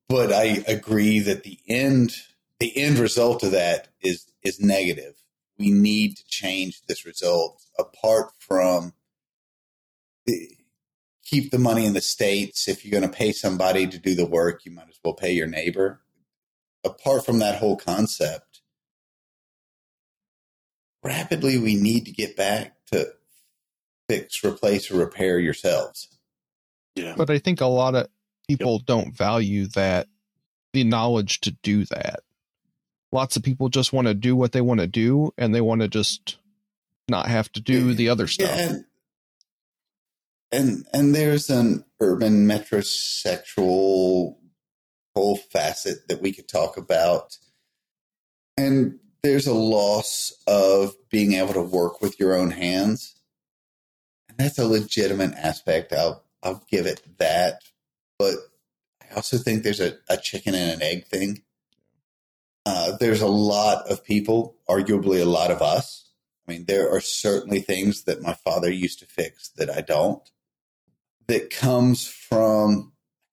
[0.09, 2.13] But I agree that the end
[2.61, 5.15] the end result of that is is negative.
[5.59, 8.93] We need to change this result apart from
[10.27, 10.51] the,
[11.25, 12.69] keep the money in the states.
[12.69, 15.33] If you're going to pay somebody to do the work, you might as well pay
[15.33, 16.01] your neighbor.
[16.85, 18.61] Apart from that whole concept,
[21.03, 23.13] rapidly we need to get back to
[24.09, 26.09] fix, replace, or repair yourselves.
[26.95, 27.15] Yeah.
[27.17, 28.09] But I think a lot of
[28.49, 30.09] people don't value that
[30.73, 32.21] the knowledge to do that.
[33.13, 35.81] Lots of people just want to do what they want to do and they want
[35.81, 36.39] to just
[37.09, 38.51] not have to do the other stuff.
[38.51, 38.85] Yeah, and,
[40.53, 44.37] and and there's an urban metrosexual
[45.17, 47.39] whole facet that we could talk about.
[48.59, 53.16] And there's a loss of being able to work with your own hands.
[54.37, 55.93] That's a legitimate aspect.
[55.93, 57.63] I'll I'll give it that.
[58.19, 58.35] But
[59.03, 61.43] I also think there's a, a chicken and an egg thing.
[62.65, 66.11] Uh, there's a lot of people, arguably a lot of us.
[66.47, 70.23] I mean, there are certainly things that my father used to fix that I don't.
[71.29, 72.93] That comes from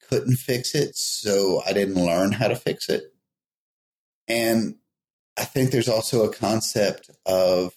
[0.09, 3.13] couldn't fix it, so I didn't learn how to fix it.
[4.27, 4.75] And
[5.37, 7.73] I think there's also a concept of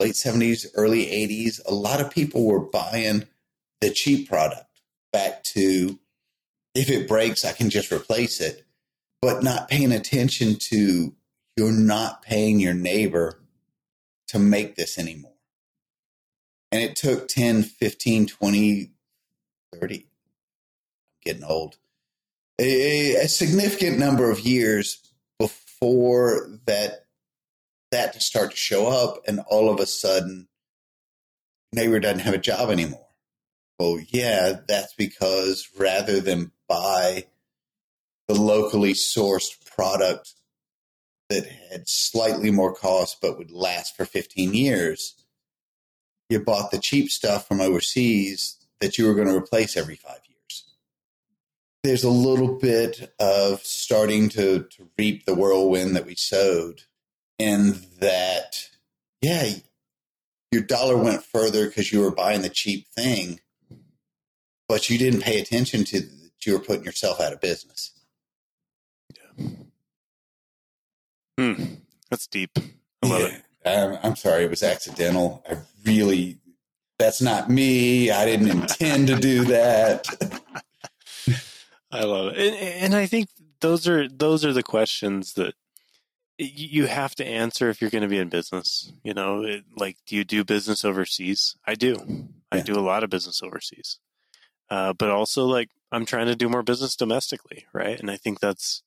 [0.00, 1.60] late 70s, early 80s.
[1.66, 3.24] A lot of people were buying
[3.80, 4.66] the cheap product
[5.12, 5.98] back to
[6.74, 8.66] if it breaks, I can just replace it,
[9.22, 11.14] but not paying attention to
[11.56, 13.40] you're not paying your neighbor
[14.28, 15.32] to make this anymore.
[16.70, 18.90] And it took 10, 15, 20,
[19.80, 20.02] 30, I'm
[21.24, 21.76] getting old,
[22.58, 24.98] a, a significant number of years
[25.38, 27.05] before that
[27.90, 30.48] that to start to show up and all of a sudden
[31.72, 33.06] neighbor doesn't have a job anymore.
[33.78, 37.26] Well, yeah, that's because rather than buy
[38.28, 40.34] the locally sourced product
[41.28, 45.14] that had slightly more cost but would last for 15 years,
[46.28, 50.20] you bought the cheap stuff from overseas that you were going to replace every five
[50.28, 50.64] years.
[51.82, 56.82] There's a little bit of starting to, to reap the whirlwind that we sowed,
[57.38, 58.68] in that,
[59.20, 59.50] yeah,
[60.52, 63.40] your dollar went further because you were buying the cheap thing,
[64.68, 67.92] but you didn't pay attention to that you were putting yourself out of business.
[71.38, 71.54] Hmm.
[72.10, 72.50] That's deep.
[73.02, 73.42] I love it.
[73.66, 75.44] Um, I'm sorry, it was accidental.
[75.48, 76.38] I really,
[76.98, 78.10] that's not me.
[78.10, 80.06] I didn't intend to do that.
[81.90, 83.28] I love it, and, and I think
[83.60, 85.54] those are those are the questions that
[86.38, 88.92] you have to answer if you're going to be in business.
[89.02, 91.56] You know, it, like, do you do business overseas?
[91.66, 92.28] I do.
[92.52, 93.98] I do a lot of business overseas,
[94.70, 97.98] uh, but also like I'm trying to do more business domestically, right?
[97.98, 98.82] And I think that's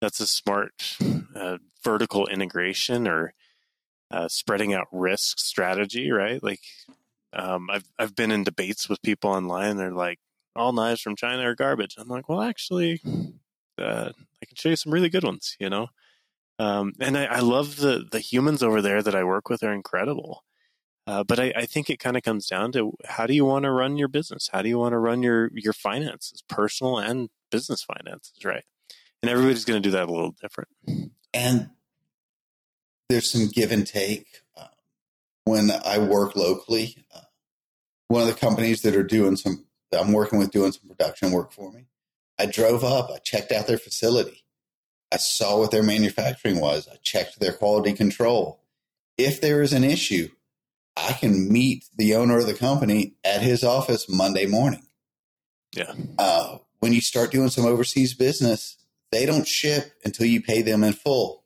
[0.00, 0.96] that's a smart
[1.34, 3.34] uh, vertical integration or
[4.10, 6.42] uh, spreading out risk strategy, right?
[6.42, 6.60] Like,
[7.32, 9.76] um, I've I've been in debates with people online.
[9.76, 10.18] They're like,
[10.56, 11.96] all knives from China are garbage.
[11.98, 13.00] I'm like, well, actually,
[13.78, 14.10] uh,
[14.42, 15.88] I can show you some really good ones, you know.
[16.58, 19.72] Um, and I, I love the the humans over there that I work with are
[19.72, 20.44] incredible.
[21.06, 23.64] Uh, but I, I think it kind of comes down to how do you want
[23.64, 24.50] to run your business?
[24.52, 28.64] How do you want to run your your finances, personal and business finances, right?
[29.22, 30.68] And everybody's going to do that a little different.
[31.32, 31.70] and
[33.08, 34.26] there's some give and take.
[34.56, 34.66] Uh,
[35.44, 37.20] when I work locally, uh,
[38.08, 41.52] one of the companies that are doing some, I'm working with doing some production work
[41.52, 41.86] for me,
[42.38, 44.44] I drove up, I checked out their facility.
[45.12, 46.88] I saw what their manufacturing was.
[46.88, 48.60] I checked their quality control.
[49.16, 50.28] If there is an issue,
[50.96, 54.86] I can meet the owner of the company at his office Monday morning.
[55.74, 55.94] Yeah.
[56.18, 58.76] Uh, when you start doing some overseas business,
[59.10, 61.44] they don't ship until you pay them in full.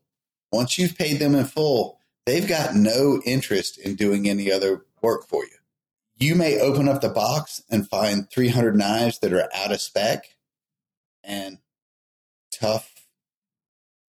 [0.51, 5.27] Once you've paid them in full, they've got no interest in doing any other work
[5.27, 5.57] for you.
[6.17, 10.25] You may open up the box and find 300 knives that are out of spec
[11.25, 11.59] and
[12.53, 12.92] tough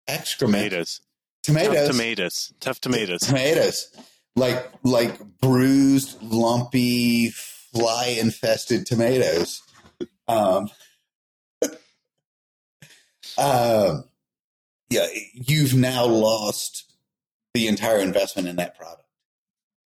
[0.08, 0.56] excrement.
[0.64, 1.02] Tomatoes.
[1.44, 1.76] Tomatoes.
[1.76, 2.54] Tough tomatoes.
[2.60, 3.20] Tough tomatoes.
[3.22, 3.88] Tomatoes.
[4.36, 9.62] Like like bruised, lumpy, fly infested tomatoes.
[10.28, 10.70] Um,
[13.38, 14.06] um,
[14.90, 16.92] yeah, you've now lost
[17.54, 19.04] the entire investment in that product.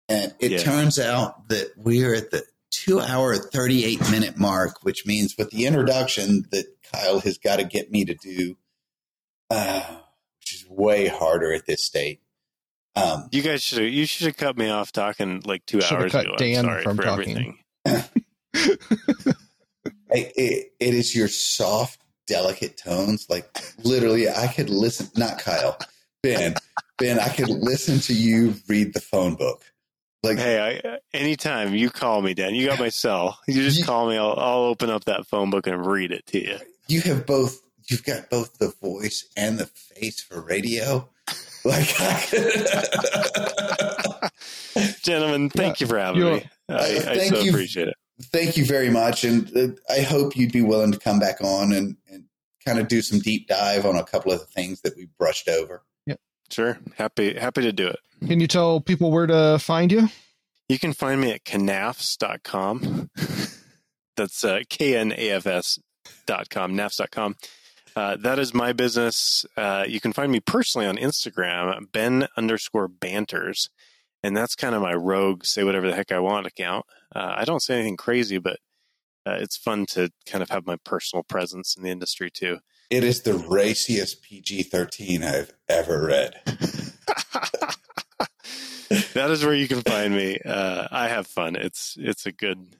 [0.10, 0.58] And it Yeah.
[0.60, 5.66] turns out that we're at the two hour, 38 minute mark, which means with the
[5.66, 8.58] introduction that Kyle has got to get me to do,
[9.54, 9.82] uh,
[10.40, 12.22] which is way harder at this state.
[12.96, 16.12] Um, You guys should have you should have cut me off talking like two hours
[16.12, 16.36] cut ago.
[16.38, 17.58] Dan I'm sorry from for talking.
[17.86, 18.24] everything.
[20.12, 23.28] it, it, it is your soft, delicate tones.
[23.30, 23.50] Like
[23.84, 25.10] literally, I could listen.
[25.18, 25.78] Not Kyle,
[26.22, 26.54] Ben.
[27.00, 29.64] Ben, I could listen to you read the phone book.
[30.22, 33.40] Like Hey, I, anytime you call me, Dan, you got my cell.
[33.48, 34.18] You just You- call me.
[34.18, 36.58] I'll, I'll open up that phone book and read it to you.
[36.88, 37.60] you have both.
[37.90, 41.08] You've got both the voice and the face for radio.
[41.66, 41.88] Like,
[45.02, 46.46] Gentlemen, thank you for having you- me.
[46.68, 47.52] I, Uh, I thank so you.
[47.52, 47.96] appreciate it.
[48.22, 51.72] thank you very much, and uh, I hope you'd be willing to come back on
[51.74, 52.26] and, and
[52.66, 55.48] kind of do some deep dive on a couple of the things that we brushed
[55.48, 55.84] over.
[56.06, 56.20] Yep.
[56.50, 56.78] Sure.
[56.98, 58.00] Happy happy to do it.
[58.28, 60.10] Can you tell people where to find you?
[60.68, 63.10] You can find me at knafs.com.
[64.18, 65.80] That's uh, K-N-A-F-S
[66.26, 67.36] dot com, knafs.com.
[67.96, 69.46] Uh, that is my business.
[69.56, 73.70] Uh, you can find me personally on Instagram, Ben underscore banters.
[74.24, 76.86] and that's kind of my rogue say whatever the heck I want account.
[77.14, 78.60] Uh, I don't say anything crazy, but
[79.26, 82.60] uh, it's fun to kind of have my personal presence in the industry too.
[82.90, 86.40] It is the raciest PG 13 I've ever read.
[89.14, 90.38] that is where you can find me.
[90.46, 91.56] Uh, I have fun.
[91.56, 92.76] It's it's a good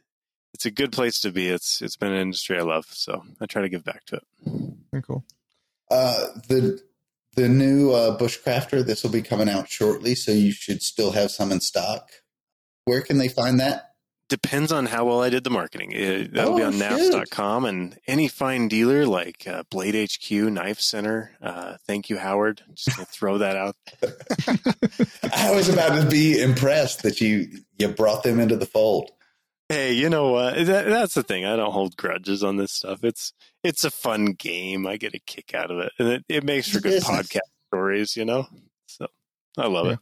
[0.54, 1.48] it's a good place to be.
[1.48, 4.24] It's it's been an industry I love, so I try to give back to it.
[4.94, 5.26] Very cool.
[5.92, 6.80] Uh, the
[7.36, 11.32] the new uh, Bushcrafter, this will be coming out shortly, so you should still have
[11.32, 12.10] some in stock.
[12.86, 13.90] Where can they find that?
[14.30, 15.92] Depends on how well I did the marketing.
[15.92, 16.82] It, that'll be Oh, on shoot.
[16.82, 21.32] knafs.com and any fine dealer like uh, Blade HQ, Knife Center.
[21.42, 22.62] Uh, thank you, Howard.
[22.74, 23.76] Just gonna throw that out.
[25.34, 27.48] I was about to be impressed that you
[27.78, 29.12] you brought them into the fold.
[29.70, 30.56] Hey, you know what?
[30.66, 31.46] That, that's the thing.
[31.46, 33.04] I don't hold grudges on this stuff.
[33.04, 33.34] It's
[33.64, 34.86] it's a fun game.
[34.86, 38.16] I get a kick out of it, and it, it makes for good podcast stories.
[38.16, 38.46] You know,
[38.86, 39.08] so
[39.58, 39.94] I love Yeah.
[39.94, 40.00] it.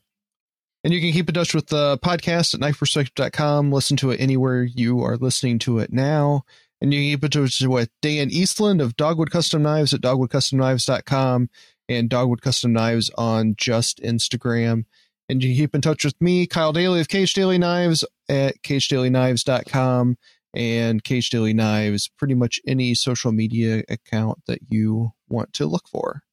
[0.83, 3.71] And you can keep in touch with the podcast at knifeperspective.com.
[3.71, 6.41] Listen to it anywhere you are listening to it now.
[6.81, 11.49] And you can keep in touch with Dan Eastland of Dogwood Custom Knives at dogwoodcustomknives.com
[11.87, 14.85] and Dogwood Custom Knives on just Instagram.
[15.31, 18.61] And you can keep in touch with me, Kyle Daily of KH Daily Knives at
[18.63, 20.17] khdailyknives.com
[20.53, 25.87] and KH Daily Knives, pretty much any social media account that you want to look
[25.89, 26.23] for.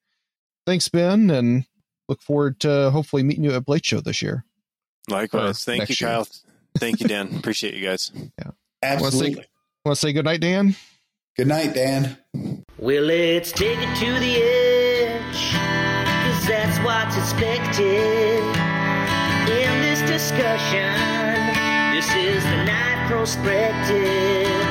[0.66, 1.66] Thanks, Ben, and
[2.08, 4.44] look forward to hopefully meeting you at Blade Show this year.
[5.08, 5.62] Likewise.
[5.62, 6.10] Uh, Thank you, year.
[6.10, 6.28] Kyle.
[6.76, 7.32] Thank you, Dan.
[7.38, 8.10] Appreciate you guys.
[8.82, 9.44] Absolutely.
[9.84, 10.74] Want to say goodnight, Dan?
[11.36, 12.18] Good night, Dan.
[12.78, 18.27] Well, let's take it to the edge, cause that's what's expected in this
[20.28, 20.92] discussion.
[21.94, 24.67] This is the Knife Perspective.